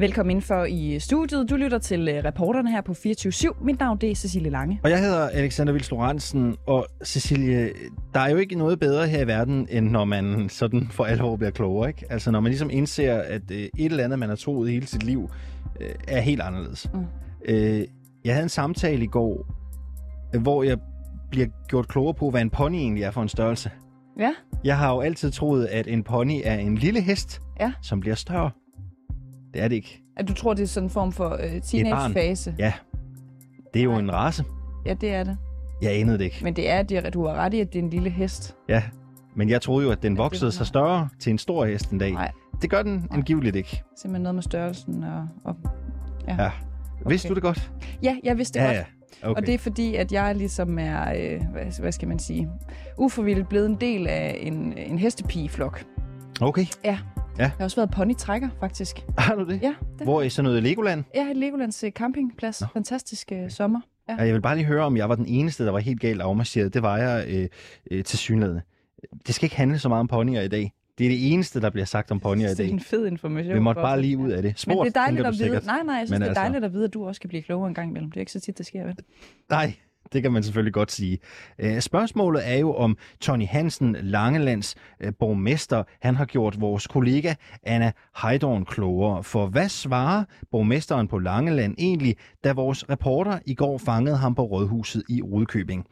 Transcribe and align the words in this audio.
Velkommen 0.00 0.30
ind 0.36 0.42
for 0.42 0.64
i 0.64 0.98
studiet. 0.98 1.50
Du 1.50 1.56
lytter 1.56 1.78
til 1.78 2.08
øh, 2.08 2.24
reporterne 2.24 2.70
her 2.70 2.80
på 2.80 2.92
24-7. 2.92 3.64
Mit 3.64 3.78
navn 3.80 3.98
det 3.98 4.10
er 4.10 4.14
Cecilie 4.14 4.50
Lange. 4.50 4.80
Og 4.84 4.90
jeg 4.90 5.00
hedder 5.00 5.28
Alexander 5.28 5.72
Vils 5.72 5.90
Lorentzen, 5.90 6.56
og 6.66 6.86
Cecilie, 7.04 7.70
der 8.14 8.20
er 8.20 8.30
jo 8.30 8.36
ikke 8.36 8.54
noget 8.54 8.80
bedre 8.80 9.06
her 9.08 9.22
i 9.22 9.26
verden, 9.26 9.66
end 9.70 9.90
når 9.90 10.04
man 10.04 10.48
sådan 10.48 10.88
for 10.90 11.04
alvor 11.04 11.36
bliver 11.36 11.50
klogere, 11.50 11.88
ikke? 11.88 12.06
Altså 12.10 12.30
når 12.30 12.40
man 12.40 12.50
ligesom 12.50 12.70
indser, 12.72 13.14
at 13.20 13.50
øh, 13.50 13.58
et 13.58 13.70
eller 13.78 14.04
andet, 14.04 14.18
man 14.18 14.28
har 14.28 14.36
troet 14.36 14.70
hele 14.70 14.86
sit 14.86 15.02
liv, 15.02 15.30
øh, 15.80 15.94
er 16.08 16.20
helt 16.20 16.40
anderledes. 16.40 16.90
Mm. 16.94 17.06
Jeg 18.24 18.34
havde 18.34 18.42
en 18.42 18.48
samtale 18.48 19.04
i 19.04 19.06
går, 19.06 19.46
hvor 20.40 20.62
jeg 20.62 20.78
bliver 21.30 21.46
gjort 21.68 21.88
klogere 21.88 22.14
på, 22.14 22.30
hvad 22.30 22.40
en 22.40 22.50
pony 22.50 22.74
egentlig 22.74 23.02
er 23.04 23.10
for 23.10 23.22
en 23.22 23.28
størrelse. 23.28 23.70
Ja. 24.18 24.30
Jeg 24.64 24.78
har 24.78 24.94
jo 24.94 25.00
altid 25.00 25.30
troet, 25.30 25.66
at 25.66 25.86
en 25.86 26.02
pony 26.02 26.40
er 26.44 26.54
en 26.54 26.74
lille 26.74 27.00
hest, 27.00 27.40
Ja. 27.60 27.72
som 27.82 28.00
bliver 28.00 28.16
større. 28.16 28.50
Det 29.54 29.62
er 29.62 29.68
det 29.68 29.76
ikke. 29.76 30.02
At 30.16 30.28
du 30.28 30.34
tror, 30.34 30.54
det 30.54 30.62
er 30.62 30.66
sådan 30.66 30.86
en 30.86 30.90
form 30.90 31.12
for 31.12 31.38
øh, 31.42 31.62
teenagefase? 31.62 32.54
Ja. 32.58 32.72
Det 33.74 33.80
er 33.80 33.84
jo 33.84 33.94
en 33.96 34.12
race. 34.12 34.44
Ja, 34.86 34.94
det 34.94 35.14
er 35.14 35.24
det. 35.24 35.36
Jeg 35.82 35.92
anede 36.00 36.18
det 36.18 36.24
ikke. 36.24 36.38
Men 36.42 36.56
det 36.56 36.70
er, 36.70 36.82
det, 36.82 37.14
du 37.14 37.26
har 37.26 37.34
ret 37.34 37.54
i, 37.54 37.60
at 37.60 37.72
det 37.72 37.78
er 37.78 37.82
en 37.82 37.90
lille 37.90 38.10
hest. 38.10 38.56
Ja, 38.68 38.82
men 39.36 39.48
jeg 39.48 39.62
troede 39.62 39.86
jo, 39.86 39.92
at 39.92 40.02
den 40.02 40.18
voksede 40.18 40.52
sig 40.52 40.66
større 40.66 41.08
til 41.20 41.30
en 41.30 41.38
stor 41.38 41.64
hest 41.64 41.90
en 41.90 41.98
dag. 41.98 42.12
Nej, 42.12 42.30
Det 42.62 42.70
gør 42.70 42.82
den 42.82 43.06
angiveligt 43.10 43.56
ikke. 43.56 43.82
simpelthen 43.96 44.22
noget 44.22 44.34
med 44.34 44.42
størrelsen. 44.42 45.04
Og, 45.04 45.28
og... 45.44 45.56
Ja. 46.28 46.50
Vidste 47.06 47.28
du 47.28 47.34
det 47.34 47.42
godt? 47.42 47.72
Ja, 48.02 48.16
jeg 48.24 48.38
vidste 48.38 48.58
det 48.58 48.64
ja, 48.64 48.68
godt. 48.68 48.76
ja. 49.22 49.28
Okay. 49.28 49.40
Og 49.40 49.46
det 49.46 49.54
er 49.54 49.58
fordi, 49.58 49.94
at 49.94 50.12
jeg 50.12 50.34
ligesom 50.36 50.78
er, 50.78 51.12
øh, 51.12 51.42
hvad, 51.52 51.80
hvad 51.80 51.92
skal 51.92 52.08
man 52.08 52.18
sige, 52.18 52.48
uforvildt 52.98 53.48
blevet 53.48 53.66
en 53.66 53.74
del 53.80 54.06
af 54.06 54.38
en, 54.40 54.78
en 54.78 54.98
hestepigeflok. 54.98 55.84
Okay. 56.40 56.66
Ja. 56.84 56.98
Ja. 57.40 57.44
Jeg 57.44 57.52
har 57.58 57.64
også 57.64 57.76
været 57.76 57.90
ponytrækker, 57.90 58.48
faktisk. 58.60 59.00
Har 59.18 59.34
du 59.34 59.44
det? 59.44 59.62
Ja, 59.62 59.74
det. 59.98 60.06
Hvor 60.06 60.22
i 60.22 60.28
sådan 60.30 60.44
noget 60.44 60.62
Legoland? 60.62 61.04
Jeg 61.14 61.26
har 61.26 61.32
Legolands 61.32 61.84
øh, 61.84 61.90
campingplads. 61.92 62.60
Nå. 62.60 62.66
Fantastisk 62.72 63.32
øh, 63.32 63.50
sommer. 63.50 63.80
Ja. 64.08 64.14
Ja. 64.18 64.22
Jeg 64.24 64.34
vil 64.34 64.40
bare 64.40 64.56
lige 64.56 64.66
høre, 64.66 64.84
om 64.84 64.96
jeg 64.96 65.08
var 65.08 65.14
den 65.14 65.26
eneste, 65.26 65.64
der 65.64 65.70
var 65.70 65.78
helt 65.78 66.00
galt 66.00 66.20
afmarcheret. 66.20 66.74
Det 66.74 66.82
var 66.82 66.96
jeg 66.98 67.24
øh, 67.28 67.48
øh, 67.90 68.04
til 68.04 68.18
synligheden. 68.18 68.60
Det 69.26 69.34
skal 69.34 69.46
ikke 69.46 69.56
handle 69.56 69.78
så 69.78 69.88
meget 69.88 70.00
om 70.00 70.08
ponyer 70.08 70.40
i 70.40 70.48
dag. 70.48 70.72
Det 70.98 71.06
er 71.06 71.10
det 71.10 71.32
eneste, 71.32 71.60
der 71.60 71.70
bliver 71.70 71.84
sagt 71.84 72.10
om 72.10 72.20
ponyer 72.20 72.46
i 72.46 72.50
Det 72.50 72.60
er 72.60 72.64
dag. 72.64 72.70
en 72.72 72.80
fed 72.80 73.06
information. 73.06 73.54
Vi 73.54 73.60
måtte 73.60 73.80
bare 73.82 74.00
lige 74.02 74.18
ud 74.18 74.30
af 74.30 74.42
det. 74.42 74.48
Men 74.66 74.74
Sport, 74.74 74.86
det 74.86 74.96
er 74.96 75.00
dejligt 75.00 75.26
at 75.26 75.32
vide. 75.38 75.48
Nej, 75.66 75.82
nej, 75.84 75.94
jeg 75.94 76.06
synes, 76.06 76.10
Men 76.10 76.20
det 76.20 76.26
er 76.26 76.28
altså- 76.30 76.40
dejligt 76.42 76.64
at 76.64 76.72
vide, 76.72 76.84
at 76.84 76.94
du 76.94 77.06
også 77.06 77.20
kan 77.20 77.28
blive 77.28 77.42
klogere 77.42 77.68
en 77.68 77.74
gang 77.74 77.88
imellem. 77.90 78.10
Det 78.10 78.16
er 78.16 78.20
ikke 78.20 78.32
så 78.32 78.40
tit, 78.40 78.58
der 78.58 78.64
sker, 78.64 78.84
vel? 78.84 78.96
Nej, 79.50 79.72
det 80.12 80.22
kan 80.22 80.32
man 80.32 80.42
selvfølgelig 80.42 80.74
godt 80.74 80.92
sige. 80.92 81.18
Øh, 81.58 81.80
spørgsmålet 81.80 82.48
er 82.48 82.58
jo, 82.58 82.74
om 82.74 82.96
Tony 83.20 83.46
Hansen, 83.46 83.96
Langelands 84.00 84.74
øh, 85.00 85.12
borgmester, 85.18 85.82
han 86.00 86.16
har 86.16 86.24
gjort 86.24 86.60
vores 86.60 86.86
kollega 86.86 87.34
Anna 87.62 87.92
Heidorn 88.22 88.64
klogere. 88.64 89.24
For 89.24 89.46
hvad 89.46 89.68
svarer 89.68 90.24
borgmesteren 90.50 91.08
på 91.08 91.18
Langeland 91.18 91.74
egentlig, 91.78 92.16
da 92.44 92.52
vores 92.52 92.90
reporter 92.90 93.38
i 93.46 93.54
går 93.54 93.78
fangede 93.78 94.16
ham 94.16 94.34
på 94.34 94.42
Rådhuset 94.42 95.02
i 95.08 95.22
Rudkøbing? 95.22 95.86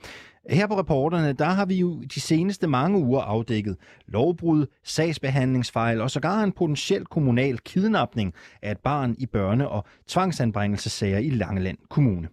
Her 0.50 0.66
på 0.66 0.78
reporterne, 0.78 1.32
der 1.32 1.44
har 1.44 1.66
vi 1.66 1.74
jo 1.74 2.02
de 2.14 2.20
seneste 2.20 2.66
mange 2.66 2.98
uger 2.98 3.20
afdækket 3.20 3.76
lovbrud, 4.06 4.66
sagsbehandlingsfejl 4.84 6.00
og 6.00 6.10
sågar 6.10 6.42
en 6.42 6.52
potentiel 6.52 7.04
kommunal 7.04 7.58
kidnapning 7.58 8.34
af 8.62 8.70
et 8.70 8.78
barn 8.78 9.16
i 9.18 9.26
børne- 9.36 9.66
og 9.66 9.84
tvangsanbringelsessager 10.06 11.18
i 11.18 11.30
Langeland 11.30 11.78
Kommune. 11.90 12.28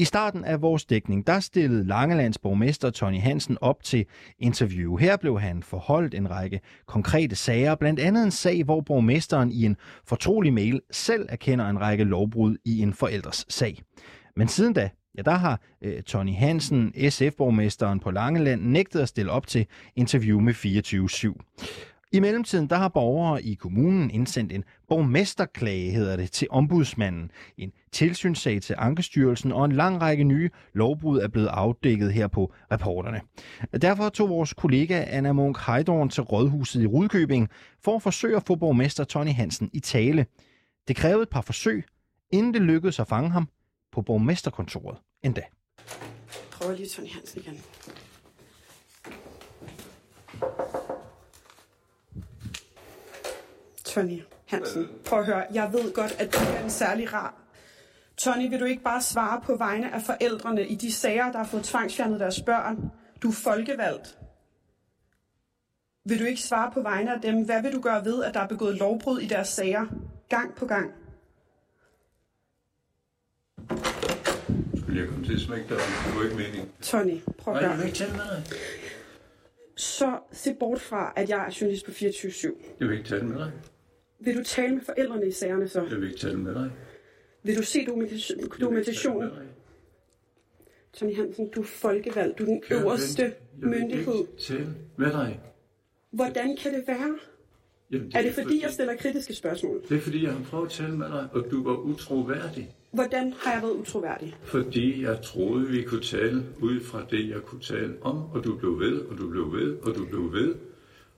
I 0.00 0.04
starten 0.04 0.44
af 0.44 0.62
vores 0.62 0.84
dækning, 0.84 1.26
der 1.26 1.40
stillede 1.40 1.86
Langelands 1.86 2.38
borgmester 2.38 2.90
Tony 2.90 3.20
Hansen 3.20 3.58
op 3.60 3.82
til 3.82 4.06
interview. 4.38 4.96
Her 4.96 5.16
blev 5.16 5.40
han 5.40 5.62
forholdt 5.62 6.14
en 6.14 6.30
række 6.30 6.60
konkrete 6.86 7.36
sager, 7.36 7.74
blandt 7.74 8.00
andet 8.00 8.24
en 8.24 8.30
sag, 8.30 8.64
hvor 8.64 8.80
borgmesteren 8.80 9.52
i 9.52 9.64
en 9.64 9.76
fortrolig 10.04 10.52
mail 10.52 10.80
selv 10.90 11.26
erkender 11.28 11.68
en 11.68 11.80
række 11.80 12.04
lovbrud 12.04 12.56
i 12.64 12.78
en 12.78 12.94
forældres 12.94 13.46
sag. 13.48 13.82
Men 14.36 14.48
siden 14.48 14.72
da, 14.72 14.90
ja, 15.16 15.22
der 15.22 15.34
har 15.34 15.60
øh, 15.82 16.02
Tony 16.02 16.34
Hansen, 16.34 16.92
SF-borgmesteren 17.10 18.00
på 18.00 18.10
Langeland, 18.10 18.62
nægtet 18.62 19.00
at 19.00 19.08
stille 19.08 19.30
op 19.30 19.46
til 19.46 19.66
interview 19.96 20.40
med 20.40 20.54
24-7. 20.54 21.99
I 22.12 22.20
mellemtiden 22.20 22.66
der 22.66 22.76
har 22.76 22.88
borgere 22.88 23.42
i 23.42 23.54
kommunen 23.54 24.10
indsendt 24.10 24.52
en 24.52 24.64
borgmesterklage, 24.88 25.90
hedder 25.90 26.16
det, 26.16 26.30
til 26.30 26.48
ombudsmanden. 26.50 27.30
En 27.56 27.72
tilsynssag 27.92 28.62
til 28.62 28.74
Ankestyrelsen 28.78 29.52
og 29.52 29.64
en 29.64 29.72
lang 29.72 30.00
række 30.00 30.24
nye 30.24 30.50
lovbrud 30.72 31.18
er 31.20 31.28
blevet 31.28 31.46
afdækket 31.46 32.12
her 32.12 32.26
på 32.26 32.52
reporterne. 32.72 33.20
Derfor 33.82 34.08
tog 34.08 34.28
vores 34.28 34.52
kollega 34.52 35.04
Anna 35.08 35.32
Munk 35.32 35.58
Heidorn 35.66 36.08
til 36.08 36.22
Rådhuset 36.22 36.82
i 36.82 36.86
Rudkøbing 36.86 37.48
for 37.84 37.96
at 37.96 38.02
forsøge 38.02 38.36
at 38.36 38.46
få 38.46 38.54
borgmester 38.54 39.04
Tony 39.04 39.32
Hansen 39.32 39.70
i 39.72 39.80
tale. 39.80 40.26
Det 40.88 40.96
krævede 40.96 41.22
et 41.22 41.30
par 41.30 41.40
forsøg, 41.40 41.84
inden 42.30 42.54
det 42.54 42.62
lykkedes 42.62 43.00
at 43.00 43.08
fange 43.08 43.30
ham 43.30 43.48
på 43.92 44.02
borgmesterkontoret 44.02 44.98
endda. 45.22 45.42
prøver 46.52 46.76
lige 46.76 46.88
Tony 46.88 47.08
Hansen 47.08 47.40
igen. 47.40 47.60
Tony 53.94 54.22
Hansen, 54.46 54.88
prøv 55.04 55.18
at 55.18 55.26
høre. 55.26 55.46
Jeg 55.54 55.72
ved 55.72 55.92
godt, 55.92 56.12
at 56.18 56.34
du 56.34 56.38
er 56.38 56.64
en 56.64 56.70
særlig 56.70 57.12
rar. 57.12 57.34
Tony, 58.16 58.50
vil 58.50 58.60
du 58.60 58.64
ikke 58.64 58.82
bare 58.82 59.02
svare 59.02 59.40
på 59.44 59.56
vegne 59.56 59.94
af 59.94 60.02
forældrene 60.02 60.66
i 60.66 60.74
de 60.74 60.92
sager, 60.92 61.32
der 61.32 61.38
har 61.38 61.44
fået 61.46 61.64
tvangsfjernet 61.64 62.20
deres 62.20 62.42
børn? 62.42 62.90
Du 63.22 63.28
er 63.28 63.32
folkevalgt. 63.32 64.18
Vil 66.04 66.20
du 66.20 66.24
ikke 66.24 66.42
svare 66.42 66.70
på 66.70 66.82
vegne 66.82 67.14
af 67.14 67.20
dem? 67.20 67.44
Hvad 67.44 67.62
vil 67.62 67.72
du 67.72 67.80
gøre 67.80 68.04
ved, 68.04 68.24
at 68.24 68.34
der 68.34 68.40
er 68.40 68.46
begået 68.48 68.76
lovbrud 68.76 69.20
i 69.20 69.26
deres 69.26 69.48
sager? 69.48 69.86
Gang 70.28 70.54
på 70.54 70.66
gang. 70.66 70.92
Skulle 74.82 75.00
jeg 75.00 75.08
komme 75.08 75.24
til 75.26 75.34
at 75.34 75.40
smække 75.40 75.68
dig? 75.68 75.76
Det 76.06 76.16
var 76.16 76.24
ikke 76.24 76.36
meningen. 76.36 76.68
Tony, 76.82 77.18
prøv 77.38 77.54
at 77.54 77.62
Nej, 77.62 77.68
høre. 77.68 77.70
jeg 77.70 77.78
vil 77.78 77.86
ikke 77.86 77.98
tale 77.98 78.12
med 78.12 78.24
dig. 78.36 78.42
Så 79.76 80.18
se 80.32 80.54
bort 80.54 80.80
fra, 80.80 81.12
at 81.16 81.28
jeg 81.28 81.46
er 81.46 81.56
journalist 81.60 81.86
på 81.86 81.90
24-7. 81.92 82.76
Jeg 82.80 82.88
vil 82.88 82.98
ikke 82.98 83.08
tale 83.08 83.22
med 83.26 83.38
dig. 83.38 83.52
Vil 84.20 84.36
du 84.38 84.44
tale 84.44 84.74
med 84.74 84.82
forældrene 84.82 85.28
i 85.28 85.30
sagerne 85.30 85.68
så? 85.68 85.86
Jeg 85.90 86.00
vil 86.00 86.06
ikke 86.08 86.18
tale 86.20 86.38
med 86.38 86.54
dig. 86.54 86.70
Vil 87.42 87.56
du 87.58 87.62
se 87.62 87.86
dokumentation? 87.86 88.38
Jeg 88.38 88.42
vil 88.42 88.44
ikke 88.44 88.56
tale 88.56 88.64
dokumentation? 88.64 89.18
med 89.24 89.30
dig. 89.30 89.46
Tony 90.92 91.16
Hansen, 91.16 91.48
du 91.50 91.60
er 91.60 91.64
folkevalgt. 91.64 92.38
Du 92.38 92.42
er 92.44 92.46
den 92.48 92.60
Kære 92.62 92.80
øverste 92.80 93.22
ven, 93.22 93.30
jeg 93.60 93.70
vil 93.70 93.80
myndighed. 93.80 94.14
ikke 94.14 94.42
tale 94.42 94.74
med 94.96 95.12
dig. 95.12 95.40
Hvordan 96.10 96.56
kan 96.56 96.74
det 96.74 96.84
være? 96.86 97.18
Jamen, 97.90 98.12
Er 98.14 98.22
det 98.22 98.32
fordi, 98.34 98.62
jeg 98.62 98.70
stiller 98.70 98.96
kritiske 98.96 99.34
spørgsmål? 99.34 99.82
Det 99.88 99.96
er 99.96 100.00
fordi, 100.00 100.24
jeg 100.24 100.32
har 100.32 100.44
prøvet 100.44 100.66
at 100.66 100.72
tale 100.72 100.96
med 100.96 101.06
dig, 101.06 101.28
og 101.32 101.46
du 101.50 101.64
var 101.64 101.76
utroværdig. 101.76 102.76
Hvordan 102.92 103.32
har 103.38 103.52
jeg 103.52 103.62
været 103.62 103.72
utroværdig? 103.72 104.36
Fordi 104.42 105.02
jeg 105.02 105.18
troede, 105.22 105.68
vi 105.68 105.82
kunne 105.82 106.02
tale 106.02 106.44
ud 106.62 106.80
fra 106.80 107.06
det, 107.10 107.28
jeg 107.28 107.40
kunne 107.42 107.60
tale 107.60 107.94
om, 108.02 108.16
og 108.32 108.44
du 108.44 108.56
blev 108.56 108.78
ved, 108.80 109.00
og 109.00 109.18
du 109.18 109.30
blev 109.30 109.52
ved, 109.52 109.76
og 109.78 109.94
du 109.94 110.06
blev 110.06 110.32
ved. 110.32 110.54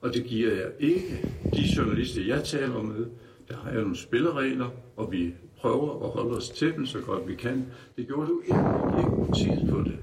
Og 0.03 0.13
det 0.13 0.23
giver 0.23 0.53
jeg 0.53 0.71
ikke. 0.79 1.29
De 1.53 1.63
journalister, 1.77 2.21
jeg 2.27 2.43
taler 2.43 2.81
med, 2.81 3.05
der 3.47 3.55
har 3.57 3.71
jeg 3.71 3.81
nogle 3.81 3.97
spilleregler, 3.97 4.69
og 4.95 5.11
vi 5.11 5.33
prøver 5.57 6.03
at 6.05 6.09
holde 6.09 6.37
os 6.37 6.49
til 6.49 6.73
dem 6.73 6.85
så 6.85 6.99
godt 6.99 7.27
vi 7.27 7.35
kan. 7.35 7.65
Det 7.97 8.07
gjorde 8.07 8.27
du 8.27 8.41
ikke. 8.41 8.59
Ikke 8.99 9.59
tid 9.59 9.69
på 9.69 9.79
det. 9.79 9.97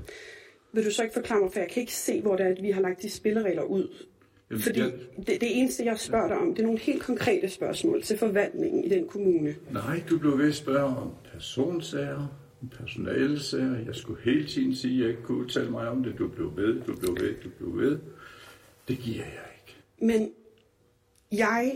Vil 0.73 0.85
du 0.85 0.91
så 0.91 1.03
ikke 1.03 1.15
forklare 1.15 1.41
mig, 1.41 1.53
for 1.53 1.61
jeg 1.61 1.69
kan 1.69 1.81
ikke 1.81 1.95
se, 1.95 2.21
hvor 2.21 2.37
det 2.37 2.47
er, 2.47 2.51
at 2.51 2.63
vi 2.63 2.71
har 2.71 2.81
lagt 2.81 3.03
de 3.03 3.11
spilleregler 3.11 3.63
ud. 3.63 3.89
Jamen, 4.51 4.63
Fordi 4.63 4.81
jeg, 4.81 4.93
det, 5.17 5.41
det 5.41 5.59
eneste, 5.59 5.85
jeg 5.85 5.99
spørger 5.99 6.29
dig 6.29 6.37
om, 6.37 6.55
det 6.55 6.63
er 6.63 6.67
nogle 6.67 6.79
helt 6.79 7.03
konkrete 7.03 7.49
spørgsmål 7.49 8.03
til 8.03 8.19
forvaltningen 8.19 8.85
i 8.85 8.89
den 8.89 9.09
kommune. 9.09 9.55
Nej, 9.71 10.03
du 10.11 10.19
blev 10.19 10.39
ved 10.39 10.49
at 10.49 10.55
spørge 10.55 10.97
om 10.97 11.11
personsager, 11.33 12.27
personalesager. 12.79 13.79
Jeg 13.87 13.95
skulle 13.95 14.21
hele 14.23 14.47
tiden 14.47 14.75
sige, 14.75 14.95
at 14.95 15.01
jeg 15.01 15.09
ikke 15.09 15.23
kunne 15.23 15.39
udtale 15.39 15.71
mig 15.71 15.89
om 15.89 16.03
det. 16.05 16.19
Du 16.19 16.29
blev 16.29 16.57
ved, 16.57 16.81
du 16.81 16.97
blev 16.97 17.17
ved, 17.21 17.35
du 17.45 17.49
blev 17.59 17.79
ved. 17.79 17.99
Det 18.89 18.99
giver 18.99 19.25
jeg. 19.25 19.50
Men 20.01 20.33
jeg 21.33 21.73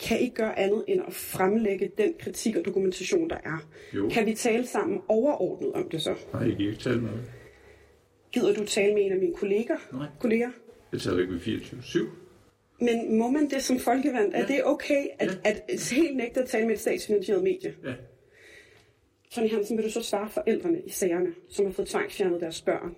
kan 0.00 0.20
ikke 0.20 0.34
gøre 0.34 0.58
andet 0.58 0.84
end 0.88 1.00
at 1.06 1.12
fremlægge 1.14 1.90
den 1.98 2.14
kritik 2.20 2.56
og 2.56 2.64
dokumentation, 2.64 3.30
der 3.30 3.36
er. 3.44 3.68
Jo. 3.94 4.08
Kan 4.08 4.26
vi 4.26 4.34
tale 4.34 4.66
sammen 4.66 5.00
overordnet 5.08 5.72
om 5.72 5.88
det 5.88 6.02
så? 6.02 6.14
Nej, 6.32 6.42
jeg 6.42 6.56
giver 6.56 6.70
ikke 6.70 6.82
tale 6.82 7.00
med 7.00 7.10
dig. 7.10 7.20
Gider 8.32 8.54
du 8.54 8.64
tale 8.64 8.94
med 8.94 9.02
en 9.06 9.12
af 9.12 9.18
mine 9.18 9.34
kolleger? 9.34 9.76
Nej. 9.92 10.06
kolleger? 10.20 10.50
Jeg 10.92 11.00
taler 11.00 11.20
ikke 11.20 11.32
med 11.32 11.40
24-7. 11.40 11.98
Men 12.80 13.18
må 13.18 13.30
man 13.30 13.50
det 13.50 13.62
som 13.62 13.78
folkevalgt? 13.78 14.34
Er 14.34 14.38
Ja. 14.40 14.46
det 14.46 14.64
okay 14.64 15.06
at, 15.18 15.38
Ja. 15.44 15.50
at 15.70 15.90
helt 15.92 16.16
nægte 16.16 16.40
at 16.42 16.48
tale 16.48 16.66
med 16.66 16.74
et 16.74 16.80
statsfinansieret 16.80 17.42
medie? 17.42 17.74
Ja, 17.84 17.92
Tony 19.30 19.50
Hansen, 19.50 19.76
vil 19.76 19.84
du 19.84 19.90
så 19.90 20.02
svare 20.02 20.30
forældrene 20.30 20.80
i 20.86 20.90
sagerne, 20.90 21.34
som 21.48 21.64
har 21.66 21.72
fået 21.72 21.88
tvangsfjernet 21.88 22.40
deres 22.40 22.62
børn, 22.62 22.96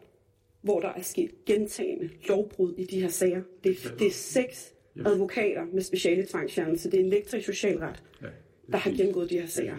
hvor 0.63 0.81
der 0.81 0.89
er 0.89 1.03
sket 1.03 1.31
gentagende 1.47 2.11
lovbrud 2.29 2.75
i 2.79 2.85
de 2.85 3.01
her 3.01 3.09
sager? 3.09 3.43
Det, 3.65 3.71
er- 3.85 3.97
det 3.99 4.07
er 4.07 4.11
seks 4.13 4.73
advokater 5.07 5.65
med 5.73 5.83
speciale 5.83 6.27
tvangsfjernelse. 6.27 6.91
Det 6.91 7.01
er 7.01 7.05
en 7.05 7.11
lektor 7.11 7.39
i 7.39 7.43
socialret, 7.43 8.03
ja. 8.23 8.27
det 8.27 8.33
er 8.69 8.71
der 8.73 8.79
har 8.79 8.91
gennemgået 8.91 9.31
de 9.31 9.35
her 9.35 9.41
Det 9.43 9.49
er 9.49 9.53
sager. 9.53 9.77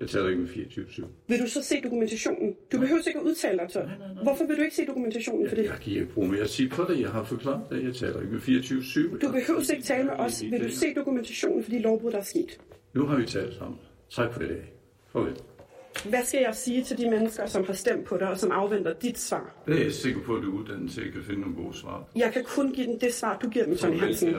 Jeg 0.00 0.08
taler 0.10 0.28
ikke 0.28 0.40
med 0.40 0.48
24-7. 0.48 1.04
Vil 1.28 1.40
du 1.40 1.46
så 1.46 1.62
se 1.62 1.80
dokumentationen? 1.84 2.56
Du 2.72 2.78
behøver 2.80 3.00
ikke 3.06 3.18
at 3.20 3.24
udtale 3.24 3.58
dig, 3.58 3.68
Tony. 3.68 3.88
Hvorfor 4.22 4.46
vil 4.46 4.56
du 4.56 4.62
ikke 4.62 4.76
se 4.76 4.86
dokumentationen 4.86 5.48
for 5.48 5.56
det? 5.56 5.64
Jeg 5.64 5.78
giver 5.80 6.00
ikke 6.00 6.12
bruge 6.12 6.28
mere 6.28 6.46
tid 6.46 6.68
på 6.68 6.84
det. 6.88 7.00
Jeg 7.00 7.10
har 7.10 7.24
forklaret 7.24 7.62
det. 7.70 7.84
Jeg 7.84 7.94
taler 7.94 8.20
ikke 8.20 8.32
med 8.32 8.40
24-7. 8.40 9.18
Du 9.18 9.32
behøver 9.32 9.70
ikke 9.72 9.82
tale 9.84 10.04
med 10.04 10.12
os. 10.18 10.42
Vil 10.42 10.64
du 10.64 10.68
se 10.70 10.94
dokumentationen 10.94 11.62
for 11.64 11.70
de 11.70 11.78
lovbrud, 11.78 12.12
der 12.12 12.18
er 12.18 12.22
sket? 12.22 12.60
Nu 12.94 13.06
har 13.06 13.16
vi 13.16 13.26
talt 13.26 13.54
sammen. 13.54 13.78
Tak 14.10 14.32
for 14.32 14.40
dag. 14.40 14.72
Farvel. 15.12 15.36
Hvad 16.10 16.24
skal 16.24 16.40
jeg 16.40 16.54
sige 16.54 16.84
til 16.84 16.98
de 16.98 17.10
mennesker, 17.10 17.46
som 17.46 17.64
har 17.64 17.72
stemt 17.72 18.06
på 18.06 18.16
dig, 18.16 18.28
og 18.30 18.38
som 18.38 18.50
afventer 18.50 18.92
dit 18.92 19.18
svar? 19.18 19.62
Det 19.66 19.80
er 19.80 19.84
jeg 19.84 19.92
sikker 19.92 20.24
på, 20.24 20.36
at 20.36 20.42
du 20.42 20.56
er 20.56 20.62
uddannet 20.62 20.92
til 20.92 21.00
at 21.00 21.12
kan 21.12 21.22
finde 21.22 21.40
nogle 21.40 21.56
gode 21.56 21.74
svar. 21.76 22.08
Jeg 22.16 22.32
kan 22.32 22.44
kun 22.44 22.72
give 22.72 22.86
dem 22.86 22.98
det 22.98 23.14
svar, 23.14 23.38
du 23.38 23.48
giver 23.50 23.64
dem, 23.64 23.76
Tony 23.76 24.00
Hansen. 24.00 24.34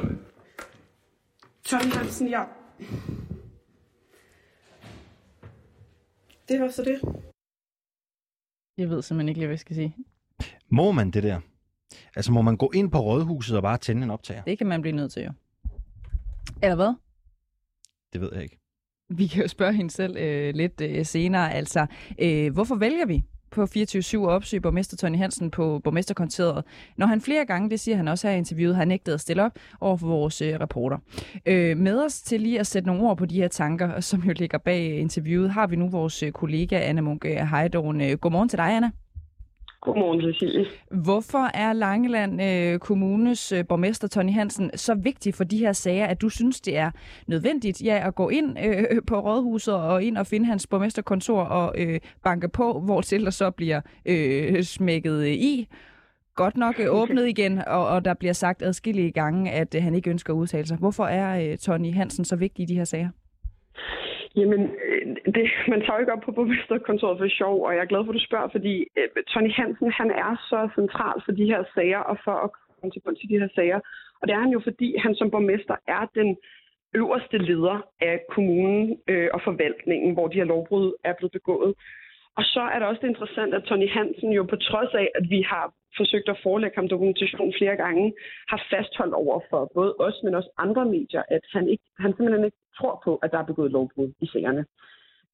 Tony 1.63 1.91
Hansen, 1.93 2.27
ja. 2.27 2.43
Det 6.47 6.61
var 6.61 6.69
så 6.69 6.83
det. 6.83 7.01
Jeg 8.77 8.89
ved 8.89 9.01
simpelthen 9.01 9.29
ikke 9.29 9.39
lige, 9.39 9.47
hvad 9.47 9.53
jeg 9.53 9.59
skal 9.59 9.75
sige. 9.75 9.95
Må 10.69 10.91
man 10.91 11.11
det 11.11 11.23
der? 11.23 11.39
Altså 12.15 12.31
må 12.31 12.41
man 12.41 12.57
gå 12.57 12.71
ind 12.73 12.91
på 12.91 12.99
rådhuset 12.99 13.57
og 13.57 13.63
bare 13.63 13.77
tænde 13.77 14.03
en 14.03 14.09
optager? 14.09 14.43
Det 14.43 14.57
kan 14.57 14.67
man 14.67 14.81
blive 14.81 14.95
nødt 14.95 15.11
til, 15.11 15.23
jo. 15.23 15.31
Eller 16.63 16.75
hvad? 16.75 16.93
Det 18.13 18.21
ved 18.21 18.29
jeg 18.33 18.43
ikke. 18.43 18.62
Vi 19.17 19.27
kan 19.27 19.41
jo 19.41 19.47
spørge 19.47 19.73
hende 19.73 19.91
selv 19.91 20.17
øh, 20.17 20.53
lidt 20.55 20.81
øh, 20.81 21.05
senere. 21.05 21.53
Altså, 21.53 21.85
øh, 22.19 22.53
hvorfor 22.53 22.75
vælger 22.75 23.05
vi 23.05 23.23
på 23.53 23.63
24-7 23.63 24.17
at 24.17 24.27
opsøge 24.27 24.61
borgmester 24.61 24.97
Tony 24.97 25.17
Hansen 25.17 25.51
på 25.51 25.81
borgmesterkontoret, 25.83 26.63
når 26.97 27.07
han 27.07 27.21
flere 27.21 27.45
gange, 27.45 27.69
det 27.69 27.79
siger 27.79 27.97
han 27.97 28.07
også 28.07 28.27
her 28.27 28.35
i 28.35 28.37
interviewet, 28.37 28.75
har 28.75 28.85
nægtet 28.85 29.13
at 29.13 29.21
stille 29.21 29.43
op 29.43 29.51
over 29.81 29.97
for 29.97 30.07
vores 30.07 30.41
øh, 30.41 30.59
reporter. 30.59 30.97
Øh, 31.45 31.77
med 31.77 32.05
os 32.05 32.21
til 32.21 32.41
lige 32.41 32.59
at 32.59 32.67
sætte 32.67 32.87
nogle 32.87 33.03
ord 33.03 33.17
på 33.17 33.25
de 33.25 33.35
her 33.35 33.47
tanker, 33.47 33.99
som 33.99 34.21
jo 34.21 34.33
ligger 34.35 34.57
bag 34.57 34.91
øh, 34.91 34.99
interviewet, 34.99 35.51
har 35.51 35.67
vi 35.67 35.75
nu 35.75 35.89
vores 35.89 36.23
øh, 36.23 36.31
kollega 36.31 36.79
Anna 36.79 37.01
Munke 37.01 37.41
øh, 37.41 37.47
Heidorn. 37.47 38.01
Øh, 38.01 38.17
godmorgen 38.17 38.49
til 38.49 38.57
dig, 38.57 38.75
Anna. 38.75 38.89
Godmorgen, 39.83 40.21
Cecilie. 40.21 40.65
Hvorfor 40.91 41.49
er 41.53 41.73
Langeland 41.73 42.41
øh, 42.43 42.79
Kommunes 42.79 43.51
øh, 43.51 43.67
borgmester 43.67 44.07
Tony 44.07 44.33
Hansen 44.33 44.71
så 44.75 44.95
vigtig 44.95 45.33
for 45.33 45.43
de 45.43 45.57
her 45.57 45.73
sager, 45.73 46.05
at 46.05 46.21
du 46.21 46.29
synes, 46.29 46.61
det 46.61 46.77
er 46.77 46.91
nødvendigt 47.27 47.81
ja, 47.81 48.07
at 48.07 48.15
gå 48.15 48.29
ind 48.29 48.57
øh, 48.65 49.01
på 49.09 49.19
rådhuset 49.19 49.73
og 49.73 50.03
ind 50.03 50.17
og 50.17 50.27
finde 50.27 50.45
hans 50.45 50.67
borgmesterkontor 50.67 51.41
og 51.41 51.75
øh, 51.77 51.99
banke 52.23 52.49
på, 52.49 52.79
hvor 52.79 53.01
til 53.01 53.25
der 53.25 53.31
så 53.31 53.51
bliver 53.51 53.81
øh, 54.05 54.63
smækket 54.63 55.27
i? 55.27 55.67
Godt 56.35 56.57
nok 56.57 56.79
øh, 56.79 56.85
åbnet 56.89 57.27
igen, 57.27 57.61
og, 57.67 57.87
og 57.87 58.05
der 58.05 58.13
bliver 58.13 58.33
sagt 58.33 58.61
adskillige 58.61 59.11
gange, 59.11 59.51
at 59.51 59.75
øh, 59.75 59.83
han 59.83 59.95
ikke 59.95 60.09
ønsker 60.09 60.33
at 60.33 60.37
udtale 60.37 60.67
sig. 60.67 60.77
Hvorfor 60.77 61.05
er 61.05 61.51
øh, 61.51 61.57
Tony 61.57 61.93
Hansen 61.93 62.25
så 62.25 62.35
vigtig 62.35 62.63
i 62.63 62.65
de 62.65 62.75
her 62.75 62.83
sager? 62.83 63.09
Jamen, 64.35 64.61
øh, 64.85 65.05
det, 65.35 65.45
man 65.71 65.79
tager 65.81 65.95
jo 65.95 66.03
ikke 66.03 66.13
op 66.15 66.25
på 66.25 66.31
borgmesterkontoret 66.31 67.17
for 67.17 67.27
sjov, 67.27 67.55
og 67.65 67.73
jeg 67.73 67.81
er 67.81 67.91
glad 67.91 68.03
for, 68.03 68.11
at 68.11 68.19
du 68.19 68.25
spørger, 68.25 68.49
fordi 68.55 68.75
øh, 68.97 69.23
Tony 69.31 69.51
Hansen, 69.59 69.91
han 69.91 70.09
er 70.11 70.31
så 70.49 70.59
central 70.79 71.17
for 71.25 71.31
de 71.31 71.45
her 71.51 71.63
sager, 71.75 72.01
og 72.11 72.17
for 72.25 72.35
at 72.45 72.49
komme 72.79 72.91
til 72.91 73.01
bunds 73.05 73.23
i 73.23 73.27
de 73.27 73.39
her 73.39 73.49
sager. 73.55 73.79
Og 74.19 74.27
det 74.27 74.33
er 74.33 74.39
han 74.45 74.55
jo, 74.57 74.61
fordi 74.63 74.87
han 75.03 75.15
som 75.15 75.31
borgmester 75.31 75.75
er 75.87 76.03
den 76.15 76.37
øverste 76.93 77.37
leder 77.37 77.77
af 78.01 78.15
kommunen 78.29 78.97
øh, 79.07 79.29
og 79.33 79.41
forvaltningen, 79.43 80.13
hvor 80.13 80.27
de 80.27 80.39
her 80.41 80.51
lovbrud 80.53 80.93
er 81.03 81.13
blevet 81.13 81.31
begået. 81.31 81.73
Og 82.37 82.43
så 82.43 82.61
er 82.73 82.79
det 82.79 82.87
også 82.87 83.05
interessant, 83.05 83.53
at 83.53 83.63
Tony 83.63 83.89
Hansen 83.89 84.31
jo 84.31 84.43
på 84.43 84.55
trods 84.55 84.93
af, 84.93 85.07
at 85.15 85.25
vi 85.29 85.41
har 85.41 85.73
forsøgt 85.97 86.29
at 86.29 86.39
forelægge 86.43 86.75
ham 86.75 86.87
dokumentation 86.87 87.53
flere 87.59 87.75
gange, 87.75 88.13
har 88.47 88.61
fastholdt 88.71 89.13
over 89.13 89.39
for 89.49 89.71
både 89.73 89.95
os, 89.99 90.17
men 90.23 90.35
også 90.35 90.49
andre 90.57 90.85
medier, 90.85 91.23
at 91.35 91.43
han, 91.53 91.67
ikke, 91.67 91.83
han 91.99 92.11
simpelthen 92.11 92.45
ikke 92.45 92.62
tror 92.77 93.01
på, 93.03 93.15
at 93.15 93.31
der 93.31 93.37
er 93.39 93.45
begået 93.51 93.71
lovbrud 93.71 94.11
i 94.21 94.27
sagerne. 94.27 94.65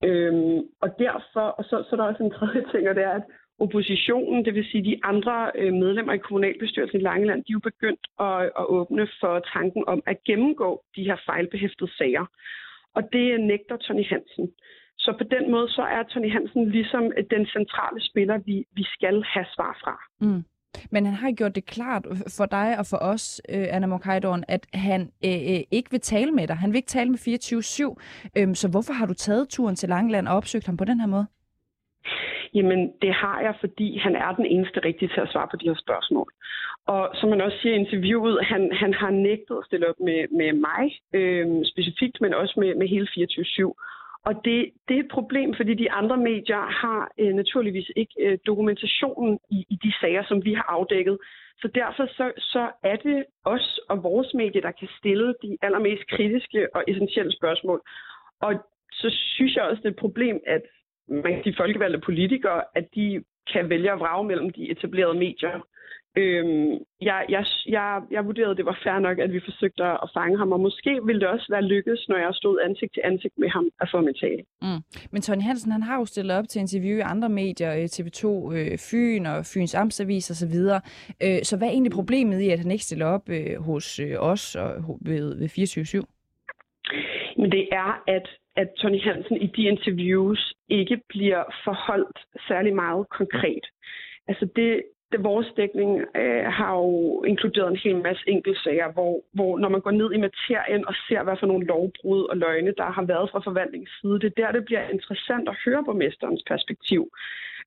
Øhm, 0.04 0.60
og 0.82 0.90
derfor, 1.00 1.46
og 1.60 1.64
så, 1.64 1.84
så 1.84 1.90
er 1.92 1.96
der 1.98 2.04
også 2.04 2.24
en 2.24 2.32
tredje 2.32 2.64
ting, 2.72 2.90
og 2.90 2.96
det 2.96 3.04
er, 3.04 3.12
at 3.12 3.24
oppositionen, 3.60 4.46
det 4.46 4.54
vil 4.54 4.66
sige 4.72 4.84
de 4.84 5.00
andre 5.04 5.52
øh, 5.56 5.74
medlemmer 5.74 6.14
i 6.14 6.18
kommunalbestyrelsen 6.18 7.00
i 7.00 7.04
Langeland, 7.04 7.40
de 7.40 7.52
er 7.52 7.58
jo 7.60 7.60
begyndt 7.60 8.06
at, 8.20 8.42
at 8.60 8.66
åbne 8.78 9.08
for 9.20 9.40
tanken 9.40 9.84
om 9.88 10.00
at 10.06 10.24
gennemgå 10.24 10.84
de 10.96 11.04
her 11.04 11.18
fejlbehæftede 11.26 11.92
sager. 11.98 12.26
Og 12.96 13.04
det 13.14 13.42
nægter 13.42 13.78
Tony 13.78 14.06
Hansen. 14.06 14.52
Så 14.98 15.16
på 15.18 15.24
den 15.24 15.52
måde, 15.52 15.70
så 15.70 15.82
er 15.82 16.04
Tony 16.04 16.32
Hansen 16.32 16.70
ligesom 16.70 17.12
den 17.32 17.46
centrale 17.46 18.02
spiller, 18.02 18.38
vi, 18.46 18.66
vi 18.76 18.84
skal 18.84 19.24
have 19.24 19.46
svar 19.56 19.78
fra. 19.84 19.96
Mm. 20.22 20.44
Men 20.92 21.06
han 21.06 21.16
har 21.16 21.32
gjort 21.32 21.56
det 21.56 21.66
klart 21.66 22.08
for 22.38 22.46
dig 22.46 22.76
og 22.80 22.86
for 22.86 22.98
os, 22.98 23.42
øh, 23.50 23.68
Anna 23.70 23.88
Mokajdoren, 23.88 24.44
at 24.48 24.68
han 24.74 25.02
øh, 25.26 25.32
øh, 25.32 25.62
ikke 25.72 25.92
vil 25.92 26.00
tale 26.02 26.32
med 26.32 26.48
dig. 26.48 26.56
Han 26.56 26.70
vil 26.70 26.76
ikke 26.76 26.96
tale 26.98 27.10
med 27.10 27.20
24-7. 27.20 27.96
Øhm, 28.38 28.56
så 28.56 28.70
hvorfor 28.72 28.94
har 28.94 29.06
du 29.06 29.14
taget 29.14 29.50
turen 29.50 29.76
til 29.76 29.90
Langeland 29.90 30.28
og 30.28 30.36
opsøgt 30.36 30.66
ham 30.66 30.78
på 30.78 30.86
den 30.86 31.00
her 31.00 31.08
måde? 31.08 31.26
Jamen, 32.54 32.92
det 33.02 33.14
har 33.14 33.42
jeg, 33.42 33.54
fordi 33.60 33.98
han 33.98 34.16
er 34.16 34.32
den 34.36 34.46
eneste 34.46 34.80
rigtige 34.80 35.10
til 35.14 35.22
at 35.22 35.32
svare 35.32 35.48
på 35.52 35.58
de 35.58 35.70
her 35.70 35.76
spørgsmål. 35.86 36.30
Og 36.86 37.10
som 37.14 37.30
man 37.30 37.42
også 37.42 37.58
siger 37.62 37.76
i 37.76 37.80
interviewet, 37.80 38.46
han, 38.46 38.72
han 38.82 38.94
har 38.94 39.10
nægtet 39.10 39.56
at 39.58 39.66
stille 39.66 39.90
op 39.90 40.00
med, 40.00 40.22
med 40.40 40.52
mig 40.68 40.86
øh, 41.14 41.48
specifikt, 41.72 42.22
men 42.22 42.34
også 42.34 42.56
med, 42.62 42.76
med 42.76 42.88
hele 42.88 43.08
24-7. 43.08 43.74
Og 44.26 44.34
det, 44.46 44.72
det 44.88 44.96
er 44.96 45.00
et 45.00 45.12
problem, 45.12 45.54
fordi 45.58 45.74
de 45.74 45.92
andre 45.92 46.18
medier 46.18 46.62
har 46.82 47.12
øh, 47.18 47.34
naturligvis 47.34 47.92
ikke 47.96 48.14
øh, 48.20 48.38
dokumentationen 48.48 49.40
i, 49.52 49.66
i 49.70 49.76
de 49.84 49.94
sager, 50.02 50.24
som 50.24 50.46
vi 50.46 50.54
har 50.54 50.64
afdækket. 50.64 51.18
Så 51.62 51.68
derfor 51.76 52.06
så, 52.06 52.32
så 52.38 52.72
er 52.84 52.96
det 52.96 53.26
os 53.46 53.80
og 53.90 54.04
vores 54.04 54.34
medier, 54.34 54.62
der 54.62 54.72
kan 54.72 54.88
stille 55.00 55.36
de 55.44 55.58
allermest 55.62 56.08
kritiske 56.10 56.76
og 56.76 56.84
essentielle 56.88 57.32
spørgsmål. 57.32 57.82
Og 58.42 58.54
så 58.92 59.08
synes 59.10 59.56
jeg 59.56 59.64
også, 59.64 59.82
det 59.82 59.86
er 59.86 59.92
et 59.92 60.06
problem, 60.06 60.40
at 60.48 60.62
man, 61.08 61.44
de 61.44 61.54
folkevalgte 61.58 62.00
politikere, 62.00 62.64
at 62.76 62.86
de 62.96 63.24
kan 63.54 63.70
vælge 63.70 63.92
at 63.92 64.00
vrage 64.00 64.28
mellem 64.28 64.50
de 64.50 64.72
etablerede 64.72 65.20
medier. 65.20 65.60
Øhm, 66.18 66.72
jeg, 67.02 67.26
jeg, 67.30 67.46
jeg, 67.68 68.02
jeg 68.12 68.26
vurderede, 68.26 68.52
at 68.52 68.58
det 68.58 68.66
var 68.66 68.80
fair 68.84 69.00
nok, 69.00 69.20
at 69.20 69.34
vi 69.34 69.40
forsøgte 69.46 69.84
at 69.84 70.10
fange 70.14 70.38
ham, 70.38 70.52
og 70.52 70.60
måske 70.60 71.06
ville 71.06 71.22
det 71.22 71.28
også 71.28 71.48
være 71.50 71.62
lykkedes, 71.62 72.10
når 72.10 72.18
jeg 72.18 72.34
stod 72.34 72.60
ansigt 72.66 72.94
til 72.94 73.02
ansigt 73.06 73.34
med 73.38 73.50
ham 73.50 73.70
at 73.82 73.90
få 73.92 74.02
min 74.02 74.14
tale. 74.14 74.44
Mm. 74.62 74.82
Men 75.12 75.22
Tony 75.22 75.42
Hansen, 75.42 75.72
han 75.72 75.84
har 75.84 75.96
jo 76.00 76.06
stillet 76.06 76.38
op 76.38 76.48
til 76.48 76.60
interview 76.60 76.98
i 76.98 77.10
andre 77.14 77.30
medier, 77.30 77.72
øh, 77.76 77.86
TV2 77.96 78.54
øh, 78.56 78.78
Fyn 78.90 79.26
og 79.26 79.46
Fyns 79.54 79.76
Amtsavis 79.76 80.32
osv. 80.32 80.54
Så, 80.54 80.80
øh, 81.24 81.40
så 81.44 81.58
hvad 81.58 81.68
er 81.68 81.72
egentlig 81.72 81.92
problemet 81.92 82.42
i, 82.42 82.50
at 82.50 82.60
han 82.60 82.72
ikke 82.72 82.84
stiller 82.84 83.06
op 83.06 83.30
hos 83.60 84.00
os 84.20 84.56
og 84.56 84.98
ved, 85.02 85.38
ved 85.40 85.50
24-7? 85.50 86.16
Men 87.42 87.52
det 87.52 87.68
er, 87.72 88.04
at, 88.08 88.28
at 88.56 88.70
Tony 88.78 89.02
Hansen 89.02 89.38
i 89.38 89.48
de 89.48 89.64
interviews 89.64 90.54
ikke 90.70 91.02
bliver 91.10 91.44
forholdt 91.64 92.20
særlig 92.48 92.76
meget 92.76 93.10
konkret. 93.10 93.66
Altså 94.28 94.48
det, 94.56 94.82
det, 95.12 95.24
vores 95.24 95.48
dækning 95.58 95.92
øh, 96.16 96.46
har 96.46 96.74
jo 96.76 97.24
inkluderet 97.24 97.70
en 97.72 97.84
hel 97.84 97.98
masse 98.08 98.24
enkeltsager, 98.28 98.92
hvor, 98.92 99.24
hvor 99.34 99.58
når 99.58 99.70
man 99.70 99.82
går 99.82 99.92
ned 99.92 100.12
i 100.14 100.18
materien 100.18 100.88
og 100.88 100.94
ser, 101.08 101.24
hvad 101.24 101.38
for 101.40 101.48
nogle 101.48 101.66
lovbrud 101.66 102.24
og 102.24 102.38
løgne, 102.38 102.74
der 102.78 102.90
har 102.92 103.06
været 103.06 103.30
fra 103.32 103.40
forvaltningens 103.40 103.92
side, 104.02 104.20
det 104.20 104.28
er 104.28 104.42
der, 104.42 104.52
det 104.52 104.66
bliver 104.66 104.90
interessant 104.90 105.50
at 105.50 105.58
høre 105.66 105.84
borgmesterens 105.86 106.44
perspektiv. 106.48 107.12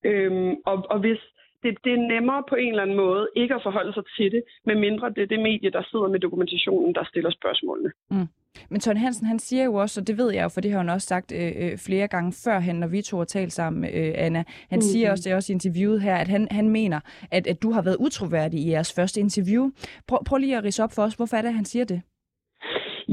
Øhm, 0.04 0.54
og, 0.66 0.86
og 0.90 0.98
hvis 1.00 1.18
det, 1.62 1.78
det 1.84 1.92
er 1.92 2.08
nemmere 2.14 2.42
på 2.48 2.54
en 2.54 2.68
eller 2.68 2.82
anden 2.82 2.96
måde 2.96 3.28
ikke 3.36 3.54
at 3.54 3.62
forholde 3.62 3.92
sig 3.92 4.02
til 4.16 4.32
det, 4.32 4.42
medmindre 4.64 5.10
det 5.10 5.22
er 5.22 5.26
det 5.26 5.40
medie, 5.40 5.70
der 5.70 5.82
sidder 5.90 6.08
med 6.08 6.20
dokumentationen, 6.20 6.94
der 6.94 7.04
stiller 7.04 7.30
spørgsmålene. 7.30 7.92
Mm. 8.10 8.28
Men 8.70 8.80
Tony 8.80 8.98
Hansen, 8.98 9.26
han 9.26 9.38
siger 9.38 9.64
jo 9.64 9.74
også, 9.74 10.00
og 10.00 10.06
det 10.06 10.18
ved 10.18 10.32
jeg 10.32 10.42
jo, 10.42 10.48
for 10.48 10.60
det 10.60 10.70
har 10.70 10.78
han 10.78 10.88
også 10.88 11.06
sagt 11.06 11.32
øh, 11.32 11.52
øh 11.56 11.78
flere 11.78 12.08
gange 12.08 12.32
før, 12.32 12.72
når 12.72 12.86
vi 12.86 13.02
to 13.02 13.18
har 13.18 13.24
talt 13.24 13.52
sammen, 13.52 13.84
øh, 13.84 14.14
Anna. 14.16 14.38
Han 14.38 14.78
mm-hmm. 14.78 14.82
siger 14.82 15.10
også, 15.10 15.22
det 15.24 15.32
er 15.32 15.36
også 15.36 15.52
i 15.52 15.54
interviewet 15.54 16.02
her, 16.02 16.16
at 16.16 16.28
han, 16.28 16.48
han 16.50 16.68
mener, 16.68 17.00
at, 17.30 17.46
at 17.46 17.62
du 17.62 17.72
har 17.72 17.82
været 17.82 17.96
utroværdig 17.96 18.60
i 18.60 18.70
jeres 18.70 18.92
første 18.92 19.20
interview. 19.20 19.70
Prøv, 20.06 20.24
prøv 20.24 20.38
lige 20.38 20.56
at 20.56 20.64
rise 20.64 20.84
op 20.84 20.92
for 20.92 21.02
os, 21.02 21.14
hvorfor 21.14 21.36
er 21.36 21.42
det, 21.42 21.54
han 21.54 21.64
siger 21.64 21.84
det? 21.84 22.02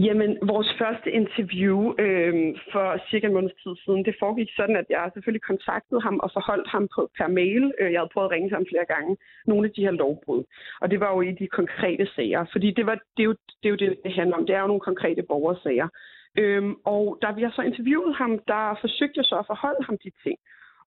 Jamen, 0.05 0.37
vores 0.41 0.69
første 0.81 1.11
interview 1.11 1.77
øh, 2.03 2.33
for 2.71 2.85
cirka 3.09 3.27
en 3.27 3.33
måneds 3.33 3.53
tid 3.63 3.75
siden, 3.83 4.05
det 4.05 4.15
foregik 4.19 4.49
sådan, 4.55 4.75
at 4.75 4.85
jeg 4.89 5.11
selvfølgelig 5.13 5.49
kontaktede 5.51 6.01
ham 6.01 6.19
og 6.23 6.29
forholdt 6.33 6.67
ham 6.67 6.87
på, 6.95 7.01
per 7.17 7.27
mail. 7.27 7.63
Øh, 7.79 7.91
jeg 7.91 7.99
havde 7.99 8.13
prøvet 8.13 8.27
at 8.27 8.31
ringe 8.31 8.49
til 8.49 8.55
ham 8.55 8.65
flere 8.71 8.85
gange. 8.93 9.17
Nogle 9.47 9.67
af 9.67 9.73
de 9.75 9.81
her 9.81 9.91
lovbrud. 9.91 10.43
Og 10.81 10.91
det 10.91 10.99
var 10.99 11.11
jo 11.15 11.21
i 11.21 11.31
de 11.31 11.47
konkrete 11.47 12.05
sager. 12.15 12.45
Fordi 12.51 12.71
det, 12.77 12.85
var, 12.85 12.95
det, 13.15 13.23
er, 13.23 13.29
jo, 13.31 13.35
det 13.61 13.67
er 13.69 13.73
jo 13.75 13.81
det, 13.83 13.89
det 14.03 14.13
handler 14.13 14.37
om. 14.37 14.45
Det 14.45 14.55
er 14.55 14.61
jo 14.61 14.67
nogle 14.67 14.87
konkrete 14.89 15.23
borgersager. 15.23 15.87
Øhm, 16.37 16.75
og 16.85 17.17
da 17.21 17.27
vi 17.31 17.41
har 17.41 17.53
så 17.55 17.61
interviewet 17.61 18.15
ham, 18.15 18.39
der 18.47 18.77
forsøgte 18.81 19.17
jeg 19.17 19.25
så 19.25 19.35
at 19.39 19.49
forholde 19.51 19.83
ham 19.85 19.97
de 20.03 20.11
ting. 20.23 20.37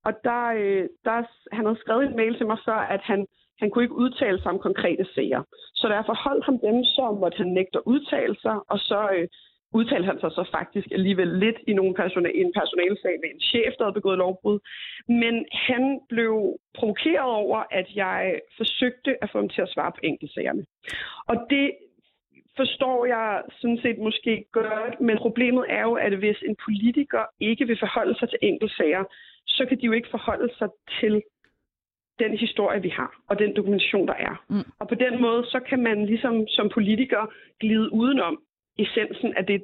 Og 0.06 0.12
der, 0.24 0.44
øh, 0.60 0.84
der, 1.04 1.16
han 1.52 1.64
havde 1.66 1.82
skrevet 1.82 2.04
en 2.04 2.16
mail 2.16 2.36
til 2.36 2.46
mig 2.46 2.58
før, 2.66 2.80
at 2.96 3.00
han 3.00 3.26
han 3.60 3.70
kunne 3.70 3.84
ikke 3.84 4.02
udtale 4.04 4.38
sig 4.42 4.50
om 4.50 4.58
konkrete 4.58 5.06
sager. 5.14 5.42
Så 5.74 5.88
derfor 5.88 6.14
holdt 6.14 6.44
ham 6.44 6.58
dem, 6.58 6.84
som 6.84 7.14
måtte 7.22 7.38
han 7.38 7.46
nægte 7.46 7.78
at 7.78 7.86
udtale 7.86 8.36
sig, 8.44 8.56
og 8.72 8.78
så 8.78 9.08
øh, 9.16 9.28
udtalte 9.74 10.06
han 10.06 10.20
sig 10.20 10.30
så 10.32 10.44
faktisk 10.58 10.88
alligevel 10.92 11.28
lidt 11.28 11.58
i, 11.66 11.72
nogle 11.72 11.94
persona- 12.00 12.36
i 12.38 12.40
en 12.46 12.52
personalsag 12.60 13.14
med 13.22 13.30
en 13.34 13.40
chef, 13.40 13.72
der 13.78 13.84
havde 13.84 14.00
begået 14.00 14.18
lovbrud. 14.18 14.58
Men 15.08 15.34
han 15.52 16.00
blev 16.08 16.34
provokeret 16.78 17.32
over, 17.42 17.58
at 17.70 17.86
jeg 17.94 18.40
forsøgte 18.56 19.12
at 19.22 19.30
få 19.32 19.38
ham 19.38 19.48
til 19.48 19.62
at 19.62 19.72
svare 19.74 19.92
på 19.92 20.00
enkeltsagerne. 20.02 20.64
Og 21.28 21.36
det 21.50 21.70
forstår 22.56 23.06
jeg 23.06 23.42
sådan 23.60 23.78
set 23.82 23.98
måske 23.98 24.44
godt, 24.52 25.00
men 25.00 25.16
problemet 25.18 25.64
er 25.68 25.82
jo, 25.82 25.94
at 25.94 26.18
hvis 26.18 26.42
en 26.48 26.56
politiker 26.66 27.24
ikke 27.40 27.66
vil 27.66 27.78
forholde 27.78 28.18
sig 28.18 28.28
til 28.28 28.38
enkeltsager, 28.42 29.04
så 29.46 29.66
kan 29.68 29.78
de 29.80 29.86
jo 29.86 29.92
ikke 29.92 30.08
forholde 30.10 30.54
sig 30.58 30.68
til 31.00 31.22
den 32.24 32.32
historie, 32.44 32.82
vi 32.82 32.88
har, 32.88 33.10
og 33.28 33.38
den 33.38 33.56
dokumentation, 33.56 34.06
der 34.08 34.18
er. 34.28 34.34
Mm. 34.48 34.66
Og 34.80 34.88
på 34.88 34.94
den 34.94 35.14
måde, 35.20 35.42
så 35.44 35.60
kan 35.68 35.80
man 35.82 36.06
ligesom 36.06 36.34
som 36.48 36.66
politiker 36.68 37.22
glide 37.60 37.92
udenom 37.92 38.34
essensen 38.78 39.34
af 39.36 39.44
det, 39.46 39.62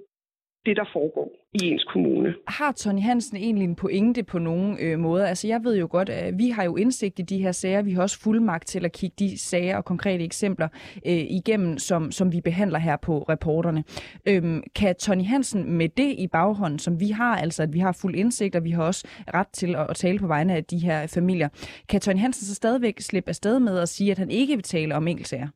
det, 0.69 0.77
der 0.77 0.85
foregår 0.93 1.29
i 1.55 1.59
ens 1.67 1.85
kommune. 1.85 2.35
Har 2.49 2.73
Tony 2.73 3.01
Hansen 3.01 3.37
egentlig 3.37 3.65
en 3.65 3.75
pointe 3.75 4.23
på 4.23 4.39
nogen 4.39 4.79
øh, 4.81 4.99
måder? 4.99 5.27
Altså 5.27 5.47
jeg 5.47 5.65
ved 5.65 5.79
jo 5.79 5.89
godt, 5.91 6.09
at 6.09 6.39
vi 6.39 6.49
har 6.49 6.65
jo 6.65 6.77
indsigt 6.77 7.19
i 7.19 7.23
de 7.23 7.39
her 7.39 7.53
sager. 7.53 7.83
Vi 7.83 7.93
har 7.93 8.03
også 8.03 8.21
fuldmagt 8.21 8.67
til 8.67 8.85
at 8.85 8.93
kigge 8.93 9.15
de 9.19 9.39
sager 9.39 9.77
og 9.77 9.85
konkrete 9.85 10.25
eksempler 10.25 10.69
øh, 11.07 11.13
igennem, 11.13 11.79
som, 11.79 12.13
som 12.13 12.33
vi 12.33 12.41
behandler 12.41 12.79
her 12.79 12.97
på 12.97 13.19
reporterne. 13.29 13.85
Øhm, 14.27 14.63
kan 14.75 14.95
Tony 14.97 15.25
Hansen 15.25 15.73
med 15.73 15.89
det 15.89 16.15
i 16.19 16.27
baghånden, 16.27 16.79
som 16.79 17.01
vi 17.01 17.09
har, 17.09 17.37
altså 17.37 17.63
at 17.63 17.73
vi 17.73 17.79
har 17.79 17.93
fuld 17.93 18.15
indsigt, 18.15 18.57
og 18.57 18.65
vi 18.65 18.71
har 18.71 18.83
også 18.83 19.09
ret 19.35 19.49
til 19.49 19.77
at, 19.77 19.87
at 19.91 19.97
tale 19.97 20.19
på 20.19 20.27
vegne 20.27 20.55
af 20.55 20.65
de 20.65 20.79
her 20.79 21.07
familier, 21.07 21.49
kan 21.89 22.01
Tony 22.01 22.19
Hansen 22.19 22.47
så 22.47 22.55
stadigvæk 22.55 23.01
slippe 23.01 23.29
afsted 23.29 23.61
med 23.61 23.79
at 23.79 23.89
sige, 23.89 24.11
at 24.11 24.19
han 24.19 24.31
ikke 24.31 24.55
vil 24.55 24.63
tale 24.63 24.95
om 24.95 25.09
enkeltsager? 25.09 25.49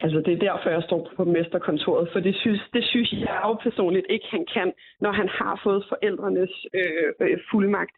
Altså, 0.00 0.18
det 0.26 0.32
er 0.32 0.46
derfor, 0.48 0.70
jeg 0.70 0.82
står 0.82 1.12
på 1.16 1.24
mesterkontoret, 1.24 2.08
for 2.12 2.20
det 2.20 2.36
synes, 2.36 2.60
det 2.72 2.84
synes 2.84 3.12
jeg 3.12 3.40
jo 3.44 3.54
personligt 3.54 4.06
ikke, 4.08 4.26
han 4.30 4.46
kan, 4.54 4.72
når 5.00 5.12
han 5.12 5.28
har 5.28 5.60
fået 5.64 5.84
forældrenes 5.88 6.66
øh, 6.74 7.12
øh, 7.20 7.38
fuldmagt. 7.50 7.94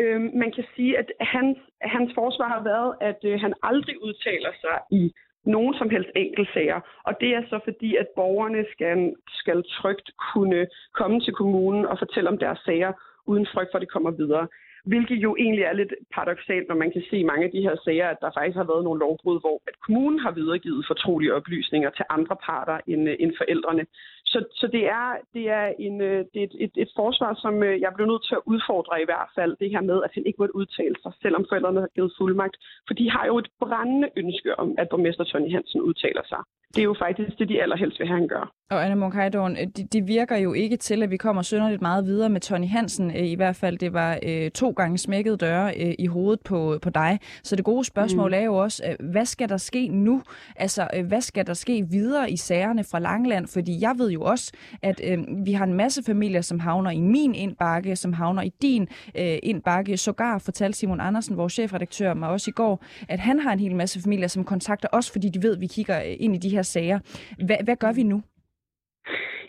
Øh, 0.00 0.20
man 0.20 0.52
kan 0.52 0.64
sige, 0.76 0.98
at 0.98 1.12
hans, 1.20 1.58
hans 1.82 2.10
forsvar 2.14 2.48
har 2.48 2.62
været, 2.62 2.94
at 3.00 3.20
øh, 3.24 3.40
han 3.40 3.54
aldrig 3.62 4.02
udtaler 4.02 4.52
sig 4.60 4.76
i 5.00 5.12
nogen 5.44 5.74
som 5.74 5.90
helst 5.90 6.10
enkeltsager. 6.16 6.80
Og 7.04 7.14
det 7.20 7.34
er 7.34 7.42
så 7.50 7.60
fordi, 7.64 7.96
at 7.96 8.08
borgerne 8.16 8.64
skal, 8.72 9.14
skal 9.28 9.62
trygt 9.78 10.10
kunne 10.32 10.66
komme 10.94 11.20
til 11.20 11.32
kommunen 11.32 11.86
og 11.86 11.98
fortælle 11.98 12.30
om 12.30 12.38
deres 12.38 12.58
sager, 12.58 12.92
uden 13.26 13.46
frygt 13.54 13.70
for, 13.70 13.78
at 13.78 13.82
det 13.82 13.92
kommer 13.92 14.10
videre. 14.10 14.46
Hvilket 14.84 15.16
jo 15.16 15.36
egentlig 15.36 15.64
er 15.64 15.72
lidt 15.72 15.92
paradoxalt, 16.14 16.68
når 16.68 16.74
man 16.74 16.90
kan 16.92 17.02
se 17.10 17.16
i 17.18 17.28
mange 17.30 17.44
af 17.44 17.50
de 17.50 17.62
her 17.66 17.76
sager, 17.84 18.08
at 18.08 18.20
der 18.20 18.30
faktisk 18.36 18.56
har 18.56 18.70
været 18.72 18.84
nogle 18.84 19.00
lovbrud, 19.00 19.40
hvor 19.40 19.56
at 19.68 19.76
kommunen 19.86 20.18
har 20.18 20.30
videregivet 20.30 20.84
fortrolige 20.86 21.34
oplysninger 21.34 21.90
til 21.90 22.04
andre 22.10 22.36
parter 22.46 22.78
end, 22.86 23.08
øh, 23.08 23.16
end 23.20 23.32
forældrene. 23.40 23.86
Så, 24.24 24.38
så 24.60 24.66
det 24.66 24.84
er, 24.86 25.08
det 25.34 25.44
er, 25.48 25.66
en, 25.78 26.00
øh, 26.00 26.24
det 26.32 26.38
er 26.42 26.46
et, 26.50 26.56
et, 26.64 26.74
et 26.76 26.90
forsvar, 26.96 27.34
som 27.34 27.62
øh, 27.62 27.80
jeg 27.80 27.92
blev 27.96 28.06
nødt 28.06 28.24
til 28.28 28.34
at 28.34 28.46
udfordre 28.52 29.02
i 29.02 29.08
hvert 29.10 29.30
fald, 29.34 29.56
det 29.60 29.70
her 29.70 29.80
med, 29.80 29.98
at 30.04 30.10
han 30.14 30.26
ikke 30.26 30.42
måtte 30.42 30.56
udtale 30.56 30.96
sig, 31.02 31.12
selvom 31.22 31.46
forældrene 31.48 31.80
har 31.80 31.92
givet 31.94 32.12
fuldmagt. 32.18 32.56
For 32.86 32.94
de 32.94 33.10
har 33.10 33.26
jo 33.26 33.38
et 33.38 33.48
brændende 33.60 34.08
ønske 34.16 34.58
om, 34.58 34.74
at 34.78 34.88
borgmester 34.88 35.24
Tony 35.24 35.52
Hansen 35.52 35.80
udtaler 35.80 36.22
sig 36.28 36.42
det 36.74 36.80
er 36.80 36.84
jo 36.92 36.96
faktisk 36.98 37.38
det, 37.38 37.48
de 37.48 37.62
allerhelst 37.62 37.98
vil 37.98 38.08
have, 38.08 38.18
han 38.18 38.28
gør. 38.28 38.52
Og 38.70 38.84
Anna 38.84 38.94
Munk 38.94 39.14
det, 39.14 39.92
de 39.92 40.06
virker 40.06 40.36
jo 40.36 40.52
ikke 40.52 40.76
til, 40.76 41.02
at 41.02 41.10
vi 41.10 41.16
kommer 41.16 41.42
synderligt 41.42 41.82
meget 41.82 42.06
videre 42.06 42.28
med 42.28 42.40
Tony 42.40 42.68
Hansen. 42.68 43.10
Øh, 43.10 43.26
I 43.26 43.34
hvert 43.34 43.56
fald, 43.56 43.78
det 43.78 43.92
var 43.92 44.18
øh, 44.22 44.50
to 44.50 44.70
gange 44.70 44.98
smækket 44.98 45.40
døre 45.40 45.74
øh, 45.76 45.94
i 45.98 46.06
hovedet 46.06 46.40
på, 46.40 46.78
på 46.82 46.90
dig. 46.90 47.18
Så 47.42 47.56
det 47.56 47.64
gode 47.64 47.84
spørgsmål 47.84 48.30
mm. 48.30 48.34
er 48.34 48.40
jo 48.40 48.56
også, 48.56 48.82
øh, 48.88 49.10
hvad 49.10 49.24
skal 49.24 49.48
der 49.48 49.56
ske 49.56 49.88
nu? 49.88 50.22
Altså, 50.56 50.88
øh, 50.94 51.06
hvad 51.06 51.20
skal 51.20 51.46
der 51.46 51.54
ske 51.54 51.86
videre 51.90 52.30
i 52.30 52.36
sagerne 52.36 52.84
fra 52.84 52.98
Langland? 52.98 53.46
Fordi 53.46 53.80
jeg 53.80 53.94
ved 53.98 54.10
jo 54.10 54.22
også, 54.22 54.52
at 54.82 55.00
øh, 55.04 55.18
vi 55.44 55.52
har 55.52 55.64
en 55.64 55.74
masse 55.74 56.02
familier, 56.02 56.40
som 56.40 56.60
havner 56.60 56.90
i 56.90 57.00
min 57.00 57.34
indbakke, 57.34 57.96
som 57.96 58.12
havner 58.12 58.42
i 58.42 58.52
din 58.62 58.88
øh, 59.14 59.38
indbakke. 59.42 59.96
Sågar 59.96 60.38
fortalte 60.38 60.78
Simon 60.78 61.00
Andersen, 61.00 61.36
vores 61.36 61.52
chefredaktør, 61.52 62.14
mig 62.14 62.28
også 62.28 62.50
i 62.50 62.52
går, 62.52 62.84
at 63.08 63.20
han 63.20 63.40
har 63.40 63.52
en 63.52 63.60
hel 63.60 63.76
masse 63.76 64.02
familier, 64.02 64.28
som 64.28 64.44
kontakter 64.44 64.88
os, 64.92 65.10
fordi 65.10 65.28
de 65.28 65.42
ved, 65.42 65.54
at 65.54 65.60
vi 65.60 65.66
kigger 65.66 65.98
øh, 65.98 66.16
ind 66.20 66.34
i 66.34 66.38
de 66.38 66.48
her 66.48 66.62
sager. 66.62 66.98
Hvad, 67.44 67.56
hvad 67.64 67.76
gør 67.76 67.92
vi 67.92 68.02
nu? 68.02 68.22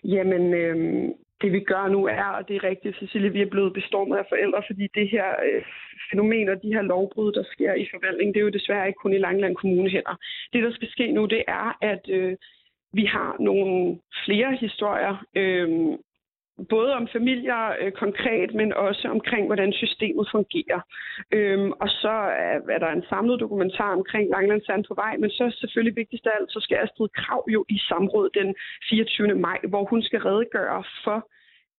Jamen, 0.04 0.54
øh, 0.54 1.10
det 1.42 1.52
vi 1.52 1.60
gør 1.60 1.88
nu 1.88 2.06
er, 2.06 2.24
og 2.24 2.48
det 2.48 2.56
er 2.56 2.64
rigtigt, 2.64 2.98
Cecilie, 2.98 3.32
vi 3.32 3.42
er 3.42 3.50
blevet 3.50 3.74
bestormet 3.74 4.18
af 4.18 4.26
forældre, 4.30 4.64
fordi 4.68 4.88
det 4.96 5.10
her 5.10 5.28
øh, 5.46 5.64
fænomen 6.12 6.50
og 6.50 6.62
de 6.64 6.74
her 6.74 6.82
lovbrud, 6.82 7.32
der 7.32 7.44
sker 7.44 7.74
i 7.74 7.88
forvaltningen, 7.94 8.34
det 8.34 8.40
er 8.40 8.44
jo 8.50 8.58
desværre 8.60 8.88
ikke 8.88 9.04
kun 9.04 9.14
i 9.14 9.18
Langland 9.18 9.56
Kommune 9.56 9.90
heller. 9.90 10.16
Det, 10.54 10.64
der 10.64 10.72
skal 10.72 10.90
ske 10.90 11.12
nu, 11.12 11.26
det 11.26 11.44
er, 11.48 11.78
at 11.82 12.04
øh, 12.10 12.36
vi 12.94 13.06
har 13.06 13.36
nogle 13.40 14.00
flere 14.26 14.56
historier 14.56 15.26
øh, 15.36 15.70
både 16.70 16.94
om 16.94 17.08
familier 17.08 17.76
øh, 17.82 17.92
konkret, 17.92 18.54
men 18.54 18.74
også 18.74 19.08
omkring, 19.08 19.46
hvordan 19.46 19.74
systemet 19.74 20.28
fungerer. 20.32 20.82
Øhm, 21.32 21.72
og 21.72 21.90
så 21.90 22.16
er, 22.48 22.58
er 22.76 22.80
der 22.80 22.92
en 22.92 23.06
samlet 23.10 23.40
dokumentar 23.40 23.92
omkring 23.94 24.30
Langlandsand 24.30 24.84
på 24.88 24.94
vej, 24.94 25.18
men 25.18 25.30
så 25.30 25.58
selvfølgelig 25.62 25.96
vigtigst 25.96 26.26
af 26.28 26.32
alt, 26.40 26.52
så 26.52 26.60
skal 26.60 26.78
Astrid 26.78 27.10
Krav 27.10 27.44
jo 27.56 27.66
i 27.70 27.78
samråd 27.78 28.30
den 28.40 28.56
24. 28.90 29.36
maj, 29.36 29.60
hvor 29.70 29.84
hun 29.86 30.02
skal 30.04 30.20
redegøre 30.20 30.84
for 31.04 31.28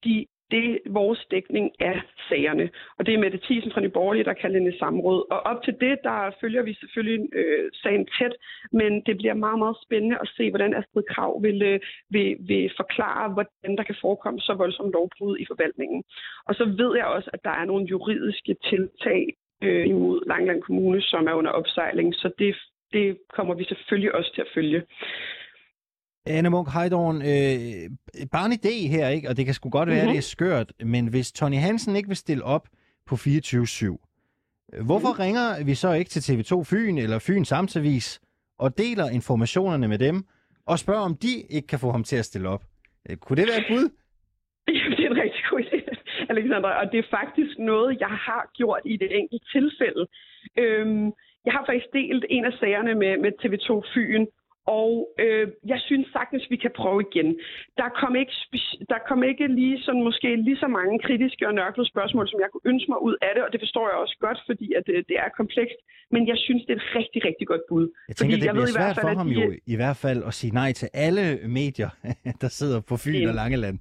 de 0.04 0.26
det 0.52 0.64
er 0.70 0.78
vores 1.00 1.26
dækning 1.30 1.66
af 1.80 1.96
sagerne. 2.28 2.70
Og 2.98 3.06
det 3.06 3.14
er 3.14 3.18
Mette 3.18 3.40
Thiesen 3.42 3.72
fra 3.72 3.80
Nyborgerlige, 3.80 4.24
der 4.24 4.40
kalder 4.42 4.60
det 4.60 4.78
samråd. 4.78 5.20
Og 5.30 5.40
op 5.40 5.62
til 5.62 5.74
det, 5.80 5.98
der 6.02 6.30
følger 6.40 6.62
vi 6.62 6.74
selvfølgelig 6.74 7.28
øh, 7.32 7.70
sagen 7.82 8.06
tæt, 8.18 8.34
men 8.72 9.00
det 9.06 9.16
bliver 9.16 9.34
meget, 9.34 9.58
meget 9.58 9.76
spændende 9.84 10.16
at 10.20 10.28
se, 10.36 10.50
hvordan 10.50 10.74
Astrid 10.74 11.02
Krav 11.12 11.42
vil, 11.42 11.62
øh, 11.62 11.80
vil, 12.10 12.36
vil 12.48 12.72
forklare, 12.76 13.32
hvordan 13.32 13.76
der 13.78 13.82
kan 13.82 13.96
forekomme 14.00 14.40
så 14.40 14.54
voldsomt 14.54 14.92
lovbrud 14.92 15.38
i 15.38 15.46
forvaltningen. 15.50 16.02
Og 16.48 16.54
så 16.54 16.64
ved 16.64 16.96
jeg 16.96 17.06
også, 17.06 17.30
at 17.32 17.44
der 17.44 17.54
er 17.60 17.64
nogle 17.64 17.86
juridiske 17.86 18.56
tiltag 18.70 19.22
øh, 19.62 19.86
imod 19.86 20.26
Langland 20.26 20.62
Kommune, 20.62 21.00
som 21.02 21.26
er 21.26 21.32
under 21.32 21.50
opsejling. 21.50 22.14
Så 22.14 22.30
det, 22.38 22.56
det 22.92 23.18
kommer 23.36 23.54
vi 23.54 23.64
selvfølgelig 23.64 24.14
også 24.14 24.30
til 24.34 24.40
at 24.40 24.52
følge. 24.54 24.82
Anne 26.26 26.50
Munk 26.50 26.68
Heidorn, 26.68 27.16
øh, 27.16 28.28
bare 28.32 28.46
en 28.46 28.52
idé 28.52 28.88
her, 28.88 29.08
ikke? 29.08 29.28
og 29.28 29.36
det 29.36 29.44
kan 29.44 29.54
sgu 29.54 29.70
godt 29.70 29.88
være, 29.88 30.02
mm-hmm. 30.02 30.12
det 30.12 30.18
er 30.18 30.22
skørt, 30.22 30.72
men 30.84 31.06
hvis 31.06 31.32
Tony 31.32 31.56
Hansen 31.56 31.96
ikke 31.96 32.08
vil 32.08 32.16
stille 32.16 32.44
op 32.44 32.68
på 33.06 33.14
24-7, 33.14 33.22
hvorfor 34.88 35.12
mm. 35.12 35.18
ringer 35.24 35.64
vi 35.64 35.74
så 35.74 35.92
ikke 35.92 36.10
til 36.10 36.22
TV2 36.28 36.62
Fyn 36.70 36.98
eller 36.98 37.18
Fyn 37.18 37.44
Samtavis 37.44 38.20
og 38.58 38.78
deler 38.78 39.08
informationerne 39.08 39.88
med 39.88 39.98
dem, 39.98 40.24
og 40.66 40.78
spørger, 40.78 41.00
om 41.00 41.16
de 41.16 41.32
ikke 41.50 41.68
kan 41.68 41.78
få 41.78 41.90
ham 41.90 42.04
til 42.04 42.16
at 42.16 42.24
stille 42.24 42.48
op? 42.48 42.64
Øh, 43.10 43.16
kunne 43.16 43.36
det 43.36 43.46
være 43.50 43.60
et 43.64 43.70
bud? 43.72 43.86
Jamen, 44.78 44.96
det 44.98 45.04
er 45.06 45.10
en 45.10 45.22
rigtig 45.24 45.42
god 45.50 45.60
idé, 45.60 45.78
Alexandra, 46.30 46.70
og 46.80 46.92
det 46.92 46.98
er 46.98 47.08
faktisk 47.10 47.58
noget, 47.58 48.00
jeg 48.00 48.14
har 48.28 48.50
gjort 48.54 48.82
i 48.84 48.96
det 48.96 49.10
enkelte 49.20 49.46
tilfælde. 49.56 50.04
Øhm, 50.58 51.06
jeg 51.46 51.52
har 51.56 51.64
faktisk 51.68 51.88
delt 51.92 52.24
en 52.28 52.44
af 52.44 52.52
sagerne 52.60 52.94
med, 52.94 53.12
med 53.24 53.32
TV2 53.40 53.70
Fyn, 53.94 54.26
og 54.66 54.90
øh, 55.24 55.48
jeg 55.72 55.80
synes 55.88 56.06
sagtens, 56.12 56.44
vi 56.50 56.56
kan 56.56 56.72
prøve 56.76 57.00
igen. 57.08 57.28
Der 57.80 57.88
kom, 58.00 58.16
ikke, 58.16 58.32
der 58.92 59.00
kom 59.08 59.22
ikke 59.30 59.46
lige 59.46 59.82
sådan, 59.82 60.02
måske 60.02 60.36
lige 60.36 60.58
så 60.64 60.68
mange 60.78 60.98
kritiske 61.06 61.48
og 61.48 61.54
nørklede 61.54 61.88
spørgsmål, 61.88 62.28
som 62.28 62.40
jeg 62.40 62.48
kunne 62.52 62.66
ønske 62.72 62.88
mig 62.92 63.02
ud 63.02 63.16
af 63.22 63.32
det, 63.34 63.42
og 63.46 63.52
det 63.52 63.60
forstår 63.60 63.84
jeg 63.90 63.96
også 64.04 64.16
godt, 64.20 64.38
fordi 64.46 64.66
at 64.78 64.82
det, 64.86 64.94
øh, 64.94 65.04
det 65.08 65.16
er 65.24 65.28
komplekst. 65.40 65.78
Men 66.10 66.28
jeg 66.28 66.38
synes, 66.38 66.62
det 66.66 66.72
er 66.76 66.80
et 66.82 66.88
rigtig, 66.98 67.20
rigtig 67.28 67.46
godt 67.46 67.64
bud. 67.68 67.84
Jeg 68.08 68.16
tænker, 68.16 68.36
fordi 68.36 68.40
det 68.40 68.46
jeg 68.46 68.54
bliver 68.54 68.66
ved 68.66 68.78
svært 68.80 68.96
fald, 68.96 69.04
for 69.04 69.18
ham 69.22 69.28
de... 69.28 69.34
jo 69.40 69.52
i 69.74 69.76
hvert 69.76 69.98
fald 70.04 70.20
at 70.30 70.34
sige 70.34 70.52
nej 70.54 70.72
til 70.80 70.88
alle 70.94 71.24
medier, 71.58 71.90
der 72.42 72.48
sidder 72.48 72.80
på 72.80 72.94
Fyn 73.04 73.28
og 73.28 73.34
Langeland. 73.34 73.78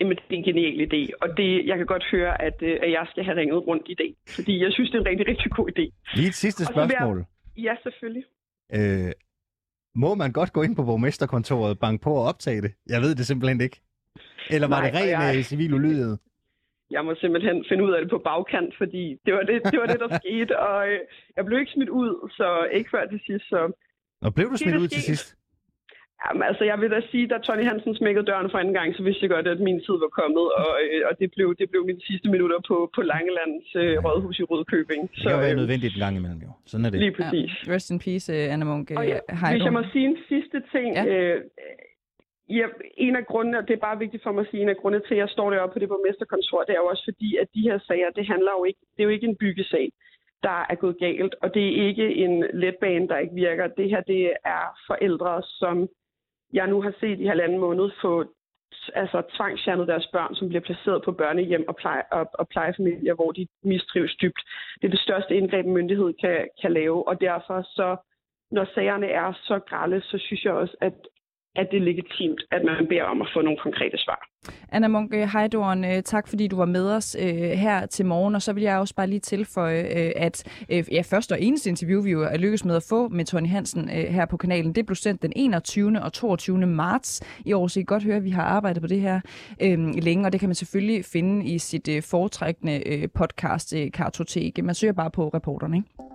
Jamen, 0.00 0.16
det 0.16 0.34
er 0.36 0.38
en 0.42 0.44
genial 0.44 0.76
idé, 0.86 1.00
og 1.22 1.28
det, 1.36 1.66
jeg 1.66 1.76
kan 1.76 1.86
godt 1.86 2.04
høre, 2.12 2.42
at, 2.42 2.58
øh, 2.62 2.76
at 2.82 2.90
jeg 2.90 3.06
skal 3.10 3.24
have 3.24 3.36
ringet 3.36 3.66
rundt 3.66 3.86
i 3.88 3.94
dag, 3.94 4.14
fordi 4.36 4.62
jeg 4.64 4.72
synes, 4.72 4.90
det 4.90 4.96
er 4.96 5.00
en 5.00 5.06
rigtig, 5.06 5.26
rigtig 5.28 5.50
god 5.50 5.66
idé. 5.72 5.84
Lige 6.14 6.28
et 6.28 6.34
sidste 6.34 6.64
spørgsmål. 6.64 7.16
Jeg... 7.16 7.64
Ja, 7.66 7.74
selvfølgelig. 7.82 8.24
Øh, 8.76 9.12
må 9.94 10.14
man 10.14 10.32
godt 10.32 10.52
gå 10.52 10.62
ind 10.62 10.76
på 10.76 10.82
borgmesterkontoret, 10.82 11.78
banke 11.78 12.02
på 12.02 12.12
og 12.14 12.24
optage 12.24 12.62
det? 12.62 12.72
Jeg 12.88 13.00
ved 13.00 13.14
det 13.14 13.26
simpelthen 13.26 13.60
ikke. 13.60 13.80
Eller 14.50 14.68
var 14.68 14.80
Nej, 14.80 14.90
det 14.90 15.00
ren 15.00 15.08
jeg... 15.08 15.36
Øh, 15.36 15.42
civil 15.42 15.74
ulydighed? 15.74 16.16
Jeg 16.90 17.04
må 17.04 17.14
simpelthen 17.14 17.64
finde 17.68 17.84
ud 17.84 17.92
af 17.92 18.00
det 18.02 18.10
på 18.10 18.18
bagkant, 18.18 18.74
fordi 18.78 19.04
det 19.24 19.34
var 19.34 19.42
det, 19.42 19.62
det, 19.72 19.78
var 19.80 19.86
det 19.86 20.00
der 20.00 20.18
skete, 20.22 20.58
og 20.58 20.88
øh, 20.88 20.98
jeg 21.36 21.44
blev 21.44 21.58
ikke 21.58 21.72
smidt 21.72 21.88
ud, 21.88 22.30
så 22.38 22.48
ikke 22.72 22.90
før 22.90 23.06
til 23.06 23.20
sidst. 23.26 23.44
Så... 23.48 23.72
Og 24.22 24.34
blev 24.34 24.50
du 24.50 24.56
smidt 24.56 24.76
ud 24.76 24.88
til 24.88 25.02
sidst? 25.02 25.36
Jamen, 26.24 26.42
altså, 26.50 26.64
jeg 26.70 26.76
vil 26.80 26.90
da 26.96 27.00
sige, 27.10 27.26
da 27.32 27.36
Tony 27.38 27.64
Hansen 27.70 27.94
smækkede 28.00 28.26
døren 28.30 28.50
for 28.50 28.58
anden 28.58 28.74
gang, 28.78 28.88
så 28.96 29.02
vidste 29.06 29.22
jeg 29.24 29.30
godt, 29.36 29.48
at 29.54 29.60
min 29.68 29.80
tid 29.86 29.96
var 30.04 30.12
kommet, 30.20 30.46
og, 30.62 30.72
øh, 30.82 31.00
og 31.08 31.12
det, 31.20 31.28
blev, 31.34 31.46
det 31.60 31.66
blev 31.72 31.82
mine 31.90 32.02
sidste 32.08 32.28
minutter 32.34 32.58
på, 32.68 32.76
på 32.94 33.00
Langelands 33.12 33.68
øh, 33.82 33.94
rådhus 34.04 34.38
i 34.42 34.44
Rødkøbing. 34.50 35.02
Så, 35.14 35.28
det 35.28 35.32
kan 35.32 35.40
være 35.46 35.56
øh, 35.56 35.60
nødvendigt 35.62 35.92
en 35.94 36.02
gang 36.04 36.16
imellem, 36.20 36.40
jo. 36.46 36.50
Sådan 36.70 36.84
er 36.86 36.90
det. 36.90 37.00
Lige 37.04 37.14
præcis. 37.18 37.50
Ja. 37.66 37.72
Rest 37.74 37.90
in 37.92 37.98
peace, 38.04 38.26
uh, 38.32 38.52
Anna 38.52 38.64
Munk. 38.70 38.86
Og 38.98 39.04
ja, 39.12 39.18
hvis 39.52 39.64
jeg 39.68 39.72
må 39.78 39.82
sige 39.92 40.06
en 40.12 40.18
sidste 40.28 40.58
ting. 40.74 40.90
Ja. 40.98 41.04
Øh, 41.12 41.36
ja, 42.58 42.66
en 43.06 43.16
af 43.20 43.24
grundene, 43.30 43.58
og 43.60 43.64
det 43.68 43.74
er 43.74 43.82
bare 43.88 43.98
vigtigt 44.04 44.22
for 44.22 44.32
mig 44.32 44.42
at 44.44 44.50
sige, 44.50 44.62
en 44.62 44.74
af 44.74 44.80
grundene 44.80 45.04
til, 45.06 45.14
at 45.14 45.20
jeg 45.24 45.28
står 45.36 45.50
deroppe 45.50 45.72
på 45.74 45.78
det 45.78 45.88
borgmesterkontor, 45.88 46.60
det 46.66 46.72
er 46.74 46.82
jo 46.84 46.90
også 46.92 47.04
fordi, 47.10 47.30
at 47.42 47.48
de 47.54 47.62
her 47.68 47.78
sager, 47.88 48.10
det 48.18 48.24
handler 48.32 48.52
jo 48.58 48.62
ikke, 48.68 48.80
det 48.92 49.00
er 49.00 49.08
jo 49.08 49.14
ikke 49.16 49.30
en 49.32 49.40
byggesag 49.44 49.86
der 50.42 50.66
er 50.70 50.74
gået 50.74 50.96
galt, 50.98 51.34
og 51.42 51.54
det 51.54 51.64
er 51.66 51.88
ikke 51.88 52.14
en 52.24 52.44
letbane, 52.54 53.08
der 53.08 53.18
ikke 53.18 53.34
virker. 53.34 53.66
Det 53.66 53.90
her, 53.90 54.00
det 54.00 54.32
er 54.44 54.64
forældre, 54.86 55.42
som 55.60 55.88
jeg 56.52 56.66
nu 56.66 56.82
har 56.82 56.94
set 57.00 57.20
i 57.20 57.26
halvanden 57.26 57.58
måned 57.58 57.90
få 58.02 58.24
altså 58.94 59.22
tvangsfjernet 59.36 59.88
deres 59.88 60.06
børn, 60.12 60.34
som 60.34 60.48
bliver 60.48 60.60
placeret 60.60 61.02
på 61.04 61.12
børnehjem 61.12 61.64
og, 61.68 61.76
pleje, 61.76 62.02
og, 62.10 62.26
og 62.32 62.48
plejefamilier, 62.48 63.14
hvor 63.14 63.32
de 63.32 63.46
mistrives 63.64 64.16
dybt. 64.16 64.40
Det 64.80 64.86
er 64.86 64.90
det 64.90 65.00
største 65.00 65.36
indgreb, 65.36 65.66
en 65.66 65.72
myndighed 65.72 66.12
kan, 66.20 66.48
kan 66.62 66.72
lave, 66.72 67.08
og 67.08 67.20
derfor 67.20 67.62
så, 67.62 67.96
når 68.50 68.64
sagerne 68.74 69.06
er 69.06 69.32
så 69.32 69.58
grælde, 69.58 70.00
så 70.00 70.18
synes 70.18 70.44
jeg 70.44 70.52
også, 70.52 70.76
at 70.80 70.94
at 71.56 71.68
det 71.70 71.76
er 71.76 71.80
legitimt, 71.80 72.40
at 72.50 72.62
man 72.64 72.86
beder 72.88 73.02
om 73.02 73.22
at 73.22 73.28
få 73.34 73.40
nogle 73.42 73.58
konkrete 73.58 73.98
svar. 73.98 74.20
Anna 74.72 74.88
Munk 74.88 75.14
øh, 75.14 75.28
Heidorn, 75.32 75.84
øh, 75.84 76.02
tak 76.02 76.28
fordi 76.28 76.48
du 76.48 76.56
var 76.56 76.64
med 76.64 76.90
os 76.96 77.16
øh, 77.20 77.26
her 77.34 77.86
til 77.86 78.06
morgen, 78.06 78.34
og 78.34 78.42
så 78.42 78.52
vil 78.52 78.62
jeg 78.62 78.78
også 78.78 78.94
bare 78.94 79.06
lige 79.06 79.20
tilføje, 79.20 79.80
øh, 79.80 80.12
at 80.16 80.64
øh, 80.72 80.84
ja, 80.92 81.02
første 81.10 81.32
og 81.32 81.42
eneste 81.42 81.70
interview, 81.70 82.02
vi 82.02 82.10
jo 82.10 82.22
er 82.22 82.36
lykkedes 82.36 82.64
med 82.64 82.76
at 82.76 82.86
få 82.88 83.08
med 83.08 83.24
Tony 83.24 83.48
Hansen 83.48 83.90
øh, 83.90 84.04
her 84.04 84.26
på 84.26 84.36
kanalen, 84.36 84.74
det 84.74 84.86
blev 84.86 84.96
sendt 84.96 85.22
den 85.22 85.32
21. 85.36 86.02
og 86.02 86.12
22. 86.12 86.66
marts 86.66 87.40
i 87.46 87.52
år, 87.52 87.66
så 87.66 87.80
I 87.80 87.82
kan 87.82 87.86
godt 87.86 88.04
høre, 88.04 88.16
at 88.16 88.24
vi 88.24 88.30
har 88.30 88.42
arbejdet 88.44 88.82
på 88.82 88.86
det 88.86 89.00
her 89.00 89.20
øh, 89.62 89.78
længe, 90.02 90.26
og 90.26 90.32
det 90.32 90.40
kan 90.40 90.48
man 90.48 90.54
selvfølgelig 90.54 91.04
finde 91.04 91.46
i 91.46 91.58
sit 91.58 91.88
øh, 91.88 92.02
foretrækkende 92.02 92.88
øh, 92.88 93.08
podcast 93.14 93.74
øh, 93.76 93.92
Kartotek. 93.92 94.64
Man 94.64 94.74
søger 94.74 94.92
bare 94.92 95.10
på 95.10 95.28
reporterne, 95.28 95.76
ikke? 95.76 96.09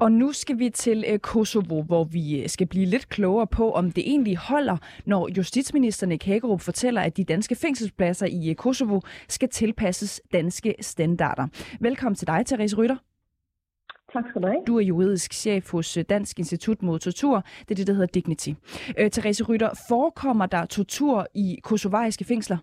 Og 0.00 0.12
nu 0.12 0.32
skal 0.32 0.58
vi 0.58 0.70
til 0.70 1.04
øh, 1.08 1.18
Kosovo, 1.18 1.82
hvor 1.82 2.04
vi 2.04 2.42
øh, 2.42 2.48
skal 2.48 2.66
blive 2.66 2.86
lidt 2.86 3.08
klogere 3.08 3.46
på, 3.46 3.72
om 3.72 3.92
det 3.92 4.10
egentlig 4.10 4.36
holder, 4.36 4.76
når 5.06 5.28
justitsminister 5.36 6.06
Nick 6.06 6.24
Hagerup 6.24 6.60
fortæller, 6.60 7.00
at 7.00 7.16
de 7.16 7.24
danske 7.24 7.54
fængselspladser 7.54 8.26
i 8.26 8.50
øh, 8.50 8.54
Kosovo 8.54 9.00
skal 9.28 9.48
tilpasses 9.48 10.20
danske 10.32 10.74
standarder. 10.80 11.46
Velkommen 11.80 12.16
til 12.16 12.26
dig, 12.26 12.46
Therese 12.46 12.76
Rytter. 12.76 12.96
Tak 14.12 14.24
skal 14.28 14.42
du 14.42 14.46
have. 14.46 14.62
Du 14.66 14.76
er 14.78 14.82
juridisk 14.82 15.32
chef 15.32 15.72
hos 15.72 15.98
Dansk 16.08 16.38
Institut 16.38 16.82
mod 16.82 16.98
Tortur. 16.98 17.44
Det 17.60 17.70
er 17.70 17.74
det, 17.74 17.86
der 17.86 17.92
hedder 17.92 18.06
Dignity. 18.06 18.50
Øh, 18.98 19.10
Therese 19.10 19.44
Rytter, 19.44 19.70
forekommer 19.88 20.46
der 20.46 20.66
tortur 20.66 21.26
i 21.34 21.58
kosovariske 21.62 22.24
fængsler? 22.24 22.56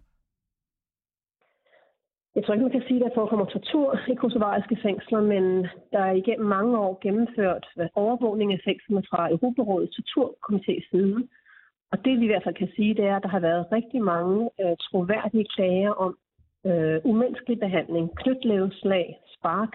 Jeg 2.36 2.44
tror 2.44 2.54
ikke, 2.54 2.64
man 2.64 2.78
kan 2.78 2.88
sige, 2.88 3.00
at 3.00 3.06
der 3.06 3.16
forekommer 3.20 3.46
tortur 3.46 4.00
i 4.14 4.16
kosovariske 4.16 4.78
fængsler, 4.84 5.22
men 5.22 5.44
der 5.94 6.00
er 6.10 6.12
igennem 6.12 6.48
mange 6.48 6.78
år 6.78 7.00
gennemført 7.02 7.66
overvågning 7.96 8.54
af 8.54 8.62
fængslerne 8.66 9.04
fra 9.10 9.32
Europarådets 9.32 9.96
torturkomités 9.98 10.90
side. 10.92 11.28
Og 11.92 12.06
det 12.06 12.20
vi 12.20 12.24
i 12.26 12.28
hvert 12.28 12.44
fald 12.44 12.56
kan 12.56 12.72
sige, 12.76 12.94
det 12.94 13.06
er, 13.06 13.16
at 13.16 13.24
der 13.24 13.30
har 13.30 13.40
været 13.40 13.72
rigtig 13.72 14.02
mange 14.02 14.50
øh, 14.62 14.76
troværdige 14.82 15.46
klager 15.56 15.92
om 15.92 16.18
øh, 16.66 17.02
umenneskelig 17.04 17.60
behandling, 17.60 18.16
knytlæveslag, 18.16 19.06
spark 19.36 19.74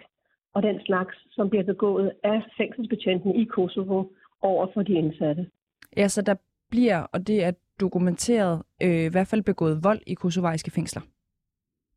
og 0.55 0.63
den 0.63 0.81
slags, 0.87 1.17
som 1.31 1.51
bliver 1.51 1.65
begået 1.65 2.13
af 2.25 2.43
fængselsbetjentene 2.59 3.35
i 3.37 3.45
Kosovo 3.45 4.05
over 4.43 4.67
for 4.75 4.83
de 4.83 4.93
indsatte. 4.93 5.51
Ja, 5.97 6.09
så 6.09 6.23
der 6.23 6.35
bliver, 6.71 7.03
og 7.13 7.27
det 7.27 7.45
er 7.45 7.53
dokumenteret, 7.81 8.63
øh, 8.83 9.05
i 9.05 9.09
hvert 9.09 9.27
fald 9.27 9.43
begået 9.43 9.85
vold 9.85 10.01
i 10.07 10.15
kosovariske 10.15 10.71
fængsler. 10.71 11.03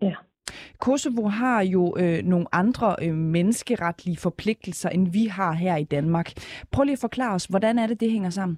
Ja. 0.02 0.16
Kosovo 0.88 1.24
har 1.42 1.62
jo 1.76 1.84
øh, 2.02 2.18
nogle 2.24 2.48
andre 2.52 2.96
øh, 3.04 3.14
menneskeretlige 3.14 4.18
forpligtelser, 4.18 4.90
end 4.90 5.06
vi 5.18 5.26
har 5.38 5.54
her 5.54 5.76
i 5.78 5.84
Danmark. 5.84 6.28
Prøv 6.72 6.84
lige 6.84 7.00
at 7.00 7.06
forklare 7.08 7.36
os, 7.36 7.46
hvordan 7.46 7.80
er 7.80 7.88
det, 7.88 8.00
det 8.00 8.12
hænger 8.12 8.30
sammen? 8.30 8.58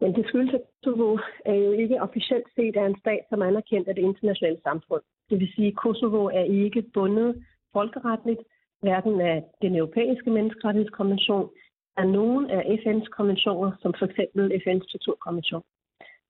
Men 0.00 0.14
det 0.16 0.24
skyldes, 0.28 0.54
at 0.54 0.62
Kosovo 0.84 1.18
er 1.44 1.54
jo 1.54 1.72
ikke 1.72 2.02
officielt 2.02 2.48
set 2.56 2.76
af 2.76 2.86
en 2.86 2.98
stat, 3.02 3.22
som 3.28 3.40
er 3.40 3.46
anerkendt 3.46 3.88
af 3.88 3.94
det 3.94 4.02
internationale 4.02 4.60
samfund. 4.62 5.02
Det 5.30 5.40
vil 5.40 5.52
sige, 5.54 5.68
at 5.68 5.76
Kosovo 5.76 6.24
er 6.24 6.44
ikke 6.64 6.82
bundet 6.94 7.44
folkeretligt, 7.72 8.40
hverken 8.80 9.20
af 9.20 9.44
den 9.62 9.76
europæiske 9.76 10.30
menneskerettighedskonvention, 10.30 11.48
af 11.96 12.06
nogen 12.08 12.50
af 12.50 12.60
FN's 12.80 13.08
konventioner, 13.16 13.70
som 13.82 13.94
f.eks. 13.98 14.18
FN's 14.64 14.86
torturkonvention. 14.92 15.62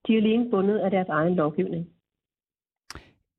De 0.07 0.13
er 0.13 0.17
alene 0.17 0.49
bundet 0.49 0.77
af 0.79 0.91
deres 0.91 1.09
egen 1.09 1.35
lovgivning. 1.35 1.87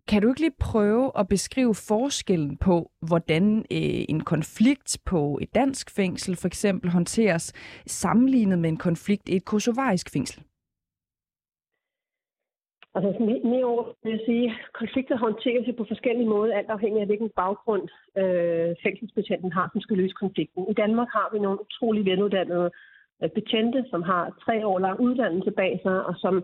Kan 0.08 0.22
du 0.22 0.28
ikke 0.28 0.40
lige 0.40 0.60
prøve 0.60 1.10
at 1.18 1.28
beskrive 1.28 1.74
forskellen 1.74 2.56
på, 2.56 2.90
hvordan 3.08 3.58
øh, 3.58 4.04
en 4.08 4.20
konflikt 4.20 4.98
på 5.06 5.38
et 5.42 5.54
dansk 5.54 5.90
fængsel 5.96 6.36
for 6.36 6.46
eksempel 6.46 6.90
håndteres 6.90 7.52
sammenlignet 7.86 8.58
med 8.58 8.68
en 8.68 8.76
konflikt 8.76 9.28
i 9.28 9.36
et 9.36 9.44
kosovarisk 9.44 10.12
fængsel? 10.12 10.42
Altså 12.94 13.10
mere 13.44 13.64
over 13.64 13.84
vil 14.02 14.10
jeg 14.10 14.20
sige, 14.26 14.54
konflikter 14.74 15.16
håndteres 15.16 15.76
på 15.76 15.84
forskellige 15.88 16.28
måder, 16.28 16.56
alt 16.56 16.70
afhængig 16.70 17.00
af 17.00 17.06
hvilken 17.06 17.30
baggrund 17.36 17.88
øh, 18.20 18.74
fængselsbetjenten 18.82 19.52
har, 19.52 19.68
som 19.72 19.80
skal 19.80 19.96
løse 19.96 20.14
konflikten. 20.14 20.70
I 20.70 20.74
Danmark 20.74 21.08
har 21.08 21.28
vi 21.32 21.38
nogle 21.38 21.60
utrolig 21.60 22.04
veluddannede 22.04 22.70
øh, 23.22 23.30
betjente, 23.30 23.84
som 23.90 24.02
har 24.02 24.22
tre 24.44 24.66
år 24.66 24.78
lang 24.78 25.00
uddannelse 25.00 25.50
bag 25.50 25.80
sig, 25.82 26.06
og 26.06 26.14
som 26.16 26.34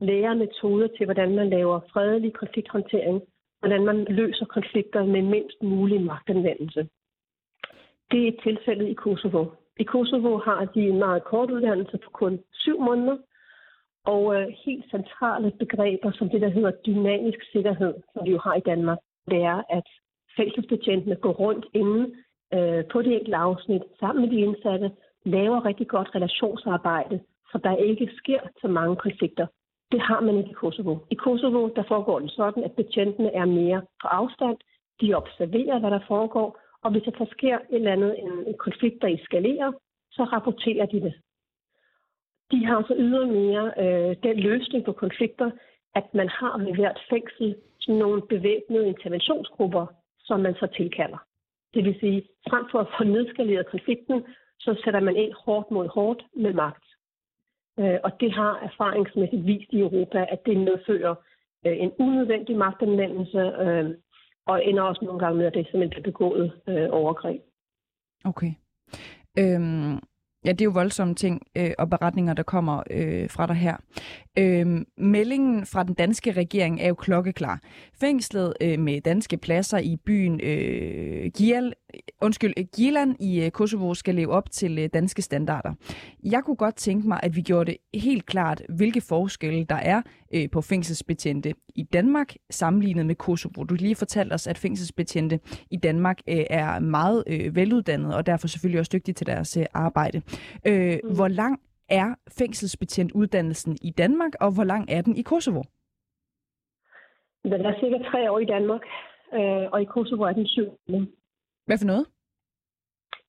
lærer 0.00 0.34
metoder 0.34 0.88
til, 0.96 1.04
hvordan 1.04 1.34
man 1.34 1.50
laver 1.50 1.80
fredelig 1.92 2.32
konflikthåndtering, 2.32 3.22
hvordan 3.60 3.84
man 3.84 4.04
løser 4.04 4.46
konflikter 4.46 5.04
med 5.04 5.22
mindst 5.22 5.62
mulig 5.62 6.00
magtanvendelse. 6.00 6.88
Det 8.10 8.28
er 8.28 8.42
tilfældet 8.42 8.88
i 8.88 8.94
Kosovo. 8.94 9.44
I 9.80 9.84
Kosovo 9.84 10.38
har 10.38 10.64
de 10.64 10.80
en 10.80 10.98
meget 10.98 11.24
kort 11.24 11.50
uddannelse 11.50 11.98
på 12.04 12.10
kun 12.10 12.40
syv 12.52 12.80
måneder, 12.80 13.16
og 14.04 14.34
øh, 14.36 14.48
helt 14.64 14.90
centrale 14.90 15.52
begreber 15.58 16.12
som 16.12 16.30
det, 16.30 16.40
der 16.40 16.48
hedder 16.48 16.70
dynamisk 16.86 17.38
sikkerhed, 17.52 17.94
som 18.12 18.26
vi 18.26 18.30
jo 18.30 18.38
har 18.38 18.54
i 18.54 18.66
Danmark, 18.70 18.98
det 19.30 19.42
er, 19.42 19.62
at 19.70 19.88
fængselsbetjentene 20.36 21.16
går 21.16 21.32
rundt 21.32 21.66
inde 21.74 22.02
øh, 22.54 22.84
på 22.92 23.02
det 23.02 23.12
enkelte 23.12 23.36
afsnit 23.36 23.82
sammen 24.00 24.24
med 24.24 24.30
de 24.30 24.40
indsatte, 24.46 24.90
laver 25.24 25.64
rigtig 25.64 25.88
godt 25.88 26.14
relationsarbejde, 26.14 27.20
så 27.50 27.58
der 27.64 27.76
ikke 27.76 28.10
sker 28.16 28.40
så 28.60 28.68
mange 28.68 28.96
konflikter. 28.96 29.46
Det 29.92 30.00
har 30.00 30.20
man 30.20 30.38
ikke 30.38 30.50
i 30.50 30.60
Kosovo. 30.62 30.98
I 31.10 31.14
Kosovo 31.14 31.68
der 31.76 31.82
foregår 31.88 32.18
det 32.18 32.30
sådan, 32.30 32.64
at 32.64 32.72
betjentene 32.72 33.34
er 33.34 33.44
mere 33.44 33.82
på 34.02 34.08
afstand. 34.08 34.56
De 35.00 35.14
observerer, 35.14 35.78
hvad 35.78 35.90
der 35.90 36.00
foregår, 36.08 36.58
og 36.82 36.90
hvis 36.90 37.02
der 37.02 37.26
sker 37.30 37.56
et 37.58 37.64
eller 37.70 37.92
andet, 37.92 38.18
en, 38.18 38.32
en 38.46 38.58
konflikt, 38.58 39.02
der 39.02 39.08
eskalerer, 39.08 39.72
så 40.10 40.24
rapporterer 40.24 40.86
de 40.86 41.00
det. 41.00 41.14
De 42.50 42.66
har 42.66 42.84
så 42.88 42.94
ydermere 42.98 43.64
øh, 43.82 44.16
den 44.22 44.36
løsning 44.40 44.84
på 44.84 44.92
konflikter, 44.92 45.50
at 45.94 46.14
man 46.14 46.28
har 46.28 46.58
ved 46.58 46.74
hvert 46.74 47.00
fængsel 47.10 47.56
sådan 47.80 47.98
nogle 47.98 48.22
bevæbnede 48.22 48.88
interventionsgrupper, 48.88 49.86
som 50.18 50.40
man 50.40 50.54
så 50.54 50.66
tilkalder. 50.66 51.18
Det 51.74 51.84
vil 51.84 51.96
sige, 52.00 52.28
frem 52.50 52.64
for 52.70 52.78
at 52.78 52.92
få 52.98 53.04
nedskaleret 53.04 53.70
konflikten, 53.70 54.24
så 54.58 54.80
sætter 54.84 55.00
man 55.00 55.16
ind 55.16 55.32
hårdt 55.44 55.70
mod 55.70 55.88
hårdt 55.88 56.22
med 56.36 56.52
magt. 56.52 56.85
Øh, 57.78 57.98
og 58.04 58.10
det 58.20 58.32
har 58.32 58.52
erfaringsmæssigt 58.68 59.46
vist 59.46 59.72
i 59.72 59.80
Europa, 59.80 60.26
at 60.28 60.40
det 60.46 60.56
medfører 60.56 61.14
øh, 61.66 61.76
en 61.84 61.92
unødvendig 61.98 62.56
magtanvendelse, 62.56 63.38
øh, 63.38 63.90
og 64.46 64.64
ender 64.64 64.82
også 64.82 65.04
nogle 65.04 65.20
gange 65.20 65.38
med, 65.38 65.46
at 65.46 65.54
det 65.54 65.66
simpelthen 65.66 65.90
bliver 65.90 66.12
begået 66.12 66.52
øh, 66.68 66.88
overgreb. 66.90 67.40
Okay. 68.24 68.52
Øhm, 69.38 69.98
Ja, 70.46 70.52
det 70.52 70.60
er 70.60 70.64
jo 70.64 70.70
voldsomme 70.70 71.14
ting 71.14 71.42
øh, 71.56 71.70
og 71.78 71.90
beretninger, 71.90 72.34
der 72.34 72.42
kommer 72.42 72.82
øh, 72.90 73.30
fra 73.30 73.46
dig 73.46 73.56
her. 73.56 73.76
Øh, 74.38 74.66
meldingen 74.98 75.66
fra 75.66 75.82
den 75.82 75.94
danske 75.94 76.32
regering 76.32 76.80
er 76.80 76.88
jo 76.88 76.94
klokkeklar. 76.94 77.60
Fængslet 78.00 78.54
øh, 78.60 78.78
med 78.78 79.00
danske 79.00 79.36
pladser 79.36 79.78
i 79.78 79.96
byen 79.96 80.40
øh, 80.42 81.30
Giel, 81.36 81.72
undskyld, 82.20 82.72
Gilan 82.76 83.16
i 83.20 83.44
øh, 83.44 83.50
Kosovo 83.50 83.94
skal 83.94 84.14
leve 84.14 84.32
op 84.32 84.50
til 84.50 84.78
øh, 84.78 84.88
danske 84.94 85.22
standarder. 85.22 85.72
Jeg 86.24 86.42
kunne 86.44 86.56
godt 86.56 86.76
tænke 86.76 87.08
mig, 87.08 87.20
at 87.22 87.36
vi 87.36 87.40
gjorde 87.40 87.70
det 87.70 88.00
helt 88.02 88.26
klart, 88.26 88.62
hvilke 88.68 89.00
forskelle 89.00 89.64
der 89.64 89.74
er 89.74 90.02
øh, 90.34 90.50
på 90.50 90.60
fængselsbetjente 90.60 91.54
i 91.74 91.82
Danmark 91.82 92.34
sammenlignet 92.50 93.06
med 93.06 93.14
Kosovo. 93.14 93.64
Du 93.64 93.74
lige 93.74 93.94
fortalt 93.94 94.32
os, 94.32 94.46
at 94.46 94.58
fængselsbetjente 94.58 95.40
i 95.70 95.76
Danmark 95.76 96.18
øh, 96.28 96.44
er 96.50 96.78
meget 96.78 97.24
øh, 97.26 97.56
veluddannede 97.56 98.16
og 98.16 98.26
derfor 98.26 98.48
selvfølgelig 98.48 98.80
også 98.80 98.90
dygtige 98.92 99.14
til 99.14 99.26
deres 99.26 99.56
øh, 99.56 99.66
arbejde. 99.74 100.22
Øh, 100.66 100.98
mm. 101.04 101.14
Hvor 101.14 101.28
lang 101.28 101.60
er 101.88 102.14
fængselsbetjentuddannelsen 102.28 103.78
i 103.82 103.90
Danmark, 103.90 104.32
og 104.40 104.54
hvor 104.54 104.64
lang 104.64 104.90
er 104.90 105.02
den 105.02 105.16
i 105.16 105.22
Kosovo? 105.22 105.62
Den 107.44 107.52
er 107.52 107.78
cirka 107.80 108.10
tre 108.10 108.30
år 108.30 108.38
i 108.38 108.44
Danmark, 108.44 108.82
øh, 109.34 109.70
og 109.72 109.82
i 109.82 109.84
Kosovo 109.84 110.22
er 110.22 110.32
den 110.32 110.46
syv 110.46 110.78
måneder. 110.88 111.12
Hvad 111.66 111.78
for 111.78 111.86
noget? 111.86 112.06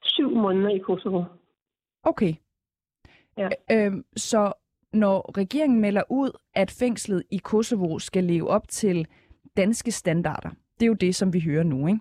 Syv 0.04 0.30
måneder 0.30 0.70
i 0.70 0.78
Kosovo. 0.78 1.24
Okay. 2.04 2.34
Ja. 3.38 3.50
Øh, 3.72 4.04
så 4.16 4.54
når 4.94 5.38
regeringen 5.38 5.82
melder 5.82 6.04
ud, 6.10 6.32
at 6.54 6.72
fængslet 6.72 7.24
i 7.32 7.38
Kosovo 7.38 8.00
skal 8.00 8.24
leve 8.24 8.48
op 8.48 8.68
til 8.68 9.08
danske 9.58 9.92
standarder, 9.92 10.50
det 10.50 10.86
er 10.86 10.88
jo 10.88 10.94
det, 10.94 11.16
som 11.16 11.34
vi 11.34 11.40
hører 11.40 11.64
nu. 11.64 11.88
Ikke? 11.88 12.00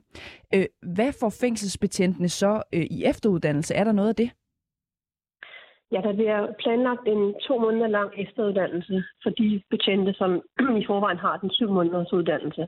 Øh, 0.54 0.66
hvad 0.94 1.12
får 1.12 1.30
fængselsbetjentene 1.30 2.28
så 2.28 2.62
øh, 2.72 2.86
i 2.90 3.04
efteruddannelse? 3.04 3.74
Er 3.74 3.84
der 3.84 3.92
noget 3.92 4.08
af 4.08 4.14
det? 4.14 4.30
Ja, 5.92 6.00
der 6.06 6.12
bliver 6.12 6.52
planlagt 6.62 7.08
en 7.08 7.34
to 7.46 7.58
måneder 7.58 7.86
lang 7.86 8.10
efteruddannelse 8.16 9.04
for 9.22 9.30
de 9.30 9.62
betjente, 9.70 10.12
som 10.12 10.30
i 10.82 10.84
forvejen 10.86 11.18
har 11.18 11.36
den 11.36 11.50
syv 11.50 11.70
måneders 11.70 12.12
uddannelse. 12.12 12.66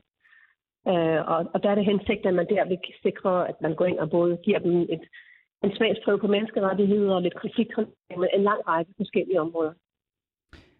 Øh, 0.87 1.21
og, 1.33 1.39
og 1.53 1.63
der 1.63 1.69
er 1.69 1.75
det 1.75 1.85
hensigt, 1.85 2.25
at 2.25 2.33
man 2.33 2.47
der 2.49 2.65
vil 2.67 2.79
sikre, 3.03 3.49
at 3.49 3.55
man 3.61 3.75
går 3.75 3.85
ind 3.85 3.99
og 3.99 4.09
både 4.09 4.37
giver 4.45 4.59
dem 4.59 4.75
et, 4.81 5.03
en 5.63 5.75
smagsprøve 5.75 6.19
på 6.19 6.27
menneskerettigheder 6.27 7.15
og 7.15 7.21
lidt 7.21 7.41
konflikthåndtering 7.41 8.19
med 8.19 8.29
en 8.33 8.43
lang 8.43 8.61
række 8.67 8.91
forskellige 8.97 9.41
områder. 9.41 9.73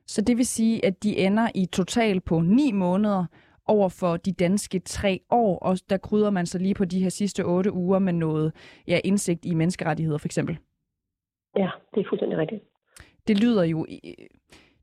Så 0.08 0.22
det 0.22 0.38
vil 0.38 0.46
sige, 0.46 0.86
at 0.86 1.04
de 1.04 1.18
ender 1.18 1.48
i 1.56 1.66
total 1.66 2.22
på 2.22 2.40
ni 2.40 2.72
måneder, 2.72 3.26
over 3.70 3.90
for 3.90 4.18
de 4.18 4.32
danske 4.32 4.80
tre 4.80 5.20
år, 5.30 5.60
og 5.60 5.78
der 5.90 5.98
krydder 5.98 6.30
man 6.30 6.46
så 6.46 6.58
lige 6.58 6.74
på 6.74 6.86
de 6.86 7.00
her 7.00 7.10
sidste 7.10 7.46
otte 7.46 7.74
uger 7.74 8.00
med 8.00 8.14
noget 8.14 8.54
ja, 8.88 9.00
indsigt 9.04 9.46
i 9.46 9.54
menneskerettigheder 9.54 10.18
for 10.18 10.28
eksempel. 10.28 10.58
Ja, 11.56 11.70
det 11.96 12.00
er 12.02 12.10
fuldstændig 12.10 12.38
rigtigt. 12.38 12.64
Det 13.28 13.44
lyder 13.44 13.64
jo 13.64 13.86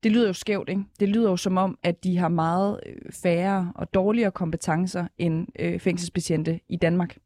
det 0.03 0.13
lyder 0.13 0.27
jo 0.27 0.33
skævt, 0.33 0.69
ikke? 0.69 0.85
Det 1.01 1.09
lyder 1.09 1.31
jo 1.31 1.37
som 1.37 1.57
om, 1.57 1.79
at 1.83 2.05
de 2.05 2.19
har 2.19 2.29
meget 2.29 2.81
øh, 2.87 3.13
færre 3.23 3.73
og 3.75 3.95
dårligere 3.95 4.31
kompetencer 4.31 5.09
end 5.19 5.47
øh, 5.61 5.81
fængselsbetjente 5.81 6.61
i 6.69 6.77
Danmark. 6.77 7.17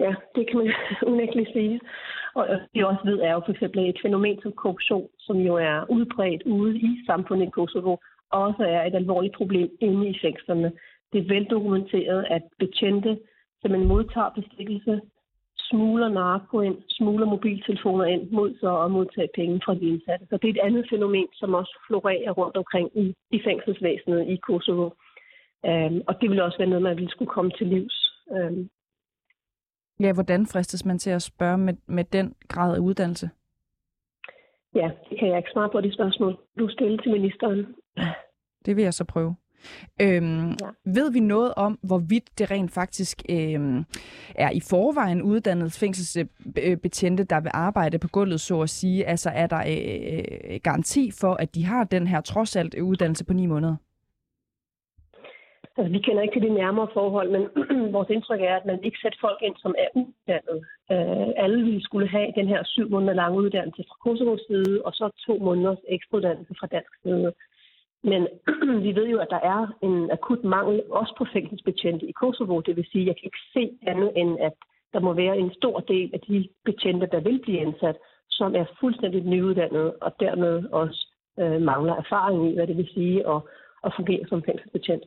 Ja, 0.00 0.14
det 0.34 0.50
kan 0.50 0.58
man 0.58 0.72
unægteligt 1.12 1.52
sige. 1.52 1.80
Og 2.34 2.46
det 2.74 2.84
også 2.84 3.02
ved 3.04 3.18
er 3.20 3.32
jo 3.32 3.42
for 3.44 3.52
eksempel 3.52 3.88
et 3.88 3.98
fænomen 4.02 4.38
som 4.42 4.52
korruption, 4.52 5.08
som 5.18 5.36
jo 5.36 5.54
er 5.54 5.90
udbredt 5.90 6.42
ude 6.42 6.78
i 6.78 6.90
samfundet 7.06 7.46
i 7.46 7.50
Kosovo, 7.50 7.96
også 8.30 8.62
er 8.62 8.82
et 8.84 8.94
alvorligt 8.94 9.36
problem 9.36 9.68
inde 9.80 10.08
i 10.08 10.18
fængslerne. 10.22 10.72
Det 11.12 11.18
er 11.20 11.28
veldokumenteret, 11.34 12.26
at 12.30 12.42
betjente 12.58 13.18
simpelthen 13.60 13.88
modtager 13.88 14.30
bestikkelse, 14.30 15.00
smugler 15.70 16.08
narko 16.08 16.60
ind, 16.60 16.78
smugler 16.88 17.26
mobiltelefoner 17.26 18.04
ind 18.04 18.30
mod 18.30 18.50
så 18.60 18.70
at 18.84 18.90
modtage 18.90 19.28
penge 19.34 19.60
fra 19.64 19.74
de 19.74 19.88
indsatte. 19.88 20.26
Så 20.30 20.36
det 20.36 20.48
er 20.48 20.54
et 20.54 20.66
andet 20.66 20.86
fænomen, 20.90 21.28
som 21.32 21.54
også 21.54 21.78
florerer 21.86 22.32
rundt 22.32 22.56
omkring 22.56 22.88
i, 22.94 23.14
i 23.30 23.40
fængselsvæsenet 23.44 24.28
i 24.28 24.36
Kosovo. 24.36 24.90
Um, 25.70 26.02
og 26.08 26.14
det 26.20 26.30
vil 26.30 26.42
også 26.42 26.58
være 26.58 26.68
noget, 26.68 26.82
man 26.82 26.96
ville 26.96 27.10
skulle 27.10 27.30
komme 27.30 27.50
til 27.58 27.66
livs. 27.66 27.96
Um, 28.26 28.70
Ja, 30.00 30.12
hvordan 30.12 30.46
fristes 30.46 30.84
man 30.84 30.98
til 30.98 31.10
at 31.10 31.22
spørge 31.22 31.58
med, 31.58 31.74
med 31.86 32.04
den 32.04 32.34
grad 32.48 32.76
af 32.76 32.80
uddannelse? 32.80 33.30
Ja, 34.74 34.90
det 35.10 35.18
kan 35.18 35.28
jeg 35.28 35.36
ikke 35.36 35.50
svare 35.52 35.70
på 35.72 35.80
det 35.80 35.94
spørgsmål, 35.94 36.36
du 36.58 36.68
stiller 36.68 37.02
til 37.02 37.12
ministeren. 37.12 37.66
Det 38.66 38.76
vil 38.76 38.84
jeg 38.84 38.94
så 38.94 39.04
prøve. 39.04 39.34
Øhm, 40.02 40.48
ja. 40.50 40.54
Ved 40.84 41.12
vi 41.12 41.20
noget 41.20 41.54
om, 41.56 41.78
hvorvidt 41.82 42.38
det 42.38 42.50
rent 42.50 42.72
faktisk 42.72 43.22
øhm, 43.30 43.84
er 44.34 44.50
i 44.50 44.60
forvejen 44.70 45.22
uddannet 45.22 45.72
fængselsbetjente, 45.72 47.24
der 47.24 47.40
vil 47.40 47.50
arbejde 47.54 47.98
på 47.98 48.08
gulvet, 48.08 48.40
så 48.40 48.60
at 48.60 48.70
sige? 48.70 49.06
Altså 49.06 49.30
er 49.34 49.46
der 49.46 49.62
øh, 49.66 50.60
garanti 50.62 51.10
for, 51.20 51.34
at 51.34 51.54
de 51.54 51.64
har 51.64 51.84
den 51.84 52.06
her 52.06 52.20
trods 52.20 52.56
alt 52.56 52.74
uddannelse 52.74 53.24
på 53.24 53.32
ni 53.32 53.46
måneder? 53.46 53.76
Altså, 55.76 55.92
vi 55.92 55.98
kender 55.98 56.22
ikke 56.22 56.34
til 56.34 56.48
de 56.48 56.58
nærmere 56.62 56.88
forhold, 56.92 57.28
men 57.34 57.42
vores 57.96 58.10
indtryk 58.10 58.40
er, 58.40 58.56
at 58.56 58.66
man 58.66 58.84
ikke 58.84 58.98
sætter 59.02 59.18
folk 59.20 59.40
ind, 59.42 59.56
som 59.64 59.74
er 59.84 59.88
uddannet. 60.00 60.58
Uh, 60.94 61.28
alle 61.44 61.64
ville 61.64 61.82
skulle 61.82 62.08
have 62.08 62.32
den 62.38 62.48
her 62.48 62.60
syv 62.64 62.86
måneder 62.90 63.12
lange 63.12 63.38
uddannelse 63.38 63.82
fra 63.88 63.96
Kosovos 64.02 64.40
side, 64.48 64.82
og 64.86 64.92
så 64.92 65.04
to 65.26 65.38
måneders 65.38 65.82
ekstra 65.88 66.16
uddannelse 66.16 66.54
fra 66.60 66.66
dansk 66.66 66.92
side. 67.02 67.32
Men 68.04 68.28
vi 68.84 68.94
ved 68.94 69.08
jo, 69.08 69.18
at 69.18 69.30
der 69.30 69.40
er 69.54 69.66
en 69.82 70.10
akut 70.10 70.44
mangel 70.44 70.82
også 70.90 71.14
på 71.18 71.26
fængselsbetjente 71.32 72.06
i 72.06 72.12
Kosovo. 72.12 72.60
Det 72.60 72.76
vil 72.76 72.86
sige, 72.92 73.02
at 73.02 73.06
jeg 73.06 73.16
kan 73.16 73.24
ikke 73.30 73.46
se 73.52 73.86
andet 73.90 74.12
end, 74.16 74.38
at 74.40 74.52
der 74.92 75.00
må 75.00 75.12
være 75.12 75.38
en 75.38 75.52
stor 75.54 75.80
del 75.80 76.10
af 76.14 76.20
de 76.20 76.48
betjente, 76.64 77.08
der 77.12 77.20
vil 77.20 77.38
blive 77.42 77.60
ansat, 77.60 77.96
som 78.30 78.54
er 78.54 78.64
fuldstændig 78.80 79.22
nyuddannede 79.24 79.92
og 80.00 80.12
dermed 80.20 80.64
også 80.72 81.06
øh, 81.40 81.62
mangler 81.62 81.94
erfaring 81.94 82.50
i, 82.50 82.54
hvad 82.54 82.66
det 82.66 82.76
vil 82.76 82.88
sige 82.94 83.28
at, 83.28 83.42
at 83.84 83.92
fungere 83.96 84.24
som 84.28 84.42
fængselsbetjent. 84.42 85.04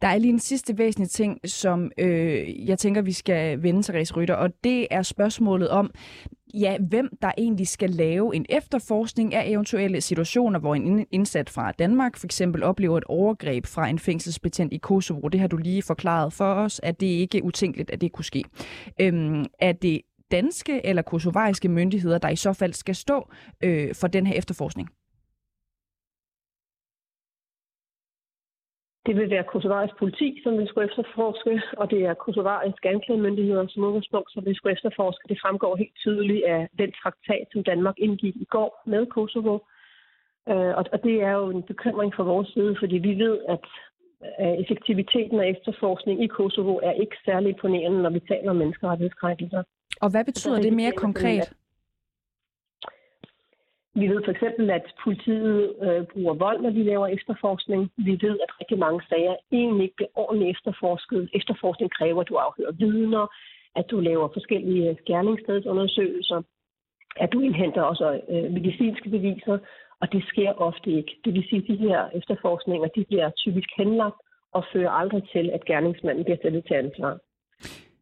Der 0.00 0.08
er 0.08 0.18
lige 0.18 0.32
en 0.32 0.38
sidste 0.38 0.78
væsentlig 0.78 1.10
ting, 1.10 1.40
som 1.44 1.92
øh, 1.98 2.68
jeg 2.68 2.78
tænker, 2.78 3.02
vi 3.02 3.12
skal 3.12 3.62
vende, 3.62 3.82
Therese 3.82 4.14
Rytter, 4.16 4.34
og 4.34 4.50
det 4.64 4.86
er 4.90 5.02
spørgsmålet 5.02 5.68
om, 5.68 5.90
ja, 6.54 6.76
hvem 6.88 7.08
der 7.22 7.32
egentlig 7.38 7.68
skal 7.68 7.90
lave 7.90 8.36
en 8.36 8.46
efterforskning 8.48 9.34
af 9.34 9.50
eventuelle 9.50 10.00
situationer, 10.00 10.58
hvor 10.58 10.74
en 10.74 11.06
indsat 11.10 11.50
fra 11.50 11.72
Danmark 11.72 12.16
for 12.16 12.26
eksempel 12.26 12.62
oplever 12.62 12.98
et 12.98 13.04
overgreb 13.04 13.66
fra 13.66 13.88
en 13.88 13.98
fængselsbetjent 13.98 14.72
i 14.72 14.76
Kosovo. 14.76 15.28
Det 15.28 15.40
har 15.40 15.48
du 15.48 15.56
lige 15.56 15.82
forklaret 15.82 16.32
for 16.32 16.54
os, 16.54 16.80
at 16.82 17.00
det 17.00 17.06
ikke 17.06 17.38
er 17.38 17.42
utænkeligt, 17.42 17.90
at 17.90 18.00
det 18.00 18.12
kunne 18.12 18.24
ske. 18.24 18.44
Øhm, 19.00 19.44
er 19.60 19.72
det 19.72 20.00
danske 20.30 20.86
eller 20.86 21.02
kosovariske 21.02 21.68
myndigheder, 21.68 22.18
der 22.18 22.28
i 22.28 22.36
så 22.36 22.52
fald 22.52 22.72
skal 22.72 22.94
stå 22.94 23.30
øh, 23.62 23.94
for 23.94 24.06
den 24.06 24.26
her 24.26 24.34
efterforskning? 24.34 24.88
Det 29.06 29.16
vil 29.16 29.30
være 29.30 29.50
kosovarisk 29.52 29.96
politi, 29.98 30.40
som 30.42 30.58
vil 30.58 30.68
skulle 30.68 30.88
efterforske, 30.90 31.62
og 31.80 31.90
det 31.90 32.00
er 32.08 32.14
kosovarisk 32.14 32.82
anklagemyndigheder 32.86 33.66
som 33.68 33.84
udgangspunkt, 33.84 34.32
som 34.32 34.44
vil 34.46 34.56
skulle 34.56 34.72
efterforske. 34.72 35.28
Det 35.28 35.38
fremgår 35.42 35.76
helt 35.76 35.96
tydeligt 36.04 36.44
af 36.44 36.68
den 36.78 36.92
traktat, 37.02 37.46
som 37.52 37.64
Danmark 37.64 37.94
indgik 37.98 38.36
i 38.36 38.46
går 38.54 38.82
med 38.86 39.06
Kosovo. 39.06 39.54
Øh, 40.48 40.72
og 40.78 41.02
det 41.06 41.16
er 41.22 41.32
jo 41.40 41.50
en 41.50 41.62
bekymring 41.62 42.14
fra 42.14 42.22
vores 42.22 42.48
side, 42.48 42.76
fordi 42.80 42.96
vi 42.98 43.14
ved, 43.24 43.38
at 43.48 43.64
effektiviteten 44.38 45.40
af 45.40 45.48
efterforskning 45.54 46.24
i 46.24 46.26
Kosovo 46.26 46.74
er 46.82 46.92
ikke 46.92 47.16
særlig 47.24 47.48
imponerende, 47.48 48.02
når 48.02 48.10
vi 48.10 48.20
taler 48.20 48.50
om 48.50 48.56
menneskerettighedskrænkelser. 48.56 49.62
Og 50.00 50.10
hvad 50.10 50.24
betyder 50.24 50.60
det 50.60 50.72
mere 50.72 50.92
konkret? 50.92 51.52
Vi 53.94 54.08
ved 54.08 54.20
for 54.24 54.30
eksempel, 54.30 54.70
at 54.70 54.94
politiet 55.04 55.74
øh, 55.82 56.06
bruger 56.12 56.34
vold, 56.34 56.60
når 56.60 56.70
de 56.70 56.84
laver 56.84 57.06
efterforskning. 57.06 57.90
Vi 57.96 58.18
ved, 58.20 58.38
at 58.44 58.60
rigtig 58.60 58.78
mange 58.78 59.00
sager 59.08 59.36
egentlig 59.52 59.84
ikke 59.84 59.96
bliver 59.96 60.14
ordentligt 60.14 60.50
efterforsket. 60.56 61.30
Efterforskning 61.34 61.90
kræver, 61.98 62.20
at 62.20 62.28
du 62.28 62.36
afhører 62.36 62.72
vidner, 62.72 63.26
at 63.76 63.84
du 63.90 64.00
laver 64.00 64.28
forskellige 64.32 64.90
øh, 64.90 64.96
gerningsstedsundersøgelser, 65.06 66.42
at 67.16 67.32
du 67.32 67.40
indhenter 67.40 67.82
også 67.82 68.20
øh, 68.28 68.52
medicinske 68.52 69.08
beviser, 69.10 69.58
og 70.00 70.12
det 70.12 70.24
sker 70.24 70.52
ofte 70.52 70.90
ikke. 70.90 71.12
Det 71.24 71.34
vil 71.34 71.44
sige, 71.48 71.62
at 71.62 71.68
de 71.68 71.76
her 71.76 72.08
efterforskninger 72.14 72.88
de 72.88 73.04
bliver 73.04 73.30
typisk 73.30 73.68
henlagt 73.76 74.18
og 74.52 74.64
fører 74.72 74.90
aldrig 74.90 75.22
til, 75.32 75.50
at 75.50 75.64
gerningsmanden 75.64 76.24
bliver 76.24 76.36
stillet 76.36 76.64
til 76.66 76.74
ansvar. 76.74 77.18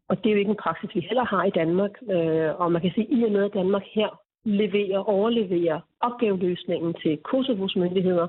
Og 0.08 0.16
det 0.16 0.26
er 0.26 0.34
jo 0.34 0.38
ikke 0.38 0.50
en 0.50 0.64
praksis, 0.64 0.94
vi 0.94 1.00
heller 1.00 1.24
har 1.24 1.44
i 1.44 1.50
Danmark. 1.50 1.90
Øh, 2.10 2.60
og 2.60 2.72
man 2.72 2.82
kan 2.82 2.92
sige, 2.94 3.06
at 3.06 3.18
i 3.18 3.22
og 3.24 3.32
med, 3.32 3.44
at 3.44 3.54
Danmark 3.54 3.82
her 3.94 4.10
leverer, 4.48 4.98
overleverer 4.98 5.80
opgaveløsningen 6.00 6.94
til 7.02 7.16
Kosovos 7.16 7.76
myndigheder, 7.76 8.28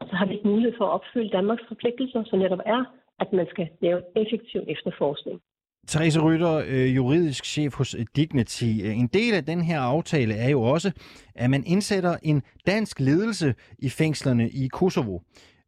så 0.00 0.12
har 0.18 0.26
vi 0.26 0.34
ikke 0.34 0.48
mulighed 0.48 0.74
for 0.78 0.84
at 0.84 0.92
opfylde 0.92 1.30
Danmarks 1.30 1.62
forpligtelser, 1.68 2.22
som 2.26 2.38
netop 2.38 2.58
er, 2.66 2.84
at 3.20 3.32
man 3.32 3.46
skal 3.50 3.68
lave 3.80 4.00
effektiv 4.16 4.60
efterforskning. 4.68 5.40
Therese 5.88 6.20
Rytter, 6.20 6.62
øh, 6.68 6.96
juridisk 6.96 7.44
chef 7.44 7.74
hos 7.74 7.94
øh, 7.94 8.06
Dignity. 8.16 8.72
En 8.84 9.06
del 9.06 9.34
af 9.34 9.44
den 9.44 9.60
her 9.62 9.80
aftale 9.80 10.34
er 10.34 10.50
jo 10.50 10.62
også, 10.62 10.92
at 11.34 11.50
man 11.50 11.64
indsætter 11.66 12.16
en 12.22 12.42
dansk 12.66 13.00
ledelse 13.00 13.54
i 13.78 13.88
fængslerne 13.88 14.50
i 14.50 14.68
Kosovo. 14.68 15.18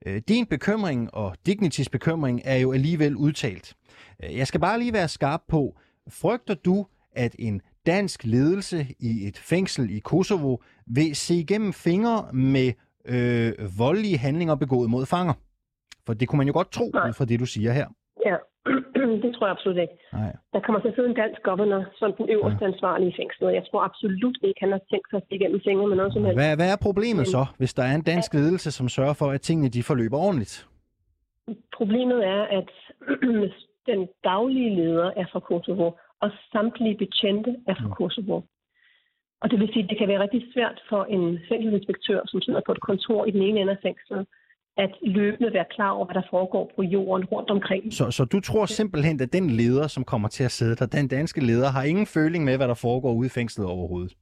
Øh, 0.06 0.22
din 0.28 0.46
bekymring 0.46 1.14
og 1.14 1.36
Dignitys 1.46 1.88
bekymring 1.88 2.40
er 2.44 2.56
jo 2.56 2.72
alligevel 2.72 3.16
udtalt. 3.16 3.74
Jeg 4.22 4.46
skal 4.46 4.60
bare 4.60 4.78
lige 4.78 4.92
være 4.92 5.08
skarp 5.08 5.40
på, 5.48 5.78
frygter 6.10 6.54
du, 6.54 6.86
at 7.12 7.36
en 7.38 7.62
dansk 7.94 8.18
ledelse 8.34 8.78
i 9.08 9.10
et 9.28 9.38
fængsel 9.50 9.84
i 9.96 9.98
Kosovo 10.10 10.52
vil 10.96 11.10
se 11.26 11.34
igennem 11.44 11.72
fingre 11.86 12.18
med 12.32 12.68
øh, 13.14 13.52
voldelige 13.82 14.18
handlinger 14.26 14.54
begået 14.64 14.88
mod 14.94 15.04
fanger. 15.14 15.34
For 16.06 16.12
det 16.18 16.28
kunne 16.28 16.40
man 16.42 16.50
jo 16.50 16.54
godt 16.60 16.70
tro, 16.76 16.86
ud 17.08 17.14
fra 17.18 17.24
det, 17.30 17.40
du 17.44 17.48
siger 17.54 17.72
her. 17.78 17.88
Ja, 18.28 18.36
det 19.22 19.30
tror 19.34 19.44
jeg 19.46 19.54
absolut 19.56 19.78
ikke. 19.84 19.96
Nej. 20.12 20.32
Der 20.54 20.60
kommer 20.64 20.80
til 20.80 20.88
at 20.88 20.94
sidde 20.94 21.08
en 21.12 21.18
dansk 21.22 21.40
governor 21.48 21.82
som 22.00 22.08
den 22.18 22.26
øverste 22.34 22.64
ja. 22.64 22.70
ansvarlige 22.70 23.10
i 23.10 23.16
fængslet. 23.20 23.54
Jeg 23.58 23.64
tror 23.68 23.80
absolut 23.90 24.36
ikke, 24.48 24.60
han 24.64 24.72
har 24.76 24.82
tænkt 24.90 25.08
sig 25.10 25.16
at 25.16 25.36
igennem 25.36 25.60
fingre 25.68 25.86
med 25.90 25.96
noget 25.96 26.12
som 26.12 26.24
helst. 26.24 26.38
Hvad, 26.40 26.56
hvad 26.60 26.70
er 26.74 26.78
problemet 26.88 27.26
så, 27.36 27.42
hvis 27.60 27.74
der 27.74 27.84
er 27.90 27.94
en 27.94 28.06
dansk 28.12 28.30
ledelse, 28.34 28.70
som 28.78 28.88
sørger 28.88 29.16
for, 29.20 29.28
at 29.36 29.40
tingene 29.40 29.68
de 29.76 29.82
forløber 29.82 30.18
ordentligt? 30.26 30.54
Problemet 31.78 32.20
er, 32.36 32.42
at 32.58 32.70
den 33.90 34.00
daglige 34.24 34.70
leder 34.80 35.08
er 35.20 35.26
fra 35.32 35.40
Kosovo, 35.40 35.90
og 36.20 36.30
samtlige 36.52 36.96
betjente 36.96 37.50
er 37.68 37.74
fra. 37.74 37.94
Kosovo. 37.94 38.40
Og 39.42 39.50
det 39.50 39.60
vil 39.60 39.68
sige, 39.72 39.84
at 39.84 39.90
det 39.90 39.98
kan 39.98 40.08
være 40.08 40.20
rigtig 40.20 40.42
svært 40.54 40.80
for 40.88 41.04
en 41.04 41.38
fængselsinspektør, 41.48 42.20
som 42.26 42.40
sidder 42.40 42.60
på 42.66 42.72
et 42.72 42.80
kontor 42.80 43.24
i 43.24 43.30
den 43.30 43.42
ene 43.42 43.60
ende 43.60 43.72
af 43.72 43.78
fængslet, 43.82 44.26
at 44.76 44.92
løbende 45.02 45.52
være 45.52 45.64
klar 45.70 45.90
over, 45.90 46.04
hvad 46.04 46.14
der 46.14 46.28
foregår 46.30 46.72
på 46.76 46.82
jorden 46.82 47.24
rundt 47.24 47.50
omkring. 47.50 47.92
Så, 47.92 48.10
så 48.10 48.24
du 48.24 48.40
tror 48.40 48.66
simpelthen, 48.66 49.22
at 49.22 49.32
den 49.32 49.50
leder, 49.50 49.86
som 49.86 50.04
kommer 50.04 50.28
til 50.28 50.44
at 50.44 50.50
sidde 50.50 50.76
der, 50.76 50.86
den 50.86 51.08
danske 51.08 51.40
leder, 51.40 51.68
har 51.70 51.82
ingen 51.82 52.06
føling 52.06 52.44
med, 52.44 52.56
hvad 52.56 52.68
der 52.68 52.74
foregår 52.74 53.12
ude 53.12 53.26
i 53.26 53.30
fængslet 53.38 53.66
overhovedet? 53.66 54.12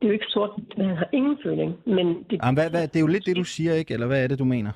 Det 0.00 0.06
er 0.06 0.08
jo 0.08 0.12
ikke 0.12 0.26
sort, 0.28 0.50
men 0.76 0.86
han 0.86 0.96
har 0.96 1.08
ingen 1.12 1.38
føling. 1.44 1.70
Men 1.86 2.06
det... 2.30 2.38
Jamen, 2.42 2.56
hvad, 2.58 2.70
hvad, 2.70 2.88
det 2.88 2.96
er 2.96 3.00
jo 3.00 3.06
lidt 3.06 3.26
det, 3.26 3.36
du 3.36 3.44
siger, 3.44 3.74
ikke? 3.74 3.94
Eller 3.94 4.06
hvad 4.06 4.24
er 4.24 4.28
det, 4.28 4.38
du 4.38 4.44
mener? 4.44 4.72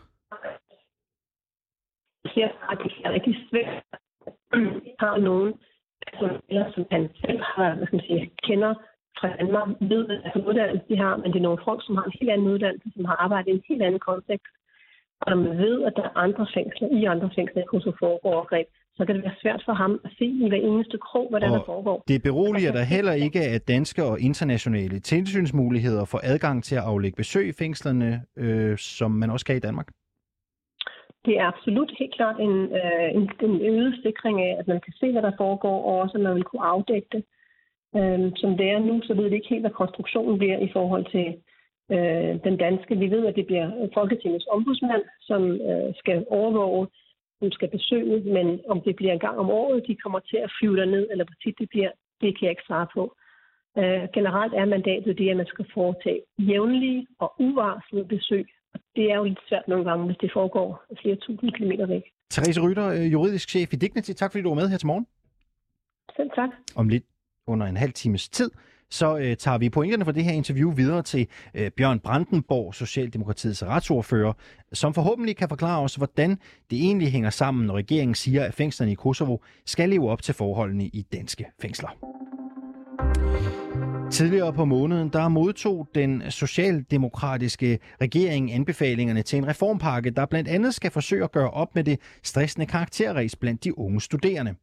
Jeg 2.25 2.31
siger, 2.35 2.49
at 2.71 2.79
det 2.85 2.93
er 3.05 3.13
rigtig 3.13 3.37
svært. 3.51 3.85
har 5.01 5.19
nogen, 5.19 5.55
som, 6.19 6.31
eller 6.53 6.67
som 6.75 6.85
han 6.95 7.03
selv 7.25 7.41
har, 7.55 7.75
hvad 7.75 7.87
skal 7.87 7.97
man 7.97 8.07
sige, 8.09 8.31
kender 8.49 8.73
fra 9.19 9.29
Danmark, 9.41 9.69
ved, 9.91 10.03
hvad 10.07 10.19
for 10.33 10.49
uddannelse 10.49 10.87
de 10.91 10.97
har, 11.05 11.15
men 11.17 11.29
det 11.33 11.39
er 11.39 11.49
nogle 11.49 11.65
folk, 11.69 11.81
som 11.87 11.97
har 11.97 12.05
en 12.05 12.19
helt 12.21 12.31
anden 12.35 12.53
uddannelse, 12.55 12.89
som 12.97 13.05
har 13.11 13.17
arbejdet 13.25 13.49
i 13.49 13.57
en 13.57 13.69
helt 13.69 13.83
anden 13.83 14.05
kontekst. 14.11 14.55
Og 15.21 15.27
når 15.31 15.39
man 15.45 15.59
ved, 15.65 15.77
at 15.89 15.93
der 15.97 16.03
er 16.03 16.17
andre 16.27 16.47
fængsler, 16.55 16.89
i 16.99 17.05
andre 17.05 17.31
fængsler, 17.37 17.63
i 17.63 17.71
Kosovo 17.71 17.97
foregår 18.01 18.33
overgreb, 18.33 18.67
så 18.97 19.05
kan 19.07 19.15
det 19.15 19.25
være 19.25 19.41
svært 19.43 19.63
for 19.67 19.73
ham 19.73 20.01
at 20.05 20.11
se 20.19 20.25
i 20.25 20.49
hver 20.49 20.63
eneste 20.71 20.99
krog, 20.99 21.27
hvad 21.31 21.41
der 21.41 21.63
foregår. 21.67 22.03
Det 22.09 22.23
beroliger 22.23 22.73
der 22.73 22.83
heller 22.83 23.13
ikke, 23.13 23.41
at 23.41 23.69
danske 23.69 24.05
og 24.05 24.21
internationale 24.21 24.99
tilsynsmuligheder 25.01 26.05
får 26.05 26.21
adgang 26.23 26.65
til 26.65 26.77
at 26.77 26.83
aflægge 26.83 27.17
besøg 27.17 27.49
i 27.49 27.53
fængslerne, 27.53 28.23
øh, 28.37 28.79
som 28.79 29.11
man 29.11 29.31
også 29.31 29.47
kan 29.47 29.57
i 29.57 29.61
Danmark? 29.69 29.89
Det 31.27 31.39
er 31.39 31.45
absolut 31.47 31.93
helt 31.99 32.15
klart 32.15 32.41
en, 32.41 32.57
øh, 32.81 33.09
en, 33.19 33.31
en 33.41 33.61
øget 33.61 33.95
sikring 34.03 34.43
af, 34.43 34.57
at 34.59 34.69
man 34.69 34.81
kan 34.81 34.93
se, 35.01 35.13
hvad 35.13 35.23
der 35.23 35.33
foregår, 35.37 35.79
og 35.89 36.01
også 36.03 36.19
at 36.19 36.25
man 36.25 36.35
vil 36.35 36.45
kunne 36.45 36.67
afdække 36.67 37.09
det. 37.13 37.25
Øh, 37.97 38.33
som 38.37 38.57
det 38.57 38.67
er 38.71 38.79
nu, 38.79 39.01
så 39.03 39.15
ved 39.15 39.29
vi 39.29 39.35
ikke 39.37 39.49
helt, 39.49 39.63
hvad 39.63 39.81
konstruktionen 39.83 40.39
bliver 40.39 40.59
i 40.59 40.71
forhold 40.73 41.05
til 41.15 41.27
øh, 41.95 42.35
den 42.47 42.57
danske. 42.57 42.99
Vi 42.99 43.11
ved, 43.11 43.27
at 43.27 43.37
det 43.37 43.47
bliver 43.47 43.89
Folketingets 43.95 44.47
ombudsmand, 44.51 45.03
som 45.21 45.43
øh, 45.53 45.95
skal 45.97 46.27
overvåge, 46.31 46.87
som 47.39 47.51
skal 47.51 47.71
besøge, 47.71 48.33
men 48.37 48.61
om 48.69 48.81
det 48.81 48.97
bliver 48.97 49.13
en 49.13 49.25
gang 49.27 49.39
om 49.39 49.51
året, 49.51 49.87
de 49.87 49.97
kommer 49.97 50.19
til 50.19 50.37
at 50.37 50.53
flyve 50.59 50.77
derned, 50.77 51.07
eller 51.11 51.25
hvor 51.25 51.35
tit 51.43 51.59
det 51.59 51.69
bliver, 51.69 51.91
det 52.21 52.39
kan 52.39 52.45
jeg 52.45 52.51
ikke 52.51 52.67
svare 52.67 52.87
på. 52.95 53.17
Øh, 53.79 54.09
generelt 54.15 54.55
er 54.55 54.65
mandatet 54.65 55.19
det, 55.19 55.31
at 55.31 55.37
man 55.37 55.47
skal 55.47 55.67
foretage 55.75 56.21
jævnlige 56.39 57.07
og 57.19 57.35
uvarslede 57.39 58.05
besøg. 58.05 58.47
Det 58.97 59.05
er 59.11 59.17
jo 59.17 59.25
lidt 59.25 59.39
svært 59.49 59.69
nogle 59.69 59.85
gange, 59.85 60.07
hvis 60.07 60.17
det 60.21 60.31
foregår 60.33 60.83
flere 61.03 61.17
tusind 61.17 61.53
kilometer 61.53 61.87
væk. 61.87 62.03
Therese 62.31 62.61
Rytter, 62.61 62.87
øh, 62.89 63.13
juridisk 63.13 63.49
chef 63.49 63.73
i 63.73 63.77
Dignity. 63.77 64.13
Tak 64.13 64.33
fordi 64.33 64.43
du 64.43 64.49
var 64.49 64.55
med 64.55 64.69
her 64.69 64.79
til 64.79 64.87
morgen. 64.87 65.07
Selv 66.17 66.31
tak. 66.35 66.51
Om 66.77 66.89
lidt 66.89 67.05
under 67.47 67.67
en 67.67 67.77
halv 67.77 67.93
times 67.93 68.29
tid, 68.29 68.51
så 68.91 69.19
øh, 69.19 69.37
tager 69.37 69.59
vi 69.59 69.71
pointerne 69.71 70.05
fra 70.05 70.13
det 70.13 70.25
her 70.25 70.33
interview 70.33 70.71
videre 70.71 71.03
til 71.03 71.27
øh, 71.55 71.71
Bjørn 71.71 72.01
Brandenborg, 72.01 72.75
Socialdemokratiets 72.75 73.67
retsordfører, 73.67 74.33
som 74.73 74.95
forhåbentlig 74.95 75.37
kan 75.37 75.49
forklare 75.49 75.83
os, 75.83 75.95
hvordan 75.95 76.31
det 76.71 76.79
egentlig 76.79 77.13
hænger 77.13 77.31
sammen, 77.31 77.67
når 77.67 77.75
regeringen 77.75 78.15
siger, 78.15 78.45
at 78.45 78.55
fængslerne 78.55 78.93
i 78.93 78.95
Kosovo 78.95 79.37
skal 79.67 79.89
leve 79.89 80.11
op 80.11 80.23
til 80.23 80.35
forholdene 80.35 80.85
i 80.85 81.03
danske 81.13 81.47
fængsler. 81.63 81.89
Tidligere 84.15 84.53
på 84.53 84.65
måneden, 84.65 85.09
der 85.09 85.29
modtog 85.29 85.89
den 85.95 86.23
socialdemokratiske 86.31 87.79
regering 88.01 88.53
anbefalingerne 88.53 89.23
til 89.23 89.37
en 89.37 89.47
reformpakke, 89.47 90.11
der 90.11 90.27
blandt 90.27 90.49
andet 90.49 90.75
skal 90.75 90.91
forsøge 90.91 91.25
at 91.25 91.33
gøre 91.33 91.51
op 91.51 91.75
med 91.75 91.85
det 91.85 92.01
stressende 92.23 92.67
karakterræs 92.67 93.37
blandt 93.37 93.65
de 93.65 93.79
unge 93.79 94.01
studerende. 94.01 94.55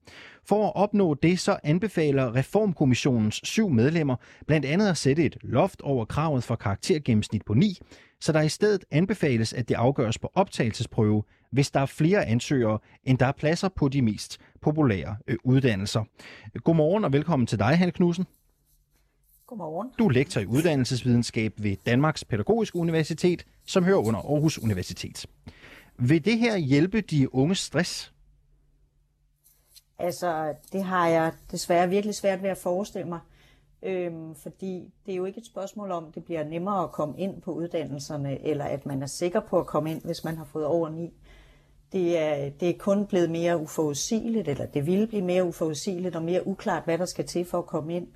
For 0.46 0.68
at 0.68 0.76
opnå 0.76 1.14
det, 1.14 1.40
så 1.40 1.58
anbefaler 1.64 2.36
Reformkommissionens 2.36 3.42
syv 3.44 3.70
medlemmer 3.70 4.16
blandt 4.48 4.66
andet 4.66 4.90
at 4.90 4.98
sætte 4.98 5.26
et 5.26 5.38
loft 5.42 5.82
over 5.82 6.06
kravet 6.06 6.44
for 6.44 6.56
karaktergennemsnit 6.56 7.46
på 7.46 7.54
9, 7.54 7.78
så 8.22 8.32
der 8.32 8.42
i 8.42 8.50
stedet 8.50 8.86
anbefales, 8.92 9.54
at 9.54 9.70
det 9.70 9.76
afgøres 9.76 10.20
på 10.20 10.32
optagelsesprøve, 10.34 11.24
hvis 11.52 11.72
der 11.72 11.80
er 11.80 11.86
flere 11.86 12.26
ansøgere, 12.26 12.80
end 13.04 13.18
der 13.18 13.26
er 13.26 13.32
pladser 13.32 13.70
på 13.70 13.88
de 13.88 14.02
mest 14.02 14.38
populære 14.62 15.16
øh, 15.28 15.38
uddannelser. 15.44 16.04
Godmorgen 16.64 17.04
og 17.04 17.14
velkommen 17.14 17.48
til 17.48 17.60
dig, 17.60 17.78
Hanne 17.78 17.92
Knudsen. 17.92 18.26
Godmorgen. 19.52 19.92
Du 20.00 20.08
er 20.08 20.12
lektor 20.12 20.42
i 20.42 20.46
uddannelsesvidenskab 20.46 21.54
ved 21.58 21.76
Danmarks 21.86 22.24
Pædagogiske 22.26 22.76
Universitet, 22.76 23.46
som 23.66 23.84
hører 23.84 23.98
under 23.98 24.20
Aarhus 24.20 24.60
Universitet. 24.60 25.26
Vil 25.98 26.26
det 26.26 26.38
her 26.38 26.58
hjælpe 26.58 27.02
de 27.02 27.36
unge 27.36 27.56
stress? 27.56 28.14
Altså, 30.00 30.54
det 30.72 30.84
har 30.84 31.08
jeg 31.08 31.32
desværre 31.52 31.90
virkelig 31.90 32.16
svært 32.16 32.44
ved 32.44 32.50
at 32.50 32.58
forestille 32.58 33.08
mig. 33.08 33.20
Øhm, 33.84 34.36
fordi 34.36 34.94
det 35.06 35.12
er 35.12 35.16
jo 35.16 35.26
ikke 35.26 35.40
et 35.40 35.46
spørgsmål 35.46 35.92
om, 35.92 36.12
det 36.12 36.26
bliver 36.26 36.44
nemmere 36.44 36.84
at 36.84 36.92
komme 36.92 37.20
ind 37.20 37.42
på 37.42 37.52
uddannelserne, 37.52 38.46
eller 38.46 38.66
at 38.66 38.86
man 38.86 39.02
er 39.02 39.08
sikker 39.08 39.40
på 39.40 39.60
at 39.60 39.66
komme 39.66 39.92
ind, 39.92 40.02
hvis 40.02 40.24
man 40.24 40.38
har 40.38 40.46
fået 40.46 40.66
over 40.66 40.90
9. 40.90 41.14
Det 41.92 42.20
er, 42.20 42.50
det 42.50 42.70
er 42.70 42.78
kun 42.78 43.06
blevet 43.06 43.32
mere 43.32 43.58
uforudsigeligt, 43.58 44.48
eller 44.48 44.66
det 44.66 44.86
vil 44.86 45.08
blive 45.08 45.24
mere 45.24 45.44
uforudsigeligt 45.44 46.16
og 46.16 46.24
mere 46.24 46.48
uklart, 46.48 46.84
hvad 46.84 46.98
der 46.98 47.06
skal 47.06 47.28
til 47.28 47.46
for 47.46 47.58
at 47.58 47.66
komme 47.66 47.96
ind. 47.96 48.08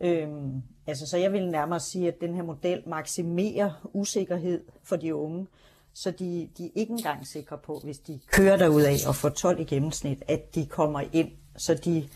Øhm, 0.00 0.62
altså, 0.86 1.06
så 1.06 1.16
jeg 1.16 1.32
vil 1.32 1.50
nærmere 1.50 1.80
sige, 1.80 2.08
at 2.08 2.20
den 2.20 2.34
her 2.34 2.42
model 2.42 2.82
maksimerer 2.86 3.88
usikkerhed 3.92 4.60
for 4.82 4.96
de 4.96 5.14
unge, 5.14 5.46
så 5.94 6.10
de, 6.10 6.48
de 6.58 6.66
er 6.66 6.70
ikke 6.74 6.92
engang 6.92 7.26
sikre 7.26 7.58
på, 7.58 7.80
hvis 7.84 7.98
de 7.98 8.20
kører 8.32 8.56
derudad 8.56 9.06
og 9.08 9.16
får 9.16 9.28
12 9.28 9.60
i 9.60 9.64
gennemsnit, 9.64 10.22
at 10.28 10.54
de 10.54 10.66
kommer 10.66 11.02
ind. 11.12 11.30
Så 11.56 11.74
de 11.74 12.08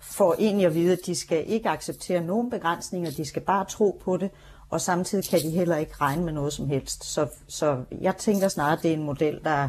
får 0.00 0.34
egentlig 0.38 0.66
at 0.66 0.74
vide, 0.74 0.92
at 0.92 0.98
de 1.06 1.14
skal 1.14 1.44
ikke 1.46 1.68
acceptere 1.68 2.20
nogen 2.20 2.50
begrænsninger, 2.50 3.10
de 3.10 3.24
skal 3.24 3.42
bare 3.42 3.64
tro 3.64 4.00
på 4.04 4.16
det, 4.16 4.30
og 4.70 4.80
samtidig 4.80 5.24
kan 5.24 5.40
de 5.40 5.50
heller 5.50 5.76
ikke 5.76 5.92
regne 6.00 6.24
med 6.24 6.32
noget 6.32 6.52
som 6.52 6.68
helst. 6.68 7.04
Så, 7.04 7.26
så 7.48 7.84
jeg 8.00 8.16
tænker 8.16 8.48
snarere, 8.48 8.72
at 8.72 8.82
det 8.82 8.90
er 8.90 8.94
en 8.94 9.02
model, 9.02 9.40
der 9.44 9.68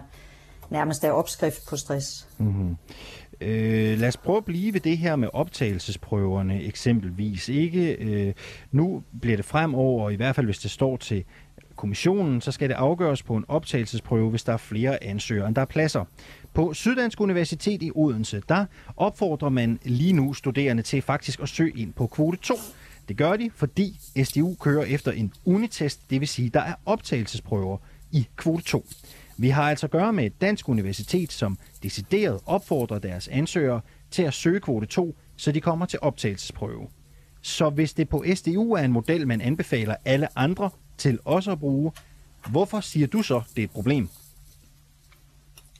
nærmest 0.70 1.04
er 1.04 1.12
opskrift 1.12 1.68
på 1.68 1.78
stress. 1.78 2.28
Mm-hmm. 2.38 2.78
Øh, 3.42 4.00
lad 4.00 4.08
os 4.08 4.18
prøve 4.18 4.38
at 4.38 4.46
blive 4.46 4.74
ved 4.74 4.82
det 4.82 4.98
her 4.98 5.16
med 5.16 5.30
optagelsesprøverne 5.34 6.64
eksempelvis. 6.64 7.50
Ikke 7.50 7.92
øh, 7.92 8.34
Nu 8.72 9.04
bliver 9.22 9.36
det 9.36 9.46
fremover, 9.46 10.10
i 10.10 10.16
hvert 10.16 10.36
fald 10.36 10.46
hvis 10.46 10.60
det 10.60 10.72
står 10.72 10.98
til 10.98 11.24
kommissionen, 11.76 12.42
så 12.42 12.52
skal 12.52 12.70
det 12.70 12.76
afgøres 12.76 13.24
på 13.24 13.36
en 13.36 13.46
optagelsesprøve, 13.48 14.30
hvis 14.30 14.44
der 14.44 14.54
er 14.54 14.58
flere 14.58 15.04
ansøgere, 15.04 15.48
end 15.48 15.56
der 15.56 15.62
er 15.62 15.66
pladser. 15.66 16.06
På 16.54 16.74
Syddansk 16.74 17.22
Universitet 17.22 17.84
i 17.84 17.92
Odense, 17.96 18.42
der 18.50 18.66
opfordrer 18.98 19.50
man 19.50 19.80
lige 19.84 20.14
nu 20.14 20.34
studerende 20.34 20.84
til 20.84 21.02
faktisk 21.02 21.42
at 21.42 21.50
søge 21.50 21.72
ind 21.76 21.94
på 21.94 22.08
kvote 22.08 22.38
2. 22.38 22.56
Det 23.08 23.18
gør 23.18 23.36
de, 23.36 23.52
fordi 23.56 24.00
SDU 24.24 24.56
kører 24.56 24.84
efter 24.84 25.12
en 25.12 25.34
unitest, 25.46 26.10
det 26.10 26.20
vil 26.20 26.28
sige, 26.28 26.50
der 26.50 26.62
er 26.62 26.74
optagelsesprøver 26.86 27.78
i 28.12 28.28
kvote 28.36 28.64
2. 28.64 28.86
Vi 29.42 29.50
har 29.50 29.64
altså 29.64 29.86
at 29.86 29.92
gøre 29.92 30.14
med 30.14 30.26
et 30.26 30.42
dansk 30.42 30.70
universitet, 30.70 31.32
som 31.32 31.58
decideret 31.84 32.40
opfordrer 32.46 33.00
deres 33.00 33.28
ansøgere 33.28 33.82
til 34.12 34.24
at 34.24 34.34
søge 34.34 34.60
kvote 34.60 34.86
2, 34.86 35.16
så 35.38 35.52
de 35.52 35.62
kommer 35.62 35.86
til 35.86 36.00
optagelsesprøve. 36.02 36.88
Så 37.42 37.70
hvis 37.70 37.94
det 37.94 38.10
på 38.10 38.26
SDU 38.36 38.74
er 38.74 38.84
en 38.84 38.92
model, 38.92 39.28
man 39.28 39.42
anbefaler 39.42 39.96
alle 40.06 40.40
andre 40.40 40.70
til 40.98 41.20
også 41.26 41.52
at 41.52 41.60
bruge, 41.60 41.92
hvorfor 42.50 42.80
siger 42.80 43.08
du 43.08 43.22
så, 43.22 43.42
det 43.56 43.62
er 43.62 43.64
et 43.64 43.72
problem? 43.72 44.10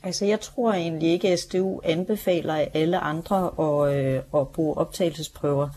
Altså, 0.04 0.26
jeg 0.26 0.40
tror 0.42 0.74
egentlig 0.74 1.10
ikke, 1.10 1.30
at 1.30 1.40
SDU 1.40 1.82
anbefaler 1.84 2.66
alle 2.74 2.98
andre 2.98 3.52
at, 3.60 3.96
øh, 3.96 4.22
at 4.36 4.48
bruge 4.48 4.78
optagelsesprøver. 4.78 5.70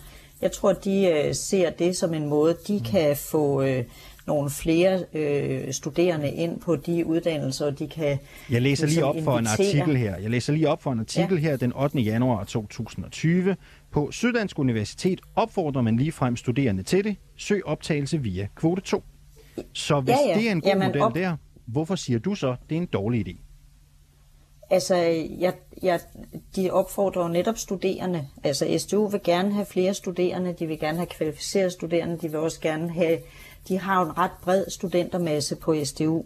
Jeg 0.42 0.52
tror, 0.52 0.72
de 0.72 1.06
øh, 1.06 1.34
ser 1.34 1.70
det 1.70 1.96
som 1.96 2.14
en 2.14 2.28
måde, 2.28 2.56
de 2.66 2.78
mm. 2.78 2.84
kan 2.84 3.16
få 3.16 3.62
øh, 3.62 3.84
nogle 4.26 4.50
flere 4.50 5.04
øh, 5.12 5.72
studerende 5.72 6.30
ind 6.30 6.60
på 6.60 6.76
de 6.76 7.06
uddannelser, 7.06 7.70
de 7.70 7.88
kan 7.88 8.18
Jeg 8.50 8.62
læser 8.62 8.86
lige 8.86 8.94
ligesom 8.94 9.16
op 9.16 9.24
for 9.24 9.38
en 9.38 9.46
artikel 9.46 9.96
her. 9.96 10.16
Jeg 10.16 10.30
læser 10.30 10.52
lige 10.52 10.68
op 10.68 10.82
for 10.82 10.92
en 10.92 11.00
artikel 11.00 11.34
ja. 11.34 11.40
her 11.40 11.56
den 11.56 11.72
8. 11.76 12.00
januar 12.00 12.44
2020. 12.44 13.56
På 13.90 14.10
Syddansk 14.10 14.58
Universitet 14.58 15.20
opfordrer 15.36 15.82
man 15.82 15.96
lige 15.96 16.12
frem 16.12 16.36
studerende 16.36 16.82
til 16.82 17.04
det. 17.04 17.16
Søg 17.36 17.66
optagelse 17.66 18.18
via 18.18 18.48
kvote 18.54 18.82
2. 18.82 19.02
Så 19.72 20.00
hvis 20.00 20.12
ja, 20.12 20.28
ja. 20.28 20.38
det 20.38 20.48
er 20.48 20.52
en 20.52 20.60
god 20.60 20.68
Jamen, 20.68 20.86
model 20.86 21.02
op... 21.02 21.14
der, 21.14 21.36
hvorfor 21.66 21.94
siger 21.94 22.18
du 22.18 22.34
så, 22.34 22.56
det 22.68 22.76
er 22.76 22.80
en 22.80 22.86
dårlig 22.86 23.28
idé? 23.28 23.36
Altså, 24.70 24.96
jeg, 25.38 25.54
jeg, 25.82 26.00
de 26.56 26.70
opfordrer 26.70 27.22
jo 27.22 27.28
netop 27.28 27.58
studerende. 27.58 28.28
Altså, 28.44 28.78
SDU 28.78 29.08
vil 29.08 29.20
gerne 29.24 29.52
have 29.52 29.66
flere 29.66 29.94
studerende, 29.94 30.52
de 30.58 30.66
vil 30.66 30.78
gerne 30.78 30.98
have 30.98 31.06
kvalificerede 31.06 31.70
studerende, 31.70 32.18
de 32.18 32.30
vil 32.30 32.40
også 32.40 32.60
gerne 32.60 32.90
have, 32.90 33.18
de 33.68 33.78
har 33.78 34.00
jo 34.00 34.06
en 34.06 34.18
ret 34.18 34.30
bred 34.42 34.64
studentermasse 34.68 35.56
på 35.56 35.74
SDU, 35.84 36.24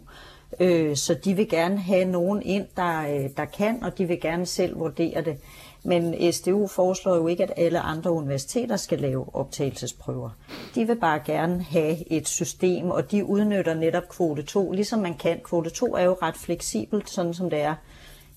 øh, 0.61 0.97
så 0.97 1.15
de 1.15 1.35
vil 1.35 1.49
gerne 1.49 1.79
have 1.79 2.05
nogen 2.05 2.43
ind, 2.43 2.67
der, 2.77 3.01
øh, 3.01 3.31
der 3.37 3.45
kan, 3.45 3.85
og 3.85 3.99
de 3.99 4.09
vil 4.09 4.21
gerne 4.21 4.47
selv 4.47 4.79
vurdere 4.79 5.25
det. 5.25 5.39
Men 5.83 6.33
SDU 6.33 6.67
foreslår 6.67 7.17
jo 7.17 7.27
ikke, 7.27 7.43
at 7.43 7.53
alle 7.57 7.81
andre 7.81 8.13
universiteter 8.13 8.77
skal 8.77 8.99
lave 8.99 9.35
optagelsesprøver. 9.35 10.31
De 10.75 10.87
vil 10.87 10.97
bare 10.97 11.21
gerne 11.25 11.63
have 11.63 12.13
et 12.13 12.29
system, 12.29 12.91
og 12.91 13.11
de 13.11 13.25
udnytter 13.25 13.75
netop 13.75 14.09
kvote 14.09 14.43
2, 14.43 14.73
ligesom 14.73 14.99
man 14.99 15.15
kan. 15.15 15.41
Kvote 15.45 15.71
2 15.71 15.87
er 15.97 16.03
jo 16.03 16.17
ret 16.23 16.37
fleksibelt, 16.37 17.11
sådan 17.11 17.35
som 17.35 17.51
det 17.51 17.61
er. 17.61 17.75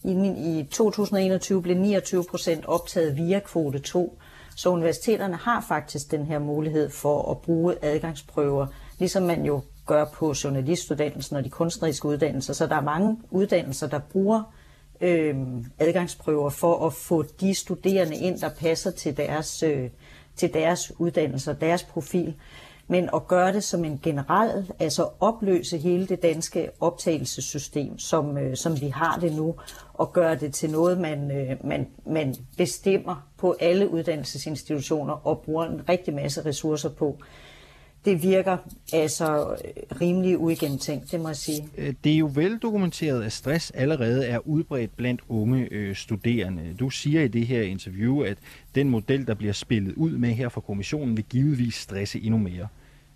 I, 0.04 0.68
2021 0.72 1.62
blev 1.62 1.78
29 1.78 2.24
procent 2.30 2.66
optaget 2.66 3.18
via 3.18 3.40
kvote 3.40 3.80
2, 3.80 4.18
så 4.56 4.70
universiteterne 4.70 5.36
har 5.36 5.66
faktisk 5.68 6.12
den 6.12 6.26
her 6.26 6.40
mulighed 6.40 6.90
for 6.90 7.32
at 7.32 7.38
bruge 7.38 7.76
adgangsprøver, 7.82 8.68
ligesom 9.00 9.24
man 9.24 9.46
jo 9.46 9.62
gør 9.86 10.06
på 10.06 10.34
journalistuddannelsen 10.44 11.36
og 11.36 11.44
de 11.44 11.50
kunstneriske 11.50 12.08
uddannelser. 12.08 12.54
Så 12.54 12.68
der 12.68 12.76
er 12.76 12.82
mange 12.82 13.18
uddannelser, 13.32 13.88
der 13.88 14.00
bruger 14.00 14.54
øh, 15.02 15.36
adgangsprøver 15.80 16.50
for 16.50 16.88
at 16.88 16.94
få 16.94 17.24
de 17.42 17.54
studerende 17.56 18.16
ind, 18.16 18.40
der 18.40 18.50
passer 18.50 18.92
til 18.92 19.18
deres, 19.18 19.64
øh, 19.64 19.90
til 20.36 20.54
deres 20.54 20.92
uddannelser, 21.00 21.54
deres 21.54 21.84
profil. 21.84 22.36
Men 22.92 23.10
at 23.14 23.28
gøre 23.28 23.54
det 23.54 23.64
som 23.64 23.86
en 23.86 24.00
generel, 24.04 24.72
altså 24.80 25.10
opløse 25.20 25.78
hele 25.78 26.08
det 26.08 26.24
danske 26.24 26.70
optagelsessystem, 26.80 28.00
som, 28.00 28.38
øh, 28.38 28.56
som 28.56 28.82
vi 28.82 28.88
har 28.88 29.20
det 29.20 29.34
nu, 29.34 29.56
og 29.94 30.14
gøre 30.14 30.36
det 30.36 30.54
til 30.54 30.70
noget, 30.70 30.98
man, 30.98 31.32
øh, 31.32 31.66
man, 31.68 31.88
man 32.06 32.36
bestemmer 32.58 33.28
på 33.38 33.56
alle 33.60 33.90
uddannelsesinstitutioner 33.90 35.28
og 35.28 35.42
bruger 35.42 35.66
en 35.66 35.90
rigtig 35.90 36.14
masse 36.14 36.46
ressourcer 36.46 36.90
på 36.90 37.18
det 38.06 38.24
virker 38.24 38.58
altså 38.94 39.50
øh, 39.50 40.02
rimelig 40.02 40.38
uigennemtænkt, 40.38 41.12
det 41.12 41.20
må 41.20 41.28
jeg 41.28 41.36
sige. 41.36 41.68
Øh, 41.78 41.94
det 42.04 42.14
er 42.14 42.18
jo 42.18 42.32
veldokumenteret, 42.34 43.24
at 43.24 43.32
stress 43.32 43.72
allerede 43.72 44.28
er 44.28 44.48
udbredt 44.48 44.98
blandt 44.98 45.22
unge 45.30 45.68
øh, 45.72 45.96
studerende. 45.96 46.76
Du 46.80 46.90
siger 46.90 47.22
i 47.22 47.28
det 47.28 47.48
her 47.48 47.62
interview, 47.62 48.22
at 48.22 48.38
den 48.76 48.90
model, 48.90 49.28
der 49.28 49.34
bliver 49.34 49.54
spillet 49.54 49.94
ud 49.94 50.12
med 50.12 50.30
her 50.30 50.50
fra 50.50 50.62
kommissionen, 50.62 51.18
vil 51.18 51.26
givetvis 51.30 51.76
stresse 51.76 52.22
endnu 52.22 52.38
mere. 52.38 52.68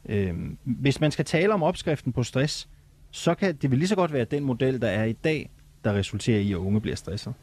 Øh, 0.10 0.34
hvis 0.64 1.02
man 1.02 1.12
skal 1.12 1.26
tale 1.26 1.54
om 1.54 1.64
opskriften 1.64 2.14
på 2.14 2.24
stress, 2.24 2.68
så 3.12 3.36
kan 3.36 3.56
det 3.56 3.72
vil 3.72 3.80
lige 3.80 3.88
så 3.88 3.96
godt 3.96 4.14
være 4.14 4.26
den 4.26 4.44
model, 4.44 4.82
der 4.82 4.88
er 4.88 5.04
i 5.04 5.14
dag, 5.14 5.50
der 5.84 5.94
resulterer 5.94 6.40
i, 6.40 6.52
at 6.52 6.58
unge 6.58 6.82
bliver 6.82 6.96
stresset? 6.96 7.34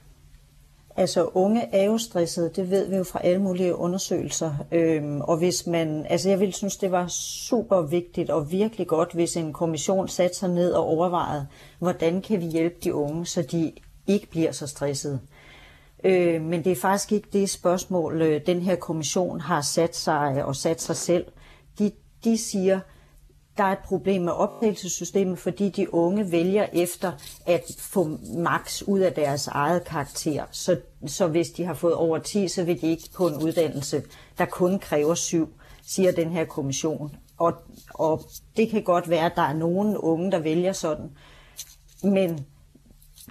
Altså 1.01 1.31
unge 1.35 1.75
er 1.75 1.85
jo 1.85 1.99
stressede, 1.99 2.51
det 2.57 2.71
ved 2.71 2.89
vi 2.89 2.97
jo 2.97 3.05
fra 3.05 3.21
alle 3.25 3.43
mulige 3.43 3.77
undersøgelser. 3.77 4.55
Øhm, 4.73 5.21
og 5.21 5.37
hvis 5.37 5.67
man, 5.67 6.07
altså 6.11 6.29
jeg 6.29 6.41
ville 6.41 6.55
synes, 6.55 6.77
det 6.77 6.91
var 6.91 7.07
super 7.47 7.81
vigtigt 7.83 8.31
og 8.31 8.51
virkelig 8.51 8.87
godt, 8.87 9.13
hvis 9.13 9.37
en 9.37 9.53
kommission 9.53 10.09
satte 10.09 10.37
sig 10.37 10.49
ned 10.49 10.73
og 10.73 10.85
overvejede, 10.85 11.47
hvordan 11.79 12.23
kan 12.23 12.41
vi 12.41 12.47
hjælpe 12.47 12.77
de 12.85 12.95
unge, 12.95 13.27
så 13.27 13.43
de 13.43 13.73
ikke 14.07 14.27
bliver 14.27 14.53
så 14.53 14.67
stressede. 14.67 15.21
Øh, 16.05 16.43
men 16.43 16.65
det 16.65 16.73
er 16.73 16.77
faktisk 16.77 17.13
ikke 17.13 17.29
det 17.33 17.51
spørgsmål, 17.51 18.23
øh, 18.23 18.41
den 18.47 18.61
her 18.61 18.77
kommission 18.77 19.41
har 19.41 19.61
sat 19.61 19.97
sig 19.97 20.45
og 20.45 20.57
sat 20.57 20.83
sig 20.83 20.97
selv. 20.97 21.25
De, 21.79 21.93
de 22.25 22.39
siger, 22.39 22.81
der 23.61 23.67
er 23.67 23.73
et 23.73 23.79
problem 23.85 24.23
med 24.23 24.33
optagelsessystemet, 24.33 25.39
fordi 25.39 25.69
de 25.69 25.95
unge 25.95 26.33
vælger 26.33 26.67
efter 26.73 27.13
at 27.47 27.63
få 27.79 28.19
max 28.37 28.83
ud 28.83 29.01
af 29.01 29.13
deres 29.13 29.47
eget 29.47 29.85
karakter. 29.85 30.45
Så, 30.51 30.77
så 31.07 31.27
hvis 31.27 31.51
de 31.51 31.65
har 31.65 31.75
fået 31.75 31.95
over 31.95 32.19
10, 32.19 32.49
så 32.49 32.65
vil 32.65 32.81
de 32.81 32.87
ikke 32.87 33.09
på 33.15 33.29
en 33.29 33.43
uddannelse, 33.43 34.03
der 34.39 34.45
kun 34.45 34.79
kræver 34.79 35.15
7, 35.15 35.49
siger 35.83 36.13
den 36.13 36.31
her 36.31 36.45
kommission. 36.45 37.17
Og, 37.39 37.53
og 37.95 38.23
det 38.57 38.71
kan 38.71 38.83
godt 38.83 39.11
være, 39.11 39.27
at 39.27 39.37
der 39.37 39.43
er 39.43 39.55
nogen 39.55 39.97
unge, 39.97 40.31
der 40.31 40.39
vælger 40.39 40.73
sådan. 40.73 41.11
Men 42.03 42.47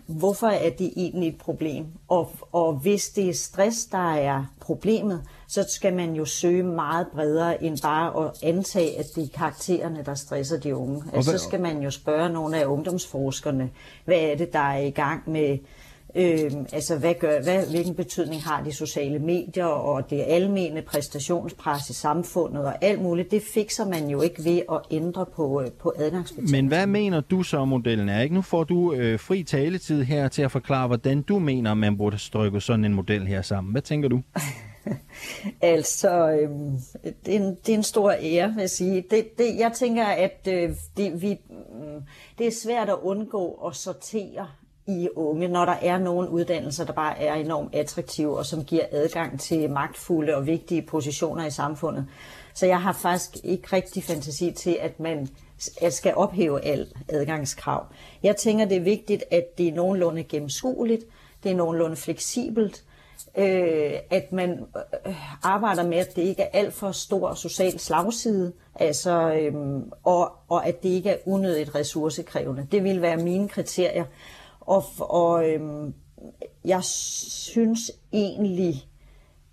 hvorfor 0.08 0.48
er 0.48 0.70
det 0.70 0.94
egentlig 0.96 1.30
et 1.30 1.38
problem? 1.38 1.86
Og, 2.08 2.32
og 2.52 2.74
hvis 2.74 3.10
det 3.10 3.30
er 3.30 3.34
stress, 3.34 3.86
der 3.86 4.14
er 4.14 4.46
problemet, 4.62 5.24
så 5.50 5.66
skal 5.70 5.94
man 5.94 6.14
jo 6.14 6.26
søge 6.26 6.64
meget 6.64 7.08
bredere 7.14 7.64
end 7.64 7.78
bare 7.82 8.26
at 8.26 8.32
antage, 8.44 9.00
at 9.00 9.06
det 9.16 9.24
er 9.24 9.38
karaktererne, 9.38 10.04
der 10.06 10.16
stresser 10.16 10.60
de 10.60 10.76
unge. 10.76 11.04
Altså, 11.14 11.32
så 11.32 11.38
skal 11.38 11.62
man 11.62 11.82
jo 11.82 11.92
spørge 11.92 12.30
nogle 12.30 12.58
af 12.58 12.66
ungdomsforskerne, 12.66 13.70
hvad 14.06 14.18
er 14.18 14.36
det, 14.36 14.54
der 14.54 14.60
er 14.60 14.80
i 14.80 14.90
gang 14.90 15.32
med 15.32 15.58
Øh, 16.16 16.52
altså, 16.74 16.98
hvad 16.98 17.14
gør, 17.20 17.44
hvad, 17.44 17.70
hvilken 17.70 17.96
betydning 17.96 18.44
har 18.44 18.64
de 18.64 18.72
sociale 18.72 19.20
medier 19.20 19.66
og 19.66 20.10
det 20.10 20.24
almene 20.28 20.82
præstationspres 20.82 21.90
i 21.90 21.94
samfundet 21.94 22.66
og 22.66 22.84
alt 22.84 23.02
muligt, 23.02 23.32
det 23.32 23.42
fikser 23.54 23.86
man 23.86 24.10
jo 24.10 24.22
ikke 24.22 24.44
ved 24.44 24.62
at 24.72 24.80
ændre 24.92 25.26
på, 25.36 25.62
øh, 25.62 25.72
på 25.72 25.94
adgangsbetingelser. 25.98 26.58
Men 26.58 26.68
hvad 26.68 26.88
mener 26.88 27.22
du 27.22 27.44
så, 27.44 27.66
modellen 27.66 28.10
er? 28.10 28.22
Ikke? 28.22 28.36
Nu 28.36 28.42
får 28.42 28.64
du 28.64 28.94
øh, 28.94 29.20
fri 29.20 29.44
taletid 29.44 30.04
her 30.04 30.28
til 30.28 30.42
at 30.42 30.52
forklare, 30.52 30.88
hvordan 30.88 31.22
du 31.22 31.40
mener, 31.40 31.74
man 31.74 31.98
burde 31.98 32.18
strykke 32.18 32.62
sådan 32.62 32.86
en 32.86 32.94
model 32.94 33.28
her 33.28 33.42
sammen. 33.42 33.72
Hvad 33.72 33.82
tænker 33.82 34.10
du? 34.10 34.22
altså, 35.62 36.30
øhm, 36.30 36.78
det, 37.26 37.36
er 37.36 37.40
en, 37.40 37.56
det 37.66 37.70
er 37.70 37.78
en 37.78 37.84
stor 37.84 38.12
ære, 38.12 38.54
vil 38.54 38.60
jeg 38.60 38.70
sige. 38.70 39.06
Det, 39.10 39.38
det, 39.38 39.58
jeg 39.58 39.72
tænker, 39.74 40.06
at 40.06 40.48
øh, 40.48 40.70
det, 40.98 41.22
vi, 41.22 41.32
øh, 41.32 42.02
det 42.38 42.48
er 42.48 42.52
svært 42.64 42.90
at 42.90 42.98
undgå 43.02 43.52
at 43.68 43.76
sortere 43.76 44.48
i 44.88 45.10
unge, 45.16 45.48
når 45.48 45.66
der 45.66 45.76
er 45.82 45.98
nogle 45.98 46.30
uddannelser, 46.30 46.86
der 46.86 46.94
bare 46.94 47.20
er 47.20 47.34
enormt 47.34 47.76
attraktive 47.76 48.38
og 48.38 48.46
som 48.46 48.66
giver 48.66 48.86
adgang 48.92 49.40
til 49.40 49.70
magtfulde 49.70 50.36
og 50.36 50.46
vigtige 50.46 50.82
positioner 50.82 51.46
i 51.46 51.52
samfundet. 51.52 52.06
Så 52.54 52.66
jeg 52.66 52.82
har 52.82 52.94
faktisk 52.94 53.38
ikke 53.44 53.68
rigtig 53.74 54.04
fantasi 54.04 54.52
til, 54.52 54.78
at 54.82 55.00
man 55.00 55.30
skal 55.90 56.14
ophæve 56.16 56.66
al 56.66 56.88
adgangskrav. 57.08 57.86
Jeg 58.24 58.36
tænker, 58.36 58.66
det 58.66 58.78
er 58.78 58.82
vigtigt, 58.82 59.24
at 59.32 59.58
det 59.58 59.68
er 59.68 59.74
nogenlunde 59.74 60.24
gennemskueligt, 60.24 61.04
det 61.44 61.52
er 61.52 61.56
nogenlunde 61.56 61.96
fleksibelt, 61.96 62.84
øh, 63.40 63.94
at 64.10 64.32
man 64.32 64.60
øh, 65.06 65.46
arbejder 65.46 65.84
med, 65.88 65.98
at 65.98 66.16
det 66.16 66.22
ikke 66.22 66.42
er 66.42 66.60
alt 66.60 66.74
for 66.74 66.92
stor 66.92 67.34
social 67.34 67.80
slagside, 67.80 68.54
altså, 68.76 69.34
øh, 69.34 69.54
og, 70.04 70.32
og 70.50 70.68
at 70.68 70.84
det 70.84 70.90
ikke 70.90 71.10
er 71.10 71.18
unødigt 71.26 71.76
ressourcekrævende. 71.76 72.68
Det 72.72 72.84
vil 72.84 73.02
være 73.02 73.18
mine 73.18 73.50
kriterier. 73.50 74.06
Og, 74.60 74.84
og 75.00 75.50
øh, 75.50 75.90
jeg 76.66 76.84
synes 76.84 77.92
egentlig, 78.14 78.86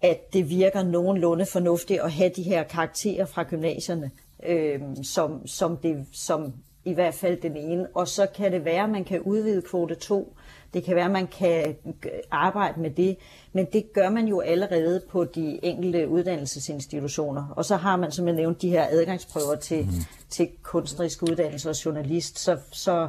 at 0.02 0.32
det 0.32 0.50
virker 0.50 0.82
nogenlunde 0.82 1.46
fornuftigt 1.46 2.00
at 2.00 2.12
have 2.12 2.30
de 2.36 2.42
her 2.42 2.62
karakterer 2.62 3.24
fra 3.24 3.42
gymnasierne, 3.42 4.10
øh, 4.46 4.80
som, 5.02 5.46
som, 5.46 5.76
det, 5.76 6.06
som 6.12 6.52
i 6.84 6.92
hvert 6.92 7.14
fald 7.14 7.40
den 7.40 7.56
ene. 7.56 7.86
Og 7.94 8.08
så 8.08 8.26
kan 8.26 8.52
det 8.52 8.64
være, 8.64 8.82
at 8.82 8.90
man 8.90 9.04
kan 9.04 9.20
udvide 9.20 9.62
kvote 9.62 9.94
2. 9.94 10.36
Det 10.74 10.84
kan 10.84 10.96
være, 10.96 11.04
at 11.04 11.10
man 11.10 11.26
kan 11.26 11.76
arbejde 12.30 12.80
med 12.80 12.90
det. 12.90 13.16
Men 13.52 13.66
det 13.72 13.92
gør 13.92 14.10
man 14.10 14.28
jo 14.28 14.40
allerede 14.40 15.02
på 15.10 15.24
de 15.24 15.60
enkelte 15.62 16.08
uddannelsesinstitutioner. 16.08 17.48
Og 17.56 17.64
så 17.64 17.76
har 17.76 17.96
man, 17.96 18.12
som 18.12 18.26
jeg 18.26 18.36
nævnte, 18.36 18.60
de 18.60 18.70
her 18.70 18.86
adgangsprøver 18.90 19.54
til, 19.54 19.84
mm. 19.84 19.90
til 20.30 20.48
kunstnerisk 20.62 21.22
uddannelse 21.22 21.70
og 21.70 21.84
journalist. 21.84 22.38
Så, 22.38 22.58
så 22.72 23.08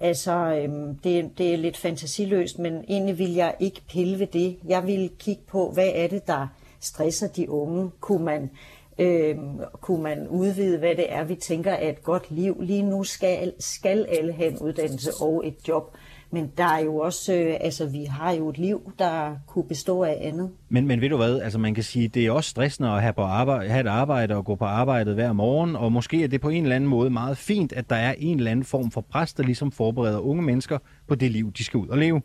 Altså, 0.00 0.32
øhm, 0.32 0.94
det, 0.94 1.30
det 1.38 1.52
er 1.52 1.56
lidt 1.56 1.76
fantasiløst, 1.76 2.58
men 2.58 2.84
egentlig 2.88 3.18
vil 3.18 3.34
jeg 3.34 3.54
ikke 3.60 3.82
pille 3.88 4.18
ved 4.18 4.26
det. 4.26 4.58
Jeg 4.68 4.86
vil 4.86 5.10
kigge 5.18 5.42
på, 5.48 5.70
hvad 5.70 5.90
er 5.94 6.08
det, 6.08 6.26
der 6.26 6.46
stresser 6.80 7.28
de 7.28 7.50
unge? 7.50 7.90
Kunne 8.00 8.24
man, 8.24 8.50
øhm, 8.98 9.60
kunne 9.80 10.02
man 10.02 10.28
udvide, 10.28 10.78
hvad 10.78 10.94
det 10.94 11.12
er, 11.12 11.24
vi 11.24 11.34
tænker 11.34 11.72
er 11.72 11.88
et 11.88 12.02
godt 12.02 12.30
liv? 12.30 12.56
Lige 12.60 12.82
nu 12.82 13.04
skal, 13.04 13.52
skal 13.58 14.06
alle 14.18 14.32
have 14.32 14.50
en 14.50 14.58
uddannelse 14.58 15.10
og 15.20 15.46
et 15.46 15.68
job. 15.68 15.96
Men 16.36 16.52
der 16.56 16.64
er 16.64 16.78
jo 16.78 16.98
også, 16.98 17.34
øh, 17.34 17.56
altså 17.60 17.86
vi 17.86 18.04
har 18.04 18.32
jo 18.32 18.48
et 18.48 18.58
liv, 18.58 18.92
der 18.98 19.36
kunne 19.46 19.64
bestå 19.64 20.02
af 20.02 20.18
andet. 20.20 20.50
Men, 20.68 20.86
men 20.86 21.00
ved 21.00 21.08
du 21.08 21.16
hvad, 21.16 21.40
altså 21.40 21.58
man 21.58 21.74
kan 21.74 21.84
sige, 21.84 22.08
det 22.08 22.26
er 22.26 22.30
også 22.30 22.50
stressende 22.50 22.90
at 22.90 23.02
have, 23.02 23.12
på 23.12 23.22
arbejde, 23.22 23.70
have 23.70 23.80
et 23.80 23.86
arbejde 23.86 24.36
og 24.36 24.44
gå 24.44 24.54
på 24.54 24.64
arbejdet 24.64 25.14
hver 25.14 25.32
morgen, 25.32 25.76
og 25.76 25.92
måske 25.92 26.24
er 26.24 26.28
det 26.28 26.40
på 26.40 26.48
en 26.48 26.62
eller 26.62 26.76
anden 26.76 26.90
måde 26.90 27.10
meget 27.10 27.38
fint, 27.38 27.72
at 27.72 27.90
der 27.90 27.96
er 27.96 28.14
en 28.18 28.38
eller 28.38 28.50
anden 28.50 28.64
form 28.64 28.90
for 28.90 29.00
pres, 29.00 29.32
der 29.32 29.42
ligesom 29.42 29.72
forbereder 29.72 30.18
unge 30.18 30.42
mennesker 30.42 30.78
på 31.08 31.14
det 31.14 31.30
liv, 31.30 31.52
de 31.52 31.64
skal 31.64 31.78
ud 31.78 31.88
og 31.88 31.98
leve. 31.98 32.22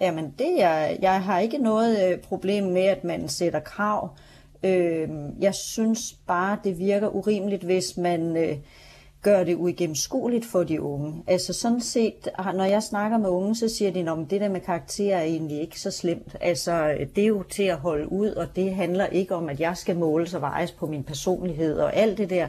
Jamen 0.00 0.34
det 0.38 0.62
er, 0.62 0.96
jeg 1.02 1.22
har 1.22 1.38
ikke 1.38 1.58
noget 1.58 2.12
øh, 2.12 2.18
problem 2.18 2.64
med, 2.64 2.82
at 2.82 3.04
man 3.04 3.28
sætter 3.28 3.60
krav. 3.60 4.16
Øh, 4.64 5.08
jeg 5.40 5.54
synes 5.54 6.14
bare, 6.26 6.58
det 6.64 6.78
virker 6.78 7.08
urimeligt, 7.08 7.64
hvis 7.64 7.96
man... 7.96 8.36
Øh, 8.36 8.56
gør 9.22 9.44
det 9.44 9.56
uigennemskueligt 9.56 10.46
for 10.46 10.62
de 10.62 10.82
unge. 10.82 11.22
Altså 11.26 11.52
sådan 11.52 11.80
set, 11.80 12.28
når 12.54 12.64
jeg 12.64 12.82
snakker 12.82 13.18
med 13.18 13.28
unge, 13.28 13.54
så 13.56 13.68
siger 13.68 13.90
de, 13.90 14.00
at 14.00 14.30
det 14.30 14.40
der 14.40 14.48
med 14.48 14.60
karakter 14.60 15.16
er 15.16 15.22
egentlig 15.22 15.60
ikke 15.60 15.80
så 15.80 15.90
slemt. 15.90 16.36
Altså 16.40 16.94
det 17.16 17.24
er 17.24 17.28
jo 17.28 17.42
til 17.42 17.62
at 17.62 17.76
holde 17.76 18.12
ud, 18.12 18.28
og 18.28 18.56
det 18.56 18.74
handler 18.74 19.06
ikke 19.06 19.34
om, 19.34 19.48
at 19.48 19.60
jeg 19.60 19.76
skal 19.76 19.96
måles 19.96 20.34
og 20.34 20.40
vejes 20.40 20.72
på 20.72 20.86
min 20.86 21.04
personlighed 21.04 21.78
og 21.78 21.96
alt 21.96 22.18
det 22.18 22.30
der. 22.30 22.48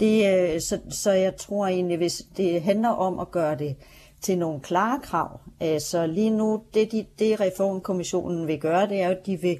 Det, 0.00 0.52
øh, 0.54 0.60
så, 0.60 0.78
så 0.90 1.12
jeg 1.12 1.36
tror 1.36 1.66
egentlig, 1.66 1.96
hvis 1.96 2.22
det 2.36 2.62
handler 2.62 2.88
om 2.88 3.18
at 3.18 3.30
gøre 3.30 3.58
det 3.58 3.76
til 4.20 4.38
nogle 4.38 4.60
klare 4.60 5.00
krav. 5.02 5.40
Altså 5.60 6.06
lige 6.06 6.30
nu, 6.30 6.62
det, 6.74 6.92
de, 6.92 7.06
det 7.18 7.40
reformkommissionen 7.40 8.46
vil 8.46 8.60
gøre, 8.60 8.88
det 8.88 9.02
er 9.02 9.08
at 9.08 9.26
de 9.26 9.40
vil 9.40 9.58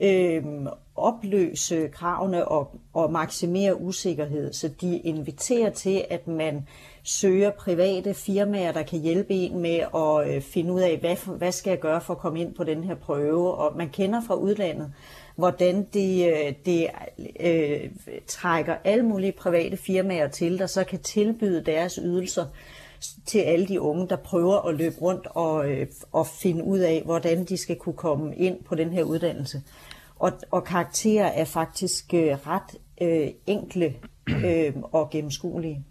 øh, 0.00 0.44
opløse 0.96 1.88
kravene 1.88 2.48
og, 2.48 2.70
og 2.92 3.12
maksimere 3.12 3.80
usikkerhed. 3.80 4.52
Så 4.52 4.68
de 4.80 4.98
inviterer 4.98 5.70
til, 5.70 6.04
at 6.10 6.28
man 6.28 6.68
søger 7.02 7.50
private 7.50 8.14
firmaer, 8.14 8.72
der 8.72 8.82
kan 8.82 9.00
hjælpe 9.00 9.34
en 9.34 9.58
med 9.58 9.80
at 9.94 10.34
øh, 10.34 10.42
finde 10.42 10.72
ud 10.72 10.80
af, 10.80 10.98
hvad, 10.98 11.36
hvad 11.36 11.52
skal 11.52 11.70
jeg 11.70 11.80
gøre 11.80 12.00
for 12.00 12.14
at 12.14 12.20
komme 12.20 12.40
ind 12.40 12.54
på 12.54 12.64
den 12.64 12.84
her 12.84 12.94
prøve. 12.94 13.54
Og 13.54 13.76
man 13.76 13.88
kender 13.88 14.20
fra 14.26 14.34
udlandet, 14.34 14.92
hvordan 15.36 15.86
det, 15.92 16.32
øh, 16.32 16.52
det 16.66 16.86
øh, 17.40 17.90
trækker 18.26 18.76
alle 18.84 19.02
mulige 19.02 19.32
private 19.32 19.76
firmaer 19.76 20.28
til, 20.28 20.58
der 20.58 20.66
så 20.66 20.84
kan 20.84 20.98
tilbyde 20.98 21.64
deres 21.64 21.98
ydelser 22.02 22.44
til 23.26 23.38
alle 23.38 23.66
de 23.66 23.80
unge, 23.80 24.08
der 24.08 24.16
prøver 24.16 24.68
at 24.68 24.74
løbe 24.74 24.96
rundt 25.00 25.26
og, 25.30 25.70
øh, 25.70 25.86
og 26.12 26.26
finde 26.26 26.64
ud 26.64 26.78
af, 26.78 27.02
hvordan 27.04 27.44
de 27.44 27.56
skal 27.56 27.76
kunne 27.76 27.96
komme 27.96 28.36
ind 28.36 28.64
på 28.64 28.74
den 28.74 28.90
her 28.92 29.02
uddannelse. 29.02 29.62
Og, 30.16 30.32
og 30.50 30.64
karakterer 30.64 31.26
er 31.26 31.44
faktisk 31.44 32.14
øh, 32.14 32.20
ret 32.20 32.76
øh, 33.02 33.28
enkle 33.46 33.94
øh, 34.46 34.72
og 34.82 35.10
gennemskuelige. 35.10 35.84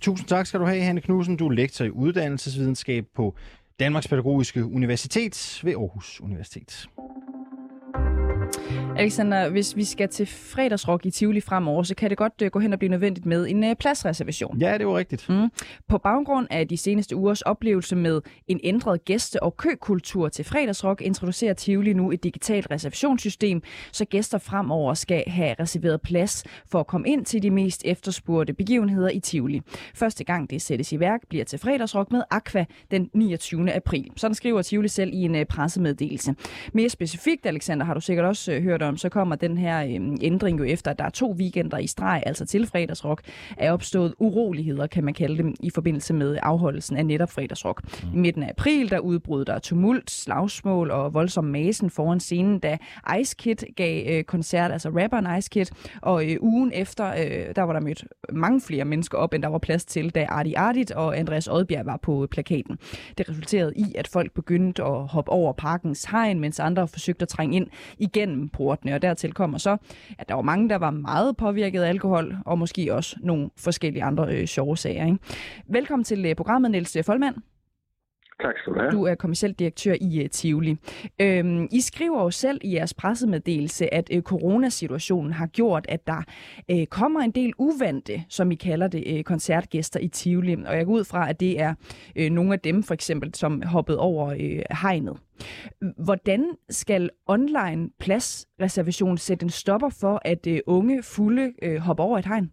Tusind 0.00 0.28
tak 0.28 0.46
skal 0.46 0.60
du 0.60 0.64
have, 0.64 0.82
Hanne 0.82 1.00
Knudsen. 1.00 1.36
Du 1.36 1.46
er 1.46 1.52
lektor 1.52 1.84
i 1.84 1.90
uddannelsesvidenskab 1.90 3.06
på 3.14 3.34
Danmarks 3.80 4.08
Pædagogiske 4.08 4.64
Universitet 4.64 5.60
ved 5.64 5.72
Aarhus 5.72 6.20
Universitet. 6.20 6.88
Alexander, 8.96 9.48
hvis 9.48 9.76
vi 9.76 9.84
skal 9.84 10.08
til 10.08 10.26
fredagsrock 10.26 11.06
i 11.06 11.10
Tivoli 11.10 11.40
fremover, 11.40 11.82
så 11.82 11.94
kan 11.94 12.10
det 12.10 12.18
godt 12.18 12.32
uh, 12.42 12.48
gå 12.48 12.58
hen 12.58 12.72
og 12.72 12.78
blive 12.78 12.90
nødvendigt 12.90 13.26
med 13.26 13.48
en 13.48 13.64
uh, 13.64 13.70
pladsreservation. 13.80 14.58
Ja, 14.58 14.72
det 14.72 14.80
er 14.80 14.84
jo 14.84 14.98
rigtigt. 14.98 15.28
Mm. 15.28 15.48
På 15.88 15.98
baggrund 15.98 16.46
af 16.50 16.68
de 16.68 16.76
seneste 16.76 17.16
ugers 17.16 17.42
oplevelse 17.42 17.96
med 17.96 18.20
en 18.48 18.60
ændret 18.64 19.04
gæste- 19.04 19.42
og 19.42 19.56
køkultur 19.56 20.28
til 20.28 20.44
fredagsrock, 20.44 21.00
introducerer 21.00 21.54
Tivoli 21.54 21.92
nu 21.92 22.10
et 22.10 22.24
digitalt 22.24 22.66
reservationssystem, 22.70 23.62
så 23.92 24.04
gæster 24.04 24.38
fremover 24.38 24.94
skal 24.94 25.24
have 25.26 25.54
reserveret 25.60 26.00
plads 26.00 26.44
for 26.70 26.80
at 26.80 26.86
komme 26.86 27.08
ind 27.08 27.24
til 27.24 27.42
de 27.42 27.50
mest 27.50 27.82
efterspurgte 27.84 28.52
begivenheder 28.52 29.10
i 29.10 29.20
Tivoli. 29.20 29.60
Første 29.94 30.24
gang 30.24 30.50
det 30.50 30.62
sættes 30.62 30.92
i 30.92 31.00
værk 31.00 31.20
bliver 31.28 31.44
til 31.44 31.58
fredagsrock 31.58 32.12
med 32.12 32.22
Aqua 32.30 32.64
den 32.90 33.10
29. 33.14 33.72
april. 33.72 34.10
Sådan 34.16 34.34
skriver 34.34 34.62
Tivoli 34.62 34.88
selv 34.88 35.10
i 35.14 35.22
en 35.22 35.34
uh, 35.34 35.42
pressemeddelelse. 35.48 36.34
Mere 36.72 36.88
specifikt, 36.88 37.46
Alexander, 37.46 37.86
har 37.86 37.94
du 37.94 38.00
sikkert 38.00 38.26
også 38.26 38.60
hørt 38.64 38.82
om, 38.82 38.96
så 38.96 39.08
kommer 39.08 39.36
den 39.36 39.58
her 39.58 39.84
øh, 39.84 40.16
ændring 40.20 40.58
jo 40.58 40.64
efter, 40.64 40.90
at 40.90 40.98
der 40.98 41.04
er 41.04 41.10
to 41.10 41.32
weekender 41.38 41.78
i 41.78 41.86
streg, 41.86 42.22
altså 42.26 42.46
til 42.46 42.66
fredagsrock, 42.66 43.22
er 43.56 43.72
opstået 43.72 44.14
uroligheder, 44.18 44.86
kan 44.86 45.04
man 45.04 45.14
kalde 45.14 45.38
dem, 45.38 45.54
i 45.60 45.70
forbindelse 45.70 46.14
med 46.14 46.38
afholdelsen 46.42 46.96
af 46.96 47.06
netop 47.06 47.30
fredagsrock. 47.30 47.82
Mm. 48.02 48.08
I 48.14 48.16
midten 48.16 48.42
af 48.42 48.48
april, 48.48 48.90
der 48.90 48.98
udbrød 48.98 49.44
der 49.44 49.58
tumult, 49.58 50.10
slagsmål 50.10 50.90
og 50.90 51.14
voldsom 51.14 51.44
masen 51.44 51.90
foran 51.90 52.20
scenen, 52.20 52.58
da 52.58 52.78
Ice 53.20 53.36
Kid 53.38 53.56
gav 53.76 54.16
øh, 54.16 54.24
koncert, 54.24 54.72
altså 54.72 54.88
rapperen 54.88 55.38
Ice 55.38 55.50
Kid, 55.50 55.66
og 56.02 56.30
øh, 56.30 56.36
ugen 56.40 56.72
efter, 56.74 57.06
øh, 57.06 57.54
der 57.56 57.62
var 57.62 57.72
der 57.72 57.80
mødt 57.80 58.04
mange 58.32 58.60
flere 58.60 58.84
mennesker 58.84 59.18
op, 59.18 59.34
end 59.34 59.42
der 59.42 59.48
var 59.48 59.58
plads 59.58 59.84
til, 59.84 60.10
da 60.10 60.24
Arti 60.24 60.54
Artit 60.54 60.90
og 60.90 61.18
Andreas 61.18 61.48
Odbjerg 61.48 61.86
var 61.86 61.96
på 61.96 62.26
plakaten. 62.30 62.78
Det 63.18 63.28
resulterede 63.28 63.72
i, 63.76 63.94
at 63.98 64.08
folk 64.08 64.32
begyndte 64.32 64.84
at 64.84 65.06
hoppe 65.06 65.30
over 65.30 65.52
parkens 65.52 66.04
hegn, 66.04 66.40
mens 66.40 66.60
andre 66.60 66.88
forsøgte 66.88 67.22
at 67.22 67.28
trænge 67.28 67.56
ind 67.56 67.66
igennem 67.98 68.48
portene. 68.54 68.94
Og 68.94 69.02
dertil 69.02 69.32
kommer 69.32 69.58
så, 69.58 69.76
at 70.18 70.28
der 70.28 70.34
var 70.34 70.42
mange, 70.42 70.68
der 70.68 70.76
var 70.76 70.90
meget 70.90 71.36
påvirket 71.36 71.82
af 71.82 71.88
alkohol, 71.88 72.36
og 72.46 72.58
måske 72.58 72.94
også 72.94 73.16
nogle 73.20 73.50
forskellige 73.56 74.02
andre 74.02 74.36
øh, 74.36 74.46
sjove 74.46 74.76
sager. 74.76 75.06
Ikke? 75.06 75.18
Velkommen 75.66 76.04
til 76.04 76.26
øh, 76.26 76.34
programmet, 76.34 76.70
Niels 76.70 76.96
Folmand. 77.06 77.53
Tak 78.42 78.54
skal 78.58 78.72
du 78.72 78.78
have. 78.78 78.90
Du 78.90 79.04
er 79.04 79.14
kommersiel 79.14 79.52
direktør 79.52 79.94
i 80.00 80.24
uh, 80.24 80.30
Tivoli. 80.30 80.76
Øhm, 81.20 81.68
I 81.72 81.80
skriver 81.80 82.22
jo 82.22 82.30
selv 82.30 82.60
i 82.64 82.74
jeres 82.74 82.94
pressemeddelelse, 82.94 83.94
at 83.94 84.10
uh, 84.16 84.22
coronasituationen 84.22 85.32
har 85.32 85.46
gjort, 85.46 85.86
at 85.88 86.06
der 86.06 86.22
uh, 86.72 86.84
kommer 86.84 87.20
en 87.20 87.30
del 87.30 87.52
uvante, 87.58 88.24
som 88.28 88.50
I 88.50 88.54
kalder 88.54 88.88
det, 88.88 89.16
uh, 89.16 89.22
koncertgæster 89.22 90.00
i 90.00 90.08
Tivoli. 90.08 90.56
Og 90.66 90.76
jeg 90.76 90.86
går 90.86 90.92
ud 90.92 91.04
fra, 91.04 91.30
at 91.30 91.40
det 91.40 91.60
er 91.60 91.74
uh, 92.20 92.26
nogle 92.26 92.52
af 92.52 92.60
dem, 92.60 92.82
for 92.82 92.94
eksempel, 92.94 93.34
som 93.34 93.62
hoppede 93.62 93.98
over 93.98 94.26
uh, 94.26 94.76
hegnet. 94.82 95.16
Hvordan 96.04 96.44
skal 96.70 97.10
online 97.26 97.90
pladsreservation 98.00 99.18
sætte 99.18 99.44
en 99.44 99.50
stopper 99.50 99.88
for, 100.00 100.20
at 100.24 100.46
uh, 100.46 100.58
unge 100.66 101.02
fulde 101.02 101.52
uh, 101.66 101.76
hopper 101.76 102.04
over 102.04 102.18
et 102.18 102.26
hegn? 102.26 102.50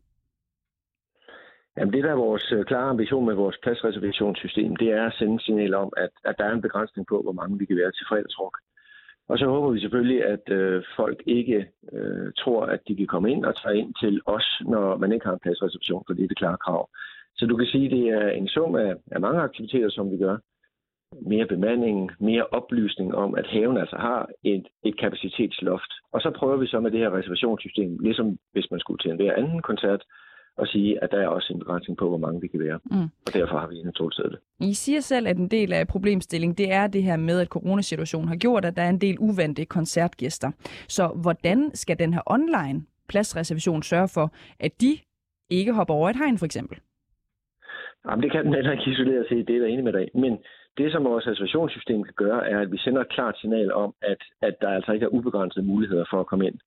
Jamen 1.78 1.93
det, 1.93 2.03
der 2.03 2.11
er 2.11 2.26
vores 2.28 2.51
øh, 2.51 2.65
klare 2.65 2.89
ambition 2.89 3.26
med 3.26 3.34
vores 3.34 3.57
pladsreservationssystem, 3.63 4.76
det 4.76 4.89
er 4.91 5.05
at 5.05 5.13
sende 5.13 5.43
signal 5.43 5.74
om, 5.74 5.93
at, 5.97 6.09
at 6.26 6.36
der 6.38 6.45
er 6.45 6.53
en 6.53 6.61
begrænsning 6.61 7.07
på, 7.07 7.22
hvor 7.22 7.32
mange 7.32 7.59
vi 7.59 7.65
kan 7.65 7.78
være 7.78 7.91
til 7.91 8.05
fredagsrock. 8.09 8.57
Og 9.30 9.38
så 9.38 9.45
håber 9.45 9.69
vi 9.72 9.80
selvfølgelig, 9.80 10.26
at 10.26 10.49
øh, 10.49 10.84
folk 10.95 11.24
ikke 11.26 11.67
øh, 11.93 12.32
tror, 12.38 12.65
at 12.65 12.80
de 12.88 12.95
kan 12.95 13.07
komme 13.07 13.32
ind 13.32 13.45
og 13.45 13.55
tage 13.55 13.78
ind 13.78 13.93
til 14.01 14.22
os, 14.26 14.61
når 14.65 14.97
man 14.97 15.11
ikke 15.11 15.26
har 15.26 15.34
en 15.34 15.39
pladsreservation, 15.43 16.03
for 16.07 16.13
det 16.13 16.24
er 16.24 16.28
det 16.28 16.38
klare 16.38 16.57
krav. 16.57 16.89
Så 17.36 17.45
du 17.45 17.55
kan 17.57 17.67
sige, 17.67 17.86
at 17.86 17.91
det 17.91 18.05
er 18.09 18.30
en 18.30 18.47
sum 18.47 18.76
af, 18.76 18.93
af 19.11 19.22
mange 19.22 19.41
aktiviteter, 19.41 19.89
som 19.89 20.11
vi 20.11 20.17
gør. 20.17 20.38
Mere 21.22 21.45
bemanding, 21.45 22.11
mere 22.19 22.45
oplysning 22.51 23.15
om, 23.15 23.36
at 23.36 23.47
haven 23.47 23.78
altså 23.78 23.95
har 23.95 24.30
et, 24.43 24.67
et 24.84 24.99
kapacitetsloft. 24.99 25.91
Og 26.13 26.22
så 26.22 26.32
prøver 26.32 26.57
vi 26.57 26.67
så 26.67 26.80
med 26.80 26.91
det 26.91 26.99
her 26.99 27.17
reservationssystem, 27.17 27.97
ligesom 27.99 28.38
hvis 28.51 28.72
man 28.72 28.80
skulle 28.80 28.97
til 28.97 29.11
en 29.11 29.17
hver 29.17 29.34
anden 29.36 29.61
koncert, 29.61 30.03
og 30.58 30.68
sige, 30.68 31.04
at 31.04 31.12
der 31.12 31.18
er 31.18 31.28
også 31.28 31.54
en 31.54 31.60
begrænsning 31.60 31.97
på, 31.97 32.10
hvor 32.10 32.18
mange 32.18 32.41
vi 32.41 32.47
kan 32.47 32.60
være. 32.60 32.80
Mm. 32.86 33.10
Og 33.28 33.34
derfor 33.34 33.58
har 33.60 33.68
vi 33.68 33.76
en 33.76 33.91
tolvsædle. 33.91 34.38
I 34.60 34.74
siger 34.74 34.99
selv, 34.99 35.28
at 35.28 35.38
en 35.38 35.47
del 35.47 35.74
af 35.74 35.88
problemstillingen, 35.88 36.58
det 36.58 36.74
er 36.74 36.88
det 36.88 37.04
her 37.04 37.18
med, 37.18 37.39
at 37.39 37.47
coronasituationen 37.47 38.28
har 38.28 38.36
gjort, 38.36 38.66
at 38.66 38.78
der 38.78 38.84
er 38.84 38.89
en 38.89 39.02
del 39.02 39.18
uvante 39.20 39.66
koncertgæster. 39.66 40.52
Så 40.88 41.08
hvordan 41.22 41.76
skal 41.76 41.99
den 41.99 42.14
her 42.14 42.22
online 42.26 42.86
pladsreservation 43.10 43.84
sørge 43.84 44.08
for, 44.08 44.34
at 44.60 44.82
de 44.82 44.97
ikke 45.49 45.74
hopper 45.74 45.93
over 45.93 46.10
et 46.10 46.16
hegn, 46.16 46.38
for 46.38 46.45
eksempel? 46.45 46.78
Jamen, 48.06 48.24
det 48.24 48.32
kan 48.32 48.45
den 48.45 48.54
heller 48.54 48.72
ikke 48.72 48.91
isoleret 48.91 49.26
se, 49.30 49.36
det 49.36 49.56
er 49.56 49.60
der 49.60 49.68
enig 49.68 49.84
med 49.84 49.93
dig. 49.93 50.08
Men 50.16 50.38
det, 50.78 50.91
som 50.91 51.04
vores 51.04 51.28
reservationssystem 51.28 52.04
kan 52.04 52.14
gøre, 52.24 52.49
er, 52.49 52.60
at 52.60 52.72
vi 52.72 52.78
sender 52.78 53.02
et 53.02 53.10
klart 53.10 53.38
signal 53.38 53.74
om, 53.74 53.93
at, 54.02 54.22
at 54.41 54.56
der 54.62 54.70
altså 54.70 54.91
ikke 54.91 55.04
er 55.04 55.16
ubegrænsede 55.18 55.66
muligheder 55.66 56.06
for 56.12 56.20
at 56.20 56.28
komme 56.28 56.47
ind. 56.47 56.60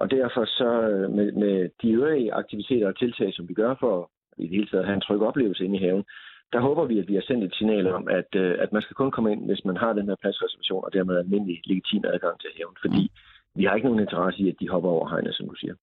Og 0.00 0.10
derfor 0.10 0.44
så 0.44 0.70
øh, 0.90 1.10
med, 1.10 1.32
med 1.32 1.70
de 1.82 1.90
øvrige 1.90 2.34
aktiviteter 2.34 2.86
og 2.88 2.98
tiltag, 2.98 3.34
som 3.34 3.48
vi 3.48 3.54
gør 3.54 3.74
for 3.80 4.10
i 4.38 4.42
det 4.42 4.50
hele 4.50 4.66
taget 4.66 4.82
at 4.82 4.86
have 4.88 4.94
en 4.94 5.06
tryg 5.06 5.20
oplevelse 5.20 5.64
inde 5.64 5.78
i 5.78 5.84
haven, 5.86 6.04
der 6.52 6.60
håber 6.60 6.84
vi, 6.84 6.98
at 6.98 7.08
vi 7.08 7.14
har 7.14 7.24
sendt 7.26 7.44
et 7.44 7.54
signal 7.54 7.86
om, 7.86 8.08
at, 8.08 8.30
øh, 8.34 8.56
at 8.58 8.72
man 8.72 8.82
skal 8.82 8.94
kun 8.94 9.10
komme 9.10 9.32
ind, 9.32 9.46
hvis 9.46 9.64
man 9.64 9.76
har 9.76 9.92
den 9.92 10.08
her 10.08 10.16
pladsreservation, 10.22 10.84
og 10.84 10.92
dermed 10.92 11.16
almindelig 11.18 11.60
legitim 11.64 12.04
adgang 12.06 12.40
til 12.40 12.50
haven. 12.56 12.76
Fordi 12.82 13.02
mm 13.02 13.39
vi 13.54 13.64
har 13.64 13.74
ikke 13.74 13.88
nogen 13.88 14.00
interesse 14.00 14.42
i, 14.42 14.48
at 14.48 14.54
de 14.60 14.68
hopper 14.68 14.90
over 14.90 15.08
hegnet, 15.08 15.34
som 15.34 15.48
du 15.48 15.54
siger. 15.54 15.74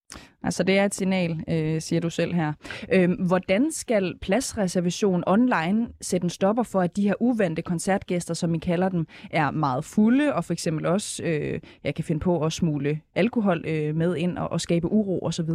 Altså 0.43 0.63
det 0.63 0.79
er 0.79 0.85
et 0.85 0.93
signal, 0.93 1.31
øh, 1.31 1.81
siger 1.81 2.01
du 2.01 2.09
selv 2.09 2.33
her. 2.33 2.53
Øh, 2.93 3.09
hvordan 3.27 3.71
skal 3.71 4.17
pladsreservation 4.21 5.23
online 5.27 5.87
sætte 6.01 6.25
en 6.25 6.29
stopper 6.29 6.63
for, 6.63 6.81
at 6.81 6.95
de 6.97 7.07
her 7.07 7.13
uvante 7.19 7.61
koncertgæster, 7.61 8.33
som 8.33 8.55
I 8.55 8.57
kalder 8.57 8.89
dem, 8.89 9.05
er 9.31 9.51
meget 9.51 9.85
fulde, 9.95 10.33
og 10.33 10.43
for 10.43 10.53
eksempel 10.53 10.85
også, 10.85 11.23
øh, 11.23 11.59
jeg 11.83 11.95
kan 11.95 12.03
finde 12.03 12.19
på 12.19 12.45
at 12.45 12.51
smule 12.53 12.99
alkohol 13.15 13.63
øh, 13.67 13.95
med 13.95 14.15
ind 14.15 14.37
og, 14.37 14.51
og 14.51 14.61
skabe 14.61 14.87
uro 14.91 15.19
osv.? 15.25 15.49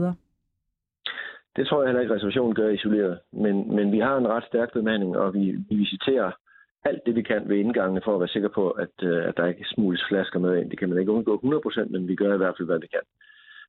Det 1.56 1.66
tror 1.66 1.82
jeg 1.82 1.88
heller 1.88 2.00
ikke, 2.00 2.14
reservationen 2.14 2.54
gør 2.54 2.68
isoleret. 2.68 3.18
Men, 3.32 3.76
men 3.76 3.92
vi 3.92 3.98
har 3.98 4.16
en 4.16 4.28
ret 4.28 4.44
stærk 4.44 4.72
bemanding, 4.72 5.16
og 5.16 5.34
vi, 5.34 5.40
vi 5.68 5.74
visiterer 5.76 6.30
alt 6.84 7.06
det, 7.06 7.14
vi 7.14 7.22
kan 7.22 7.48
ved 7.48 7.56
indgangene 7.56 8.00
for 8.04 8.14
at 8.14 8.20
være 8.20 8.28
sikker 8.28 8.48
på, 8.48 8.70
at, 8.70 8.96
øh, 9.02 9.28
at 9.28 9.36
der 9.36 9.46
ikke 9.46 9.64
smules 9.74 10.04
flasker 10.08 10.38
med 10.38 10.58
ind. 10.58 10.70
Det 10.70 10.78
kan 10.78 10.88
man 10.88 10.98
ikke 10.98 11.12
undgå 11.12 11.40
100%, 11.44 11.90
men 11.90 12.08
vi 12.08 12.14
gør 12.14 12.34
i 12.34 12.36
hvert 12.36 12.54
fald, 12.56 12.68
hvad 12.68 12.80
vi 12.80 12.86
kan. 12.86 13.04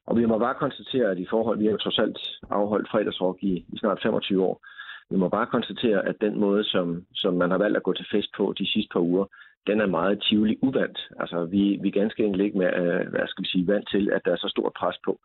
Og 0.05 0.17
vi 0.17 0.25
må 0.25 0.37
bare 0.37 0.61
konstatere, 0.63 1.11
at 1.11 1.17
i 1.17 1.27
forhold, 1.29 1.57
vi 1.59 1.65
har 1.65 1.77
trods 1.77 1.99
alt 1.99 2.19
afholdt 2.49 2.89
fredagsrock 2.91 3.37
i, 3.43 3.65
i 3.73 3.77
snart 3.77 3.99
25 4.03 4.43
år. 4.43 4.65
Vi 5.09 5.17
må 5.17 5.29
bare 5.29 5.45
konstatere, 5.45 6.07
at 6.07 6.15
den 6.21 6.39
måde, 6.39 6.63
som, 6.63 7.05
som 7.13 7.33
man 7.33 7.51
har 7.51 7.57
valgt 7.57 7.77
at 7.77 7.83
gå 7.83 7.93
til 7.93 8.05
fest 8.11 8.29
på 8.37 8.53
de 8.59 8.71
sidste 8.71 8.89
par 8.93 8.99
uger, 8.99 9.25
den 9.67 9.81
er 9.81 9.85
meget 9.85 10.23
tivoli 10.23 10.59
uvandt. 10.61 10.99
Altså, 11.19 11.45
vi, 11.45 11.79
vi 11.81 11.87
er 11.87 11.99
ganske 12.01 12.23
enkelt 12.23 12.43
ikke 12.43 12.57
med, 12.57 12.67
øh, 12.81 13.09
hvad 13.09 13.27
skal 13.27 13.43
vi 13.43 13.49
sige, 13.49 13.67
vant 13.67 13.89
til, 13.89 14.11
at 14.11 14.21
der 14.25 14.31
er 14.31 14.35
så 14.35 14.47
stort 14.49 14.73
pres 14.73 14.97
på. 15.05 15.19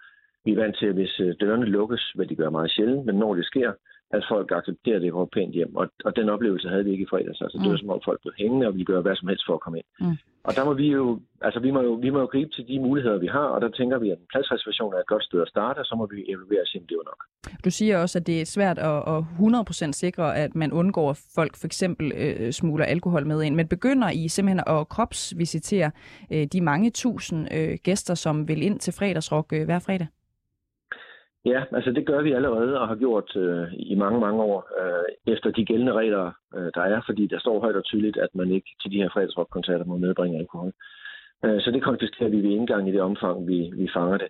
Vi 0.45 0.53
er 0.53 0.61
vant 0.63 0.77
til, 0.79 0.87
at 0.87 0.95
hvis 0.95 1.21
øh, 1.21 1.35
dørene 1.41 1.67
lukkes, 1.67 2.13
hvad 2.15 2.27
de 2.27 2.37
gør 2.37 2.51
meget 2.51 2.71
sjældent, 2.71 3.07
men 3.07 3.15
når 3.15 3.35
det 3.35 3.47
sker, 3.47 3.73
at 4.11 4.23
folk 4.33 4.49
accepterer 4.59 4.99
det 4.99 5.13
og 5.13 5.31
pænt 5.37 5.55
hjem. 5.55 5.77
Og, 5.77 5.87
og 6.05 6.17
den 6.17 6.29
oplevelse 6.29 6.69
havde 6.69 6.85
vi 6.85 6.91
ikke 6.91 7.03
i 7.05 7.11
fredags. 7.11 7.41
Altså, 7.41 7.59
mm. 7.59 7.63
det 7.63 7.71
var 7.71 7.79
som 7.79 7.91
om 7.91 8.01
folk 8.05 8.21
blev 8.21 8.35
hængende, 8.39 8.67
og 8.67 8.73
ville 8.73 8.91
gøre 8.93 9.03
hvad 9.03 9.17
som 9.17 9.29
helst 9.29 9.45
for 9.47 9.55
at 9.55 9.61
komme 9.61 9.79
ind. 9.79 9.89
Mm. 10.01 10.17
Og 10.49 10.57
der 10.57 10.65
må 10.65 10.73
vi 10.73 10.87
jo, 10.99 11.21
altså 11.43 11.61
vi 11.61 11.71
må 11.71 11.81
jo, 11.83 11.93
vi 12.05 12.11
må 12.11 12.19
jo 12.21 12.27
gribe 12.27 12.51
til 12.51 12.69
de 12.69 12.81
muligheder, 12.81 13.19
vi 13.19 13.27
har, 13.27 13.49
og 13.55 13.61
der 13.61 13.71
tænker 13.71 13.99
vi, 13.99 14.11
at 14.11 14.19
en 14.19 14.27
pladsreservation 14.33 14.95
er 14.95 14.99
et 14.99 15.07
godt 15.07 15.25
sted 15.25 15.43
at 15.43 15.49
starte, 15.49 15.79
og 15.79 15.85
så 15.85 15.95
må 15.95 16.07
vi 16.07 16.25
evaluere 16.33 16.61
og 16.61 16.67
se, 16.67 16.79
om 16.79 16.87
det 16.89 16.95
er 16.95 17.09
nok. 17.13 17.21
Du 17.65 17.71
siger 17.71 17.99
også, 17.99 18.19
at 18.19 18.27
det 18.27 18.41
er 18.41 18.45
svært 18.45 18.79
at, 18.79 18.99
at 19.15 19.21
100% 19.89 19.93
sikre, 19.93 20.37
at 20.37 20.55
man 20.55 20.73
undgår, 20.73 21.11
at 21.11 21.21
folk 21.35 21.57
for 21.57 21.67
eksempel 21.67 22.13
øh, 22.17 22.53
smugler 22.53 22.85
alkohol 22.85 23.27
med 23.27 23.43
ind, 23.43 23.55
men 23.55 23.69
begynder 23.69 24.11
I 24.11 24.29
simpelthen 24.29 24.63
at 24.67 24.89
kropsvisitere 24.89 25.91
øh, 26.33 26.47
de 26.53 26.61
mange 26.61 26.91
tusind 26.91 27.49
øh, 27.55 27.79
gæster, 27.83 28.15
som 28.15 28.49
vil 28.49 28.63
ind 28.63 28.79
til 28.79 28.93
fredagsrock 28.93 29.53
øh, 29.53 29.65
hver 29.65 29.79
fredag? 29.79 30.07
Ja, 31.51 31.61
altså 31.77 31.91
det 31.91 32.07
gør 32.07 32.23
vi 32.23 32.33
allerede 32.33 32.81
og 32.81 32.89
har 32.89 32.97
gjort 32.97 33.37
øh, 33.37 33.67
i 33.73 33.95
mange, 33.95 34.21
mange 34.21 34.43
år 34.43 34.59
øh, 34.81 35.33
efter 35.35 35.51
de 35.51 35.65
gældende 35.65 35.93
regler, 35.93 36.33
øh, 36.57 36.71
der 36.75 36.81
er, 36.81 37.01
fordi 37.07 37.27
der 37.27 37.39
står 37.39 37.61
højt 37.61 37.77
og 37.77 37.85
tydeligt, 37.85 38.17
at 38.17 38.29
man 38.35 38.51
ikke 38.51 38.71
til 38.83 38.91
de 38.93 38.97
her 39.03 39.11
fredagsrockkoncerter 39.13 39.85
må 39.85 39.97
medbringe 39.97 40.39
alkohol. 40.39 40.73
Øh, 41.45 41.61
så 41.61 41.71
det 41.71 41.83
konfiskerer 41.83 42.31
vi 42.31 42.43
ved 42.43 42.51
indgang 42.51 42.89
i 42.89 42.93
det 42.93 43.01
omfang, 43.01 43.49
vi, 43.49 43.73
vi 43.77 43.89
fanger 43.95 44.19
det. 44.19 44.29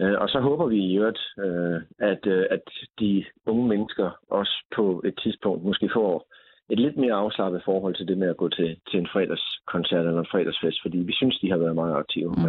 Øh, 0.00 0.16
og 0.22 0.28
så 0.28 0.40
håber 0.40 0.66
vi 0.66 0.78
i 0.78 0.96
øvrigt, 0.98 1.22
øh, 1.44 1.80
at, 1.98 2.26
øh, 2.26 2.46
at 2.50 2.66
de 3.00 3.24
unge 3.46 3.68
mennesker 3.68 4.10
også 4.30 4.64
på 4.76 5.02
et 5.04 5.16
tidspunkt 5.22 5.64
måske 5.64 5.90
får 5.94 6.26
et 6.70 6.80
lidt 6.80 6.96
mere 6.96 7.14
afslappet 7.14 7.62
forhold 7.64 7.94
til 7.94 8.08
det 8.08 8.18
med 8.18 8.28
at 8.28 8.36
gå 8.36 8.48
til, 8.48 8.76
til 8.90 9.00
en 9.00 9.08
fredagskoncert 9.12 10.06
eller 10.06 10.20
en 10.20 10.32
fredagsfest, 10.32 10.78
fordi 10.82 10.98
vi 10.98 11.12
synes, 11.12 11.38
de 11.38 11.50
har 11.50 11.58
været 11.58 11.74
meget 11.74 11.94
aktive 11.96 12.34
mm. 12.36 12.42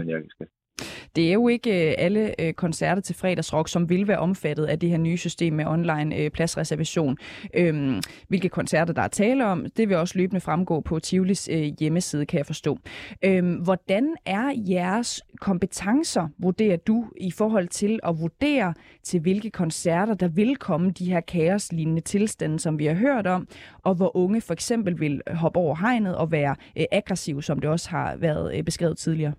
Det 1.16 1.30
er 1.30 1.34
jo 1.34 1.47
ikke 1.47 1.89
øh, 1.89 1.95
alle 1.97 2.41
øh, 2.41 2.53
koncerter 2.53 3.01
til 3.01 3.16
fredagsrock, 3.16 3.70
som 3.70 3.89
vil 3.89 4.07
være 4.07 4.20
omfattet 4.20 4.66
af 4.66 4.80
det 4.80 4.89
her 4.89 4.97
nye 4.97 5.18
system 5.18 5.53
med 5.53 5.66
online 5.66 6.16
øh, 6.16 6.32
pladsreservation. 6.32 7.18
Øhm, 7.53 8.01
hvilke 8.28 8.49
koncerter 8.49 8.93
der 8.93 9.01
er 9.01 9.07
tale 9.07 9.45
om, 9.45 9.66
det 9.78 9.89
vil 9.89 9.97
også 9.97 10.18
løbende 10.18 10.41
fremgå 10.41 10.82
på 10.82 10.99
Tivolis 10.99 11.49
hjemmeside, 11.80 12.26
kan 12.26 12.38
jeg 12.38 12.45
forstå. 12.45 12.78
Øhm, 13.24 13.53
hvordan 13.53 14.16
er 14.26 14.53
jeres 14.70 15.22
kompetencer, 15.41 16.28
vurderer 16.38 16.78
du, 16.78 17.05
i 17.18 17.32
forhold 17.32 17.68
til 17.68 17.99
at 18.03 18.20
vurdere 18.20 18.74
til 19.03 19.20
hvilke 19.20 19.49
koncerter, 19.49 20.13
der 20.13 20.28
vil 20.28 20.55
komme 20.55 20.91
de 20.91 21.05
her 21.05 21.22
kaoslignende 21.22 22.01
tilstande, 22.01 22.59
som 22.59 22.80
vi 22.80 22.86
har 22.86 22.95
hørt 22.95 23.28
om, 23.28 23.47
og 23.84 23.95
hvor 23.95 24.18
unge 24.18 24.41
for 24.41 24.53
eksempel 24.53 24.99
vil 24.99 25.22
hoppe 25.28 25.59
over 25.59 25.76
hegnet 25.76 26.16
og 26.16 26.32
være 26.32 26.55
aggressive, 26.91 27.43
som 27.43 27.59
det 27.59 27.70
også 27.70 27.89
har 27.89 28.16
været 28.16 28.66
beskrevet 28.66 28.97
tidligere? 28.97 29.34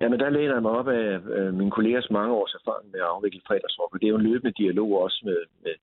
Jamen, 0.00 0.20
der 0.20 0.30
læner 0.30 0.54
jeg 0.54 0.62
mig 0.62 0.70
op 0.70 0.88
af 0.88 1.20
øh, 1.36 1.54
mine 1.54 1.70
kollegers 1.70 2.10
mange 2.10 2.32
års 2.34 2.54
erfaring 2.54 2.90
med 2.90 3.00
at 3.00 3.06
afvikle 3.06 3.40
fredagsrock, 3.46 3.94
og 3.94 4.00
det 4.00 4.06
er 4.06 4.14
jo 4.14 4.16
en 4.16 4.28
løbende 4.30 4.52
dialog 4.62 5.02
også 5.02 5.20
med, 5.24 5.40
med, 5.64 5.74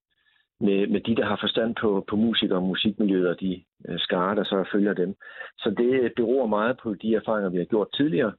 med, 0.59 0.87
med 0.87 1.01
de, 1.01 1.15
der 1.15 1.25
har 1.25 1.37
forstand 1.41 1.75
på, 1.81 2.05
på 2.09 2.15
musik 2.15 2.51
og 2.51 2.63
musikmiljøet, 2.63 3.29
og 3.29 3.39
de 3.39 3.63
øh, 3.87 3.99
skarer, 3.99 4.35
der 4.35 4.43
så 4.43 4.69
følger 4.71 4.93
dem. 4.93 5.15
Så 5.57 5.69
det 5.77 6.13
beror 6.15 6.47
meget 6.47 6.77
på 6.83 6.93
de 6.93 7.15
erfaringer, 7.15 7.49
vi 7.49 7.57
har 7.57 7.65
gjort 7.73 7.87
tidligere, 7.93 8.33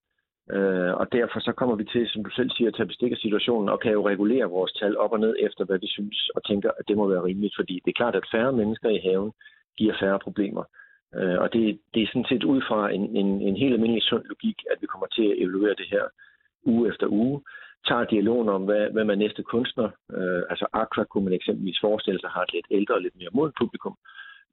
øh, 0.52 0.92
og 1.00 1.12
derfor 1.12 1.40
så 1.40 1.52
kommer 1.52 1.76
vi 1.76 1.84
til, 1.84 2.08
som 2.08 2.24
du 2.24 2.30
selv 2.30 2.50
siger, 2.50 2.68
at 2.68 2.74
tage 2.74 2.86
bestik 2.92 3.12
af 3.12 3.16
situationen, 3.16 3.68
og 3.68 3.80
kan 3.80 3.92
jo 3.92 4.08
regulere 4.08 4.54
vores 4.56 4.72
tal 4.72 4.98
op 4.98 5.12
og 5.12 5.20
ned 5.20 5.34
efter, 5.38 5.64
hvad 5.64 5.78
vi 5.78 5.88
synes, 5.88 6.30
og 6.34 6.44
tænker, 6.44 6.70
at 6.78 6.84
det 6.88 6.96
må 6.96 7.08
være 7.08 7.24
rimeligt, 7.24 7.56
fordi 7.58 7.74
det 7.84 7.90
er 7.90 8.00
klart, 8.00 8.16
at 8.16 8.30
færre 8.32 8.52
mennesker 8.52 8.88
i 8.88 9.04
haven 9.06 9.32
giver 9.78 9.94
færre 10.00 10.18
problemer. 10.18 10.64
Øh, 11.14 11.38
og 11.42 11.52
det, 11.52 11.78
det 11.94 12.02
er 12.02 12.06
sådan 12.06 12.30
set 12.30 12.44
ud 12.44 12.60
fra 12.68 12.90
en, 12.90 13.16
en, 13.16 13.28
en 13.48 13.56
helt 13.56 13.74
almindelig 13.74 14.02
sund 14.02 14.24
logik, 14.24 14.58
at 14.70 14.76
vi 14.80 14.86
kommer 14.86 15.06
til 15.06 15.24
at 15.30 15.38
evaluere 15.42 15.74
det 15.80 15.88
her 15.90 16.04
uge 16.64 16.88
efter 16.88 17.06
uge, 17.06 17.40
tager 17.88 18.04
dialogen 18.04 18.48
om, 18.48 18.62
hvad, 18.64 18.90
hvad 18.92 19.04
man 19.04 19.18
næste 19.18 19.42
kunstner, 19.42 19.88
øh, 20.16 20.42
altså 20.50 20.66
Aqua 20.72 21.04
kunne 21.04 21.24
man 21.24 21.32
eksempelvis 21.32 21.78
forestille 21.80 22.20
sig, 22.20 22.30
har 22.30 22.42
et 22.42 22.52
lidt 22.52 22.66
ældre 22.70 22.94
og 22.94 23.02
lidt 23.02 23.16
mere 23.18 23.28
moden 23.32 23.52
publikum, 23.60 23.94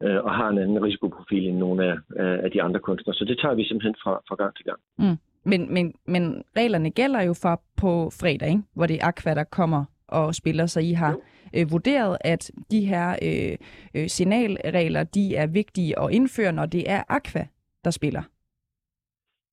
øh, 0.03 0.20
og 0.26 0.32
har 0.36 0.49
en 0.49 0.58
anden 0.58 0.84
risikoprofil 0.84 1.47
end 1.47 1.58
nogle 1.58 1.86
af, 1.91 1.97
af 2.45 2.51
de 2.51 2.62
andre 2.62 2.80
kunstnere. 2.80 3.16
Så 3.16 3.26
det 3.26 3.39
tager 3.39 3.56
vi 3.56 3.64
simpelthen 3.68 3.95
fra, 4.03 4.14
fra 4.28 4.36
gang 4.36 4.56
til 4.56 4.66
gang. 4.66 4.80
Mm. 4.97 5.18
Men, 5.51 5.74
men, 5.74 5.93
men 6.06 6.43
reglerne 6.58 6.91
gælder 6.91 7.22
jo 7.22 7.34
for 7.41 7.62
på 7.82 8.10
fredag, 8.22 8.49
ikke? 8.49 8.64
hvor 8.76 8.86
det 8.86 8.95
er 8.95 9.08
Aqua, 9.08 9.34
der 9.34 9.43
kommer 9.43 9.86
og 10.08 10.36
spiller, 10.36 10.66
så 10.66 10.80
I 10.80 10.91
har 10.91 11.18
øh, 11.58 11.72
vurderet, 11.72 12.18
at 12.22 12.51
de 12.72 12.86
her 12.86 13.10
øh, 13.28 13.58
øh, 13.95 14.08
signalregler, 14.08 15.03
de 15.03 15.36
er 15.36 15.47
vigtige 15.47 15.99
at 15.99 16.12
indføre, 16.12 16.51
når 16.51 16.66
det 16.66 16.91
er 16.91 17.03
Aqua, 17.10 17.47
der 17.84 17.91
spiller. 17.91 18.24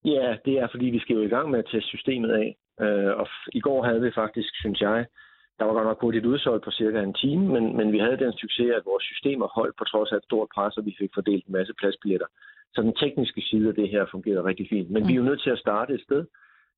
Ja, 0.04 0.36
det 0.44 0.54
er 0.58 0.68
fordi, 0.70 0.86
vi 0.86 0.98
skal 0.98 1.16
jo 1.16 1.22
i 1.22 1.28
gang 1.28 1.50
med 1.50 1.58
at 1.58 1.64
teste 1.72 1.88
systemet 1.88 2.30
af. 2.30 2.56
Øh, 2.80 3.16
og 3.20 3.28
i 3.52 3.60
går 3.60 3.84
havde 3.84 4.00
vi 4.00 4.10
faktisk, 4.14 4.50
synes 4.54 4.80
jeg, 4.80 5.06
der 5.58 5.64
var 5.64 5.72
godt 5.72 5.86
nok 5.86 6.00
hurtigt 6.00 6.26
udsolgt 6.26 6.64
på 6.64 6.70
cirka 6.70 7.00
en 7.00 7.14
time, 7.14 7.44
men, 7.54 7.76
men 7.76 7.92
vi 7.92 7.98
havde 7.98 8.16
den 8.24 8.32
succes, 8.32 8.70
at 8.76 8.82
vores 8.84 9.04
systemer 9.04 9.46
holdt 9.58 9.76
på 9.78 9.84
trods 9.84 10.12
af 10.12 10.16
et 10.16 10.24
stort 10.24 10.48
pres, 10.54 10.76
og 10.76 10.86
vi 10.86 10.94
fik 10.98 11.10
fordelt 11.14 11.46
en 11.46 11.52
masse 11.52 11.74
pladsbilletter. 11.78 12.26
Så 12.74 12.82
den 12.82 12.94
tekniske 12.94 13.42
side 13.50 13.68
af 13.68 13.74
det 13.74 13.88
her 13.88 14.06
fungerede 14.10 14.44
rigtig 14.44 14.66
fint. 14.68 14.90
Men 14.90 15.02
mm. 15.02 15.08
vi 15.08 15.12
er 15.12 15.16
jo 15.16 15.28
nødt 15.30 15.42
til 15.42 15.50
at 15.50 15.58
starte 15.58 15.94
et 15.94 16.02
sted, 16.02 16.24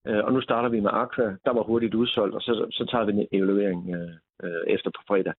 og 0.05 0.33
nu 0.33 0.41
starter 0.41 0.69
vi 0.69 0.81
med 0.81 0.91
Aqua. 0.93 1.37
Der 1.45 1.53
var 1.53 1.63
hurtigt 1.63 1.95
udsolgt, 1.95 2.35
og 2.35 2.41
så, 2.41 2.67
så 2.71 2.85
tager 2.91 3.05
vi 3.05 3.13
en 3.13 3.29
evaluering 3.33 3.95
øh, 3.95 4.11
øh, 4.45 4.75
efter 4.75 4.91
på 4.91 5.03
fredag 5.09 5.35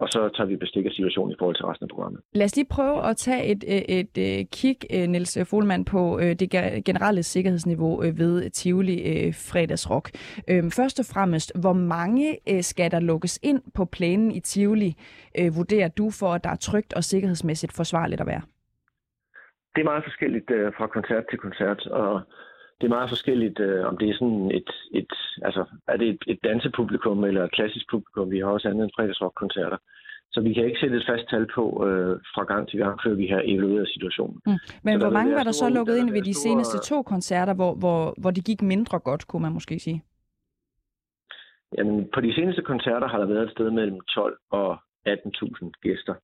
og 0.00 0.08
så 0.08 0.30
tager 0.36 0.48
vi 0.48 0.56
bestik 0.56 0.86
af 0.86 0.92
situationen 0.92 1.32
i 1.32 1.36
forhold 1.38 1.56
til 1.56 1.66
resten 1.66 1.84
af 1.84 1.88
programmet. 1.88 2.20
Lad 2.32 2.44
os 2.44 2.56
lige 2.56 2.68
prøve 2.70 3.08
at 3.10 3.16
tage 3.16 3.44
et, 3.52 3.64
et, 3.66 3.84
et, 3.98 4.40
et 4.40 4.50
kig, 4.50 4.76
øh, 4.94 5.08
Niels 5.08 5.38
Folman, 5.50 5.84
på 5.84 6.18
øh, 6.18 6.32
det 6.40 6.50
generelle 6.84 7.22
sikkerhedsniveau 7.22 8.02
øh, 8.04 8.18
ved 8.18 8.50
Tivoli 8.50 8.96
fredagsrock. 9.32 10.10
Øhm, 10.50 10.70
først 10.70 10.98
og 10.98 11.06
fremmest, 11.14 11.60
hvor 11.60 11.72
mange 11.72 12.38
skal 12.62 12.90
der 12.90 13.00
lukkes 13.00 13.38
ind 13.42 13.62
på 13.74 13.84
planen 13.84 14.30
i 14.32 14.40
Tivoli, 14.40 14.94
vurderer 15.56 15.88
du 15.88 16.10
for, 16.20 16.30
at 16.34 16.44
der 16.44 16.50
er 16.50 16.60
trygt 16.60 16.92
og 16.94 17.04
sikkerhedsmæssigt 17.04 17.72
forsvarligt 17.76 18.20
at 18.20 18.26
være? 18.26 18.42
Det 19.74 19.80
er 19.80 19.84
meget 19.92 20.04
forskelligt 20.04 20.50
fra 20.76 20.86
koncert 20.86 21.24
til 21.30 21.38
koncert, 21.38 21.86
og 21.86 22.20
det 22.80 22.86
er 22.86 22.96
meget 22.96 23.08
forskelligt, 23.08 23.60
øh, 23.60 23.86
om 23.86 23.98
det 23.98 24.08
er 24.10 24.14
sådan 24.14 24.50
et, 24.58 24.70
et 24.92 25.12
altså, 25.42 25.64
er 25.88 25.96
det 25.96 26.08
et, 26.08 26.22
et 26.26 26.38
dansepublikum 26.44 27.24
eller 27.24 27.44
et 27.44 27.52
klassisk 27.52 27.86
publikum. 27.90 28.30
Vi 28.30 28.38
har 28.38 28.46
også 28.46 28.68
andet 28.68 28.84
end 28.84 28.92
fredagsrockkoncerter. 28.96 29.76
Så 30.32 30.40
vi 30.40 30.52
kan 30.52 30.64
ikke 30.64 30.80
sætte 30.80 30.96
et 30.96 31.06
fast 31.08 31.24
tal 31.30 31.46
på 31.54 31.64
øh, 31.86 32.20
fra 32.34 32.44
gang 32.44 32.68
til 32.68 32.78
gang, 32.78 33.00
før 33.04 33.14
vi 33.14 33.26
har 33.26 33.42
evalueret 33.44 33.88
situationen. 33.88 34.40
Mm. 34.46 34.52
Men 34.82 35.00
så 35.00 35.06
hvor 35.06 35.14
mange 35.18 35.34
var 35.34 35.42
der 35.42 35.52
så 35.52 35.68
lukket 35.68 35.96
ind 35.96 36.10
ved 36.10 36.22
de 36.22 36.34
store... 36.34 36.42
seneste 36.42 36.78
to 36.78 37.02
koncerter, 37.02 37.54
hvor, 37.54 37.74
hvor, 37.74 38.14
hvor 38.20 38.30
det 38.30 38.44
gik 38.44 38.62
mindre 38.62 38.98
godt, 38.98 39.26
kunne 39.28 39.42
man 39.42 39.52
måske 39.52 39.78
sige? 39.78 40.02
Jamen, 41.78 42.08
på 42.14 42.20
de 42.20 42.34
seneste 42.34 42.62
koncerter 42.62 43.08
har 43.08 43.18
der 43.18 43.26
været 43.26 43.44
et 43.44 43.50
sted 43.50 43.70
mellem 43.70 44.00
12 44.14 44.38
og 44.50 44.78
18.000 45.08 45.70
gæster 45.82 46.14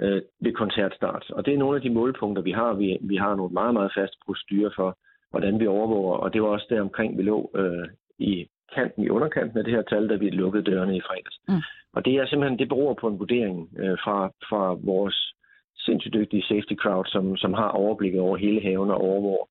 øh, 0.00 0.22
ved 0.40 0.52
koncertstart. 0.52 1.30
Og 1.30 1.46
det 1.46 1.54
er 1.54 1.58
nogle 1.58 1.76
af 1.76 1.82
de 1.82 1.90
målpunkter, 1.90 2.42
vi 2.42 2.52
har. 2.52 2.72
Vi, 2.74 2.98
vi 3.00 3.16
har 3.16 3.34
nogle 3.34 3.52
meget, 3.52 3.74
meget 3.74 3.92
faste 3.96 4.16
procedurer 4.26 4.70
for, 4.76 4.98
hvordan 5.30 5.60
vi 5.60 5.66
overvåger. 5.66 6.16
Og 6.16 6.32
det 6.32 6.42
var 6.42 6.48
også 6.48 6.66
der 6.70 6.80
omkring, 6.80 7.18
vi 7.18 7.22
lå 7.22 7.50
øh, 7.54 7.88
i 8.18 8.48
kanten, 8.74 9.04
i 9.04 9.08
underkanten 9.08 9.58
af 9.58 9.64
det 9.64 9.74
her 9.74 9.82
tal, 9.82 10.08
da 10.08 10.14
vi 10.14 10.30
lukkede 10.30 10.64
dørene 10.70 10.96
i 10.96 11.00
fredags. 11.00 11.36
Mm. 11.48 11.62
Og 11.92 12.04
det 12.04 12.12
er 12.14 12.26
simpelthen, 12.26 12.58
det 12.58 12.68
beror 12.68 12.94
på 12.94 13.08
en 13.08 13.18
vurdering 13.18 13.68
øh, 13.78 13.96
fra, 14.04 14.26
fra 14.48 14.62
vores 14.92 15.34
sindssygt 15.76 16.14
dygtige 16.14 16.42
safety 16.42 16.74
crowd, 16.82 17.06
som, 17.06 17.36
som 17.36 17.52
har 17.54 17.68
overblikket 17.68 18.20
over 18.20 18.36
hele 18.36 18.60
haven 18.62 18.90
og 18.90 19.00
overvåger 19.00 19.46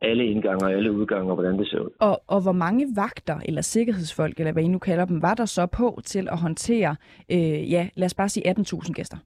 alle 0.00 0.24
indgange 0.26 0.66
og 0.66 0.72
alle 0.72 0.92
udgange 0.92 1.30
og 1.30 1.34
hvordan 1.34 1.58
det 1.58 1.68
ser 1.68 1.80
ud. 1.80 1.90
Og, 2.00 2.22
og 2.26 2.42
hvor 2.42 2.52
mange 2.52 2.86
vagter 2.96 3.40
eller 3.44 3.62
sikkerhedsfolk, 3.62 4.38
eller 4.38 4.52
hvad 4.52 4.62
I 4.62 4.68
nu 4.68 4.78
kalder 4.78 5.04
dem, 5.04 5.22
var 5.22 5.34
der 5.34 5.44
så 5.44 5.66
på 5.66 6.00
til 6.04 6.28
at 6.30 6.38
håndtere, 6.38 6.96
øh, 7.32 7.72
ja, 7.72 7.88
lad 7.96 8.06
os 8.06 8.14
bare 8.14 8.28
sige 8.28 8.50
18.000 8.50 8.92
gæster? 8.92 9.16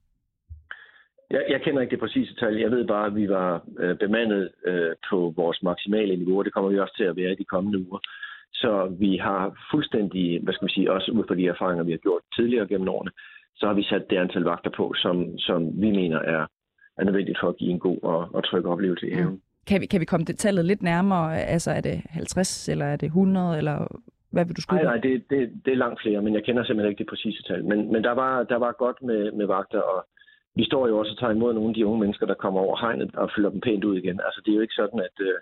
Jeg, 1.35 1.45
jeg 1.49 1.61
kender 1.62 1.80
ikke 1.80 1.91
det 1.91 2.05
præcise 2.05 2.35
tal. 2.35 2.57
Jeg 2.57 2.70
ved 2.70 2.85
bare, 2.87 3.07
at 3.07 3.16
vi 3.16 3.28
var 3.28 3.51
øh, 3.78 3.97
bemandet 3.97 4.51
øh, 4.66 4.93
på 5.11 5.33
vores 5.37 5.62
maksimale 5.62 6.16
niveau, 6.16 6.39
og 6.39 6.45
det 6.45 6.53
kommer 6.53 6.70
vi 6.70 6.78
også 6.78 6.97
til 6.97 7.05
at 7.05 7.16
være 7.16 7.33
i 7.33 7.41
de 7.43 7.45
kommende 7.45 7.78
uger. 7.87 7.99
Så 8.53 8.97
vi 8.99 9.16
har 9.16 9.43
fuldstændig, 9.70 10.41
hvad 10.43 10.55
skal 10.55 10.64
man 10.64 10.76
sige, 10.76 10.93
også 10.93 11.12
ud 11.12 11.24
fra 11.28 11.35
de 11.35 11.47
erfaringer, 11.47 11.85
vi 11.85 11.91
har 11.91 11.99
gjort 11.99 12.22
tidligere 12.37 12.66
gennem 12.66 12.89
årene, 12.89 13.11
så 13.57 13.66
har 13.66 13.74
vi 13.74 13.83
sat 13.83 14.11
det 14.11 14.16
antal 14.16 14.43
vagter 14.43 14.70
på, 14.70 14.95
som, 14.97 15.39
som 15.39 15.83
vi 15.83 15.91
mener 15.91 16.18
er, 16.18 16.47
er 16.99 17.05
nødvendigt 17.05 17.39
for 17.41 17.49
at 17.49 17.57
give 17.57 17.70
en 17.70 17.78
god 17.78 17.99
og, 18.03 18.28
og 18.35 18.45
tryg 18.45 18.66
oplevelse 18.66 19.09
i 19.09 19.14
haven. 19.14 19.41
Kan 19.66 19.80
vi, 19.80 19.87
kan 19.87 20.01
vi 20.01 20.05
komme 20.05 20.24
det 20.24 20.39
tallet 20.39 20.64
lidt 20.64 20.83
nærmere? 20.83 21.43
Altså 21.43 21.70
er 21.70 21.80
det 21.80 22.03
50, 22.11 22.68
eller 22.68 22.85
er 22.85 22.97
det 22.97 23.07
100, 23.07 23.59
eller 23.59 23.87
hvad 24.30 24.45
vil 24.45 24.57
du 24.57 24.62
skrive? 24.62 24.83
Nej, 24.83 24.93
nej, 24.93 25.01
det, 25.01 25.30
det, 25.30 25.53
det 25.64 25.72
er 25.72 25.76
langt 25.76 26.01
flere, 26.03 26.22
men 26.22 26.35
jeg 26.35 26.45
kender 26.45 26.64
simpelthen 26.64 26.91
ikke 26.91 26.99
det 26.99 27.11
præcise 27.11 27.43
tal. 27.43 27.64
Men, 27.64 27.93
men 27.93 28.05
der, 28.05 28.12
var, 28.12 28.43
der 28.43 28.57
var 28.57 28.72
godt 28.72 29.03
med, 29.03 29.33
med 29.33 29.47
vagter, 29.47 29.80
og 29.80 30.07
vi 30.59 30.64
står 30.64 30.88
jo 30.88 30.98
også 30.98 31.12
og 31.12 31.18
tager 31.18 31.32
imod 31.32 31.53
nogle 31.55 31.70
af 31.70 31.74
de 31.74 31.86
unge 31.86 32.00
mennesker, 32.00 32.26
der 32.26 32.42
kommer 32.44 32.61
over 32.61 32.76
hegnet 32.84 33.14
og 33.14 33.30
fylder 33.34 33.50
dem 33.50 33.61
pænt 33.61 33.84
ud 33.84 33.96
igen. 33.96 34.20
Altså, 34.26 34.40
det 34.44 34.50
er 34.50 34.57
jo 34.57 34.66
ikke 34.66 34.80
sådan, 34.82 35.00
at, 35.09 35.16
øh, 35.28 35.36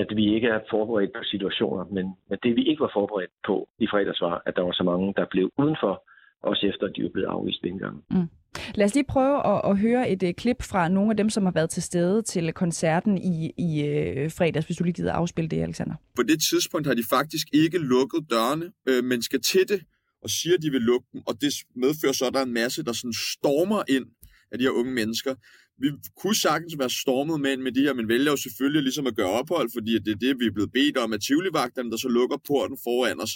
at 0.00 0.08
vi 0.16 0.34
ikke 0.34 0.48
er 0.48 0.60
forberedt 0.70 1.12
på 1.12 1.22
situationer, 1.32 1.84
men, 1.96 2.06
men 2.28 2.38
det 2.42 2.56
vi 2.56 2.62
ikke 2.70 2.80
var 2.80 2.92
forberedt 2.98 3.34
på 3.46 3.68
i 3.78 3.86
fredags 3.92 4.20
var, 4.20 4.42
at 4.46 4.56
der 4.56 4.62
var 4.62 4.72
så 4.72 4.84
mange, 4.90 5.14
der 5.16 5.26
blev 5.30 5.50
udenfor, 5.58 5.94
også 6.42 6.66
efter 6.66 6.84
at 6.86 6.92
de 6.96 7.02
var 7.02 7.08
blevet 7.14 7.28
afvist 7.28 7.62
gang. 7.84 7.96
Mm. 8.10 8.28
Lad 8.74 8.86
os 8.86 8.94
lige 8.94 9.12
prøve 9.14 9.36
at, 9.52 9.60
at 9.70 9.78
høre 9.78 10.10
et 10.10 10.22
uh, 10.22 10.30
klip 10.30 10.62
fra 10.62 10.88
nogle 10.88 11.10
af 11.10 11.16
dem, 11.16 11.30
som 11.30 11.44
har 11.44 11.52
været 11.52 11.70
til 11.70 11.82
stede 11.82 12.22
til 12.22 12.52
koncerten 12.52 13.18
i, 13.18 13.52
i 13.58 13.70
uh, 13.88 14.30
fredags, 14.38 14.66
hvis 14.66 14.76
du 14.76 14.84
lige 14.84 14.94
gider 14.94 15.12
afspille 15.12 15.48
det, 15.48 15.62
Alexander. 15.62 15.94
På 16.16 16.22
det 16.22 16.38
tidspunkt 16.50 16.86
har 16.86 16.94
de 16.94 17.04
faktisk 17.10 17.46
ikke 17.52 17.78
lukket 17.78 18.20
dørene, 18.30 18.72
øh, 18.88 19.04
men 19.04 19.22
skal 19.22 19.40
til 19.40 19.68
det 19.68 19.80
og 20.22 20.30
siger, 20.30 20.54
at 20.56 20.62
de 20.62 20.70
vil 20.70 20.80
lukke 20.80 21.06
dem, 21.12 21.20
og 21.26 21.34
det 21.40 21.52
medfører 21.74 22.12
så, 22.12 22.24
at 22.26 22.34
der 22.34 22.40
er 22.40 22.44
en 22.44 22.58
masse, 22.62 22.84
der 22.84 22.92
sådan 22.92 23.12
stormer 23.12 23.82
ind 23.88 24.06
af 24.52 24.58
de 24.58 24.64
her 24.64 24.70
unge 24.70 24.92
mennesker. 24.92 25.34
Vi 25.82 25.88
kunne 26.16 26.36
sagtens 26.36 26.78
være 26.78 26.90
stormet 26.90 27.40
med, 27.40 27.56
med 27.56 27.72
de 27.72 27.80
her, 27.80 27.94
men 27.94 28.08
vælger 28.08 28.30
jo 28.30 28.36
selvfølgelig 28.36 28.82
ligesom 28.82 29.06
at 29.06 29.16
gøre 29.16 29.30
ophold, 29.40 29.68
fordi 29.76 29.92
det 29.98 30.12
er 30.12 30.20
det, 30.24 30.40
vi 30.40 30.46
er 30.46 30.54
blevet 30.56 30.72
bedt 30.72 30.96
om 30.96 31.12
af 31.12 31.20
Tivoli-vagterne, 31.20 31.90
der 31.90 31.96
så 31.96 32.08
lukker 32.08 32.36
porten 32.46 32.78
foran 32.84 33.20
os, 33.20 33.32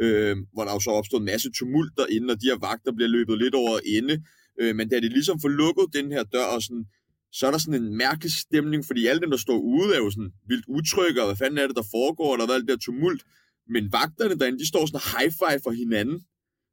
øh, 0.00 0.36
hvor 0.52 0.64
der 0.64 0.72
jo 0.72 0.80
så 0.80 0.90
opstår 0.90 1.18
en 1.18 1.24
masse 1.24 1.48
tumult 1.58 1.92
derinde, 1.96 2.32
og 2.32 2.40
de 2.40 2.46
her 2.50 2.58
vagter 2.68 2.92
bliver 2.96 3.08
løbet 3.08 3.38
lidt 3.38 3.54
over 3.54 3.78
ende. 3.96 4.14
Øh, 4.60 4.76
men 4.76 4.88
da 4.88 4.96
de 5.00 5.08
ligesom 5.08 5.40
får 5.40 5.48
lukket 5.48 5.86
den 5.98 6.12
her 6.12 6.22
dør, 6.22 6.48
og 6.56 6.62
sådan, 6.62 6.84
så 7.32 7.46
er 7.46 7.50
der 7.50 7.58
sådan 7.58 7.82
en 7.82 7.96
mærkelig 7.96 8.32
stemning, 8.32 8.84
fordi 8.86 9.06
alle 9.06 9.20
dem, 9.20 9.30
der 9.30 9.42
står 9.46 9.58
ude, 9.58 9.94
er 9.94 9.98
jo 10.04 10.10
sådan 10.10 10.32
vildt 10.48 10.66
utrygge, 10.68 11.20
og 11.22 11.26
hvad 11.28 11.36
fanden 11.36 11.58
er 11.58 11.66
det, 11.66 11.76
der 11.76 11.92
foregår, 11.96 12.32
og 12.32 12.38
der 12.38 12.46
er 12.46 12.54
alt 12.54 12.68
det 12.68 12.74
der 12.74 12.84
tumult. 12.86 13.22
Men 13.74 13.92
vagterne 13.92 14.34
derinde, 14.38 14.58
de 14.58 14.68
står 14.72 14.86
sådan 14.86 15.06
high-five 15.12 15.60
for 15.64 15.72
hinanden, 15.82 16.18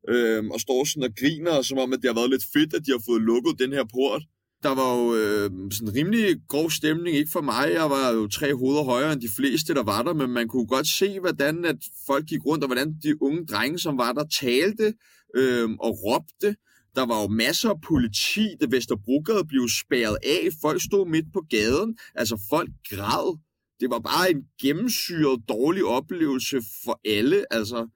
øh, 0.10 0.46
og 0.46 0.60
står 0.60 0.84
sådan 0.84 1.04
og 1.04 1.16
griner, 1.20 1.62
som 1.62 1.78
om, 1.78 1.94
at 1.94 2.00
det 2.02 2.10
har 2.10 2.16
været 2.16 2.30
lidt 2.30 2.46
fedt, 2.54 2.74
at 2.74 2.86
de 2.86 2.92
har 2.92 3.04
fået 3.06 3.22
lukket 3.22 3.60
den 3.60 3.74
her 3.74 3.86
port. 3.96 4.24
Der 4.64 4.76
var 4.76 4.98
jo 4.98 5.16
øh, 5.16 5.50
sådan 5.72 5.96
rimelig 5.96 6.38
grov 6.48 6.72
stemning, 6.72 7.16
ikke 7.16 7.32
for 7.32 7.42
mig. 7.42 7.72
Jeg 7.74 7.90
var 7.90 8.12
jo 8.12 8.28
tre 8.28 8.56
hoveder 8.56 8.84
højere 8.84 9.14
end 9.14 9.22
de 9.22 9.36
fleste, 9.38 9.74
der 9.74 9.84
var 9.84 10.04
der, 10.04 10.14
men 10.14 10.30
man 10.30 10.48
kunne 10.48 10.68
godt 10.68 10.88
se, 10.88 11.20
hvordan 11.20 11.66
at 11.66 11.78
folk 12.08 12.26
gik 12.26 12.46
rundt, 12.46 12.64
og 12.64 12.68
hvordan 12.68 12.96
de 13.04 13.22
unge 13.22 13.46
drenge, 13.46 13.80
som 13.80 13.98
var 13.98 14.12
der, 14.14 14.24
talte 14.42 14.94
øh, 15.36 15.70
og 15.70 15.98
råbte. 16.04 16.56
Der 16.96 17.06
var 17.06 17.22
jo 17.22 17.28
masser 17.28 17.70
af 17.70 17.82
politi, 17.82 18.48
det 18.60 18.72
Vesterbrogade 18.72 19.46
blev 19.46 19.70
spærret 19.70 20.18
af. 20.24 20.50
Folk 20.62 20.82
stod 20.82 21.08
midt 21.08 21.26
på 21.34 21.42
gaden. 21.50 21.98
Altså, 22.16 22.42
folk 22.50 22.70
græd. 22.90 23.38
Det 23.80 23.90
var 23.90 24.00
bare 24.00 24.32
en 24.32 24.44
gennemsyret 24.62 25.42
dårlig 25.50 25.86
oplevelse 25.86 26.62
for 26.84 27.00
alle. 27.06 27.46
Altså, 27.54 27.88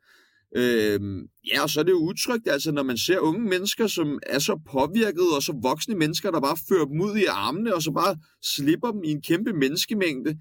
Øhm, 0.58 1.28
ja, 1.54 1.62
og 1.64 1.70
så 1.70 1.80
er 1.80 1.84
det 1.84 1.92
jo 1.92 1.98
utrygt, 2.10 2.48
altså 2.48 2.72
når 2.72 2.84
man 2.84 2.98
ser 2.98 3.20
unge 3.20 3.50
mennesker, 3.50 3.88
som 3.88 4.20
er 4.24 4.40
så 4.40 4.60
påvirket, 4.72 5.36
og 5.36 5.44
så 5.44 5.54
voksne 5.62 5.96
mennesker, 5.96 6.32
der 6.32 6.42
bare 6.42 6.58
fører 6.70 6.86
dem 6.86 7.02
ud 7.02 7.18
i 7.18 7.26
armene, 7.26 7.76
og 7.76 7.82
så 7.82 7.92
bare 7.92 8.18
slipper 8.56 8.92
dem 8.92 9.04
i 9.04 9.12
en 9.12 9.22
kæmpe 9.22 9.54
menneskemængde. 9.54 10.38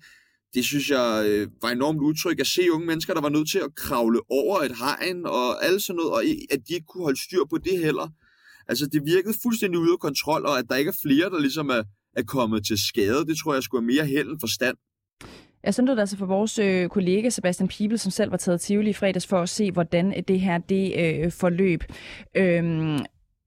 Det 0.54 0.64
synes 0.64 0.90
jeg 0.90 1.24
øh, 1.28 1.48
var 1.62 1.70
enormt 1.70 2.00
utrygt 2.00 2.40
at 2.40 2.46
se 2.46 2.72
unge 2.72 2.86
mennesker, 2.86 3.14
der 3.14 3.20
var 3.20 3.28
nødt 3.28 3.50
til 3.50 3.58
at 3.58 3.74
kravle 3.74 4.20
over 4.30 4.60
et 4.60 4.76
hegn 4.78 5.26
og 5.26 5.64
alt 5.64 5.82
sådan 5.82 5.96
noget, 5.96 6.12
og 6.12 6.22
at 6.50 6.58
de 6.68 6.74
ikke 6.74 6.86
kunne 6.86 7.04
holde 7.04 7.24
styr 7.24 7.44
på 7.50 7.58
det 7.58 7.78
heller. 7.78 8.08
Altså 8.68 8.86
det 8.86 9.02
virkede 9.04 9.34
fuldstændig 9.42 9.80
ude 9.80 9.92
af 9.92 9.98
kontrol, 9.98 10.46
og 10.46 10.58
at 10.58 10.64
der 10.68 10.76
ikke 10.76 10.88
er 10.88 11.00
flere, 11.02 11.30
der 11.30 11.40
ligesom 11.40 11.68
er, 11.68 11.82
er 12.16 12.22
kommet 12.22 12.66
til 12.66 12.78
skade, 12.88 13.26
det 13.26 13.36
tror 13.38 13.54
jeg 13.54 13.62
skulle 13.62 13.82
have 13.82 13.94
mere 13.94 14.06
held 14.06 14.28
end 14.28 14.40
forstand. 14.40 14.76
Jeg 15.64 15.74
sendte 15.74 15.92
det 15.92 16.00
altså 16.00 16.16
for 16.16 16.26
vores 16.26 16.58
øh, 16.58 16.88
kollega 16.88 17.28
Sebastian 17.28 17.68
Pibel, 17.68 17.98
som 17.98 18.10
selv 18.10 18.30
var 18.30 18.36
taget 18.36 18.60
Tivoli 18.60 18.90
i 18.90 18.92
fredags 18.92 19.26
for 19.26 19.40
at 19.40 19.48
se, 19.48 19.70
hvordan 19.70 20.12
øh, 20.16 20.22
det 20.28 20.40
her 20.40 20.58
det 20.58 20.94
øh, 20.98 21.32
forløb. 21.32 21.84
Øhm, 22.34 22.98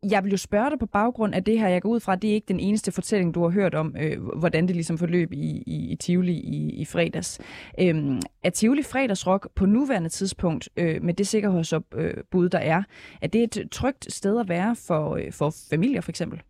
jeg 0.10 0.24
vil 0.24 0.32
jo 0.32 0.38
spørge 0.38 0.70
dig 0.70 0.80
på 0.80 0.86
baggrund 0.86 1.36
af 1.36 1.44
det 1.44 1.60
her. 1.60 1.68
Jeg 1.68 1.82
går 1.82 1.90
ud 1.90 2.00
fra, 2.00 2.14
at 2.14 2.22
det 2.22 2.30
er 2.30 2.34
ikke 2.34 2.48
den 2.48 2.60
eneste 2.60 2.92
fortælling, 2.92 3.34
du 3.34 3.44
har 3.44 3.50
hørt 3.50 3.76
om, 3.76 3.96
øh, 4.00 4.24
hvordan 4.40 4.68
det 4.68 4.76
ligesom 4.76 4.98
forløb 4.98 5.34
i, 5.34 5.64
i, 5.68 5.92
i 5.92 5.96
Tivoli 5.96 6.34
i, 6.34 6.70
i 6.70 6.86
fredags. 6.86 7.40
Øhm, 7.80 8.20
er 8.44 8.50
Tivoli 8.50 8.84
fredagsrock 8.84 9.48
på 9.56 9.66
nuværende 9.66 10.10
tidspunkt, 10.10 10.70
øh, 10.78 11.04
med 11.04 11.14
det 11.14 11.28
sikkerhedsopbud, 11.28 12.46
øh, 12.46 12.52
der 12.52 12.60
er, 12.60 12.84
er 13.22 13.28
det 13.28 13.58
et 13.58 13.72
trygt 13.72 14.14
sted 14.14 14.40
at 14.40 14.50
være 14.50 14.76
for, 14.76 15.16
øh, 15.16 15.32
for 15.32 15.54
familier 15.70 16.02
for 16.02 16.12
eksempel? 16.12 16.42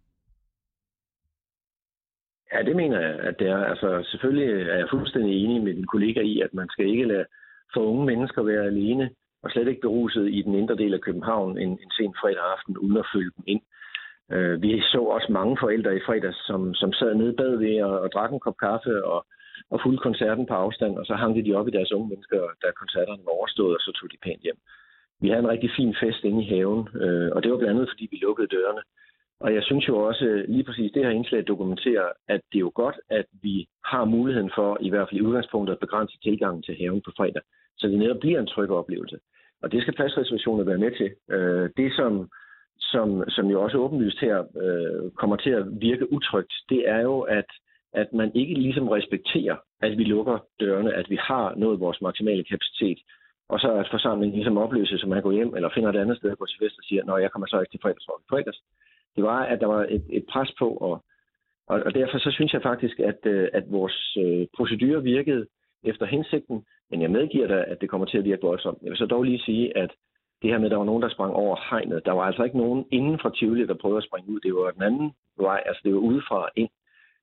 Ja, 2.54 2.64
det 2.64 2.76
mener 2.76 3.00
jeg, 3.00 3.20
at 3.20 3.36
det 3.40 3.48
er. 3.48 3.58
Altså, 3.58 4.08
selvfølgelig 4.12 4.70
er 4.70 4.78
jeg 4.78 4.88
fuldstændig 4.90 5.44
enig 5.44 5.64
med 5.64 5.74
din 5.74 5.86
kollega 5.94 6.22
i, 6.22 6.42
at 6.42 6.54
man 6.54 6.70
skal 6.70 6.86
ikke 6.86 7.06
lade 7.06 7.26
for 7.74 7.82
unge 7.82 8.06
mennesker 8.06 8.42
være 8.44 8.66
alene 8.66 9.10
og 9.44 9.52
slet 9.52 9.68
ikke 9.68 9.82
beruset 9.82 10.26
i 10.38 10.42
den 10.42 10.54
indre 10.56 10.76
del 10.76 10.94
af 10.94 11.02
København 11.02 11.58
en, 11.58 11.70
en 11.70 11.92
sen 11.98 12.14
fredag 12.22 12.44
aften, 12.54 12.78
uden 12.78 12.98
at 12.98 13.10
følge 13.14 13.32
dem 13.38 13.44
ind. 13.48 13.62
Øh, 14.32 14.62
vi 14.62 14.82
så 14.82 15.02
også 15.16 15.32
mange 15.32 15.58
forældre 15.60 15.96
i 15.96 16.06
fredags, 16.08 16.40
som, 16.48 16.74
som 16.74 16.94
sad 16.94 17.16
nede 17.16 17.34
bagved 17.34 17.82
og, 17.82 18.00
og 18.00 18.12
drak 18.12 18.32
en 18.32 18.40
kop 18.40 18.58
kaffe 18.66 19.06
og, 19.06 19.26
og 19.72 19.78
fulgte 19.84 20.06
koncerten 20.08 20.46
på 20.46 20.54
afstand, 20.54 20.98
og 20.98 21.06
så 21.06 21.14
hang 21.14 21.46
de 21.46 21.56
op 21.60 21.68
i 21.68 21.76
deres 21.78 21.92
unge 21.92 22.10
mennesker, 22.10 22.40
da 22.62 22.68
koncerterne 22.82 23.26
var 23.26 23.38
overstået, 23.38 23.76
og 23.78 23.82
så 23.82 23.92
tog 23.92 24.12
de 24.12 24.24
pænt 24.24 24.42
hjem. 24.44 24.60
Vi 25.22 25.28
havde 25.30 25.44
en 25.44 25.54
rigtig 25.54 25.72
fin 25.78 25.96
fest 26.02 26.24
inde 26.24 26.44
i 26.44 26.50
haven, 26.54 26.88
øh, 27.04 27.30
og 27.36 27.44
det 27.44 27.52
var 27.52 27.58
blandt 27.58 27.76
andet, 27.76 27.92
fordi 27.92 28.08
vi 28.12 28.18
lukkede 28.18 28.54
dørene. 28.56 28.82
Og 29.40 29.54
jeg 29.54 29.64
synes 29.64 29.88
jo 29.88 29.98
også, 29.98 30.26
øh, 30.26 30.46
lige 30.50 30.64
præcis 30.64 30.92
det 30.92 31.04
her 31.04 31.12
indslag 31.12 31.44
dokumenterer, 31.48 32.08
at 32.28 32.42
det 32.52 32.58
er 32.58 32.68
jo 32.68 32.72
godt, 32.76 32.96
at 33.10 33.26
vi 33.42 33.68
har 33.86 34.06
muligheden 34.06 34.52
for, 34.56 34.78
i 34.82 34.90
hvert 34.90 35.08
fald 35.10 35.22
i 35.22 35.28
udgangspunktet, 35.28 35.74
at 35.74 35.80
begrænse 35.80 36.18
tilgangen 36.24 36.64
til 36.64 36.76
haven 36.80 37.02
på 37.02 37.12
fredag, 37.18 37.42
så 37.78 37.88
det 37.88 38.00
netop 38.00 38.20
bliver 38.20 38.40
en 38.40 38.48
tryg 38.48 38.70
oplevelse. 38.70 39.18
Og 39.64 39.72
det 39.72 39.82
skal 39.82 39.96
pladsreservationer 39.96 40.64
være 40.64 40.78
med 40.78 40.92
til. 41.00 41.10
Øh, 41.36 41.70
det, 41.78 41.94
som, 41.96 42.30
som, 42.80 43.24
som 43.30 43.46
jo 43.48 43.64
også 43.64 43.78
åbenlyst 43.78 44.20
her 44.20 44.38
øh, 44.64 45.12
kommer 45.12 45.36
til 45.36 45.50
at 45.50 45.66
virke 45.82 46.14
utrygt, 46.14 46.54
det 46.70 46.90
er 46.90 47.02
jo, 47.02 47.20
at, 47.20 47.50
at 47.94 48.14
man 48.14 48.32
ikke 48.36 48.54
ligesom 48.54 48.88
respekterer, 48.88 49.56
at 49.82 49.98
vi 49.98 50.04
lukker 50.04 50.38
dørene, 50.60 50.94
at 50.94 51.10
vi 51.10 51.18
har 51.22 51.56
nået 51.56 51.80
vores 51.80 52.02
maksimale 52.02 52.44
kapacitet, 52.44 53.00
og 53.50 53.60
så 53.60 53.72
at 53.72 53.88
forsamlingen 53.92 54.36
ligesom 54.36 54.58
opløses, 54.58 55.02
så 55.02 55.08
man 55.08 55.22
går 55.22 55.32
hjem 55.32 55.56
eller 55.56 55.70
finder 55.74 55.90
et 55.90 56.02
andet 56.04 56.18
sted 56.18 56.32
at 56.32 56.38
gå 56.38 56.46
til 56.46 56.60
fest 56.62 56.78
og 56.78 56.84
siger, 56.84 57.04
når 57.04 57.18
jeg 57.18 57.32
kommer 57.32 57.48
så 57.48 57.60
ikke 57.60 57.72
til 57.72 57.80
fredagsrock 57.84 58.22
fredags. 58.30 58.60
Det 59.18 59.26
var, 59.26 59.42
at 59.44 59.60
der 59.62 59.68
var 59.68 59.84
et, 59.90 60.06
et 60.10 60.26
pres 60.32 60.52
på, 60.60 60.70
og, 60.70 61.04
og, 61.68 61.78
og 61.86 61.94
derfor 61.94 62.18
så 62.18 62.32
synes 62.32 62.54
jeg 62.54 62.62
faktisk, 62.62 63.00
at, 63.00 63.20
øh, 63.26 63.48
at 63.54 63.64
vores 63.72 64.18
øh, 64.24 64.48
procedurer 64.58 65.00
virkede 65.00 65.48
efter 65.84 66.06
hensigten, 66.06 66.66
men 66.90 67.02
jeg 67.02 67.12
medgiver 67.12 67.48
da, 67.48 67.64
at 67.68 67.82
det 67.82 67.90
kommer 67.90 68.08
til 68.08 68.18
at 68.18 68.24
virke 68.24 68.42
voldsomt. 68.42 68.78
Jeg 68.82 68.90
vil 68.90 68.98
så 68.98 69.06
dog 69.06 69.24
lige 69.24 69.40
sige, 69.40 69.78
at 69.78 69.92
det 70.42 70.50
her 70.50 70.58
med, 70.58 70.66
at 70.66 70.72
der 70.72 70.78
var 70.78 70.86
nogen, 70.86 71.04
der 71.04 71.10
sprang 71.10 71.34
over 71.34 71.56
hegnet, 71.70 72.06
der 72.06 72.12
var 72.12 72.24
altså 72.24 72.44
ikke 72.44 72.58
nogen 72.58 72.86
inden 72.92 73.20
for 73.22 73.30
Tivoli, 73.30 73.68
der 73.68 73.74
prøvede 73.82 73.98
at 73.98 74.04
springe 74.04 74.30
ud. 74.30 74.40
Det 74.40 74.54
var 74.54 74.72
den 74.72 74.84
anden 74.84 75.12
vej, 75.38 75.64
altså 75.66 75.82
det 75.84 75.94
var 75.94 76.00
udefra 76.00 76.50
ind. 76.56 76.70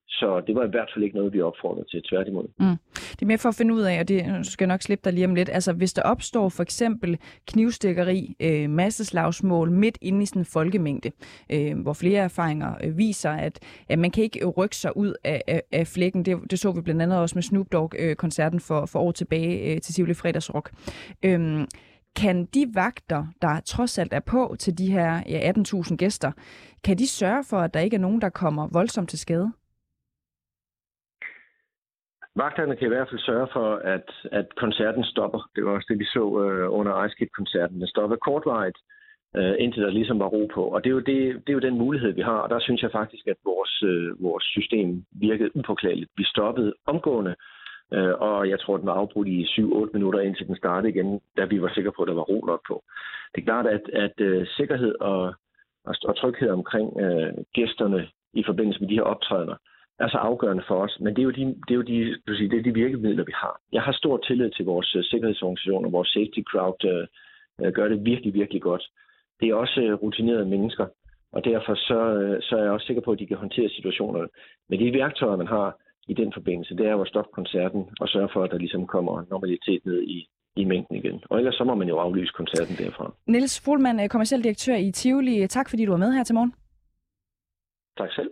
Så 0.08 0.42
det 0.46 0.54
var 0.54 0.64
i 0.64 0.68
hvert 0.68 0.90
fald 0.94 1.04
ikke 1.04 1.16
noget, 1.16 1.32
vi 1.32 1.40
opfordrede 1.40 1.86
til, 1.90 2.02
tværtimod. 2.02 2.44
Mm. 2.58 2.76
Det 2.94 3.22
er 3.22 3.26
mere 3.26 3.38
for 3.38 3.48
at 3.48 3.54
finde 3.54 3.74
ud 3.74 3.82
af, 3.82 4.00
og 4.00 4.08
det 4.08 4.46
skal 4.46 4.64
jeg 4.64 4.74
nok 4.74 4.82
slippe 4.82 5.04
dig 5.04 5.12
lige 5.12 5.26
om 5.26 5.34
lidt, 5.34 5.50
altså 5.52 5.72
hvis 5.72 5.92
der 5.92 6.02
opstår 6.02 6.48
for 6.48 6.62
eksempel 6.62 7.18
knivstikkeri, 7.46 8.36
øh, 8.40 8.70
masseslagsmål 8.70 9.70
midt 9.70 9.98
inde 10.00 10.22
i 10.22 10.26
sådan 10.26 10.40
en 10.40 10.46
folkemængde, 10.46 11.10
øh, 11.52 11.78
hvor 11.82 11.92
flere 11.92 12.22
erfaringer 12.22 12.74
øh, 12.84 12.98
viser, 12.98 13.30
at, 13.30 13.58
at 13.88 13.98
man 13.98 14.10
kan 14.10 14.24
ikke 14.24 14.46
rykke 14.46 14.76
sig 14.76 14.96
ud 14.96 15.14
af, 15.24 15.42
af, 15.46 15.62
af 15.72 15.86
flækken. 15.86 16.24
Det, 16.24 16.38
det 16.50 16.58
så 16.58 16.72
vi 16.72 16.80
blandt 16.80 17.02
andet 17.02 17.18
også 17.18 17.36
med 17.36 17.42
Snoop 17.42 17.72
Dogg-koncerten 17.72 18.56
øh, 18.56 18.60
for, 18.60 18.86
for 18.86 18.98
år 18.98 19.12
tilbage 19.12 19.74
øh, 19.74 19.80
til 19.80 19.94
Tivoli 19.94 20.14
Fredagsrock. 20.14 20.70
Øh, 21.24 21.66
kan 22.16 22.44
de 22.44 22.66
vagter, 22.74 23.26
der 23.42 23.60
trods 23.60 23.98
alt 23.98 24.12
er 24.12 24.20
på 24.20 24.56
til 24.58 24.78
de 24.78 24.92
her 24.92 25.22
ja, 25.28 25.52
18.000 25.52 25.96
gæster, 25.96 26.32
kan 26.84 26.98
de 26.98 27.08
sørge 27.08 27.44
for, 27.44 27.58
at 27.58 27.74
der 27.74 27.80
ikke 27.80 27.96
er 27.96 28.00
nogen, 28.00 28.20
der 28.20 28.28
kommer 28.28 28.68
voldsomt 28.72 29.08
til 29.08 29.18
skade? 29.18 29.52
Vagterne 32.36 32.76
kan 32.76 32.86
i 32.86 32.94
hvert 32.94 33.08
fald 33.08 33.20
sørge 33.20 33.48
for, 33.52 33.68
at, 33.76 34.08
at 34.32 34.46
koncerten 34.56 35.04
stopper. 35.04 35.50
Det 35.56 35.64
var 35.64 35.70
også 35.70 35.86
det, 35.90 35.98
vi 35.98 36.04
så 36.04 36.24
øh, 36.44 36.72
under 36.78 37.04
Ice 37.04 37.26
koncerten 37.26 37.80
Den 37.80 37.88
stoppede 37.88 38.20
kortvarigt, 38.20 38.78
øh, 39.36 39.54
indtil 39.58 39.82
der 39.82 39.90
ligesom 39.90 40.18
var 40.18 40.26
ro 40.26 40.50
på. 40.54 40.62
Og 40.64 40.84
det 40.84 40.90
er, 40.90 40.94
jo 40.94 40.98
det, 40.98 41.18
det 41.44 41.48
er 41.48 41.58
jo 41.58 41.66
den 41.68 41.78
mulighed, 41.78 42.12
vi 42.12 42.20
har. 42.20 42.38
Og 42.44 42.50
der 42.50 42.60
synes 42.60 42.82
jeg 42.82 42.90
faktisk, 42.92 43.26
at 43.26 43.36
vores, 43.44 43.82
øh, 43.82 44.22
vores 44.22 44.44
system 44.44 45.04
virkede 45.12 45.56
upåklageligt. 45.56 46.10
Vi 46.16 46.24
stoppede 46.24 46.74
omgående, 46.86 47.34
øh, 47.94 48.14
og 48.28 48.48
jeg 48.48 48.60
tror, 48.60 48.76
den 48.76 48.86
var 48.86 48.94
afbrudt 48.94 49.28
i 49.28 49.44
7-8 49.44 49.90
minutter, 49.92 50.20
indtil 50.20 50.46
den 50.46 50.56
startede 50.56 50.92
igen, 50.92 51.20
da 51.36 51.44
vi 51.44 51.62
var 51.62 51.72
sikre 51.74 51.92
på, 51.92 52.02
at 52.02 52.08
der 52.08 52.14
var 52.14 52.28
ro 52.32 52.44
nok 52.46 52.60
på. 52.68 52.82
Det 53.34 53.40
er 53.40 53.44
klart, 53.44 53.66
at, 53.66 53.84
at 53.92 54.20
øh, 54.20 54.46
sikkerhed 54.46 54.94
og, 55.00 55.34
og, 55.84 55.94
og 56.04 56.16
tryghed 56.16 56.50
omkring 56.50 57.00
øh, 57.00 57.32
gæsterne 57.54 58.08
i 58.32 58.42
forbindelse 58.46 58.80
med 58.80 58.88
de 58.88 58.94
her 58.94 59.02
optrædener, 59.02 59.56
er 59.98 60.08
så 60.08 60.18
afgørende 60.18 60.64
for 60.68 60.76
os. 60.84 60.98
Men 61.00 61.16
det 61.16 61.22
er 61.22 61.24
jo 61.24 61.30
de, 61.30 61.44
det 61.66 61.70
er 61.70 61.74
jo 61.74 61.82
de, 61.82 62.16
du 62.26 62.34
sige, 62.34 62.50
det 62.50 62.58
er 62.58 62.62
de 62.62 62.74
virkemidler, 62.74 63.24
vi 63.24 63.32
har. 63.34 63.60
Jeg 63.72 63.82
har 63.82 63.92
stor 63.92 64.16
tillid 64.16 64.50
til 64.50 64.64
vores 64.64 64.96
uh, 64.96 65.02
sikkerhedsorganisationer. 65.02 65.90
Vores 65.90 66.08
safety 66.08 66.40
crowd 66.50 66.80
uh, 66.92 67.72
gør 67.72 67.88
det 67.88 68.04
virkelig, 68.04 68.34
virkelig 68.34 68.62
godt. 68.62 68.84
Det 69.40 69.48
er 69.48 69.54
også 69.54 69.80
uh, 69.80 70.02
rutinerede 70.02 70.46
mennesker, 70.46 70.86
og 71.32 71.44
derfor 71.44 71.74
så, 71.74 72.00
uh, 72.20 72.36
så 72.46 72.56
er 72.56 72.62
jeg 72.62 72.72
også 72.72 72.86
sikker 72.86 73.02
på, 73.02 73.12
at 73.12 73.18
de 73.18 73.26
kan 73.26 73.36
håndtere 73.36 73.68
situationerne. 73.68 74.28
Men 74.68 74.80
de 74.80 74.98
værktøjer, 74.98 75.36
man 75.36 75.46
har 75.46 75.76
i 76.08 76.14
den 76.14 76.32
forbindelse, 76.32 76.76
det 76.76 76.86
er 76.86 76.92
jo 76.92 77.02
at 77.02 77.08
stoppe 77.08 77.30
koncerten 77.32 77.82
og 78.00 78.08
sørge 78.08 78.28
for, 78.32 78.44
at 78.44 78.50
der 78.50 78.58
ligesom 78.58 78.86
kommer 78.86 79.24
normalitet 79.30 79.86
ned 79.86 80.02
i, 80.02 80.28
i 80.56 80.64
mængden 80.64 80.96
igen. 80.96 81.22
Og 81.30 81.38
ellers 81.38 81.54
så 81.54 81.64
må 81.64 81.74
man 81.74 81.88
jo 81.88 81.98
aflyse 81.98 82.32
koncerten 82.32 82.76
derfra. 82.76 83.14
Niels 83.26 83.60
Fuhlmann, 83.64 84.08
kommersiel 84.08 84.44
direktør 84.44 84.76
i 84.76 84.90
Tivoli. 84.90 85.46
Tak 85.46 85.70
fordi 85.70 85.84
du 85.84 85.90
var 85.90 85.98
med 85.98 86.12
her 86.12 86.24
til 86.24 86.34
morgen. 86.34 86.54
Tak 87.98 88.12
selv. 88.12 88.30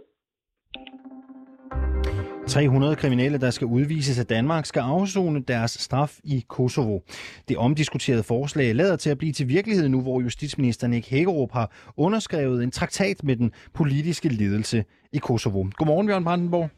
300 2.47 2.97
kriminelle, 2.97 3.39
der 3.39 3.51
skal 3.51 3.67
udvises 3.67 4.19
af 4.19 4.27
Danmark, 4.27 4.67
skal 4.67 4.81
afzone 4.81 5.41
deres 5.41 5.71
straf 5.71 6.19
i 6.25 6.45
Kosovo. 6.49 7.01
Det 7.49 7.57
omdiskuterede 7.57 8.23
forslag 8.23 8.75
lader 8.75 8.97
til 8.97 9.11
at 9.11 9.19
blive 9.19 9.33
til 9.33 9.49
virkelighed 9.49 9.89
nu, 9.89 10.01
hvor 10.01 10.21
justitsminister 10.21 10.87
Nick 10.87 11.11
Hækkerup 11.11 11.53
har 11.53 11.73
underskrevet 11.97 12.63
en 12.63 12.71
traktat 12.71 13.25
med 13.25 13.37
den 13.37 13.53
politiske 13.75 14.29
ledelse 14.29 14.85
i 15.13 15.19
Kosovo. 15.19 15.67
Godmorgen, 15.77 16.07
Bjørn 16.07 16.25
Brandenborg. 16.25 16.71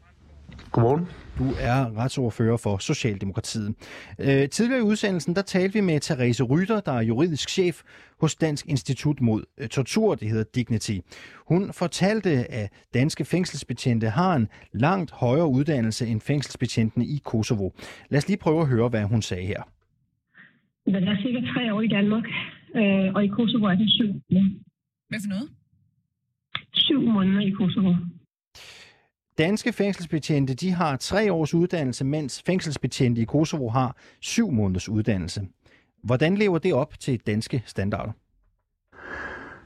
Godmorgen. 0.71 1.05
Du 1.39 1.43
er 1.59 1.97
retsordfører 1.97 2.57
for 2.57 2.77
Socialdemokratiet. 2.77 3.75
Øh, 4.19 4.49
tidligere 4.49 4.79
i 4.79 4.83
udsendelsen, 4.83 5.35
der 5.35 5.41
talte 5.41 5.73
vi 5.73 5.81
med 5.81 5.99
Therese 5.99 6.43
Rytter, 6.43 6.79
der 6.79 6.91
er 6.91 7.01
juridisk 7.01 7.49
chef 7.49 7.81
hos 8.21 8.35
Dansk 8.35 8.65
Institut 8.65 9.21
mod 9.21 9.43
øh, 9.57 9.67
Tortur, 9.67 10.15
det 10.15 10.29
hedder 10.29 10.43
Dignity. 10.55 10.97
Hun 11.47 11.73
fortalte, 11.73 12.29
at 12.29 12.69
danske 12.93 13.25
fængselsbetjente 13.25 14.09
har 14.09 14.35
en 14.35 14.47
langt 14.73 15.11
højere 15.11 15.47
uddannelse 15.47 16.07
end 16.07 16.21
fængselsbetjentene 16.21 17.05
i 17.05 17.21
Kosovo. 17.25 17.69
Lad 18.09 18.17
os 18.17 18.27
lige 18.27 18.37
prøve 18.37 18.61
at 18.61 18.67
høre, 18.67 18.89
hvad 18.89 19.03
hun 19.03 19.21
sagde 19.21 19.45
her. 19.45 19.61
Der 20.85 21.11
er 21.11 21.17
cirka 21.21 21.39
tre 21.53 21.73
år 21.73 21.81
i 21.81 21.87
Danmark, 21.87 22.23
øh, 22.75 23.13
og 23.15 23.23
i 23.23 23.27
Kosovo 23.27 23.65
er 23.65 23.75
det 23.75 23.89
syv 23.91 24.07
måneder. 24.07 24.49
Hvad 25.09 25.19
for 25.23 25.29
noget? 25.29 25.49
Syv 26.73 27.01
måneder 27.01 27.41
i 27.41 27.49
Kosovo. 27.49 27.93
Danske 29.37 29.73
fængselsbetjente 29.73 30.53
de 30.53 30.71
har 30.71 30.97
tre 30.97 31.33
års 31.33 31.53
uddannelse, 31.53 32.05
mens 32.05 32.43
fængselsbetjente 32.45 33.21
i 33.21 33.25
Kosovo 33.25 33.69
har 33.69 33.95
syv 34.19 34.51
måneders 34.51 34.89
uddannelse. 34.89 35.47
Hvordan 36.03 36.35
lever 36.37 36.57
det 36.57 36.73
op 36.73 36.99
til 36.99 37.21
danske 37.27 37.63
standarder? 37.65 38.11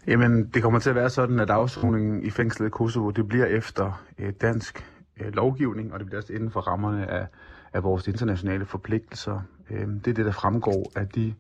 Jamen, 0.08 0.50
det 0.54 0.62
kommer 0.62 0.80
til 0.80 0.90
at 0.90 0.96
være 0.96 1.10
sådan, 1.10 1.40
at 1.40 1.50
afsoningen 1.50 2.24
i 2.24 2.30
fængslet 2.30 2.68
i 2.68 2.70
Kosovo, 2.70 3.10
det 3.10 3.28
bliver 3.28 3.46
efter 3.46 4.04
øh, 4.20 4.34
dansk 4.42 4.86
øh, 5.20 5.34
lovgivning, 5.34 5.94
og 5.94 6.00
det 6.00 6.08
bliver 6.08 6.22
også 6.22 6.34
inden 6.34 6.52
for 6.52 6.60
rammerne 6.60 7.12
af, 7.12 7.28
af 7.74 7.84
vores 7.84 8.08
internationale 8.08 8.66
forpligtelser. 8.66 9.42
Øh, 9.70 9.88
det 9.88 10.08
er 10.08 10.14
det, 10.14 10.26
der 10.26 10.32
fremgår 10.32 10.92
af 10.96 11.08
de, 11.08 11.34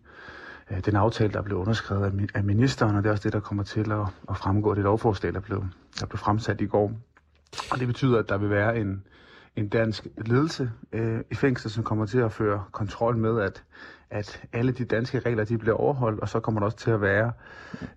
øh, 0.72 0.80
den 0.86 0.96
aftale, 0.96 1.34
der 1.34 1.42
blev 1.42 1.58
underskrevet 1.58 2.06
af, 2.06 2.12
af 2.38 2.44
ministeren, 2.44 2.96
og 2.96 3.04
det 3.04 3.10
er 3.10 3.12
også 3.12 3.24
det, 3.24 3.34
der 3.34 3.40
kommer 3.40 3.64
til 3.64 3.92
at, 3.92 4.08
at 4.30 4.38
fremgå 4.38 4.70
af 4.70 4.76
det 4.76 4.84
lovforslag, 4.84 5.34
der 5.34 5.40
blev, 5.40 5.66
der 6.00 6.06
blev 6.06 6.18
fremsat 6.18 6.62
i 6.62 6.66
går. 6.66 6.94
Og 7.72 7.80
det 7.80 7.88
betyder, 7.88 8.20
at 8.20 8.30
der 8.30 8.38
vil 8.38 8.50
være 8.50 8.80
en, 8.80 9.04
en 9.56 9.68
dansk 9.70 10.08
ledelse 10.26 10.72
øh, 10.92 11.20
i 11.32 11.36
fængslet, 11.36 11.74
som 11.74 11.84
kommer 11.84 12.06
til 12.06 12.18
at 12.20 12.32
føre 12.32 12.64
kontrol 12.72 13.18
med, 13.18 13.42
at, 13.42 13.64
at 14.10 14.42
alle 14.54 14.72
de 14.72 14.86
danske 14.86 15.20
regler 15.20 15.44
de 15.44 15.58
bliver 15.58 15.76
overholdt, 15.76 16.20
og 16.20 16.30
så 16.30 16.40
kommer 16.40 16.60
der 16.62 16.66
også 16.66 16.78
til 16.78 16.92
at 16.92 17.02
være 17.02 17.32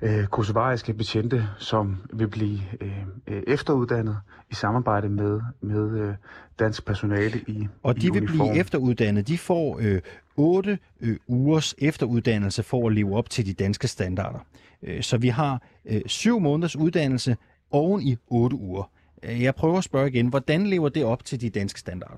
øh, 0.03 0.27
kosovariske 0.27 0.93
betjente, 0.95 1.49
som 1.59 1.97
vil 2.13 2.29
blive 2.29 2.61
øh, 2.81 2.99
øh, 3.27 3.43
efteruddannet 3.47 4.19
i 4.51 4.55
samarbejde 4.55 5.09
med, 5.09 5.41
med 5.61 6.01
øh, 6.01 6.15
dansk 6.59 6.85
personale 6.87 7.41
i 7.47 7.69
Og 7.83 7.97
de 8.01 8.07
i 8.07 8.11
vil 8.11 8.23
uniform. 8.23 8.49
blive 8.49 8.61
efteruddannet. 8.61 9.29
De 9.29 9.39
får 9.39 9.79
øh, 9.83 10.01
8 10.37 10.79
øh, 11.01 11.17
ugers 11.27 11.75
efteruddannelse 11.79 12.63
for 12.63 12.87
at 12.89 12.95
leve 12.95 13.17
op 13.17 13.31
til 13.31 13.47
de 13.47 13.53
danske 13.53 13.89
standarder. 13.89 14.39
Øh, 14.83 15.03
så 15.03 15.19
vi 15.19 15.29
har 15.29 15.63
øh, 15.85 16.01
7 16.07 16.41
måneders 16.41 16.77
uddannelse 16.77 17.37
oven 17.71 18.03
i 18.03 18.17
8 18.27 18.57
uger. 18.57 18.91
Øh, 19.23 19.43
Jeg 19.43 19.55
prøver 19.55 19.79
at 19.79 19.85
spørge 19.85 20.09
igen, 20.09 20.27
hvordan 20.27 20.67
lever 20.67 20.89
det 20.89 21.05
op 21.05 21.25
til 21.25 21.41
de 21.41 21.51
danske 21.51 21.81
standarder? 21.81 22.17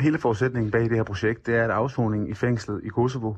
Hele 0.00 0.18
forudsætningen 0.18 0.70
bag 0.70 0.80
det 0.82 0.90
her 0.96 1.02
projekt, 1.02 1.46
det 1.46 1.54
er, 1.56 1.64
at 1.64 1.70
afsoningen 1.70 2.28
i 2.30 2.34
fængslet 2.34 2.80
i 2.84 2.88
Kosovo, 2.88 3.34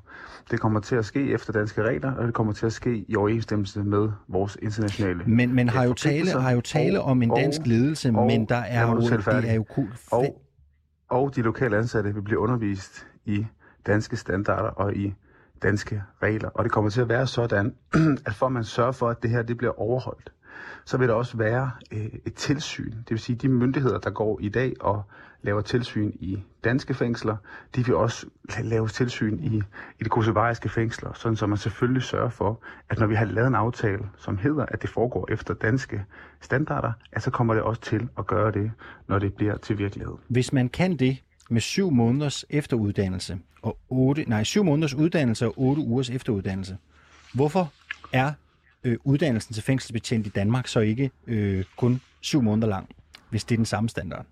det 0.50 0.60
kommer 0.60 0.80
til 0.80 0.96
at 0.96 1.04
ske 1.04 1.30
efter 1.32 1.52
danske 1.52 1.82
regler, 1.82 2.12
og 2.12 2.26
det 2.26 2.34
kommer 2.34 2.52
til 2.52 2.66
at 2.66 2.72
ske 2.72 3.04
i 3.08 3.16
overensstemmelse 3.16 3.82
med 3.82 4.08
vores 4.28 4.58
internationale 4.62 5.22
Men, 5.26 5.54
men 5.54 5.68
har, 5.68 5.84
jo 5.84 5.92
tale, 5.94 6.30
har 6.40 6.50
jo 6.50 6.60
tale 6.60 7.00
Og- 7.00 7.10
om 7.10 7.22
en 7.22 7.30
og- 7.30 7.36
dansk 7.36 7.60
ledelse, 7.66 8.08
og- 8.08 8.26
men 8.26 8.44
der 8.44 8.56
er 8.56 8.90
jo, 8.90 9.00
det 9.00 9.50
er 9.50 9.54
jo 9.54 9.64
cool. 9.74 9.88
Og, 10.10 10.42
og 11.08 11.36
de 11.36 11.42
lokale 11.42 11.76
ansatte 11.78 12.14
vil 12.14 12.22
blive 12.22 12.38
undervist 12.38 13.06
i 13.24 13.46
danske 13.86 14.16
standarder 14.16 14.68
og 14.68 14.96
i 14.96 15.14
danske 15.62 16.02
regler. 16.22 16.48
Og 16.48 16.64
det 16.64 16.72
kommer 16.72 16.90
til 16.90 17.00
at 17.00 17.08
være 17.08 17.26
sådan, 17.26 17.74
at 18.26 18.34
for 18.34 18.46
at 18.46 18.52
man 18.52 18.64
sørger 18.64 18.92
for, 18.92 19.08
at 19.08 19.22
det 19.22 19.30
her 19.30 19.42
det 19.42 19.56
bliver 19.56 19.80
overholdt, 19.80 20.32
så 20.84 20.96
vil 20.96 21.08
der 21.08 21.14
også 21.14 21.36
være 21.36 21.70
øh, 21.92 22.08
et 22.26 22.34
tilsyn. 22.34 22.92
Det 22.92 23.10
vil 23.10 23.18
sige, 23.18 23.36
de 23.36 23.48
myndigheder, 23.48 23.98
der 23.98 24.10
går 24.10 24.38
i 24.40 24.48
dag 24.48 24.74
og 24.80 25.02
laver 25.42 25.60
tilsyn 25.60 26.12
i 26.14 26.42
danske 26.64 26.94
fængsler, 26.94 27.36
de 27.76 27.86
vil 27.86 27.94
også 27.94 28.26
lave 28.62 28.88
tilsyn 28.88 29.38
i, 29.38 29.62
i 30.00 30.04
de 30.04 30.08
kosovariske 30.08 30.68
fængsler, 30.68 31.12
sådan 31.12 31.36
så 31.36 31.46
man 31.46 31.58
selvfølgelig 31.58 32.02
sørger 32.02 32.28
for, 32.28 32.60
at 32.88 32.98
når 32.98 33.06
vi 33.06 33.14
har 33.14 33.24
lavet 33.24 33.48
en 33.48 33.54
aftale, 33.54 34.02
som 34.18 34.38
hedder, 34.38 34.66
at 34.66 34.82
det 34.82 34.90
foregår 34.90 35.28
efter 35.32 35.54
danske 35.54 36.04
standarder, 36.40 36.92
at 37.12 37.22
så 37.22 37.30
kommer 37.30 37.54
det 37.54 37.62
også 37.62 37.80
til 37.80 38.08
at 38.18 38.26
gøre 38.26 38.52
det, 38.52 38.72
når 39.08 39.18
det 39.18 39.34
bliver 39.34 39.56
til 39.56 39.78
virkelighed. 39.78 40.14
Hvis 40.28 40.52
man 40.52 40.68
kan 40.68 40.96
det 40.96 41.22
med 41.50 41.60
syv 41.60 41.90
måneders 41.90 42.44
efteruddannelse 42.50 43.38
og 43.62 43.78
otte, 43.88 44.24
nej, 44.28 44.44
syv 44.44 44.64
måneders 44.64 44.94
uddannelse 44.94 45.46
og 45.46 45.54
otte 45.56 45.82
ugers 45.82 46.10
efteruddannelse, 46.10 46.76
hvorfor 47.34 47.72
er 48.12 48.32
øh, 48.86 48.96
uddannelsen 49.04 49.54
til 49.54 49.62
fængselsbetjent 49.62 50.26
i 50.26 50.30
Danmark 50.30 50.66
så 50.66 50.80
ikke 50.80 51.10
øh, 51.26 51.64
kun 51.76 52.00
syv 52.20 52.42
måneder 52.42 52.68
lang, 52.68 52.88
hvis 53.30 53.44
det 53.44 53.54
er 53.54 53.58
den 53.58 53.66
samme 53.66 53.88
standard? 53.88 54.26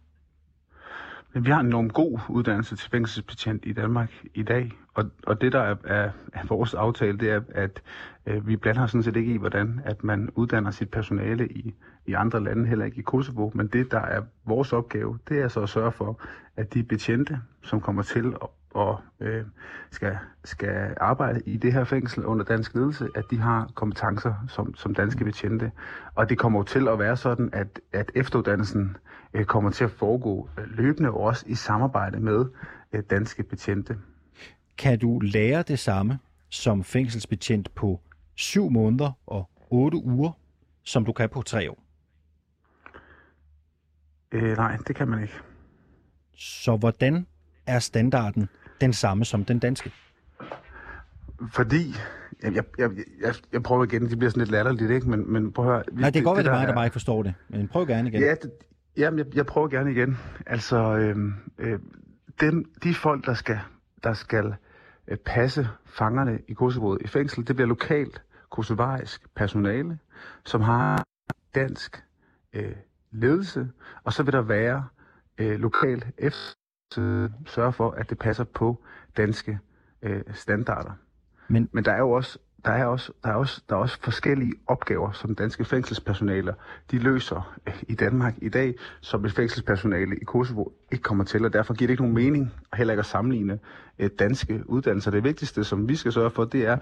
Men 1.32 1.44
vi 1.44 1.50
har 1.50 1.60
en 1.60 1.66
enormt 1.66 1.92
god 1.92 2.20
uddannelse 2.28 2.76
til 2.76 2.90
fængselsbetjent 2.90 3.62
i 3.66 3.72
Danmark 3.72 4.10
i 4.34 4.42
dag, 4.42 4.70
og, 4.94 5.10
og 5.26 5.40
det 5.40 5.52
der 5.52 5.60
er, 5.60 5.76
er, 5.84 6.10
er 6.32 6.46
vores 6.48 6.74
aftale, 6.74 7.18
det 7.18 7.30
er, 7.30 7.40
at 7.54 7.82
øh, 8.26 8.46
vi 8.46 8.56
blander 8.56 8.86
sådan 8.86 9.02
set 9.02 9.16
ikke 9.16 9.34
i, 9.34 9.36
hvordan 9.36 9.80
at 9.84 10.04
man 10.04 10.30
uddanner 10.34 10.70
sit 10.70 10.90
personale 10.90 11.48
i, 11.48 11.74
i 12.06 12.12
andre 12.12 12.44
lande, 12.44 12.68
heller 12.68 12.84
ikke 12.84 12.98
i 12.98 13.02
Kosovo, 13.02 13.50
men 13.54 13.66
det 13.66 13.90
der 13.90 14.00
er 14.00 14.22
vores 14.44 14.72
opgave, 14.72 15.18
det 15.28 15.38
er 15.38 15.48
så 15.48 15.60
at 15.60 15.68
sørge 15.68 15.92
for, 15.92 16.20
at 16.56 16.74
de 16.74 16.82
betjente, 16.82 17.40
som 17.62 17.80
kommer 17.80 18.02
til 18.02 18.34
at 18.42 18.48
og 18.74 19.00
øh, 19.20 19.44
skal, 19.90 20.18
skal 20.44 20.94
arbejde 21.00 21.40
i 21.46 21.56
det 21.56 21.72
her 21.72 21.84
fængsel 21.84 22.24
under 22.24 22.44
dansk 22.44 22.74
ledelse, 22.74 23.08
at 23.14 23.24
de 23.30 23.38
har 23.38 23.70
kompetencer 23.74 24.34
som, 24.48 24.74
som 24.74 24.94
danske 24.94 25.24
betjente. 25.24 25.72
Og 26.14 26.28
det 26.28 26.38
kommer 26.38 26.62
til 26.62 26.88
at 26.88 26.98
være 26.98 27.16
sådan, 27.16 27.50
at, 27.52 27.80
at 27.92 28.12
efteruddannelsen 28.14 28.96
øh, 29.34 29.44
kommer 29.44 29.70
til 29.70 29.84
at 29.84 29.90
foregå 29.90 30.48
øh, 30.58 30.64
løbende 30.70 31.10
og 31.10 31.20
også 31.20 31.44
i 31.48 31.54
samarbejde 31.54 32.20
med 32.20 32.44
øh, 32.92 33.02
danske 33.10 33.42
betjente. 33.42 33.96
Kan 34.78 34.98
du 34.98 35.18
lære 35.18 35.62
det 35.62 35.78
samme 35.78 36.18
som 36.48 36.84
fængselsbetjent 36.84 37.74
på 37.74 38.00
syv 38.34 38.70
måneder 38.70 39.12
og 39.26 39.50
otte 39.70 39.96
uger, 39.96 40.32
som 40.82 41.04
du 41.04 41.12
kan 41.12 41.28
på 41.28 41.42
tre 41.42 41.70
år? 41.70 41.78
Øh, 44.32 44.56
nej, 44.56 44.76
det 44.86 44.96
kan 44.96 45.08
man 45.08 45.22
ikke. 45.22 45.34
Så 46.34 46.76
hvordan 46.76 47.26
er 47.66 47.78
standarden 47.78 48.48
den 48.84 48.92
samme 48.92 49.24
som 49.24 49.44
den 49.44 49.58
danske? 49.58 49.92
Fordi, 51.52 51.94
jeg, 52.42 52.64
jeg, 52.78 52.90
jeg, 53.20 53.34
jeg, 53.52 53.62
prøver 53.62 53.84
igen, 53.84 54.08
det 54.08 54.18
bliver 54.18 54.30
sådan 54.30 54.40
lidt 54.40 54.50
latterligt, 54.50 54.90
ikke? 54.90 55.10
Men, 55.10 55.32
men 55.32 55.52
prøv 55.52 55.64
at 55.64 55.72
høre. 55.72 55.82
Nej, 55.92 56.10
det 56.10 56.14
kan 56.14 56.24
godt 56.24 56.36
være, 56.36 56.44
det 56.44 56.52
er 56.52 56.58
mig, 56.58 56.68
der 56.68 56.74
bare 56.74 56.86
ikke 56.86 56.92
forstår 56.92 57.22
det. 57.22 57.34
Men 57.48 57.68
prøv 57.68 57.86
gerne 57.86 58.08
igen. 58.08 58.20
Ja, 58.20 58.34
det, 58.42 58.50
jamen, 58.96 59.18
jeg, 59.18 59.26
jeg 59.36 59.46
prøver 59.46 59.68
gerne 59.68 59.92
igen. 59.92 60.18
Altså, 60.46 60.76
øh, 60.76 61.16
øh, 61.58 61.78
dem, 62.40 62.64
de 62.82 62.94
folk, 62.94 63.26
der 63.26 63.34
skal, 63.34 63.58
der 64.04 64.12
skal 64.12 64.54
øh, 65.08 65.16
passe 65.16 65.68
fangerne 65.86 66.38
i 66.48 66.52
Kosovo 66.52 66.96
i 67.00 67.06
fængsel, 67.06 67.46
det 67.46 67.56
bliver 67.56 67.68
lokalt 67.68 68.22
kosovarisk 68.50 69.34
personale, 69.36 69.98
som 70.44 70.60
har 70.60 71.04
dansk 71.54 72.04
øh, 72.52 72.72
ledelse, 73.10 73.68
og 74.04 74.12
så 74.12 74.22
vil 74.22 74.32
der 74.32 74.42
være 74.42 74.84
øh, 75.38 75.60
lokal 75.60 76.04
efter 76.18 76.63
sørge 77.46 77.72
for, 77.72 77.90
at 77.90 78.10
det 78.10 78.18
passer 78.18 78.44
på 78.44 78.82
danske 79.16 79.58
øh, 80.02 80.22
standarder. 80.34 80.90
Men, 81.48 81.68
Men 81.72 81.84
der 81.84 81.92
er 81.92 81.98
jo 81.98 82.10
også 82.10 82.38
der 82.64 82.70
er 82.70 82.84
også, 82.84 83.12
der 83.24 83.30
er 83.30 83.34
også, 83.34 83.62
der 83.68 83.76
er 83.76 83.80
også 83.80 83.98
forskellige 84.00 84.52
opgaver, 84.66 85.12
som 85.12 85.34
danske 85.34 85.64
fængselspersonaler 85.64 86.54
de 86.90 86.98
løser 86.98 87.56
øh, 87.66 87.82
i 87.88 87.94
Danmark 87.94 88.34
i 88.42 88.48
dag, 88.48 88.74
som 89.00 89.24
et 89.24 89.32
fængselspersonale 89.32 90.16
i 90.16 90.24
Kosovo 90.24 90.64
ikke 90.92 91.02
kommer 91.02 91.24
til, 91.24 91.44
og 91.44 91.52
derfor 91.52 91.74
giver 91.74 91.86
det 91.86 91.92
ikke 91.92 92.02
nogen 92.02 92.14
mening 92.14 92.52
heller 92.74 92.92
ikke 92.92 93.00
at 93.00 93.06
sammenligne 93.06 93.58
øh, 93.98 94.10
danske 94.18 94.62
uddannelser. 94.66 95.10
Det 95.10 95.24
vigtigste, 95.24 95.64
som 95.64 95.88
vi 95.88 95.96
skal 95.96 96.12
sørge 96.12 96.30
for, 96.30 96.44
det 96.44 96.66
er, 96.66 96.78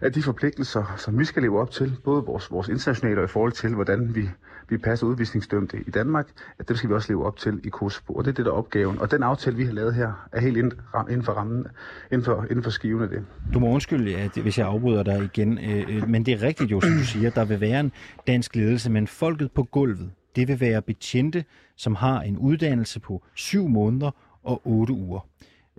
at 0.00 0.14
de 0.14 0.22
forpligtelser, 0.22 0.94
som 0.96 1.18
vi 1.18 1.24
skal 1.24 1.42
leve 1.42 1.60
op 1.60 1.70
til, 1.70 1.96
både 2.04 2.24
vores, 2.24 2.50
vores 2.50 2.68
internationale 2.68 3.20
og 3.20 3.24
i 3.24 3.28
forhold 3.28 3.52
til, 3.52 3.74
hvordan 3.74 4.14
vi, 4.14 4.30
vi 4.68 4.78
passer 4.78 5.06
udvisningsdømte 5.06 5.76
i 5.86 5.90
Danmark, 5.90 6.28
at 6.58 6.68
det 6.68 6.78
skal 6.78 6.90
vi 6.90 6.94
også 6.94 7.12
leve 7.12 7.26
op 7.26 7.36
til 7.36 7.60
i 7.64 7.68
Kosovo. 7.68 8.14
Og 8.14 8.24
det 8.24 8.30
er 8.30 8.34
det, 8.34 8.44
der 8.44 8.50
er 8.50 8.56
opgaven. 8.56 8.98
Og 8.98 9.10
den 9.10 9.22
aftale, 9.22 9.56
vi 9.56 9.64
har 9.64 9.72
lavet 9.72 9.94
her, 9.94 10.28
er 10.32 10.40
helt 10.40 10.56
inden 10.56 11.22
for 11.22 11.32
rammen, 11.32 11.66
inden 12.12 12.24
for, 12.24 12.46
inden 12.50 12.62
for 12.62 12.70
skiven 12.70 13.02
af 13.02 13.08
det. 13.08 13.24
Du 13.54 13.58
må 13.58 13.68
undskylde, 13.68 14.16
at, 14.16 14.30
hvis 14.30 14.58
jeg 14.58 14.66
afbryder 14.66 15.02
dig 15.02 15.24
igen, 15.24 15.58
øh, 15.58 15.96
øh 15.96 16.08
men 16.08 16.26
det 16.26 16.34
er 16.34 16.42
rigtigt 16.42 16.70
jo, 16.70 16.80
som 16.80 16.90
du 16.90 17.04
siger, 17.04 17.30
der 17.30 17.44
vil 17.44 17.60
være 17.60 17.80
en 17.80 17.92
dansk 18.26 18.56
ledelse, 18.56 18.90
men 18.90 19.06
folket 19.06 19.52
på 19.52 19.62
gulvet, 19.62 20.10
det 20.36 20.48
vil 20.48 20.60
være 20.60 20.82
betjente, 20.82 21.44
som 21.76 21.94
har 21.94 22.20
en 22.20 22.38
uddannelse 22.38 23.00
på 23.00 23.22
syv 23.34 23.68
måneder 23.68 24.10
og 24.42 24.60
otte 24.64 24.92
uger. 24.92 25.20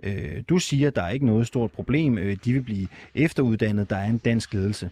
Øh, 0.02 0.42
du 0.48 0.58
siger, 0.58 0.88
at 0.88 0.96
der 0.96 1.02
er 1.02 1.10
ikke 1.10 1.26
noget 1.26 1.46
stort 1.46 1.72
problem. 1.72 2.18
Øh, 2.18 2.36
de 2.44 2.52
vil 2.52 2.62
blive 2.62 2.88
efteruddannet. 3.14 3.90
Der 3.90 3.96
er 3.96 4.06
en 4.06 4.18
dansk 4.18 4.54
ledelse. 4.54 4.90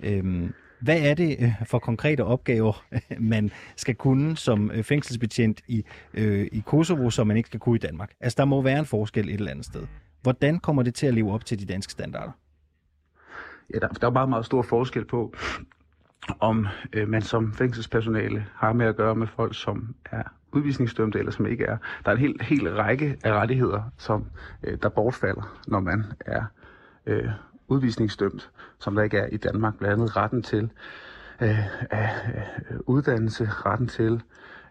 Øh, 0.00 0.50
hvad 0.84 1.00
er 1.00 1.14
det 1.14 1.36
øh, 1.40 1.52
for 1.66 1.78
konkrete 1.78 2.24
opgaver, 2.24 2.84
man 3.34 3.50
skal 3.76 3.94
kunne 3.94 4.36
som 4.36 4.70
øh, 4.70 4.84
fængselsbetjent 4.84 5.60
i, 5.68 5.84
øh, 6.14 6.48
i 6.52 6.62
Kosovo, 6.66 7.10
som 7.10 7.26
man 7.26 7.36
ikke 7.36 7.46
skal 7.46 7.60
kunne 7.60 7.76
i 7.76 7.78
Danmark? 7.78 8.10
Altså, 8.20 8.36
der 8.36 8.44
må 8.44 8.62
være 8.62 8.78
en 8.78 8.86
forskel 8.86 9.28
et 9.28 9.34
eller 9.34 9.50
andet 9.50 9.64
sted. 9.64 9.86
Hvordan 10.22 10.58
kommer 10.58 10.82
det 10.82 10.94
til 10.94 11.06
at 11.06 11.14
leve 11.14 11.32
op 11.32 11.44
til 11.44 11.60
de 11.60 11.66
danske 11.66 11.92
standarder? 11.92 12.32
Ja, 13.74 13.78
der, 13.78 13.88
der 13.88 14.06
er 14.06 14.10
meget, 14.10 14.28
meget 14.28 14.46
stor 14.46 14.62
forskel 14.62 15.04
på, 15.04 15.34
om 16.40 16.66
øh, 16.92 17.08
man 17.08 17.22
som 17.22 17.52
fængselspersonale 17.52 18.46
har 18.54 18.72
med 18.72 18.86
at 18.86 18.96
gøre 18.96 19.14
med 19.14 19.26
folk, 19.26 19.54
som 19.54 19.94
er 20.10 20.22
udvisningsdømte 20.52 21.18
eller 21.18 21.32
som 21.32 21.46
ikke 21.46 21.64
er. 21.64 21.76
Der 22.04 22.10
er 22.10 22.16
en 22.16 22.20
hel, 22.20 22.34
hel 22.40 22.74
række 22.74 23.16
af 23.24 23.32
rettigheder, 23.32 23.82
som 23.98 24.26
øh, 24.62 24.78
der 24.82 24.88
bortfalder, 24.88 25.60
når 25.66 25.80
man 25.80 26.04
er 26.20 26.44
øh, 27.06 27.28
udvisningsdømt, 27.68 28.50
som 28.78 28.94
der 28.94 29.02
ikke 29.02 29.18
er 29.18 29.26
i 29.26 29.36
Danmark. 29.36 29.78
Blandt 29.78 29.94
andet 29.94 30.16
retten 30.16 30.42
til 30.42 30.70
øh, 31.42 31.58
øh, 31.92 32.08
uddannelse, 32.86 33.48
retten 33.50 33.88
til 33.88 34.22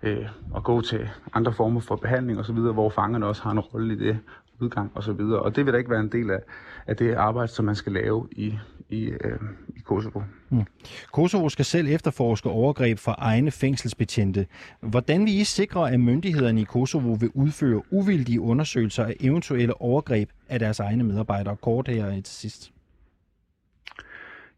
øh, 0.03 0.27
at 0.55 0.63
gå 0.63 0.81
til 0.81 1.09
andre 1.33 1.53
former 1.53 1.79
for 1.79 1.95
behandling 1.95 2.39
osv., 2.39 2.55
hvor 2.55 2.89
fangerne 2.89 3.25
også 3.25 3.43
har 3.43 3.51
en 3.51 3.59
rolle 3.59 3.93
i 3.93 3.97
det, 3.97 4.19
udgang 4.59 4.91
osv. 4.95 5.09
Og, 5.09 5.41
og 5.41 5.55
det 5.55 5.65
vil 5.65 5.73
da 5.73 5.77
ikke 5.77 5.89
være 5.89 5.99
en 5.99 6.11
del 6.11 6.31
af, 6.31 6.39
af 6.87 6.97
det 6.97 7.13
arbejde, 7.13 7.47
som 7.47 7.65
man 7.65 7.75
skal 7.75 7.91
lave 7.91 8.27
i, 8.31 8.59
i, 8.89 9.03
øh, 9.03 9.39
i 9.75 9.79
Kosovo. 9.79 10.21
Mm. 10.49 10.65
Kosovo 11.11 11.49
skal 11.49 11.65
selv 11.65 11.87
efterforske 11.87 12.49
overgreb 12.49 12.99
fra 12.99 13.15
egne 13.17 13.51
fængselsbetjente. 13.51 14.47
Hvordan 14.79 15.25
vil 15.25 15.39
I 15.39 15.43
sikre, 15.43 15.91
at 15.91 15.99
myndighederne 15.99 16.61
i 16.61 16.63
Kosovo 16.63 17.13
vil 17.13 17.31
udføre 17.33 17.81
uvildige 17.91 18.41
undersøgelser 18.41 19.05
af 19.05 19.15
eventuelle 19.19 19.81
overgreb 19.81 20.29
af 20.49 20.59
deres 20.59 20.79
egne 20.79 21.03
medarbejdere? 21.03 21.55
Kort 21.55 21.87
her 21.87 22.11
til 22.11 22.25
sidst. 22.25 22.73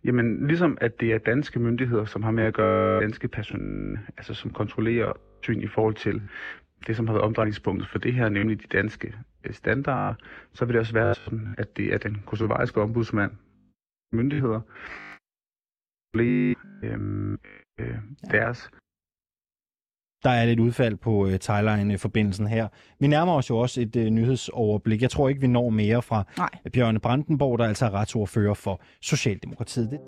Jamen, 0.05 0.47
ligesom 0.47 0.77
at 0.81 0.99
det 0.99 1.13
er 1.13 1.17
danske 1.17 1.59
myndigheder, 1.59 2.05
som 2.05 2.23
har 2.23 2.31
med 2.31 2.43
at 2.43 2.53
gøre 2.53 3.01
danske 3.01 3.27
personer, 3.27 3.97
altså 4.17 4.33
som 4.33 4.51
kontrollerer 4.51 5.13
syn 5.41 5.61
i 5.61 5.67
forhold 5.67 5.95
til 5.95 6.21
det, 6.87 6.95
som 6.95 7.07
har 7.07 7.13
været 7.13 7.25
omdrejningspunktet 7.25 7.89
for 7.89 7.99
det 7.99 8.13
her, 8.13 8.29
nemlig 8.29 8.61
de 8.61 8.77
danske 8.77 9.15
øh, 9.43 9.53
standarder, 9.53 10.15
så 10.53 10.65
vil 10.65 10.73
det 10.73 10.79
også 10.79 10.93
være 10.93 11.15
sådan, 11.15 11.55
at 11.57 11.77
det 11.77 11.93
er 11.93 11.97
den 11.97 12.23
kosovariske 12.25 12.81
ombudsmand, 12.81 13.31
myndigheder, 14.13 14.61
øh, 16.15 17.37
øh, 17.79 17.97
deres 18.31 18.71
der 20.25 20.31
er 20.31 20.45
lidt 20.45 20.59
udfald 20.59 20.95
på 20.95 21.11
uh, 21.11 21.35
Thailand-forbindelsen 21.35 22.47
her. 22.47 22.67
Vi 22.99 23.07
nærmer 23.07 23.33
os 23.33 23.49
jo 23.49 23.57
også 23.57 23.81
et 23.81 23.95
uh, 23.95 24.03
nyhedsoverblik. 24.03 25.01
Jeg 25.01 25.09
tror 25.09 25.29
ikke, 25.29 25.41
vi 25.41 25.47
når 25.47 25.69
mere 25.69 26.01
fra 26.01 26.23
Nej. 26.37 26.49
Bjørne 26.73 26.99
Brandenborg, 26.99 27.59
der 27.59 27.65
altså 27.65 27.85
er 27.85 27.93
retsordfører 27.93 28.53
for 28.53 28.81
Socialdemokratiet. 29.01 29.99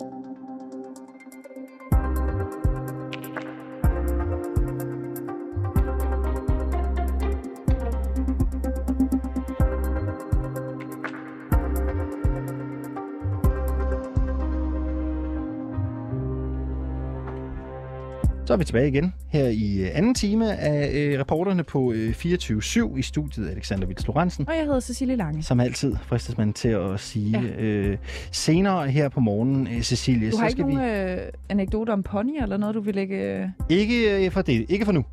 Så 18.48 18.52
er 18.54 18.56
vi 18.56 18.64
tilbage 18.64 18.88
igen 18.88 19.14
her 19.28 19.48
i 19.48 19.82
øh, 19.82 19.90
anden 19.92 20.14
time 20.14 20.56
af 20.56 20.90
øh, 20.94 21.20
reporterne 21.20 21.64
på 21.64 21.92
øh, 21.92 22.10
24-7 22.10 22.98
i 22.98 23.02
studiet 23.02 23.50
Alexander 23.50 23.86
Vils 23.86 24.06
Lorentzen. 24.06 24.48
Og 24.48 24.56
jeg 24.56 24.64
hedder 24.64 24.80
Cecilie 24.80 25.16
Lange. 25.16 25.42
Som 25.42 25.60
altid 25.60 25.96
fristes 26.02 26.38
man 26.38 26.52
til 26.52 26.68
at 26.68 27.00
sige 27.00 27.40
ja. 27.40 27.62
øh, 27.62 27.98
senere 28.32 28.88
her 28.88 29.08
på 29.08 29.20
morgenen, 29.20 29.66
øh, 29.66 29.82
Cecilie. 29.82 30.30
Du 30.30 30.36
har 30.36 30.42
så 30.42 30.48
ikke 30.48 30.62
skal 30.62 30.74
nogen 30.74 31.16
vi... 31.16 31.22
øh, 31.22 31.32
anekdoter 31.48 31.92
om 31.92 32.02
pony 32.02 32.42
eller 32.42 32.56
noget, 32.56 32.74
du 32.74 32.80
vil 32.80 32.94
lægge... 32.94 33.16
Øh... 33.16 33.48
Ikke 33.68 34.26
øh, 34.26 34.30
for 34.30 34.42
det. 34.42 34.66
Ikke 34.68 34.84
for 34.84 34.92
nu. 34.92 35.04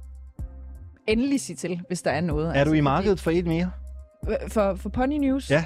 Endelig 1.08 1.42
sig 1.42 1.58
til, 1.58 1.82
hvis 1.88 2.02
der 2.02 2.12
er 2.12 2.22
noget. 2.22 2.48
Er 2.48 2.52
altså, 2.52 2.72
du 2.72 2.74
i 2.74 2.82
markedet 2.82 3.20
for 3.20 3.32
et 3.32 3.46
mere? 3.46 3.72
For, 4.48 4.76
for 4.76 4.90
Pony 4.90 5.18
News? 5.18 5.52
Ja. 5.52 5.66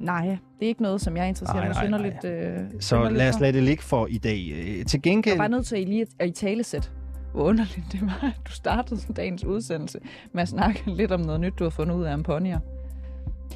Nej, 0.00 0.26
det 0.26 0.64
er 0.64 0.68
ikke 0.68 0.82
noget, 0.82 1.00
som 1.00 1.16
jeg 1.16 1.28
interesserer 1.28 1.56
Nej, 1.58 1.66
mig 1.68 1.74
nej, 1.74 1.84
synderligt. 1.84 2.24
Øh, 2.24 2.80
Så 2.80 3.08
lad 3.08 3.28
os 3.28 3.40
lade 3.40 3.52
det 3.52 3.62
ligge 3.62 3.82
for 3.82 4.06
i 4.06 4.18
dag. 4.18 4.50
Øh, 4.52 4.64
Til 4.64 4.96
Jeg 4.96 5.00
gengæld... 5.02 5.34
er 5.34 5.38
bare 5.38 5.48
nødt 5.48 5.66
til 5.66 5.76
at 5.76 5.88
lige 5.88 6.06
at 6.18 6.28
i 6.28 6.32
talesæt, 6.32 6.90
hvor 7.32 7.42
underligt 7.42 7.86
det 7.92 8.00
var, 8.02 8.18
at 8.36 8.46
du 8.46 8.52
startede 8.52 9.00
dagens 9.16 9.44
udsendelse 9.44 9.98
med 10.32 10.42
at 10.42 10.48
snakke 10.48 10.82
lidt 10.86 11.12
om 11.12 11.20
noget 11.20 11.40
nyt, 11.40 11.52
du 11.58 11.64
har 11.64 11.70
fundet 11.70 11.94
ud 11.94 12.04
af 12.04 12.14
om 12.14 12.22
ponyer. 12.22 12.58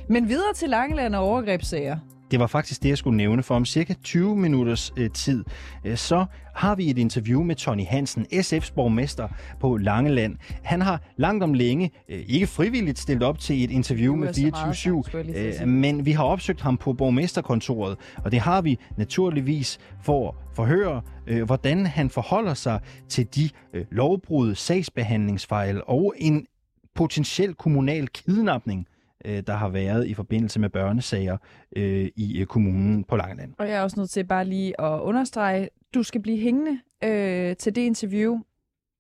Men 0.09 0.29
videre 0.29 0.55
til 0.55 0.69
Langeland 0.71 1.15
og 1.15 1.23
overgrebssager. 1.25 1.97
Det 2.35 2.41
var 2.41 2.47
faktisk 2.47 2.83
det, 2.83 2.89
jeg 2.89 2.99
skulle 2.99 3.17
nævne, 3.17 3.43
for 3.43 3.55
om 3.55 3.65
cirka 3.65 3.95
20 4.05 4.37
minutters 4.37 4.93
øh, 4.97 5.11
tid, 5.11 5.45
øh, 5.85 5.97
så 5.97 6.27
har 6.55 6.75
vi 6.75 6.91
et 6.91 6.99
interview 6.99 7.43
med 7.43 7.57
Tony 7.57 7.87
Hansen, 7.87 8.27
SF's 8.33 8.73
borgmester 8.75 9.29
på 9.61 9.77
Langeland. 9.77 10.37
Han 10.63 10.81
har 10.81 11.01
langt 11.17 11.45
om 11.45 11.55
længe, 11.55 11.91
øh, 12.09 12.25
ikke 12.29 12.47
frivilligt, 12.47 12.99
stillet 12.99 13.23
op 13.23 13.39
til 13.39 13.65
et 13.65 13.71
interview 13.71 14.13
er 14.13 14.17
med 14.17 14.33
så 14.33 14.41
meget 14.41 14.73
24-7, 14.73 14.75
sang, 14.75 15.05
skulle 15.05 15.19
jeg 15.19 15.25
lige 15.25 15.35
til 15.35 15.41
at 15.41 15.47
øh, 15.47 15.55
sige. 15.55 15.67
men 15.67 16.07
vi 16.07 16.13
har 16.13 16.25
opsøgt 16.25 16.61
ham 16.61 16.77
på 16.77 16.93
borgmesterkontoret, 16.93 17.97
og 18.17 18.33
det 18.33 18.41
har 18.41 18.63
vi 18.63 18.79
naturligvis 18.97 19.79
for 20.03 20.29
at 20.29 20.35
forhøre, 20.57 21.03
øh, 21.27 21.43
hvordan 21.43 21.87
han 21.87 22.11
forholder 22.11 22.55
sig 22.55 22.81
til 23.09 23.27
de 23.35 23.51
øh, 23.75 23.85
lovbrud, 23.91 24.55
sagsbehandlingsfejl 24.55 25.83
og 25.87 26.15
en 26.19 26.47
potentiel 26.95 27.55
kommunal 27.55 28.09
kidnapning, 28.09 28.87
øh, 29.25 29.43
der 29.47 29.53
har 29.55 29.69
været 29.69 30.07
i 30.07 30.15
forbindelse 30.15 30.61
med 30.61 30.69
børnesager 30.71 31.37
øh, 31.77 32.09
i 32.17 32.41
øh, 32.41 32.47
kommunen 32.47 33.05
på 33.05 33.17
Langeland. 33.17 33.53
Og 33.59 33.69
jeg 33.69 33.77
er 33.77 33.81
også 33.83 34.01
nødt 34.01 34.11
til 34.11 34.25
bare 34.25 34.45
lige 34.45 34.81
at 34.81 35.01
understrege, 35.01 35.69
du 35.95 36.03
skal 36.03 36.21
blive 36.23 36.39
hængende 36.39 36.81
øh, 37.05 37.57
til 37.57 37.75
det 37.75 37.81
interview. 37.81 38.39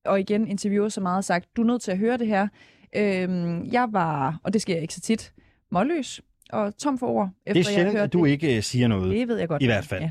Og 0.04 0.20
igen, 0.20 0.48
interviewer 0.48 0.88
så 0.88 1.00
meget 1.00 1.24
sagt, 1.24 1.48
du 1.56 1.62
er 1.62 1.66
nødt 1.66 1.82
til 1.82 1.90
at 1.90 1.98
høre 1.98 2.16
det 2.18 2.26
her. 2.26 2.48
Øh, 2.96 3.28
jeg 3.72 3.88
var, 3.92 4.40
og 4.42 4.52
det 4.52 4.62
sker 4.62 4.76
ikke 4.76 4.94
så 4.94 5.00
tit, 5.00 5.32
målløs 5.70 6.20
og 6.50 6.76
tom 6.78 6.98
for 6.98 7.06
ord, 7.06 7.30
efter 7.46 7.52
Det 7.52 7.66
er 7.68 7.70
jeg 7.70 7.74
sjældent, 7.74 7.92
hørte 7.92 8.04
at 8.04 8.12
du 8.12 8.24
det. 8.24 8.30
ikke 8.30 8.56
øh, 8.56 8.62
siger 8.62 8.88
noget. 8.88 9.10
Det 9.10 9.28
ved 9.28 9.38
jeg 9.38 9.48
godt. 9.48 9.62
I 9.62 9.66
hvert 9.66 9.84
fald. 9.84 10.02
Ja. 10.02 10.10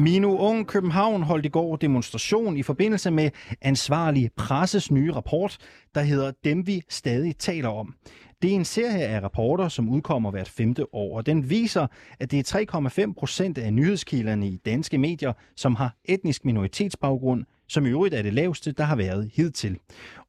Mino 0.00 0.36
Ung 0.38 0.66
København 0.66 1.22
holdt 1.22 1.46
i 1.46 1.48
går 1.48 1.76
demonstration 1.76 2.56
i 2.56 2.62
forbindelse 2.62 3.10
med 3.10 3.30
ansvarlig 3.60 4.30
presses 4.36 4.90
nye 4.90 5.12
rapport, 5.12 5.58
der 5.94 6.00
hedder 6.00 6.32
Dem 6.44 6.66
vi 6.66 6.82
stadig 6.88 7.36
taler 7.36 7.68
om. 7.68 7.94
Det 8.42 8.50
er 8.50 8.54
en 8.54 8.64
serie 8.64 9.04
af 9.04 9.20
rapporter, 9.20 9.68
som 9.68 9.88
udkommer 9.88 10.30
hvert 10.30 10.48
femte 10.48 10.94
år, 10.94 11.16
og 11.16 11.26
den 11.26 11.50
viser, 11.50 11.86
at 12.20 12.30
det 12.30 12.54
er 12.54 13.06
3,5 13.06 13.12
procent 13.18 13.58
af 13.58 13.72
nyhedskilderne 13.72 14.48
i 14.48 14.56
danske 14.56 14.98
medier, 14.98 15.32
som 15.56 15.74
har 15.74 15.96
etnisk 16.04 16.44
minoritetsbaggrund, 16.44 17.44
som 17.70 17.86
i 17.86 17.88
øvrigt 17.88 18.14
er 18.14 18.22
det 18.22 18.34
laveste, 18.34 18.72
der 18.72 18.84
har 18.84 18.96
været 18.96 19.30
hidtil. 19.34 19.76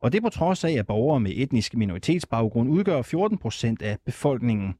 Og 0.02 0.12
det 0.12 0.18
er 0.18 0.22
på 0.22 0.30
trods 0.30 0.64
af, 0.64 0.72
at 0.72 0.88
borgere 0.88 1.20
med 1.20 1.32
etnisk 1.36 1.76
minoritetsbaggrund 1.76 2.70
udgør 2.70 3.02
14 3.02 3.38
procent 3.38 3.82
af 3.82 3.98
befolkningen. 4.06 4.74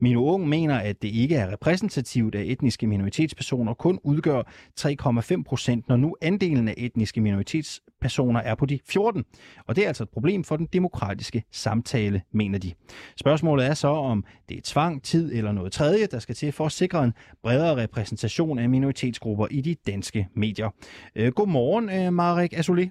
Min 0.00 0.16
Ung 0.16 0.48
mener, 0.48 0.78
at 0.78 1.02
det 1.02 1.08
ikke 1.08 1.36
er 1.36 1.52
repræsentativt 1.52 2.34
at 2.34 2.46
etniske 2.46 2.86
minoritetspersoner, 2.86 3.74
kun 3.74 3.98
udgør 4.04 4.42
3,5 4.80 5.42
procent, 5.46 5.88
når 5.88 5.96
nu 5.96 6.16
andelen 6.22 6.68
af 6.68 6.74
etniske 6.76 7.20
minoritetspersoner 7.20 8.40
er 8.40 8.54
på 8.54 8.66
de 8.66 8.78
14. 8.88 9.24
Og 9.66 9.76
det 9.76 9.84
er 9.84 9.88
altså 9.88 10.02
et 10.02 10.10
problem 10.10 10.44
for 10.44 10.56
den 10.56 10.68
demokratiske 10.72 11.44
samtale, 11.52 12.22
mener 12.32 12.58
de. 12.58 12.72
Spørgsmålet 13.16 13.66
er 13.66 13.74
så, 13.74 13.88
om 13.88 14.24
det 14.48 14.56
er 14.56 14.60
tvang, 14.64 15.02
tid 15.02 15.32
eller 15.32 15.52
noget 15.52 15.72
tredje, 15.72 16.06
der 16.06 16.18
skal 16.18 16.34
til 16.34 16.52
for 16.52 16.66
at 16.66 16.72
sikre 16.72 17.04
en 17.04 17.12
bredere 17.42 17.82
repræsentation 17.82 18.58
af 18.58 18.68
minoritetsgrupper 18.68 19.46
i 19.50 19.60
de 19.60 19.76
danske 19.86 20.28
medier. 20.34 20.70
Øh, 21.16 21.32
godmorgen, 21.32 21.88
øh, 22.06 22.12
Marek 22.12 22.52
Azoulay. 22.52 22.90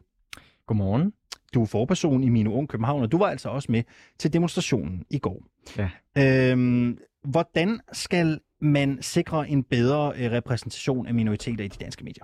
Godmorgen. 0.66 1.14
Du 1.54 1.62
er 1.62 1.66
forperson 1.66 2.24
i 2.24 2.30
Mino 2.30 2.54
Ung 2.54 2.70
København, 2.70 3.04
og 3.04 3.12
du 3.12 3.18
var 3.18 3.26
altså 3.26 3.50
også 3.50 3.72
med 3.72 3.84
til 4.18 4.34
demonstrationen 4.34 5.04
i 5.10 5.20
går. 5.20 5.44
Ja. 5.78 5.90
Øhm, 6.18 6.98
hvordan 7.24 7.80
skal 7.92 8.40
man 8.62 9.02
sikre 9.02 9.50
en 9.50 9.64
bedre 9.64 10.14
øh, 10.18 10.32
repræsentation 10.32 11.08
af 11.08 11.14
minoriteter 11.14 11.66
i 11.66 11.68
de 11.68 11.78
danske 11.84 12.04
medier? 12.04 12.24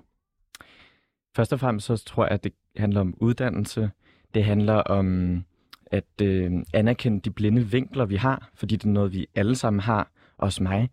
Først 1.35 1.53
og 1.53 1.59
fremmest 1.59 1.85
så 1.85 1.97
tror 1.97 2.23
jeg, 2.23 2.31
at 2.31 2.43
det 2.43 2.53
handler 2.77 3.01
om 3.01 3.13
uddannelse. 3.17 3.89
Det 4.33 4.45
handler 4.45 4.73
om 4.73 5.37
at 5.85 6.21
øh, 6.21 6.51
anerkende 6.73 7.19
de 7.19 7.31
blinde 7.31 7.61
vinkler, 7.61 8.05
vi 8.05 8.15
har, 8.15 8.49
fordi 8.55 8.75
det 8.75 8.85
er 8.85 8.89
noget, 8.89 9.13
vi 9.13 9.27
alle 9.35 9.55
sammen 9.55 9.79
har, 9.79 10.11
også 10.37 10.63
mig. 10.63 10.89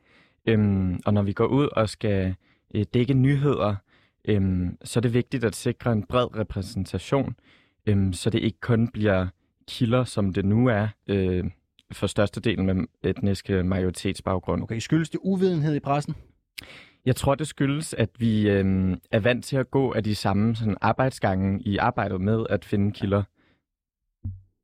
Øhm, 0.46 1.00
og 1.06 1.14
når 1.14 1.22
vi 1.22 1.32
går 1.32 1.46
ud 1.46 1.68
og 1.72 1.88
skal 1.88 2.34
øh, 2.74 2.84
dække 2.94 3.14
nyheder, 3.14 3.76
øhm, 4.28 4.76
så 4.84 4.98
er 4.98 5.00
det 5.00 5.14
vigtigt 5.14 5.44
at 5.44 5.56
sikre 5.56 5.92
en 5.92 6.02
bred 6.02 6.36
repræsentation, 6.36 7.36
øhm, 7.86 8.12
så 8.12 8.30
det 8.30 8.38
ikke 8.38 8.60
kun 8.60 8.88
bliver 8.88 9.26
kilder, 9.68 10.04
som 10.04 10.32
det 10.32 10.44
nu 10.44 10.66
er, 10.66 10.88
øh, 11.06 11.44
for 11.92 12.06
størstedelen 12.06 12.66
med 12.66 12.84
etniske 13.02 13.62
majoritetsbaggrund. 13.62 14.62
Okay, 14.62 14.78
skyldes 14.78 15.10
det 15.10 15.20
uvidenhed 15.22 15.74
i 15.74 15.80
pressen? 15.80 16.14
Jeg 17.04 17.16
tror, 17.16 17.34
det 17.34 17.46
skyldes, 17.46 17.94
at 17.94 18.10
vi 18.18 18.50
øh, 18.50 18.96
er 19.10 19.20
vant 19.20 19.44
til 19.44 19.56
at 19.56 19.70
gå 19.70 19.92
af 19.92 20.04
de 20.04 20.14
samme 20.14 20.56
sådan, 20.56 20.76
arbejdsgange 20.80 21.60
i 21.62 21.76
arbejdet 21.76 22.20
med 22.20 22.46
at 22.50 22.64
finde 22.64 22.92
kilder. 22.92 23.22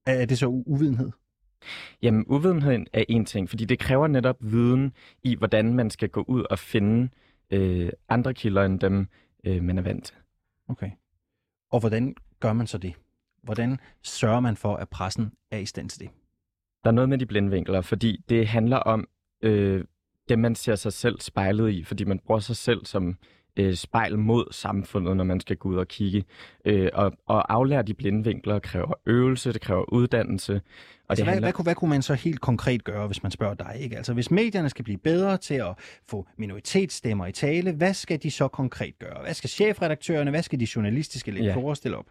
Er 0.06 0.26
det 0.26 0.38
så 0.38 0.46
uvidenhed? 0.46 1.10
Jamen, 2.02 2.24
uvidenhed 2.28 2.86
er 2.92 3.04
en 3.08 3.24
ting, 3.24 3.48
fordi 3.48 3.64
det 3.64 3.78
kræver 3.78 4.06
netop 4.06 4.36
viden 4.40 4.92
i, 5.22 5.34
hvordan 5.34 5.74
man 5.74 5.90
skal 5.90 6.08
gå 6.08 6.24
ud 6.28 6.44
og 6.50 6.58
finde 6.58 7.08
øh, 7.50 7.90
andre 8.08 8.34
kilder 8.34 8.64
end 8.64 8.80
dem, 8.80 9.06
øh, 9.44 9.62
man 9.62 9.78
er 9.78 9.82
vant 9.82 10.04
til. 10.04 10.16
Okay. 10.68 10.90
Og 11.70 11.80
hvordan 11.80 12.14
gør 12.40 12.52
man 12.52 12.66
så 12.66 12.78
det? 12.78 12.94
Hvordan 13.42 13.78
sørger 14.02 14.40
man 14.40 14.56
for, 14.56 14.76
at 14.76 14.88
pressen 14.88 15.32
er 15.50 15.58
i 15.58 15.66
stand 15.66 15.88
til 15.88 16.00
det? 16.00 16.10
Der 16.84 16.90
er 16.90 16.94
noget 16.94 17.08
med 17.08 17.18
de 17.18 17.26
blindvinkler, 17.26 17.80
fordi 17.80 18.24
det 18.28 18.48
handler 18.48 18.76
om 18.76 19.08
øh, 19.42 19.84
det, 20.28 20.38
man 20.38 20.54
ser 20.54 20.74
sig 20.74 20.92
selv 20.92 21.20
spejlet 21.20 21.70
i, 21.70 21.84
fordi 21.84 22.04
man 22.04 22.18
bruger 22.18 22.40
sig 22.40 22.56
selv 22.56 22.84
som 22.84 23.16
øh, 23.56 23.74
spejl 23.74 24.18
mod 24.18 24.44
samfundet, 24.50 25.16
når 25.16 25.24
man 25.24 25.40
skal 25.40 25.56
gå 25.56 25.68
ud 25.68 25.76
og 25.76 25.88
kigge. 25.88 26.24
Øh, 26.64 26.88
og, 26.92 27.12
og 27.26 27.52
aflære 27.52 27.82
de 27.82 27.94
blindvinkler 27.94 28.58
kræver 28.58 28.94
øvelse, 29.06 29.52
det 29.52 29.60
kræver 29.60 29.92
uddannelse. 29.92 30.52
Og 30.54 30.60
Altså, 31.08 31.20
det 31.20 31.26
hvad, 31.26 31.34
handler... 31.34 31.46
hvad, 31.46 31.52
kunne, 31.52 31.62
hvad 31.62 31.74
kunne 31.74 31.90
man 31.90 32.02
så 32.02 32.14
helt 32.14 32.40
konkret 32.40 32.84
gøre, 32.84 33.06
hvis 33.06 33.22
man 33.22 33.32
spørger 33.32 33.54
dig? 33.54 33.76
Ikke? 33.80 33.96
Altså, 33.96 34.12
hvis 34.14 34.30
medierne 34.30 34.68
skal 34.68 34.84
blive 34.84 34.98
bedre 34.98 35.36
til 35.36 35.54
at 35.54 35.74
få 36.08 36.26
minoritetsstemmer 36.36 37.26
i 37.26 37.32
tale, 37.32 37.72
hvad 37.72 37.94
skal 37.94 38.22
de 38.22 38.30
så 38.30 38.48
konkret 38.48 38.98
gøre? 38.98 39.22
Hvad 39.22 39.34
skal 39.34 39.50
chefredaktørerne, 39.50 40.30
hvad 40.30 40.42
skal 40.42 40.60
de 40.60 40.66
journalistiske 40.76 41.30
lektorer 41.30 41.68
ja. 41.68 41.74
stille 41.74 41.96
op? 41.96 42.06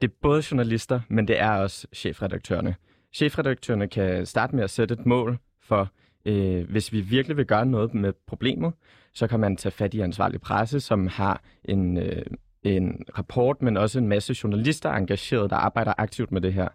Det 0.00 0.10
er 0.10 0.14
både 0.22 0.42
journalister, 0.50 1.00
men 1.08 1.28
det 1.28 1.40
er 1.40 1.50
også 1.50 1.86
chefredaktørerne. 1.94 2.74
Chefredaktørerne 3.12 3.88
kan 3.88 4.26
starte 4.26 4.56
med 4.56 4.64
at 4.64 4.70
sætte 4.70 4.94
et 4.94 5.06
mål 5.06 5.38
for, 5.62 5.88
øh, 6.24 6.70
hvis 6.70 6.92
vi 6.92 7.00
virkelig 7.00 7.36
vil 7.36 7.46
gøre 7.46 7.66
noget 7.66 7.94
med 7.94 8.12
problemet, 8.26 8.72
så 9.14 9.26
kan 9.26 9.40
man 9.40 9.56
tage 9.56 9.72
fat 9.72 9.94
i 9.94 10.00
ansvarlig 10.00 10.40
presse, 10.40 10.80
som 10.80 11.06
har 11.06 11.42
en, 11.64 11.96
øh, 11.96 12.22
en 12.62 13.02
rapport, 13.18 13.62
men 13.62 13.76
også 13.76 13.98
en 13.98 14.08
masse 14.08 14.34
journalister 14.42 14.90
engageret, 14.90 15.50
der 15.50 15.56
arbejder 15.56 15.92
aktivt 15.98 16.32
med 16.32 16.40
det 16.40 16.52
her. 16.52 16.68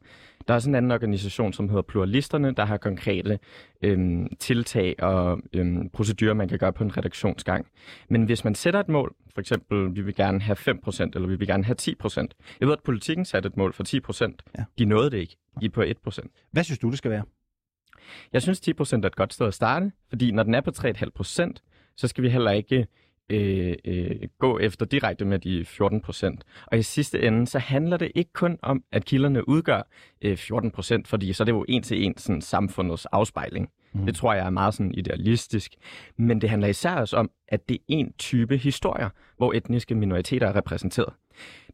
Der 0.48 0.54
er 0.54 0.56
også 0.56 0.70
en 0.70 0.76
anden 0.76 0.92
organisation, 0.92 1.54
som 1.54 1.70
hedder 1.70 1.82
Pluralisterne, 1.82 2.52
der 2.52 2.66
har 2.66 2.78
konkrete 2.78 3.40
øhm, 3.82 4.36
tiltag 4.40 4.96
og 5.04 5.40
øhm, 5.54 5.90
procedurer, 5.90 6.34
man 6.34 6.48
kan 6.48 6.60
gøre 6.60 6.74
på 6.74 6.84
en 6.84 6.98
redaktionsgang. 6.98 7.68
Men 8.10 8.24
hvis 8.24 8.44
man 8.44 8.56
sætter 8.56 8.80
et 8.80 8.90
mål, 8.90 9.16
for 9.34 9.42
eksempel, 9.42 9.96
vi 9.96 10.02
vil 10.02 10.16
gerne 10.16 10.42
have 10.42 10.58
5%, 10.58 11.10
eller 11.16 11.28
vi 11.28 11.36
vil 11.36 11.48
gerne 11.48 11.64
have 11.64 11.76
10%. 11.82 12.28
Jeg 12.60 12.68
ved, 12.68 12.74
at 12.74 12.84
politikken 12.84 13.26
satte 13.26 13.48
et 13.48 13.58
mål 13.58 13.74
for 13.74 13.84
10%. 14.24 14.36
Ja. 14.58 14.64
De 14.80 14.86
nåede 14.86 15.12
det 15.12 15.18
ikke. 15.18 15.36
De 15.62 15.66
er 15.66 15.70
på 15.70 15.82
1%. 16.10 16.50
Hvad 16.52 16.64
synes 16.64 16.80
du, 16.80 16.90
det 16.90 16.98
skal 16.98 17.12
være? 17.12 17.24
Jeg 18.34 18.42
synes, 18.42 18.68
10% 18.68 18.94
er 18.94 19.08
et 19.08 19.16
godt 19.16 19.34
sted 19.34 19.48
at 19.48 19.54
starte, 19.54 19.92
fordi 20.10 20.32
når 20.32 20.44
den 20.44 20.56
er 20.56 20.62
på 20.62 20.72
3,5%, 20.78 21.94
så 21.96 22.08
skal 22.08 22.24
vi 22.24 22.30
heller 22.30 22.52
ikke 22.52 22.88
øh, 23.30 23.76
øh, 23.86 24.16
gå 24.40 24.60
efter 24.60 24.86
direkte 24.86 25.26
med 25.26 25.40
de 25.40 25.66
14 25.66 26.02
procent. 26.02 26.44
Og 26.68 26.78
i 26.78 26.82
sidste 26.82 27.22
ende, 27.22 27.48
så 27.48 27.60
handler 27.60 27.98
det 27.98 28.12
ikke 28.16 28.34
kun 28.34 28.58
om, 28.62 28.84
at 28.92 29.06
kilderne 29.06 29.50
udgør 29.50 29.82
øh, 30.22 30.38
14 30.38 30.72
procent, 30.72 31.08
fordi 31.08 31.34
så 31.34 31.44
er 31.44 31.46
det 31.46 31.52
jo 31.52 31.66
en 31.68 31.84
til 31.84 32.04
en 32.04 32.18
sådan, 32.18 32.42
samfundets 32.42 33.06
afspejling. 33.06 33.70
Mm. 33.94 34.06
Det 34.06 34.16
tror 34.16 34.34
jeg 34.34 34.46
er 34.46 34.50
meget 34.50 34.74
sådan 34.74 34.92
idealistisk. 34.94 35.76
Men 36.18 36.42
det 36.42 36.50
handler 36.50 36.68
især 36.68 36.96
også 36.96 37.18
om, 37.18 37.32
at 37.48 37.70
det 37.70 37.76
er 37.76 37.84
en 37.88 38.14
type 38.18 38.58
historier, 38.58 39.10
hvor 39.38 39.54
etniske 39.54 39.96
minoriteter 39.96 40.48
er 40.48 40.56
repræsenteret. 40.56 41.14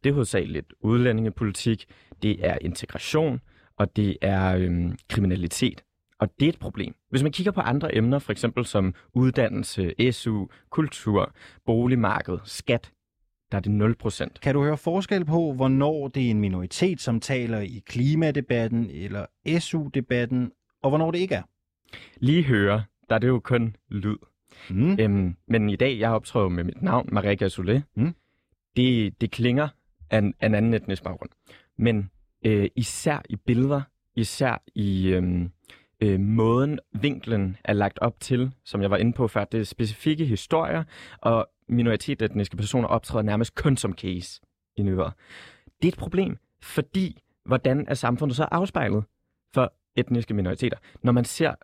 Det 0.03 0.09
er 0.09 0.13
hovedsageligt 0.13 0.73
udlændingepolitik, 0.79 1.85
det 2.23 2.47
er 2.47 2.57
integration, 2.61 3.41
og 3.77 3.95
det 3.95 4.17
er 4.21 4.55
øhm, 4.55 4.97
kriminalitet. 5.09 5.83
Og 6.21 6.29
det 6.39 6.45
er 6.45 6.49
et 6.49 6.59
problem. 6.59 6.95
Hvis 7.09 7.23
man 7.23 7.31
kigger 7.31 7.51
på 7.51 7.61
andre 7.61 7.95
emner, 7.95 8.19
for 8.19 8.31
eksempel 8.31 8.65
som 8.65 8.93
uddannelse, 9.13 10.11
SU, 10.11 10.47
kultur, 10.69 11.33
boligmarked, 11.65 12.37
skat, 12.43 12.91
der 13.51 13.57
er 13.57 13.61
det 13.61 13.95
0%. 14.03 14.39
Kan 14.41 14.55
du 14.55 14.63
høre 14.63 14.77
forskel 14.77 15.25
på, 15.25 15.53
hvornår 15.53 16.07
det 16.07 16.25
er 16.25 16.31
en 16.31 16.39
minoritet, 16.39 17.01
som 17.01 17.19
taler 17.19 17.59
i 17.59 17.83
klimadebatten 17.85 18.89
eller 18.89 19.25
SU-debatten, 19.59 20.51
og 20.83 20.89
hvornår 20.89 21.11
det 21.11 21.19
ikke 21.19 21.35
er? 21.35 21.43
Lige 22.17 22.43
høre, 22.43 22.83
der 23.09 23.15
er 23.15 23.19
det 23.19 23.27
jo 23.27 23.39
kun 23.39 23.75
lyd. 23.89 24.17
Mm. 24.69 24.99
Øhm, 24.99 25.35
men 25.47 25.69
i 25.69 25.75
dag, 25.75 25.99
jeg 25.99 26.11
optræder 26.11 26.49
med 26.49 26.63
mit 26.63 26.81
navn, 26.81 27.09
Marika 27.11 27.47
Soule. 27.47 27.83
Mm. 27.95 28.15
Det, 28.75 29.21
det 29.21 29.31
klinger 29.31 29.67
af 30.09 30.17
en, 30.17 30.33
af 30.39 30.45
en 30.45 30.55
anden 30.55 30.73
etnisk 30.73 31.03
baggrund. 31.03 31.29
Men 31.77 32.09
øh, 32.45 32.69
især 32.75 33.21
i 33.29 33.35
billeder, 33.35 33.81
især 34.15 34.63
i, 34.75 35.07
øhm, 35.07 35.51
øh, 36.01 36.19
måden, 36.19 36.79
vinklen 36.93 37.57
er 37.63 37.73
lagt 37.73 37.99
op 37.99 38.19
til, 38.19 38.51
som 38.65 38.81
jeg 38.81 38.91
var 38.91 38.97
inde 38.97 39.13
på 39.13 39.27
før, 39.27 39.43
det 39.43 39.59
er 39.59 39.63
specifikke 39.63 40.25
historier, 40.25 40.83
og 41.17 41.49
minoritetsetniske 41.69 42.57
personer 42.57 42.87
optræder 42.87 43.23
nærmest 43.23 43.55
kun 43.55 43.77
som 43.77 43.93
case 43.93 44.41
i 44.77 44.83
nyere. 44.83 45.11
Det 45.81 45.87
er 45.87 45.91
et 45.91 45.97
problem, 45.97 46.37
fordi 46.61 47.21
hvordan 47.45 47.85
er 47.87 47.93
samfundet 47.93 48.37
så 48.37 48.47
afspejlet 48.51 49.03
for 49.53 49.73
etniske 49.95 50.33
minoriteter? 50.33 50.77
Når 51.03 51.11
man 51.11 51.25
ser 51.25 51.55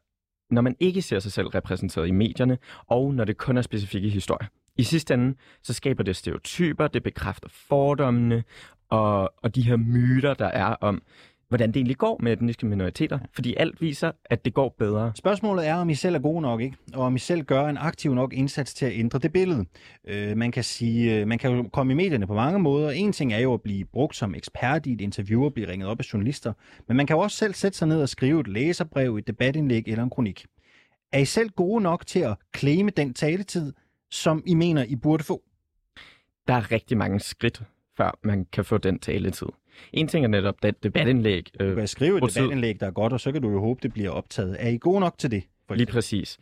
når 0.49 0.61
man 0.61 0.75
ikke 0.79 1.01
ser 1.01 1.19
sig 1.19 1.31
selv 1.31 1.47
repræsenteret 1.47 2.07
i 2.07 2.11
medierne, 2.11 2.57
og 2.87 3.13
når 3.13 3.25
det 3.25 3.37
kun 3.37 3.57
er 3.57 3.61
specifikke 3.61 4.09
historier. 4.09 4.47
I 4.77 4.83
sidste 4.83 5.13
ende, 5.13 5.35
så 5.63 5.73
skaber 5.73 6.03
det 6.03 6.15
stereotyper, 6.15 6.87
det 6.87 7.03
bekræfter 7.03 7.49
fordommene, 7.51 8.43
og, 8.89 9.33
og 9.37 9.55
de 9.55 9.61
her 9.61 9.75
myter, 9.75 10.33
der 10.33 10.45
er 10.45 10.65
om, 10.65 11.01
hvordan 11.49 11.69
det 11.69 11.75
egentlig 11.75 11.97
går 11.97 12.19
med 12.23 12.33
etniske 12.33 12.65
minoriteter, 12.65 13.19
fordi 13.33 13.55
alt 13.57 13.81
viser, 13.81 14.11
at 14.25 14.45
det 14.45 14.53
går 14.53 14.75
bedre. 14.79 15.11
Spørgsmålet 15.15 15.67
er, 15.67 15.75
om 15.75 15.89
I 15.89 15.95
selv 15.95 16.15
er 16.15 16.19
gode 16.19 16.41
nok, 16.41 16.61
ikke? 16.61 16.77
og 16.93 17.03
om 17.03 17.15
I 17.15 17.19
selv 17.19 17.43
gør 17.43 17.67
en 17.67 17.77
aktiv 17.77 18.13
nok 18.13 18.33
indsats 18.33 18.73
til 18.73 18.85
at 18.85 18.91
ændre 18.95 19.19
det 19.19 19.33
billede. 19.33 19.65
Øh, 20.07 20.37
man 20.37 20.51
kan 20.51 20.63
sige, 20.63 21.15
øh, 21.15 21.27
man 21.27 21.39
kan 21.39 21.51
jo 21.51 21.69
komme 21.73 21.93
i 21.93 21.95
medierne 21.95 22.27
på 22.27 22.33
mange 22.33 22.59
måder. 22.59 22.89
En 22.89 23.11
ting 23.11 23.33
er 23.33 23.39
jo 23.39 23.53
at 23.53 23.61
blive 23.61 23.85
brugt 23.85 24.15
som 24.15 24.35
ekspert 24.35 24.85
i 24.85 24.93
et 24.93 25.01
interview 25.01 25.43
og 25.43 25.53
blive 25.53 25.67
ringet 25.67 25.89
op 25.89 25.99
af 25.99 26.13
journalister, 26.13 26.53
men 26.87 26.97
man 26.97 27.07
kan 27.07 27.15
jo 27.15 27.19
også 27.19 27.37
selv 27.37 27.53
sætte 27.53 27.77
sig 27.77 27.87
ned 27.87 28.01
og 28.01 28.09
skrive 28.09 28.41
et 28.41 28.47
læserbrev, 28.47 29.15
et 29.15 29.27
debatindlæg 29.27 29.83
eller 29.87 30.03
en 30.03 30.09
kronik. 30.09 30.45
Er 31.11 31.19
I 31.19 31.25
selv 31.25 31.49
gode 31.49 31.83
nok 31.83 32.05
til 32.05 32.19
at 32.19 32.35
claime 32.57 32.89
den 32.89 33.13
taletid, 33.13 33.73
som 34.11 34.43
I 34.45 34.53
mener, 34.53 34.83
I 34.83 34.95
burde 34.95 35.23
få? 35.23 35.43
Der 36.47 36.53
er 36.53 36.71
rigtig 36.71 36.97
mange 36.97 37.19
skridt, 37.19 37.61
før 37.97 38.19
man 38.23 38.45
kan 38.53 38.65
få 38.65 38.77
den 38.77 38.99
taletid. 38.99 39.47
En 39.93 40.07
ting 40.07 40.25
er 40.25 40.29
netop 40.29 40.63
det 40.63 40.83
debatindlæg. 40.83 41.51
Øh, 41.59 41.69
du 41.69 41.75
kan 41.75 41.87
skrive 41.87 42.17
et 42.17 42.35
debatindlæg, 42.35 42.79
der 42.79 42.87
er 42.87 42.91
godt, 42.91 43.13
og 43.13 43.19
så 43.19 43.31
kan 43.31 43.41
du 43.41 43.49
jo 43.49 43.59
håbe, 43.59 43.79
det 43.83 43.93
bliver 43.93 44.09
optaget. 44.09 44.55
Er 44.59 44.69
I 44.69 44.77
gode 44.77 44.99
nok 44.99 45.17
til 45.17 45.31
det? 45.31 45.43
For 45.67 45.75
Lige 45.75 45.87
præcis. 45.87 46.37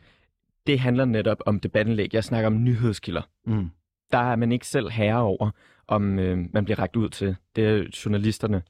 Det 0.67 0.79
handler 0.79 1.05
netop 1.05 1.37
om 1.45 1.59
debatindlæg. 1.59 2.13
Jeg 2.13 2.23
snakker 2.23 2.47
om 2.47 2.63
nyhedskilder. 2.63 3.21
Mm. 3.45 3.69
Der 4.11 4.17
er 4.17 4.35
man 4.35 4.51
ikke 4.51 4.67
selv 4.67 4.89
herre 4.89 5.21
over, 5.21 5.51
om 5.87 6.19
øh, 6.19 6.37
man 6.53 6.65
bliver 6.65 6.79
rækket 6.79 6.95
ud 6.95 7.09
til. 7.09 7.35
Det 7.55 7.65
er 7.65 7.83
journalisterne. 8.05 8.61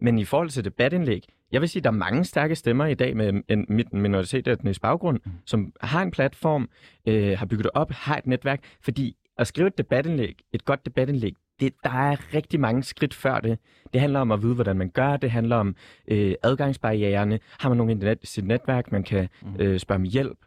Men 0.00 0.18
i 0.18 0.24
forhold 0.24 0.50
til 0.50 0.64
debatindlæg, 0.64 1.24
jeg 1.52 1.60
vil 1.60 1.68
sige, 1.68 1.80
at 1.80 1.84
der 1.84 1.90
er 1.90 1.94
mange 1.94 2.24
stærke 2.24 2.56
stemmer 2.56 2.86
i 2.86 2.94
dag 2.94 3.16
med 3.16 3.42
en 3.48 3.66
minoritetsetnisk 3.92 4.80
baggrund, 4.80 5.20
mm. 5.24 5.32
som 5.46 5.72
har 5.80 6.02
en 6.02 6.10
platform, 6.10 6.68
øh, 7.06 7.38
har 7.38 7.46
bygget 7.46 7.64
det 7.64 7.70
op, 7.74 7.90
har 7.90 8.16
et 8.16 8.26
netværk, 8.26 8.60
fordi 8.80 9.16
at 9.38 9.46
skrive 9.46 9.66
et 9.66 9.78
debatindlæg, 9.78 10.40
et 10.52 10.64
godt 10.64 10.86
debatindlæg, 10.86 11.34
det, 11.60 11.74
der 11.84 11.90
er 11.90 12.34
rigtig 12.34 12.60
mange 12.60 12.82
skridt 12.82 13.14
før 13.14 13.40
det. 13.40 13.58
Det 13.92 14.00
handler 14.00 14.20
om 14.20 14.32
at 14.32 14.42
vide, 14.42 14.54
hvordan 14.54 14.76
man 14.76 14.90
gør. 14.90 15.16
Det 15.16 15.30
handler 15.30 15.56
om 15.56 15.76
øh, 16.08 16.34
adgangsbarriererne. 16.42 17.40
Har 17.60 17.68
man 17.68 17.78
nogen 17.78 17.90
i 17.90 17.94
net, 18.04 18.18
sit 18.24 18.44
netværk, 18.44 18.92
man 18.92 19.02
kan 19.02 19.28
mm. 19.42 19.56
øh, 19.58 19.80
spørge 19.80 19.96
om 19.96 20.02
hjælp. 20.02 20.38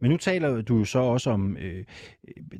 Men 0.00 0.10
nu 0.10 0.16
taler 0.16 0.62
du 0.62 0.78
jo 0.78 0.84
så 0.84 0.98
også 0.98 1.30
om, 1.30 1.56
øh, 1.56 1.84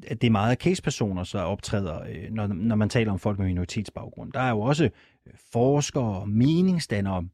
at 0.07 0.21
det 0.21 0.27
er 0.27 0.31
meget 0.31 0.59
case-personer, 0.59 1.31
der 1.33 1.43
optræder, 1.43 2.03
øh, 2.03 2.31
når, 2.31 2.47
når 2.47 2.77
man 2.77 2.89
taler 2.89 3.13
om 3.13 3.19
folk 3.19 3.39
med 3.39 3.47
minoritetsbaggrund. 3.47 4.33
Der 4.33 4.41
er 4.41 4.51
jo 4.51 4.61
også 4.61 4.85
øh, 4.85 5.33
forskere, 5.53 6.27
meningsdannere 6.27 7.29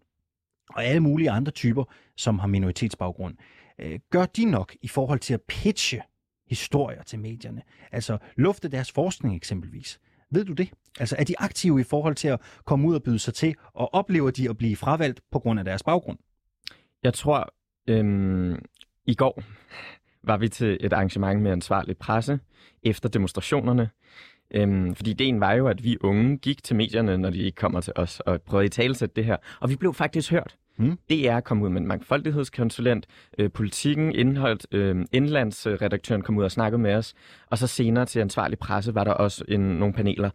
og 0.68 0.84
alle 0.84 1.00
mulige 1.00 1.30
andre 1.30 1.52
typer, 1.52 1.84
som 2.16 2.38
har 2.38 2.46
minoritetsbaggrund. 2.46 3.36
Øh, 3.78 3.98
gør 4.10 4.24
de 4.24 4.44
nok 4.44 4.76
i 4.82 4.88
forhold 4.88 5.18
til 5.18 5.34
at 5.34 5.40
pitche 5.48 6.02
historier 6.46 7.02
til 7.02 7.18
medierne? 7.18 7.62
Altså 7.92 8.18
lufte 8.36 8.68
deres 8.68 8.92
forskning 8.92 9.36
eksempelvis. 9.36 10.00
Ved 10.30 10.44
du 10.44 10.52
det? 10.52 10.70
Altså 11.00 11.16
er 11.18 11.24
de 11.24 11.34
aktive 11.38 11.80
i 11.80 11.84
forhold 11.84 12.14
til 12.14 12.28
at 12.28 12.40
komme 12.64 12.88
ud 12.88 12.94
og 12.94 13.02
byde 13.02 13.18
sig 13.18 13.34
til, 13.34 13.54
og 13.74 13.94
oplever 13.94 14.30
de 14.30 14.50
at 14.50 14.58
blive 14.58 14.76
fravalgt 14.76 15.20
på 15.30 15.38
grund 15.38 15.58
af 15.58 15.64
deres 15.64 15.82
baggrund? 15.82 16.18
Jeg 17.02 17.14
tror, 17.14 17.54
øhm, 17.86 18.64
i 19.06 19.14
går 19.14 19.42
var 20.22 20.36
vi 20.36 20.48
til 20.48 20.78
et 20.80 20.92
arrangement 20.92 21.42
med 21.42 21.50
ansvarlig 21.50 21.98
presse 21.98 22.40
efter 22.82 23.08
demonstrationerne. 23.08 23.90
Øhm, 24.54 24.94
fordi 24.94 25.10
ideen 25.10 25.40
var 25.40 25.52
jo, 25.52 25.68
at 25.68 25.84
vi 25.84 25.96
unge 26.00 26.38
gik 26.38 26.64
til 26.64 26.76
medierne, 26.76 27.18
når 27.18 27.30
de 27.30 27.38
ikke 27.38 27.56
kommer 27.56 27.80
til 27.80 27.92
os, 27.96 28.20
og 28.20 28.42
prøvede 28.42 28.64
at 28.64 28.72
talesætte 28.72 29.14
det 29.16 29.24
her. 29.24 29.36
Og 29.60 29.70
vi 29.70 29.76
blev 29.76 29.94
faktisk 29.94 30.30
hørt. 30.30 30.56
Mm. 30.76 30.98
Det 31.08 31.28
er 31.28 31.40
kommet 31.40 31.64
ud 31.64 31.70
med 31.70 31.80
en 31.80 31.86
mangfoldighedskonsulent, 31.86 33.06
øh, 33.38 33.50
politikken, 33.52 34.14
indhold, 34.14 34.60
øh, 34.72 35.06
indlandsredaktøren 35.12 36.22
kom 36.22 36.38
ud 36.38 36.44
og 36.44 36.50
snakkede 36.50 36.82
med 36.82 36.94
os, 36.94 37.14
og 37.46 37.58
så 37.58 37.66
senere 37.66 38.06
til 38.06 38.20
ansvarlig 38.20 38.58
presse 38.58 38.94
var 38.94 39.04
der 39.04 39.12
også 39.12 39.44
en, 39.48 39.60
nogle 39.60 39.94
paneler. 39.94 40.30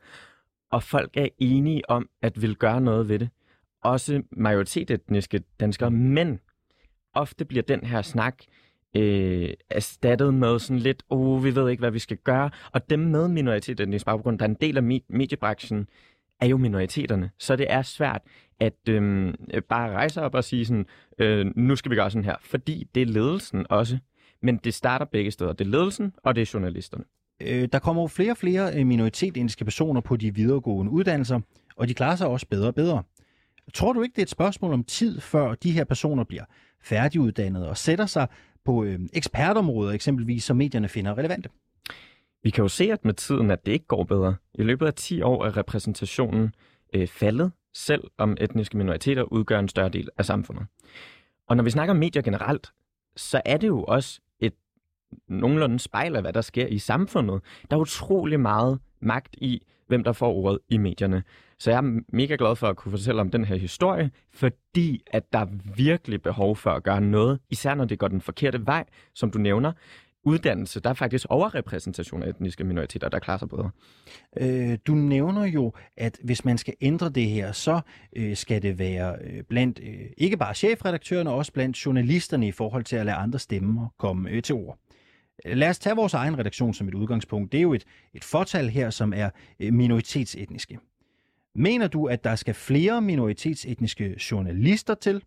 Og 0.71 0.83
folk 0.83 1.17
er 1.17 1.27
enige 1.39 1.89
om 1.89 2.09
at 2.21 2.41
vil 2.41 2.55
gøre 2.55 2.81
noget 2.81 3.09
ved 3.09 3.19
det. 3.19 3.29
Også 3.83 4.21
majoritetsetniske 4.31 5.41
danskere, 5.59 5.91
men 5.91 6.39
ofte 7.13 7.45
bliver 7.45 7.63
den 7.63 7.83
her 7.83 8.01
snak 8.01 8.35
øh, 8.95 9.49
erstattet 9.69 10.33
med 10.33 10.59
sådan 10.59 10.79
lidt, 10.79 11.03
oh, 11.09 11.43
vi 11.43 11.55
ved 11.55 11.69
ikke, 11.69 11.81
hvad 11.81 11.91
vi 11.91 11.99
skal 11.99 12.17
gøre. 12.17 12.49
Og 12.71 12.89
dem 12.89 12.99
med 12.99 13.27
minoritetsetnisk 13.27 14.05
baggrund, 14.05 14.39
der 14.39 14.45
er 14.45 14.49
en 14.49 14.57
del 14.61 14.77
af 14.77 14.83
mediebranchen, 15.09 15.87
er 16.41 16.47
jo 16.47 16.57
minoriteterne. 16.57 17.29
Så 17.39 17.55
det 17.55 17.65
er 17.69 17.81
svært 17.81 18.21
at 18.59 18.89
øh, 18.89 19.33
bare 19.69 19.91
rejse 19.91 20.21
op 20.21 20.35
og 20.35 20.43
sige 20.43 20.65
sådan, 20.65 20.85
øh, 21.19 21.45
nu 21.55 21.75
skal 21.75 21.91
vi 21.91 21.95
gøre 21.95 22.11
sådan 22.11 22.25
her. 22.25 22.35
Fordi 22.41 22.87
det 22.95 23.01
er 23.01 23.05
ledelsen 23.05 23.65
også. 23.69 23.97
Men 24.41 24.57
det 24.57 24.73
starter 24.73 25.05
begge 25.05 25.31
steder. 25.31 25.53
Det 25.53 25.67
er 25.67 25.69
ledelsen, 25.69 26.13
og 26.23 26.35
det 26.35 26.41
er 26.41 26.51
journalisterne. 26.53 27.03
Øh, 27.41 27.67
der 27.71 27.79
kommer 27.79 28.01
jo 28.01 28.07
flere 28.07 28.31
og 28.31 28.37
flere 28.37 28.79
øh, 28.79 29.11
personer 29.65 30.01
på 30.01 30.15
de 30.15 30.35
videregående 30.35 30.91
uddannelser, 30.91 31.39
og 31.75 31.87
de 31.87 31.93
klarer 31.93 32.15
sig 32.15 32.27
også 32.27 32.47
bedre 32.47 32.67
og 32.67 32.75
bedre. 32.75 33.03
Tror 33.73 33.93
du 33.93 34.01
ikke, 34.01 34.13
det 34.13 34.21
er 34.21 34.25
et 34.25 34.29
spørgsmål 34.29 34.73
om 34.73 34.83
tid, 34.83 35.21
før 35.21 35.55
de 35.55 35.71
her 35.71 35.83
personer 35.83 36.23
bliver 36.23 36.43
færdiguddannede 36.81 37.69
og 37.69 37.77
sætter 37.77 38.05
sig 38.05 38.27
på 38.65 38.83
øh, 38.83 38.99
ekspertområder, 39.13 39.91
eksempelvis, 39.91 40.43
som 40.43 40.57
medierne 40.57 40.87
finder 40.87 41.17
relevante? 41.17 41.49
Vi 42.43 42.49
kan 42.49 42.61
jo 42.61 42.67
se, 42.67 42.91
at 42.91 43.05
med 43.05 43.13
tiden, 43.13 43.51
at 43.51 43.65
det 43.65 43.71
ikke 43.71 43.85
går 43.85 44.03
bedre. 44.03 44.35
I 44.53 44.63
løbet 44.63 44.85
af 44.87 44.93
10 44.93 45.21
år 45.21 45.45
er 45.45 45.57
repræsentationen 45.57 46.55
øh, 46.93 47.07
faldet, 47.07 47.51
selv 47.73 48.03
om 48.17 48.37
etniske 48.41 48.77
minoriteter 48.77 49.23
udgør 49.23 49.59
en 49.59 49.67
større 49.67 49.89
del 49.89 50.09
af 50.17 50.25
samfundet. 50.25 50.65
Og 51.47 51.57
når 51.57 51.63
vi 51.63 51.69
snakker 51.69 51.93
om 51.93 51.97
medier 51.97 52.21
generelt, 52.21 52.71
så 53.15 53.41
er 53.45 53.57
det 53.57 53.67
jo 53.67 53.83
også 53.83 54.21
et 54.39 54.53
nogenlunde 55.27 55.79
spejl 55.79 56.15
af, 56.15 56.21
hvad 56.21 56.33
der 56.33 56.41
sker 56.41 56.67
i 56.67 56.77
samfundet. 56.77 57.41
Der 57.71 57.77
er 57.77 57.81
utrolig 57.81 58.39
meget 58.39 58.79
magt 59.01 59.35
i, 59.37 59.61
hvem 59.87 60.03
der 60.03 60.11
får 60.11 60.33
ordet 60.33 60.59
i 60.69 60.77
medierne. 60.77 61.23
Så 61.59 61.71
jeg 61.71 61.77
er 61.77 61.99
mega 62.13 62.35
glad 62.39 62.55
for 62.55 62.67
at 62.67 62.75
kunne 62.75 62.91
fortælle 62.91 63.21
om 63.21 63.31
den 63.31 63.45
her 63.45 63.55
historie, 63.55 64.11
fordi 64.33 65.03
at 65.07 65.33
der 65.33 65.39
er 65.39 65.47
virkelig 65.75 66.21
behov 66.21 66.55
for 66.55 66.71
at 66.71 66.83
gøre 66.83 67.01
noget, 67.01 67.39
især 67.49 67.75
når 67.75 67.85
det 67.85 67.99
går 67.99 68.07
den 68.07 68.21
forkerte 68.21 68.65
vej, 68.65 68.85
som 69.13 69.31
du 69.31 69.37
nævner. 69.37 69.71
Uddannelse, 70.27 70.79
der 70.79 70.89
er 70.89 70.93
faktisk 70.93 71.25
overrepræsentation 71.29 72.23
af 72.23 72.29
etniske 72.29 72.63
minoriteter, 72.63 73.09
der 73.09 73.19
klarer 73.19 73.37
sig 73.37 73.49
bedre. 73.49 73.69
Øh, 74.37 74.77
du 74.87 74.95
nævner 74.95 75.45
jo, 75.45 75.73
at 75.97 76.17
hvis 76.23 76.45
man 76.45 76.57
skal 76.57 76.73
ændre 76.81 77.09
det 77.09 77.25
her, 77.25 77.51
så 77.51 77.81
øh, 78.15 78.35
skal 78.35 78.61
det 78.61 78.79
være 78.79 79.15
øh, 79.21 79.43
blandt 79.43 79.79
øh, 79.83 80.09
ikke 80.17 80.37
bare 80.37 80.53
chefredaktørerne, 80.55 81.31
også 81.31 81.53
blandt 81.53 81.85
journalisterne 81.85 82.47
i 82.47 82.51
forhold 82.51 82.83
til 82.83 82.95
at 82.95 83.05
lade 83.05 83.17
andre 83.17 83.39
stemmer 83.39 83.87
komme 83.99 84.29
øh, 84.29 84.43
til 84.43 84.55
ord. 84.55 84.79
Lad 85.45 85.69
os 85.69 85.79
tage 85.79 85.95
vores 85.95 86.13
egen 86.13 86.39
redaktion 86.39 86.73
som 86.73 86.87
et 86.87 86.93
udgangspunkt. 86.93 87.51
Det 87.51 87.57
er 87.57 87.61
jo 87.61 87.73
et, 87.73 87.85
et 88.13 88.23
fortal 88.23 88.69
her, 88.69 88.89
som 88.89 89.13
er 89.13 89.29
øh, 89.59 89.73
minoritetsetniske. 89.73 90.79
Mener 91.55 91.87
du, 91.87 92.05
at 92.05 92.23
der 92.23 92.35
skal 92.35 92.53
flere 92.53 93.01
minoritetsetniske 93.01 94.15
journalister 94.31 94.95
til 94.95 95.23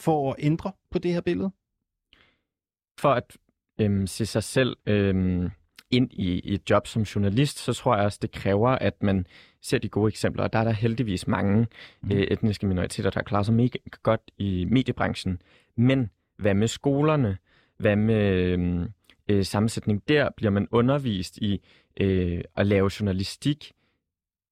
for 0.00 0.30
at 0.30 0.36
ændre 0.38 0.72
på 0.90 0.98
det 0.98 1.12
her 1.12 1.20
billede? 1.20 1.50
For 2.98 3.12
at 3.12 3.36
øhm, 3.78 4.06
se 4.06 4.26
sig 4.26 4.42
selv 4.42 4.76
øhm, 4.86 5.50
ind 5.90 6.12
i, 6.12 6.40
i 6.40 6.54
et 6.54 6.70
job 6.70 6.86
som 6.86 7.02
journalist, 7.02 7.58
så 7.58 7.72
tror 7.72 7.96
jeg 7.96 8.04
også, 8.04 8.18
det 8.22 8.30
kræver, 8.30 8.68
at 8.68 9.02
man 9.02 9.26
ser 9.62 9.78
de 9.78 9.88
gode 9.88 10.08
eksempler. 10.08 10.44
Og 10.44 10.52
der 10.52 10.58
er 10.58 10.64
der 10.64 10.72
heldigvis 10.72 11.26
mange 11.26 11.66
mm. 12.02 12.10
øh, 12.12 12.22
etniske 12.22 12.66
minoriteter, 12.66 13.10
der 13.10 13.22
klarer 13.22 13.42
sig 13.42 13.54
mega 13.54 13.78
godt 14.02 14.30
i 14.38 14.66
mediebranchen. 14.70 15.42
Men 15.76 16.10
hvad 16.38 16.54
med 16.54 16.68
skolerne? 16.68 17.38
Hvad 17.78 17.96
med 17.96 18.32
øhm, 18.32 18.88
øh, 19.30 19.44
sammensætning 19.44 20.08
der? 20.08 20.28
Bliver 20.36 20.50
man 20.50 20.68
undervist 20.70 21.36
i 21.36 21.60
øh, 22.00 22.40
at 22.56 22.66
lave 22.66 22.90
journalistik? 23.00 23.72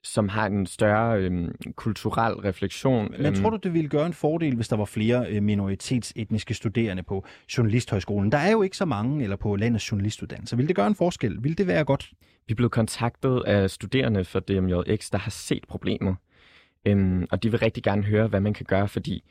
som 0.04 0.28
har 0.28 0.46
en 0.46 0.66
større 0.66 1.18
øhm, 1.18 1.54
kulturel 1.76 2.34
refleksion. 2.34 3.14
Men 3.18 3.34
tror 3.34 3.50
du, 3.50 3.56
det 3.56 3.74
ville 3.74 3.88
gøre 3.88 4.06
en 4.06 4.12
fordel, 4.12 4.56
hvis 4.56 4.68
der 4.68 4.76
var 4.76 4.84
flere 4.84 5.26
øh, 5.30 5.42
minoritetsetniske 5.42 6.54
studerende 6.54 7.02
på 7.02 7.24
Journalisthøjskolen? 7.56 8.32
Der 8.32 8.38
er 8.38 8.50
jo 8.50 8.62
ikke 8.62 8.76
så 8.76 8.84
mange, 8.84 9.22
eller 9.22 9.36
på 9.36 9.56
landets 9.56 9.92
journalistuddannelse. 9.92 10.56
Vil 10.56 10.68
det 10.68 10.76
gøre 10.76 10.86
en 10.86 10.94
forskel? 10.94 11.36
Vil 11.44 11.58
det 11.58 11.66
være 11.66 11.84
godt? 11.84 12.12
Vi 12.48 12.54
blev 12.54 12.70
kontaktet 12.70 13.42
af 13.46 13.70
studerende 13.70 14.24
for 14.24 14.40
DMJX, 14.40 15.10
der 15.10 15.18
har 15.18 15.30
set 15.30 15.64
problemet. 15.68 16.16
Øhm, 16.84 17.26
og 17.30 17.42
de 17.42 17.50
vil 17.50 17.58
rigtig 17.58 17.82
gerne 17.82 18.02
høre, 18.02 18.26
hvad 18.26 18.40
man 18.40 18.54
kan 18.54 18.66
gøre, 18.66 18.88
fordi 18.88 19.24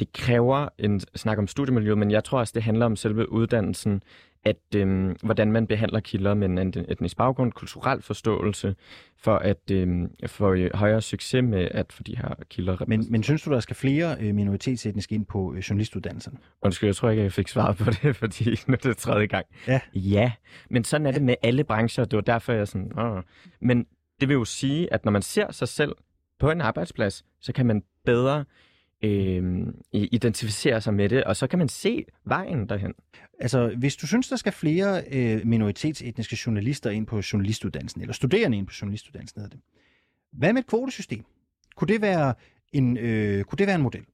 det 0.00 0.12
kræver 0.12 0.68
en 0.78 1.00
snak 1.14 1.38
om 1.38 1.46
studiemiljø, 1.46 1.94
men 1.94 2.10
jeg 2.10 2.24
tror 2.24 2.38
også, 2.38 2.52
det 2.54 2.62
handler 2.62 2.86
om 2.86 2.96
selve 2.96 3.32
uddannelsen, 3.32 4.02
at 4.44 4.76
øhm, 4.76 5.16
hvordan 5.22 5.52
man 5.52 5.66
behandler 5.66 6.00
kilder 6.00 6.34
med 6.34 6.48
en 6.48 6.84
etnisk 6.88 7.16
baggrund, 7.16 7.52
kulturel 7.52 8.02
forståelse, 8.02 8.74
for 9.16 9.36
at 9.36 9.70
øhm, 9.72 10.10
få 10.26 10.52
øh, 10.52 10.70
højere 10.74 11.02
succes 11.02 11.42
med 11.42 11.68
at 11.70 11.92
få 11.92 12.02
de 12.02 12.16
her 12.16 12.34
kilder 12.50 12.84
Men, 12.86 13.06
men 13.10 13.22
synes 13.22 13.42
du, 13.42 13.50
der 13.50 13.60
skal 13.60 13.76
flere 13.76 14.16
øh, 14.20 14.34
minoritetsetniske 14.34 15.14
ind 15.14 15.26
på 15.26 15.54
øh, 15.54 15.58
journalistuddannelsen? 15.58 16.38
Undskyld, 16.62 16.88
jeg 16.88 16.96
tror 16.96 17.10
ikke, 17.10 17.22
jeg 17.22 17.32
fik 17.32 17.48
svaret 17.48 17.76
på 17.76 17.90
det, 17.90 18.16
fordi 18.22 18.50
nu 18.66 18.72
er 18.72 18.76
det 18.76 18.96
tredje 18.96 19.26
gang. 19.26 19.46
Ja. 19.68 19.80
Ja, 19.94 20.32
men 20.70 20.84
sådan 20.84 21.06
er 21.06 21.12
det 21.12 21.22
med 21.22 21.34
alle 21.42 21.64
brancher. 21.64 22.04
Det 22.04 22.16
var 22.16 22.22
derfor, 22.22 22.52
jeg 22.52 22.68
sådan... 22.68 22.98
Åh. 22.98 23.22
Men 23.60 23.86
det 24.20 24.28
vil 24.28 24.34
jo 24.34 24.44
sige, 24.44 24.92
at 24.92 25.04
når 25.04 25.12
man 25.12 25.22
ser 25.22 25.52
sig 25.52 25.68
selv 25.68 25.92
på 26.38 26.50
en 26.50 26.60
arbejdsplads, 26.60 27.24
så 27.40 27.52
kan 27.52 27.66
man 27.66 27.82
bedre 28.04 28.44
øh, 29.04 29.66
identificere 29.92 30.80
sig 30.80 30.94
med 30.94 31.08
det, 31.08 31.24
og 31.24 31.36
så 31.36 31.46
kan 31.46 31.58
man 31.58 31.68
se 31.68 32.04
vejen 32.24 32.68
derhen. 32.68 32.94
Altså, 33.40 33.74
hvis 33.78 33.96
du 33.96 34.06
synes, 34.06 34.28
der 34.28 34.36
skal 34.36 34.52
flere 34.52 35.02
øh, 35.12 35.46
minoritetsetniske 35.46 36.38
journalister 36.46 36.90
ind 36.90 37.06
på 37.06 37.20
journalistuddannelsen, 37.32 38.00
eller 38.00 38.14
studerende 38.14 38.58
ind 38.58 38.66
på 38.66 38.72
journalistuddannelsen, 38.82 39.40
hedder 39.40 39.56
det. 39.56 39.64
Hvad 40.32 40.52
med 40.52 40.60
et 40.60 40.66
kvotesystem? 40.66 41.24
Kunne 41.76 41.88
det 41.88 42.00
være 42.00 42.34
en, 42.72 42.96
øh, 42.96 43.44
kunne 43.44 43.56
det 43.56 43.66
være 43.66 43.76
en 43.76 43.82
model? 43.82 44.04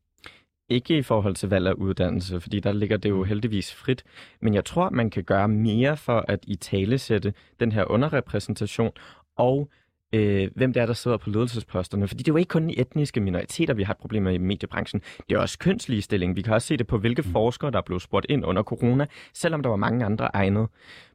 Ikke 0.69 0.99
i 0.99 1.03
forhold 1.03 1.35
til 1.35 1.49
valg 1.49 1.67
af 1.67 1.73
uddannelse, 1.73 2.41
fordi 2.41 2.61
der 2.61 2.73
ligger 2.73 2.97
det 2.97 3.09
jo 3.09 3.25
heldigvis 3.25 3.75
frit. 3.75 4.05
Men 4.41 4.55
jeg 4.55 4.65
tror, 4.65 4.91
man 4.91 5.11
kan 5.11 5.25
gøre 5.25 5.49
mere 5.49 5.97
for 5.97 6.25
at 6.29 6.41
i 6.47 6.57
talesætte 6.57 7.35
den 7.61 7.73
her 7.73 7.91
underrepræsentation, 7.91 8.93
og 9.37 9.71
øh, 10.13 10.51
hvem 10.55 10.73
det 10.73 10.83
er, 10.83 10.87
der 10.87 10.93
sidder 10.93 11.17
på 11.17 11.31
ledelsesposterne. 11.31 12.09
Fordi 12.09 12.23
det 12.23 12.29
er 12.29 12.33
jo 12.33 12.37
ikke 12.37 12.49
kun 12.49 12.71
etniske 12.77 13.21
minoriteter, 13.21 13.75
vi 13.75 13.83
har 13.83 13.95
et 13.95 13.99
problem 13.99 14.23
med 14.23 14.35
i 14.35 14.39
mediebranchen. 14.39 15.03
Det 15.29 15.35
er 15.35 15.39
også 15.39 15.59
kønsligestilling. 15.59 16.37
Vi 16.37 16.43
kan 16.43 16.55
også 16.55 16.69
se 16.69 16.77
det 16.77 16.87
på, 16.87 16.99
hvilke 16.99 17.23
mm. 17.23 17.33
forskere, 17.33 17.71
der 17.71 17.81
blev 17.81 18.01
spurgt 18.01 18.27
ind 18.29 18.45
under 18.45 18.63
corona, 18.63 19.07
selvom 19.35 19.63
der 19.63 19.71
var 19.71 19.77
mange 19.77 20.05
andre 20.05 20.25
egnet. 20.35 20.69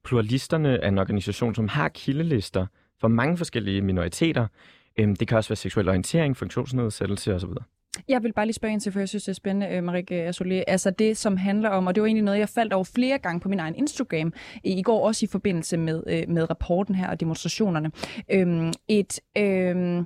Pluralisterne 0.04 0.78
er 0.78 0.88
en 0.88 0.98
organisation, 0.98 1.56
som 1.56 1.68
har 1.68 1.90
kildelister 1.90 2.66
for 3.02 3.08
mange 3.08 3.38
forskellige 3.38 3.82
minoriteter. 3.82 4.48
Øh, 5.00 5.16
det 5.20 5.28
kan 5.28 5.38
også 5.38 5.50
være 5.50 5.56
seksuel 5.56 5.90
orientering, 5.90 6.38
funktionsnedsættelse 6.38 7.36
osv. 7.36 7.50
Jeg 8.08 8.24
vil 8.24 8.34
bare 8.34 8.46
lige 8.46 8.54
spørge 8.54 8.72
ind 8.72 8.82
til, 8.82 8.92
for 8.92 9.00
jeg 9.00 9.10
synes, 9.10 9.24
det 9.24 9.32
er 9.32 9.34
spændende, 9.34 9.76
øh, 9.76 9.84
Marike 9.84 10.24
øh, 10.24 10.30
Assolé. 10.30 10.64
Altså 10.68 10.90
det, 10.90 11.18
som 11.18 11.38
handler 11.38 11.70
om, 11.70 11.88
og 11.88 11.96
det 11.96 12.02
var 12.02 12.08
egentlig 12.08 12.24
noget, 12.24 12.40
jeg 12.40 12.50
faldt 12.50 12.74
over 12.74 12.84
flere 12.84 13.18
gange 13.18 13.40
på 13.40 13.50
min 13.50 13.60
egen 13.60 13.76
Instagram, 13.76 14.34
i 14.64 14.82
går 14.82 15.08
også 15.08 15.26
i 15.26 15.28
forbindelse 15.32 15.78
med, 15.78 16.04
øh, 16.08 16.24
med 16.28 16.50
rapporten 16.50 16.96
her 16.96 17.10
og 17.10 17.20
demonstrationerne. 17.20 17.92
Øhm, 18.32 18.74
et, 18.88 19.20
øhm, 19.38 20.06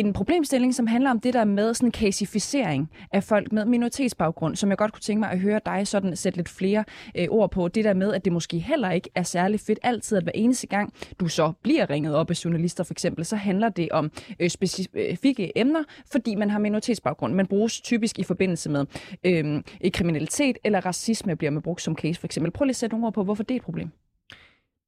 en 0.00 0.12
problemstilling, 0.12 0.74
som 0.74 0.86
handler 0.86 1.10
om 1.10 1.20
det 1.20 1.34
der 1.34 1.44
med 1.44 1.74
sådan 1.74 1.90
kasificering 1.90 2.90
af 3.12 3.24
folk 3.24 3.52
med 3.52 3.64
minoritetsbaggrund, 3.64 4.56
som 4.56 4.70
jeg 4.70 4.78
godt 4.78 4.92
kunne 4.92 5.00
tænke 5.00 5.20
mig 5.20 5.30
at 5.30 5.40
høre 5.40 5.60
dig 5.66 5.86
sådan 5.86 6.16
sætte 6.16 6.38
lidt 6.38 6.48
flere 6.48 6.84
øh, 7.18 7.26
ord 7.30 7.50
på. 7.50 7.68
Det 7.68 7.84
der 7.84 7.94
med, 7.94 8.14
at 8.14 8.24
det 8.24 8.32
måske 8.32 8.58
heller 8.58 8.90
ikke 8.90 9.10
er 9.14 9.22
særlig 9.22 9.60
fedt 9.60 9.78
altid, 9.82 10.16
at 10.16 10.22
hver 10.22 10.32
eneste 10.34 10.66
gang 10.66 10.92
du 11.20 11.28
så 11.28 11.52
bliver 11.62 11.90
ringet 11.90 12.14
op 12.14 12.30
af 12.30 12.44
journalister 12.44 12.84
for 12.84 12.94
eksempel, 12.94 13.24
så 13.24 13.36
handler 13.36 13.68
det 13.68 13.88
om 13.90 14.10
øh, 14.40 14.50
specifikke 14.50 15.58
emner, 15.58 15.82
fordi 16.12 16.34
man 16.34 16.50
har 16.50 16.58
minoritetsbaggrund. 16.58 17.34
Man 17.34 17.46
bruges 17.46 17.80
typisk 17.80 18.18
i 18.18 18.22
forbindelse 18.22 18.70
med 18.70 18.86
øh, 19.24 19.62
kriminalitet 19.92 20.58
eller 20.64 20.86
racisme 20.86 21.36
bliver 21.36 21.50
man 21.50 21.62
brugt 21.62 21.82
som 21.82 21.96
case 21.96 22.20
for 22.20 22.26
eksempel. 22.26 22.52
Prøv 22.52 22.64
lige 22.64 22.70
at 22.70 22.76
sætte 22.76 22.94
nogle 22.94 23.06
ord 23.06 23.14
på, 23.14 23.24
hvorfor 23.24 23.42
det 23.42 23.54
er 23.54 23.56
et 23.56 23.64
problem. 23.64 23.90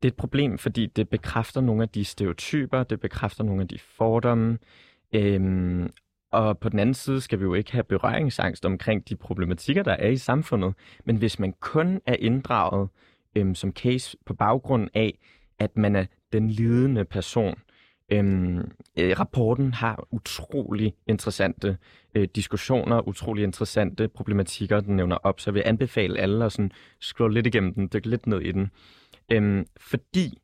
Det 0.02 0.08
er 0.08 0.12
et 0.12 0.16
problem, 0.16 0.58
fordi 0.58 0.86
det 0.86 1.08
bekræfter 1.08 1.60
nogle 1.60 1.82
af 1.82 1.88
de 1.88 2.04
stereotyper, 2.04 2.82
det 2.82 3.00
bekræfter 3.00 3.44
nogle 3.44 3.62
af 3.62 3.68
de 3.68 3.78
fordomme, 3.78 4.58
Øhm, 5.14 5.90
og 6.32 6.58
på 6.58 6.68
den 6.68 6.78
anden 6.78 6.94
side 6.94 7.20
skal 7.20 7.38
vi 7.38 7.44
jo 7.44 7.54
ikke 7.54 7.72
have 7.72 7.84
berøringsangst 7.84 8.66
omkring 8.66 9.08
de 9.08 9.16
problematikker, 9.16 9.82
der 9.82 9.92
er 9.92 10.08
i 10.08 10.16
samfundet. 10.16 10.74
Men 11.04 11.16
hvis 11.16 11.38
man 11.38 11.52
kun 11.60 12.00
er 12.06 12.16
inddraget 12.18 12.88
øhm, 13.36 13.54
som 13.54 13.72
case 13.72 14.16
på 14.26 14.34
baggrund 14.34 14.88
af, 14.94 15.18
at 15.58 15.76
man 15.76 15.96
er 15.96 16.04
den 16.32 16.50
lidende 16.50 17.04
person, 17.04 17.54
Øhm, 18.12 18.70
øh, 18.98 19.18
rapporten 19.20 19.74
har 19.74 20.06
utrolig 20.10 20.94
interessante 21.06 21.78
øh, 22.14 22.28
diskussioner, 22.34 23.08
utrolig 23.08 23.44
interessante 23.44 24.08
problematikker, 24.08 24.80
den 24.80 24.96
nævner 24.96 25.16
op, 25.16 25.40
så 25.40 25.50
jeg 25.50 25.54
vil 25.54 25.62
anbefale 25.66 26.18
alle 26.18 26.44
at 26.44 26.52
sådan 26.52 26.72
scrolle 27.00 27.34
lidt 27.34 27.46
igennem 27.46 27.74
den, 27.74 27.90
dykke 27.92 28.10
lidt 28.10 28.26
ned 28.26 28.40
i 28.40 28.52
den. 28.52 28.70
Øhm, 29.32 29.66
fordi 29.76 30.38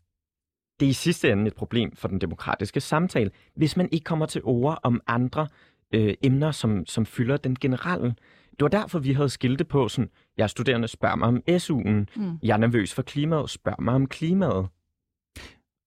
det 0.80 0.86
er 0.86 0.90
i 0.90 0.92
sidste 0.92 1.32
ende 1.32 1.46
et 1.46 1.54
problem 1.54 1.96
for 1.96 2.08
den 2.08 2.20
demokratiske 2.20 2.80
samtale, 2.80 3.30
hvis 3.54 3.76
man 3.76 3.88
ikke 3.92 4.04
kommer 4.04 4.26
til 4.26 4.40
ord 4.44 4.80
om 4.82 5.00
andre 5.06 5.48
øh, 5.94 6.14
emner, 6.22 6.50
som, 6.50 6.86
som 6.86 7.06
fylder 7.06 7.36
den 7.36 7.56
generelle. 7.56 8.14
Det 8.50 8.60
var 8.60 8.68
derfor, 8.68 8.98
vi 8.98 9.12
havde 9.12 9.28
skilte 9.28 9.64
på 9.64 9.88
sådan, 9.88 10.10
jeg 10.36 10.42
er 10.42 10.48
studerende, 10.48 10.88
spørg 10.88 11.18
mig 11.18 11.28
om 11.28 11.42
SU'en. 11.50 12.20
Mm. 12.22 12.38
Jeg 12.42 12.54
er 12.54 12.56
nervøs 12.56 12.94
for 12.94 13.02
klimaet, 13.02 13.50
spørg 13.50 13.82
mig 13.82 13.94
om 13.94 14.06
klimaet. 14.06 14.68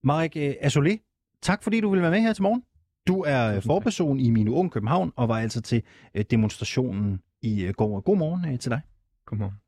Marek 0.04 0.38
øh, 0.38 0.98
tak 1.42 1.64
fordi 1.64 1.82
du 1.82 1.90
ville 1.90 2.02
være 2.02 2.12
med 2.12 2.22
her 2.22 2.34
til 2.34 2.44
morgen. 2.44 2.64
Du 3.08 3.24
er 3.28 3.60
forperson 3.60 4.20
i 4.20 4.30
Mine 4.30 4.52
Ung 4.52 4.72
København 4.72 5.14
og 5.16 5.30
var 5.30 5.40
altså 5.40 5.62
til 5.62 5.84
øh, 6.16 6.26
demonstrationen 6.32 7.22
i 7.42 7.72
går. 7.78 8.00
God 8.00 8.18
morgen 8.18 8.58
til 8.58 8.72
dig. 8.72 8.82
Godmorgen. 9.26 9.63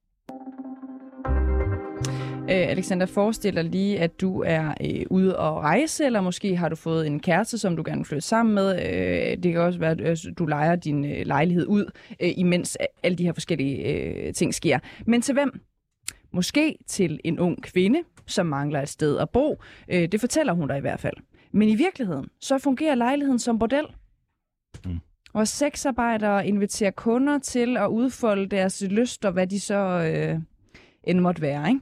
Øh, 2.50 2.70
Alexander, 2.70 3.06
forestil 3.06 3.56
dig 3.56 3.64
lige, 3.64 4.00
at 4.00 4.22
du 4.22 4.44
er 4.46 4.74
øh, 4.82 5.06
ude 5.10 5.40
og 5.40 5.64
rejse, 5.64 6.06
eller 6.06 6.22
måske 6.22 6.56
har 6.56 6.70
du 6.70 6.76
fået 6.76 7.08
en 7.08 7.20
kæreste, 7.20 7.58
som 7.58 7.76
du 7.76 7.84
gerne 7.86 7.98
vil 7.98 8.06
flytte 8.06 8.28
sammen 8.28 8.56
med. 8.56 8.76
Øh, 8.76 9.44
det 9.44 9.52
kan 9.54 9.62
også 9.62 9.80
være, 9.80 9.92
at 9.92 10.02
øh, 10.02 10.34
du 10.38 10.46
leger 10.46 10.76
din 10.76 11.06
øh, 11.06 11.26
lejlighed 11.26 11.66
ud, 11.68 11.92
øh, 12.20 12.32
imens 12.38 12.78
alle 13.04 13.18
de 13.18 13.24
her 13.24 13.34
forskellige 13.34 13.78
øh, 13.78 14.34
ting 14.34 14.54
sker. 14.54 14.80
Men 15.06 15.22
til 15.22 15.34
hvem? 15.34 15.60
Måske 16.34 16.78
til 16.88 17.20
en 17.24 17.40
ung 17.40 17.64
kvinde, 17.64 18.00
som 18.28 18.46
mangler 18.46 18.82
et 18.82 18.90
sted 18.90 19.18
at 19.18 19.30
bo. 19.30 19.62
Øh, 19.92 20.08
det 20.12 20.20
fortæller 20.20 20.54
hun 20.54 20.68
dig 20.68 20.78
i 20.78 20.82
hvert 20.82 21.00
fald. 21.00 21.16
Men 21.52 21.70
i 21.70 21.76
virkeligheden, 21.76 22.26
så 22.42 22.58
fungerer 22.58 22.96
lejligheden 22.96 23.40
som 23.40 23.60
bordel. 23.60 23.86
Mm. 24.86 25.00
Og 25.34 25.48
sexarbejdere 25.48 26.48
inviterer 26.48 26.92
kunder 26.92 27.38
til 27.38 27.78
at 27.78 27.88
udfolde 27.88 28.48
deres 28.48 28.84
lyster, 28.90 29.32
hvad 29.32 29.48
de 29.48 29.60
så 29.60 29.76
øh, 29.76 30.40
end 31.04 31.20
måtte 31.20 31.42
være. 31.42 31.70
Ikke? 31.70 31.82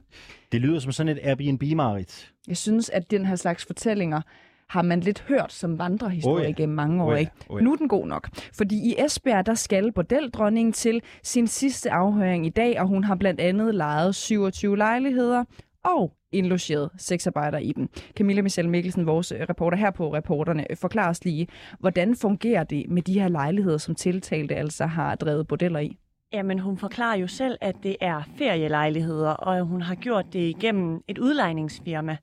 Det 0.54 0.62
lyder 0.62 0.80
som 0.80 0.92
sådan 0.92 1.18
et 1.18 1.20
Airbnb-marit. 1.24 2.32
Jeg 2.48 2.58
synes, 2.58 2.90
at 2.90 3.12
den 3.12 3.26
her 3.26 3.36
slags 3.36 3.66
fortællinger 3.66 4.22
har 4.70 4.82
man 4.82 5.00
lidt 5.00 5.22
hørt 5.28 5.54
som 5.54 5.80
vandrehistorie 5.80 6.46
oh 6.46 6.50
ja. 6.50 6.52
gennem 6.52 6.76
mange 6.76 7.04
år. 7.04 7.08
Oh 7.08 7.14
ja. 7.14 7.20
Ikke? 7.20 7.32
Oh 7.50 7.60
ja. 7.60 7.64
Nu 7.64 7.72
er 7.72 7.76
den 7.76 7.88
god 7.88 8.08
nok. 8.08 8.30
Fordi 8.58 8.76
i 8.76 8.96
Esbjerg, 9.06 9.46
der 9.46 9.54
skal 9.54 9.92
bordeldronningen 9.92 10.74
til 10.74 11.02
sin 11.24 11.48
sidste 11.48 11.92
afhøring 11.92 12.46
i 12.46 12.50
dag, 12.50 12.80
og 12.80 12.88
hun 12.88 13.04
har 13.04 13.16
blandt 13.16 13.40
andet 13.40 13.76
lejet 13.76 14.16
27 14.16 14.78
lejligheder 14.78 15.44
og 15.84 16.14
indlogeret 16.32 16.90
sexarbejdere 16.98 17.64
i 17.64 17.74
dem. 17.74 17.90
Camilla 18.18 18.42
Michelle 18.42 18.72
Mikkelsen, 18.72 19.06
vores 19.06 19.32
øh, 19.32 19.40
reporter 19.50 19.78
her 19.78 19.92
på 19.92 20.14
Reporterne, 20.14 20.66
forklarer 20.76 21.10
os 21.10 21.26
lige, 21.26 21.48
hvordan 21.80 22.16
fungerer 22.16 22.64
det 22.64 22.90
med 22.90 23.02
de 23.02 23.20
her 23.20 23.28
lejligheder, 23.28 23.78
som 23.78 23.96
tiltalte 23.96 24.56
altså 24.56 24.86
har 24.86 25.16
drevet 25.16 25.48
bordeller 25.48 25.80
i? 25.80 25.98
Jamen, 26.34 26.60
hun 26.60 26.78
forklarer 26.78 27.18
jo 27.18 27.28
selv, 27.28 27.58
at 27.62 27.76
det 27.84 27.96
er 28.02 28.22
ferielejligheder, 28.38 29.30
og 29.30 29.66
hun 29.66 29.82
har 29.82 29.96
gjort 29.96 30.34
det 30.34 30.40
igennem 30.40 31.04
et 31.08 31.18
udlejningsfirma. 31.18 32.18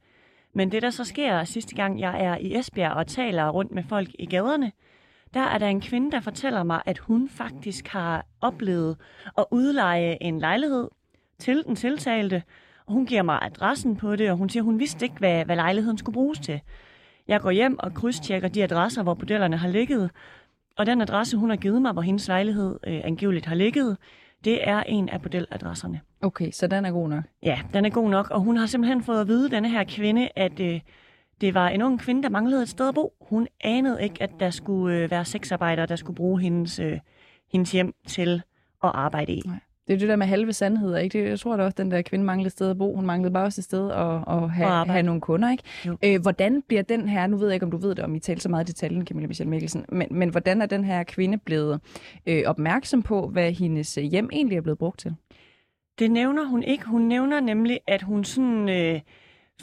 Men 0.53 0.73
det, 0.73 0.83
der 0.83 0.91
så 0.91 1.05
sker 1.05 1.45
sidste 1.45 1.75
gang, 1.75 2.01
jeg 2.01 2.25
er 2.25 2.37
i 2.37 2.59
Esbjerg 2.59 2.93
og 2.93 3.07
taler 3.07 3.49
rundt 3.49 3.73
med 3.73 3.83
folk 3.89 4.09
i 4.19 4.27
gaderne, 4.27 4.73
der 5.35 5.41
er 5.41 5.59
der 5.59 5.67
en 5.67 5.81
kvinde, 5.81 6.11
der 6.11 6.21
fortæller 6.21 6.63
mig, 6.63 6.83
at 6.87 6.99
hun 6.99 7.29
faktisk 7.29 7.89
har 7.89 8.27
oplevet 8.41 8.97
at 9.39 9.45
udleje 9.51 10.19
en 10.21 10.39
lejlighed 10.39 10.89
til 11.39 11.65
den 11.65 11.77
tiltalte, 11.77 12.43
og 12.87 12.93
hun 12.93 13.07
giver 13.07 13.23
mig 13.23 13.39
adressen 13.43 13.97
på 13.97 14.17
det, 14.17 14.31
og 14.31 14.37
hun 14.37 14.49
siger, 14.49 14.63
at 14.63 14.65
hun 14.65 14.79
vidste 14.79 15.07
ikke, 15.07 15.19
hvad, 15.19 15.45
hvad 15.45 15.57
lejligheden 15.57 15.99
skulle 15.99 16.15
bruges 16.15 16.39
til. 16.39 16.61
Jeg 17.29 17.41
går 17.41 17.51
hjem 17.51 17.79
og 17.79 17.95
krydstjekker 17.95 18.49
de 18.49 18.63
adresser, 18.63 19.03
hvor 19.03 19.15
bordellerne 19.15 19.57
har 19.57 19.69
ligget, 19.69 20.11
og 20.81 20.87
den 20.87 21.01
adresse, 21.01 21.37
hun 21.37 21.51
har 21.51 21.57
givet 21.57 21.83
mig, 21.83 21.93
hvor 21.93 22.03
hendes 22.03 22.29
lejlighed 22.29 22.79
øh, 22.87 23.01
angiveligt 23.05 23.47
har 23.47 23.55
ligget, 23.55 23.97
det 24.45 24.69
er 24.69 24.83
en 24.83 25.09
af 25.09 25.23
bordeladresserne. 25.23 26.01
Okay, 26.23 26.51
så 26.51 26.67
den 26.67 26.85
er 26.85 26.91
god 26.91 27.09
nok? 27.09 27.25
Ja, 27.43 27.61
den 27.75 27.85
er 27.85 27.91
god 27.91 28.11
nok, 28.11 28.31
og 28.31 28.41
hun 28.41 28.57
har 28.57 28.67
simpelthen 28.67 29.03
fået 29.03 29.21
at 29.21 29.29
vide, 29.29 29.51
denne 29.51 29.69
her 29.69 29.85
kvinde, 29.85 30.29
at 30.37 30.61
øh, 30.61 30.81
det 31.41 31.55
var 31.55 31.69
en 31.69 31.83
ung 31.83 32.01
kvinde, 32.01 32.23
der 32.23 32.29
manglede 32.29 32.63
et 32.63 32.69
sted 32.69 32.89
at 32.89 32.95
bo. 32.95 33.13
Hun 33.21 33.49
anede 33.61 34.03
ikke, 34.03 34.23
at 34.23 34.31
der 34.41 34.51
skulle 34.51 34.97
øh, 34.97 35.11
være 35.11 35.25
sexarbejdere, 35.25 35.87
der 35.87 35.97
skulle 35.97 36.17
bruge 36.17 36.41
hendes, 36.41 36.79
øh, 36.79 36.99
hendes 37.53 37.73
hjem 37.73 37.95
til 38.07 38.43
at 38.85 38.91
arbejde 38.95 39.33
i. 39.33 39.43
Nej. 39.47 39.57
Det 39.91 39.97
er 39.97 39.99
det 39.99 40.09
der 40.09 40.17
med 40.17 40.27
halve 40.27 40.53
sandheder, 40.53 40.99
ikke? 40.99 41.19
Det, 41.19 41.29
jeg 41.29 41.41
tror 41.41 41.57
da 41.57 41.63
også, 41.63 41.75
den 41.79 41.91
der 41.91 42.03
kvinde 42.03 42.25
manglede 42.25 42.51
sted 42.51 42.71
at 42.71 42.79
bo. 42.79 42.95
Hun 42.97 43.07
manglede 43.07 43.33
bare 43.33 43.45
også 43.45 43.61
et 43.61 43.65
sted 43.65 43.91
at, 43.91 44.35
at 44.37 44.51
have, 44.51 44.87
have 44.87 45.03
nogle 45.03 45.21
kunder, 45.21 45.51
ikke? 45.51 45.63
Øh, 46.05 46.23
hvordan 46.23 46.63
bliver 46.63 46.83
den 46.83 47.09
her, 47.09 47.27
nu 47.27 47.37
ved 47.37 47.47
jeg 47.47 47.55
ikke, 47.55 47.67
om 47.67 47.71
du 47.71 47.77
ved 47.77 47.95
det, 47.95 48.05
om 48.05 48.15
I 48.15 48.21
taler 48.21 48.41
så 48.41 48.49
meget 48.49 48.69
i 48.69 48.73
detaljen, 48.73 49.07
Camilla 49.07 49.29
Michelle 49.29 49.51
Mikkelsen, 49.51 49.85
men, 49.89 50.09
men 50.11 50.29
hvordan 50.29 50.63
er 50.63 50.67
den 50.67 50.85
her 50.85 51.03
kvinde 51.03 51.39
blevet 51.39 51.81
øh, 52.27 52.43
opmærksom 52.47 53.03
på, 53.03 53.29
hvad 53.29 53.53
hendes 53.53 53.99
øh, 53.99 54.05
hjem 54.05 54.29
egentlig 54.33 54.57
er 54.57 54.61
blevet 54.61 54.79
brugt 54.79 54.99
til? 54.99 55.15
Det 55.99 56.11
nævner 56.11 56.45
hun 56.45 56.63
ikke. 56.63 56.85
Hun 56.87 57.03
nævner 57.03 57.41
nemlig, 57.41 57.81
at 57.87 58.03
hun 58.03 58.25
sådan 58.25 58.69
øh, 58.69 59.01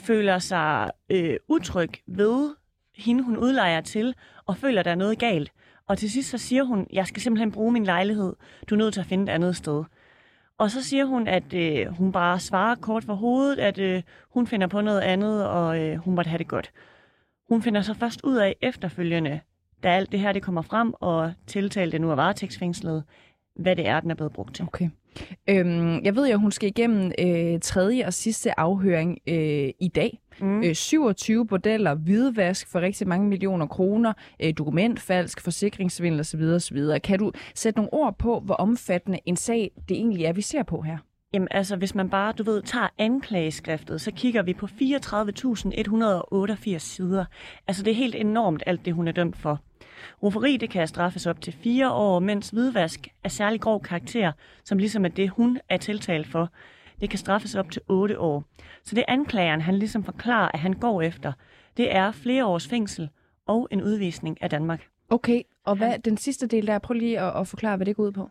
føler 0.00 0.38
sig 0.38 0.90
øh, 1.10 1.36
utryg 1.48 1.90
ved 2.06 2.54
hende, 2.96 3.24
hun 3.24 3.36
udlejer 3.36 3.80
til, 3.80 4.14
og 4.46 4.56
føler, 4.56 4.82
der 4.82 4.90
er 4.90 4.94
noget 4.94 5.18
galt. 5.18 5.52
Og 5.88 5.98
til 5.98 6.10
sidst 6.10 6.30
så 6.30 6.38
siger 6.38 6.64
hun, 6.64 6.86
jeg 6.92 7.06
skal 7.06 7.22
simpelthen 7.22 7.52
bruge 7.52 7.72
min 7.72 7.84
lejlighed. 7.84 8.32
Du 8.70 8.74
er 8.74 8.78
nødt 8.78 8.94
til 8.94 9.00
at 9.00 9.06
finde 9.06 9.24
et 9.24 9.34
andet 9.34 9.56
sted. 9.56 9.84
Og 10.58 10.70
så 10.70 10.82
siger 10.82 11.04
hun, 11.04 11.28
at 11.28 11.54
øh, 11.54 11.86
hun 11.86 12.12
bare 12.12 12.40
svarer 12.40 12.74
kort 12.74 13.04
for 13.04 13.14
hovedet, 13.14 13.58
at 13.58 13.78
øh, 13.78 14.02
hun 14.30 14.46
finder 14.46 14.66
på 14.66 14.80
noget 14.80 15.00
andet, 15.00 15.46
og 15.46 15.80
øh, 15.80 15.96
hun 15.96 16.14
måtte 16.14 16.28
have 16.28 16.38
det 16.38 16.48
godt. 16.48 16.72
Hun 17.48 17.62
finder 17.62 17.82
så 17.82 17.94
først 17.94 18.20
ud 18.24 18.36
af 18.36 18.56
efterfølgende, 18.62 19.40
da 19.82 19.88
alt 19.88 20.12
det 20.12 20.20
her 20.20 20.32
det 20.32 20.42
kommer 20.42 20.62
frem, 20.62 20.94
og 21.00 21.32
tiltalte 21.46 21.98
nu 21.98 22.10
er 22.10 22.14
varetægtsfængslet, 22.14 23.04
hvad 23.56 23.76
det 23.76 23.88
er, 23.88 24.00
den 24.00 24.10
er 24.10 24.14
blevet 24.14 24.32
brugt 24.32 24.54
til. 24.54 24.64
Okay. 24.64 24.90
Øhm, 25.50 26.04
jeg 26.04 26.16
ved 26.16 26.26
jo, 26.26 26.32
at 26.32 26.40
hun 26.40 26.50
skal 26.50 26.68
igennem 26.68 27.12
øh, 27.18 27.60
tredje 27.60 28.06
og 28.06 28.14
sidste 28.14 28.60
afhøring 28.60 29.18
øh, 29.28 29.70
i 29.80 29.90
dag. 29.94 30.20
Mm. 30.40 30.62
Øh, 30.62 30.74
27 30.74 31.46
bordeller, 31.46 31.94
hvidvask 31.94 32.68
for 32.68 32.80
rigtig 32.80 33.08
mange 33.08 33.28
millioner 33.28 33.66
kroner, 33.66 34.12
øh, 34.42 34.52
dokumentfalsk, 34.58 35.40
forsikringssvindel 35.40 36.20
osv. 36.20 36.42
osv. 36.42 36.78
Kan 37.04 37.18
du 37.18 37.32
sætte 37.54 37.78
nogle 37.78 37.92
ord 37.92 38.18
på, 38.18 38.40
hvor 38.40 38.54
omfattende 38.54 39.18
en 39.26 39.36
sag 39.36 39.70
det 39.88 39.96
egentlig 39.96 40.24
er, 40.24 40.32
vi 40.32 40.42
ser 40.42 40.62
på 40.62 40.80
her? 40.80 40.98
Jamen 41.34 41.48
altså, 41.50 41.76
hvis 41.76 41.94
man 41.94 42.10
bare, 42.10 42.32
du 42.32 42.42
ved, 42.42 42.62
tager 42.62 42.88
anklageskriftet, 42.98 44.00
så 44.00 44.12
kigger 44.12 44.42
vi 44.42 44.54
på 44.54 44.66
34.188 44.66 46.78
sider. 46.78 47.24
Altså, 47.66 47.82
det 47.82 47.90
er 47.90 47.94
helt 47.94 48.14
enormt, 48.14 48.62
alt 48.66 48.84
det, 48.84 48.94
hun 48.94 49.08
er 49.08 49.12
dømt 49.12 49.36
for. 49.36 49.60
Rufferi, 50.22 50.56
det 50.56 50.70
kan 50.70 50.88
straffes 50.88 51.26
op 51.26 51.40
til 51.40 51.52
fire 51.52 51.92
år, 51.92 52.18
mens 52.18 52.50
hvidvask 52.50 53.08
er 53.24 53.28
særlig 53.28 53.60
grov 53.60 53.82
karakter, 53.82 54.32
som 54.64 54.78
ligesom 54.78 55.04
er 55.04 55.08
det, 55.08 55.30
hun 55.30 55.58
er 55.68 55.76
tiltalt 55.76 56.26
for. 56.26 56.50
Det 57.00 57.10
kan 57.10 57.18
straffes 57.18 57.54
op 57.54 57.70
til 57.70 57.82
otte 57.88 58.20
år. 58.20 58.44
Så 58.84 58.94
det 58.94 59.04
anklageren, 59.08 59.60
han 59.60 59.78
ligesom 59.78 60.04
forklarer, 60.04 60.50
at 60.54 60.60
han 60.60 60.72
går 60.72 61.02
efter, 61.02 61.32
det 61.76 61.94
er 61.94 62.12
flere 62.12 62.46
års 62.46 62.68
fængsel 62.68 63.08
og 63.46 63.68
en 63.70 63.82
udvisning 63.82 64.42
af 64.42 64.50
Danmark. 64.50 64.86
Okay, 65.10 65.42
og 65.64 65.76
hvad 65.76 65.98
den 65.98 66.16
sidste 66.16 66.46
del 66.46 66.66
der? 66.66 66.78
Prøv 66.78 66.94
lige 66.94 67.20
at, 67.20 67.40
at 67.40 67.48
forklare, 67.48 67.76
hvad 67.76 67.86
det 67.86 67.96
går 67.96 68.02
ud 68.02 68.12
på. 68.12 68.30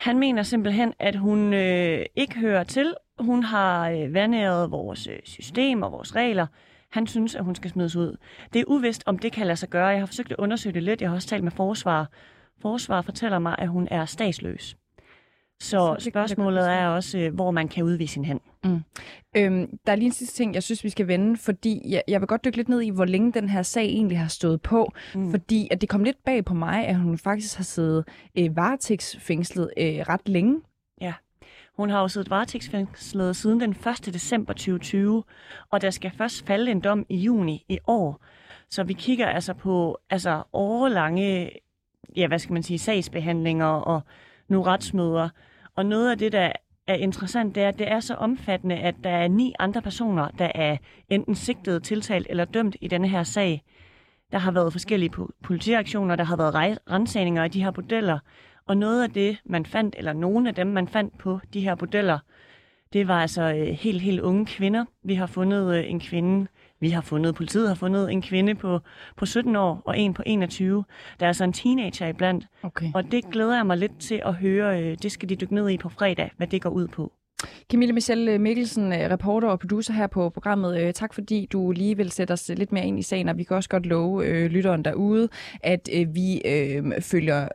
Han 0.00 0.18
mener 0.18 0.42
simpelthen, 0.42 0.92
at 0.98 1.16
hun 1.16 1.54
øh, 1.54 2.04
ikke 2.16 2.38
hører 2.38 2.64
til. 2.64 2.94
Hun 3.18 3.42
har 3.42 3.90
øh, 3.90 4.14
vandæret 4.14 4.70
vores 4.70 5.06
øh, 5.06 5.18
system 5.24 5.82
og 5.82 5.92
vores 5.92 6.16
regler. 6.16 6.46
Han 6.92 7.06
synes, 7.06 7.34
at 7.34 7.44
hun 7.44 7.54
skal 7.54 7.70
smides 7.70 7.96
ud. 7.96 8.16
Det 8.52 8.60
er 8.60 8.64
uvist, 8.66 9.02
om 9.06 9.18
det 9.18 9.32
kan 9.32 9.46
lade 9.46 9.56
sig 9.56 9.68
gøre. 9.68 9.86
Jeg 9.86 9.98
har 9.98 10.06
forsøgt 10.06 10.32
at 10.32 10.38
undersøge 10.38 10.72
det 10.72 10.82
lidt. 10.82 11.00
Jeg 11.00 11.10
har 11.10 11.14
også 11.14 11.28
talt 11.28 11.44
med 11.44 11.52
forsvar. 11.52 12.10
Forsvar 12.60 13.02
fortæller 13.02 13.38
mig, 13.38 13.54
at 13.58 13.68
hun 13.68 13.88
er 13.90 14.04
statsløs. 14.04 14.76
Så 15.60 15.96
spørgsmålet 16.10 16.70
er 16.70 16.86
også, 16.86 17.18
øh, 17.18 17.34
hvor 17.34 17.50
man 17.50 17.68
kan 17.68 17.84
udvise 17.84 18.12
sin 18.12 18.24
hen. 18.24 18.40
Mm. 18.64 18.80
Øhm, 19.36 19.78
der 19.86 19.92
er 19.92 19.96
lige 19.96 20.06
en 20.06 20.12
sidste 20.12 20.36
ting, 20.36 20.54
jeg 20.54 20.62
synes, 20.62 20.84
vi 20.84 20.88
skal 20.88 21.08
vende, 21.08 21.36
fordi 21.36 21.82
jeg, 21.88 22.02
jeg 22.08 22.20
vil 22.20 22.26
godt 22.26 22.44
dykke 22.44 22.56
lidt 22.56 22.68
ned 22.68 22.80
i, 22.80 22.88
hvor 22.88 23.04
længe 23.04 23.32
den 23.32 23.48
her 23.48 23.62
sag 23.62 23.84
egentlig 23.84 24.18
har 24.18 24.28
stået 24.28 24.62
på. 24.62 24.92
Mm. 25.14 25.30
Fordi 25.30 25.68
at 25.70 25.80
det 25.80 25.88
kom 25.88 26.04
lidt 26.04 26.24
bag 26.24 26.44
på 26.44 26.54
mig, 26.54 26.86
at 26.86 26.96
hun 26.96 27.18
faktisk 27.18 27.56
har 27.56 27.64
siddet 27.64 28.04
øh, 28.38 28.56
varetægtsfængslet 28.56 29.70
øh, 29.76 29.84
ret 29.84 30.28
længe. 30.28 30.60
Hun 31.76 31.90
har 31.90 32.00
jo 32.00 32.08
siddet 32.08 32.30
varetægtsfængslet 32.30 33.36
siden 33.36 33.60
den 33.60 33.70
1. 33.70 34.14
december 34.14 34.52
2020, 34.52 35.24
og 35.70 35.82
der 35.82 35.90
skal 35.90 36.10
først 36.18 36.46
falde 36.46 36.70
en 36.70 36.80
dom 36.80 37.06
i 37.08 37.16
juni 37.16 37.64
i 37.68 37.78
år. 37.86 38.20
Så 38.70 38.84
vi 38.84 38.92
kigger 38.92 39.26
altså 39.26 39.54
på 39.54 39.98
altså 40.10 40.42
årelange, 40.52 41.50
ja, 42.16 42.26
hvad 42.26 42.38
skal 42.38 42.52
man 42.52 42.62
sige, 42.62 42.78
sagsbehandlinger 42.78 43.66
og 43.66 44.02
nu 44.48 44.62
retsmøder. 44.62 45.28
Og 45.76 45.86
noget 45.86 46.10
af 46.10 46.18
det, 46.18 46.32
der 46.32 46.52
er 46.86 46.94
interessant, 46.94 47.54
det 47.54 47.62
er, 47.62 47.68
at 47.68 47.78
det 47.78 47.92
er 47.92 48.00
så 48.00 48.14
omfattende, 48.14 48.76
at 48.76 48.94
der 49.04 49.10
er 49.10 49.28
ni 49.28 49.54
andre 49.58 49.82
personer, 49.82 50.28
der 50.28 50.52
er 50.54 50.76
enten 51.08 51.34
sigtet, 51.34 51.82
tiltalt 51.82 52.26
eller 52.30 52.44
dømt 52.44 52.76
i 52.80 52.88
denne 52.88 53.08
her 53.08 53.22
sag. 53.22 53.62
Der 54.32 54.38
har 54.38 54.50
været 54.50 54.72
forskellige 54.72 55.12
politiaktioner, 55.42 56.16
der 56.16 56.24
har 56.24 56.36
været 56.36 56.78
rensagninger 56.90 57.42
af 57.44 57.50
de 57.50 57.62
her 57.64 57.70
bordeller, 57.70 58.18
og 58.72 58.76
noget 58.76 59.02
af 59.02 59.10
det, 59.10 59.36
man 59.44 59.66
fandt, 59.66 59.94
eller 59.98 60.12
nogle 60.12 60.48
af 60.48 60.54
dem, 60.54 60.66
man 60.66 60.88
fandt 60.88 61.18
på 61.18 61.40
de 61.54 61.60
her 61.60 61.74
bordeller, 61.74 62.18
det 62.92 63.08
var 63.08 63.20
altså 63.20 63.42
øh, 63.42 63.66
helt, 63.66 64.00
helt 64.00 64.20
unge 64.20 64.46
kvinder. 64.46 64.84
Vi 65.04 65.14
har 65.14 65.26
fundet 65.26 65.76
øh, 65.76 65.90
en 65.90 66.00
kvinde, 66.00 66.46
vi 66.80 66.90
har 66.90 67.00
fundet, 67.00 67.34
politiet 67.34 67.68
har 67.68 67.74
fundet 67.74 68.12
en 68.12 68.22
kvinde 68.22 68.54
på, 68.54 68.80
på 69.16 69.26
17 69.26 69.56
år 69.56 69.82
og 69.84 69.98
en 69.98 70.14
på 70.14 70.22
21. 70.26 70.84
Der 71.20 71.26
er 71.26 71.28
altså 71.28 71.44
en 71.44 71.52
teenager 71.52 72.08
iblandt. 72.08 72.46
Okay. 72.62 72.90
Og 72.94 73.12
det 73.12 73.24
glæder 73.32 73.56
jeg 73.56 73.66
mig 73.66 73.78
lidt 73.78 73.98
til 74.00 74.22
at 74.24 74.34
høre. 74.34 74.82
Øh, 74.82 74.96
det 75.02 75.12
skal 75.12 75.28
de 75.28 75.36
dykke 75.36 75.54
ned 75.54 75.70
i 75.70 75.78
på 75.78 75.88
fredag, 75.88 76.30
hvad 76.36 76.46
det 76.46 76.62
går 76.62 76.70
ud 76.70 76.88
på. 76.88 77.12
Camille 77.70 77.92
Michelle 77.92 78.38
Mikkelsen, 78.38 78.92
reporter 78.92 79.48
og 79.48 79.60
producer 79.60 79.92
her 79.92 80.06
på 80.06 80.30
programmet. 80.30 80.94
Tak 80.94 81.14
fordi 81.14 81.48
du 81.52 81.72
lige 81.72 81.96
vil 81.96 82.10
sætte 82.10 82.32
os 82.32 82.50
lidt 82.56 82.72
mere 82.72 82.86
ind 82.86 82.98
i 82.98 83.02
sagen, 83.02 83.28
og 83.28 83.38
vi 83.38 83.44
kan 83.44 83.56
også 83.56 83.68
godt 83.68 83.86
love 83.86 84.26
øh, 84.26 84.50
lytteren 84.50 84.84
derude, 84.84 85.28
at 85.62 85.88
øh, 85.92 86.14
vi 86.14 86.42
øh, 86.44 87.02
følger 87.02 87.48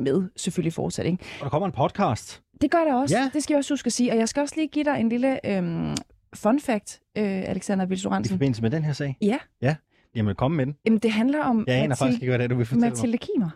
med 0.00 0.30
selvfølgelig 0.36 0.72
fortsat. 0.72 1.06
Ikke? 1.06 1.24
Og 1.40 1.44
der 1.44 1.48
kommer 1.48 1.66
en 1.66 1.72
podcast. 1.72 2.42
Det 2.60 2.70
gør 2.70 2.84
der 2.84 2.94
også. 2.94 3.16
Ja. 3.18 3.30
Det 3.32 3.42
skal 3.42 3.54
jeg 3.54 3.58
også 3.58 3.74
huske 3.74 3.86
at 3.86 3.92
sige. 3.92 4.12
Og 4.12 4.18
jeg 4.18 4.28
skal 4.28 4.40
også 4.40 4.54
lige 4.56 4.68
give 4.68 4.84
dig 4.84 5.00
en 5.00 5.08
lille 5.08 5.46
øhm, 5.46 5.96
fun 6.34 6.60
fact, 6.60 7.00
øh, 7.18 7.24
Alexander 7.24 7.86
Vilsoransen. 7.86 8.34
I 8.34 8.36
forbindelse 8.36 8.62
med 8.62 8.70
den 8.70 8.84
her 8.84 8.92
sag? 8.92 9.16
Ja. 9.22 9.38
Ja. 9.62 9.76
Jamen, 10.14 10.34
kom 10.34 10.50
med 10.52 10.66
den. 10.66 10.76
Jamen, 10.84 10.98
det 10.98 11.12
handler 11.12 11.44
om... 11.44 11.64
Jeg 11.66 11.76
aner 11.76 11.96
faktisk 11.96 12.22
ikke, 12.22 12.30
hvad 12.30 12.38
det 12.38 12.44
er, 12.44 12.48
du 12.48 12.56
vil 12.56 12.66
fortælle 12.66 12.88
Mathilde 12.88 13.18
Kimer. 13.18 13.50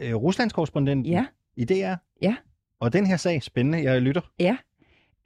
Øh, 0.00 0.14
Ruslands 0.14 0.52
korrespondent 0.52 1.06
ja. 1.06 1.26
i 1.56 1.64
DR? 1.64 1.94
Ja. 2.22 2.36
Og 2.80 2.92
den 2.92 3.06
her 3.06 3.16
sag, 3.16 3.42
spændende, 3.42 3.82
jeg 3.82 4.02
lytter. 4.02 4.20
Ja. 4.40 4.56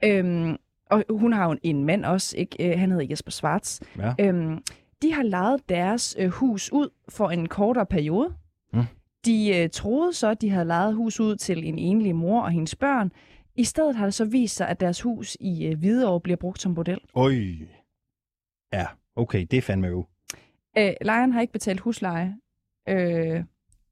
Øhm, 0.03 0.55
og 0.91 1.03
hun 1.09 1.33
har 1.33 1.49
jo 1.49 1.57
en 1.63 1.83
mand 1.83 2.05
også, 2.05 2.37
ikke? 2.37 2.71
Øh, 2.71 2.79
han 2.79 2.91
hedder 2.91 3.05
Jesper 3.09 3.31
Schwartz. 3.31 3.81
Ja. 3.97 4.13
Øhm, 4.19 4.63
de 5.01 5.13
har 5.13 5.23
lejet 5.23 5.69
deres 5.69 6.15
øh, 6.19 6.29
hus 6.29 6.71
ud 6.71 6.89
for 7.09 7.29
en 7.29 7.47
kortere 7.47 7.85
periode. 7.85 8.33
Mm. 8.73 8.83
De 9.25 9.57
øh, 9.57 9.69
troede 9.69 10.13
så, 10.13 10.27
at 10.29 10.41
de 10.41 10.49
havde 10.49 10.65
lejet 10.65 10.95
hus 10.95 11.19
ud 11.19 11.35
til 11.35 11.67
en 11.67 11.77
enlig 11.77 12.15
mor 12.15 12.41
og 12.41 12.51
hendes 12.51 12.75
børn. 12.75 13.11
I 13.55 13.63
stedet 13.63 13.95
har 13.95 14.05
det 14.05 14.13
så 14.13 14.25
vist 14.25 14.55
sig, 14.55 14.67
at 14.67 14.79
deres 14.79 15.01
hus 15.01 15.37
i 15.39 15.65
øh, 15.65 15.79
Hvidovre 15.79 16.21
bliver 16.21 16.37
brugt 16.37 16.61
som 16.61 16.75
bordel. 16.75 16.99
Oj. 17.13 17.33
Ja, 18.73 18.85
okay, 19.15 19.47
det 19.51 19.57
er 19.57 19.61
fandme 19.61 19.87
jo. 19.87 20.05
Øh, 20.77 20.93
lejeren 21.01 21.31
har 21.31 21.41
ikke 21.41 21.53
betalt 21.53 21.79
husleje, 21.79 22.35
øh, 22.89 23.43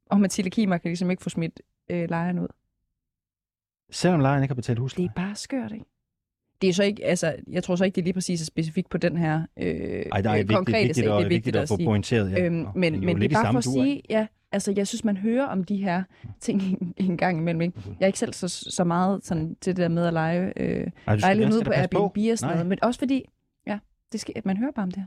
og 0.10 0.19
Mathilde 0.19 0.49
Kimer 0.49 0.77
kan 0.77 0.89
ligesom 0.89 1.11
ikke 1.11 1.23
få 1.23 1.30
smidt 1.30 1.61
øh, 1.91 2.10
lejeren 2.10 2.39
ud. 2.39 2.47
Selvom 3.91 4.19
lejeren 4.19 4.43
ikke 4.43 4.51
har 4.51 4.55
betalt 4.55 4.80
husleje? 4.80 5.07
Det 5.07 5.11
er 5.11 5.22
bare 5.22 5.35
skørt, 5.35 5.72
ikke? 5.72 5.85
Det 6.61 6.69
er 6.69 6.73
så 6.73 6.84
ikke, 6.84 7.05
altså, 7.05 7.35
jeg 7.51 7.64
tror 7.64 7.76
så 7.76 7.85
ikke, 7.85 7.95
det 7.95 8.01
er 8.01 8.03
lige 8.03 8.14
præcis 8.14 8.41
specifikt 8.41 8.89
på 8.89 8.97
den 8.97 9.18
her 9.18 9.45
øh, 9.57 10.05
Ej, 10.11 10.22
der 10.22 10.30
er 10.30 10.39
øh, 10.39 10.45
konkrete 10.45 10.77
vigtigt, 10.77 10.95
sag. 10.95 11.05
Det 11.05 11.11
er 11.11 11.18
vigtigt, 11.18 11.30
vigtigt 11.30 11.55
at, 11.55 11.61
at 11.61 11.69
få 11.69 11.77
pointeret. 11.77 12.31
Ja. 12.31 12.45
Øhm, 12.45 12.68
men 12.76 13.05
men 13.05 13.22
det 13.22 13.31
er 13.31 13.43
bare 13.43 13.53
for 13.53 13.57
at 13.57 13.64
sige, 13.64 14.01
ja, 14.10 14.27
altså 14.53 14.73
jeg 14.75 14.88
synes, 14.88 15.03
man 15.03 15.17
hører 15.17 15.45
om 15.45 15.63
de 15.63 15.77
her 15.77 16.03
ting 16.39 16.61
en, 16.61 16.93
en 17.09 17.17
gang 17.17 17.38
imellem. 17.38 17.61
Ikke? 17.61 17.81
Jeg 17.85 18.05
er 18.05 18.07
ikke 18.07 18.19
selv 18.19 18.34
så, 18.34 18.47
så 18.47 18.84
meget 18.84 19.25
sådan, 19.25 19.55
til 19.61 19.75
det 19.75 19.81
der 19.81 19.88
med 19.88 20.05
at 20.05 20.13
lege, 20.13 20.53
øh, 20.57 20.88
Ej, 21.07 21.15
lege 21.15 21.35
lidt 21.35 21.53
ude 21.53 21.63
på 21.63 21.71
Airbnb 21.71 21.93
på. 21.93 22.21
og 22.31 22.38
sådan 22.38 22.55
noget, 22.55 22.67
men 22.67 22.80
også 22.81 22.99
fordi, 22.99 23.25
ja, 23.67 23.80
det 24.11 24.19
skal, 24.19 24.34
at 24.38 24.45
man 24.45 24.57
hører 24.57 24.71
bare 24.71 24.84
om 24.84 24.91
det 24.91 24.99
her. 24.99 25.05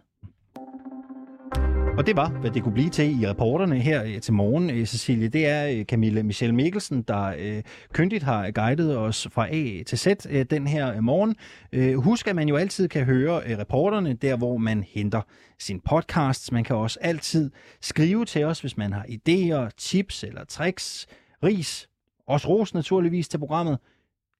Og 1.98 2.06
det 2.06 2.16
var, 2.16 2.28
hvad 2.28 2.50
det 2.50 2.62
kunne 2.62 2.74
blive 2.74 2.90
til 2.90 3.22
i 3.22 3.28
reporterne 3.28 3.78
her 3.78 4.04
øh, 4.04 4.20
til 4.20 4.34
morgen, 4.34 4.70
øh, 4.70 4.86
Cecilie. 4.86 5.28
Det 5.28 5.46
er 5.46 5.68
øh, 5.68 5.84
Camille 5.84 6.22
Michelle 6.22 6.54
Mikkelsen, 6.54 7.02
der 7.02 7.34
øh, 7.38 7.62
kyndigt 7.92 8.22
har 8.22 8.50
guidet 8.50 8.98
os 8.98 9.28
fra 9.30 9.48
A 9.48 9.82
til 9.82 9.98
Z 9.98 10.06
øh, 10.28 10.46
den 10.50 10.66
her 10.66 11.00
morgen. 11.00 11.36
Øh, 11.72 11.94
husk, 11.94 12.28
at 12.28 12.36
man 12.36 12.48
jo 12.48 12.56
altid 12.56 12.88
kan 12.88 13.04
høre 13.04 13.58
reporterne 13.58 14.12
der, 14.12 14.36
hvor 14.36 14.56
man 14.56 14.84
henter 14.88 15.20
sin 15.58 15.80
podcasts. 15.80 16.52
Man 16.52 16.64
kan 16.64 16.76
også 16.76 16.98
altid 17.02 17.50
skrive 17.80 18.24
til 18.24 18.44
os, 18.44 18.60
hvis 18.60 18.76
man 18.76 18.92
har 18.92 19.04
idéer, 19.04 19.70
tips 19.76 20.24
eller 20.24 20.44
tricks, 20.44 21.06
ris, 21.44 21.88
også 22.26 22.48
ros 22.48 22.74
naturligvis 22.74 23.28
til 23.28 23.38
programmet. 23.38 23.78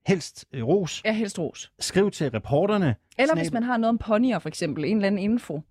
Helst 0.07 0.45
ros. 0.55 1.03
Ja, 1.05 1.13
helst 1.13 1.39
ros. 1.39 1.73
Skriv 1.79 2.11
til 2.11 2.31
reporterne. 2.31 2.95
Eller 3.19 3.35
snab... 3.35 3.43
hvis 3.43 3.53
man 3.53 3.63
har 3.63 3.77
noget 3.77 3.89
om 3.89 3.99
ponyer, 3.99 4.39
for 4.39 4.49
eksempel, 4.49 4.85
en 4.85 4.97
eller 4.97 5.07
anden 5.07 5.19
info 5.19 5.63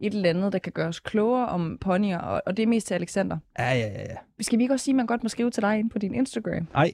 et 0.00 0.14
eller 0.14 0.30
andet, 0.30 0.52
der 0.52 0.58
kan 0.58 0.72
gøre 0.72 0.88
os 0.88 1.00
klogere 1.00 1.46
om 1.46 1.78
ponyer, 1.80 2.18
og, 2.18 2.42
og 2.46 2.56
det 2.56 2.62
er 2.62 2.66
mest 2.66 2.86
til 2.86 2.94
Alexander. 2.94 3.38
Ja, 3.58 3.72
ja, 3.72 3.88
ja. 3.88 4.16
Skal 4.40 4.58
vi 4.58 4.64
ikke 4.64 4.74
også 4.74 4.84
sige, 4.84 4.92
at 4.92 4.96
man 4.96 5.06
godt 5.06 5.22
må 5.22 5.28
skrive 5.28 5.50
til 5.50 5.62
dig 5.62 5.78
ind 5.78 5.90
på 5.90 5.98
din 5.98 6.14
Instagram? 6.14 6.68
Nej, 6.74 6.92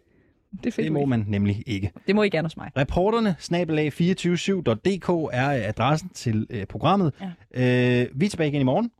det, 0.64 0.76
det 0.76 0.92
må 0.92 1.04
man 1.04 1.24
nemlig 1.28 1.62
ikke. 1.66 1.92
Det 2.06 2.14
må 2.14 2.22
I 2.22 2.28
gerne 2.28 2.46
hos 2.46 2.56
mig. 2.56 2.70
Reporterne, 2.76 3.36
snabelag247.dk 3.38 5.30
er 5.32 5.68
adressen 5.68 6.08
til 6.08 6.46
øh, 6.50 6.66
programmet. 6.66 7.12
Ja. 7.54 8.02
Øh, 8.02 8.08
vi 8.14 8.26
er 8.26 8.30
tilbage 8.30 8.48
igen 8.48 8.60
i 8.60 8.64
morgen. 8.64 8.90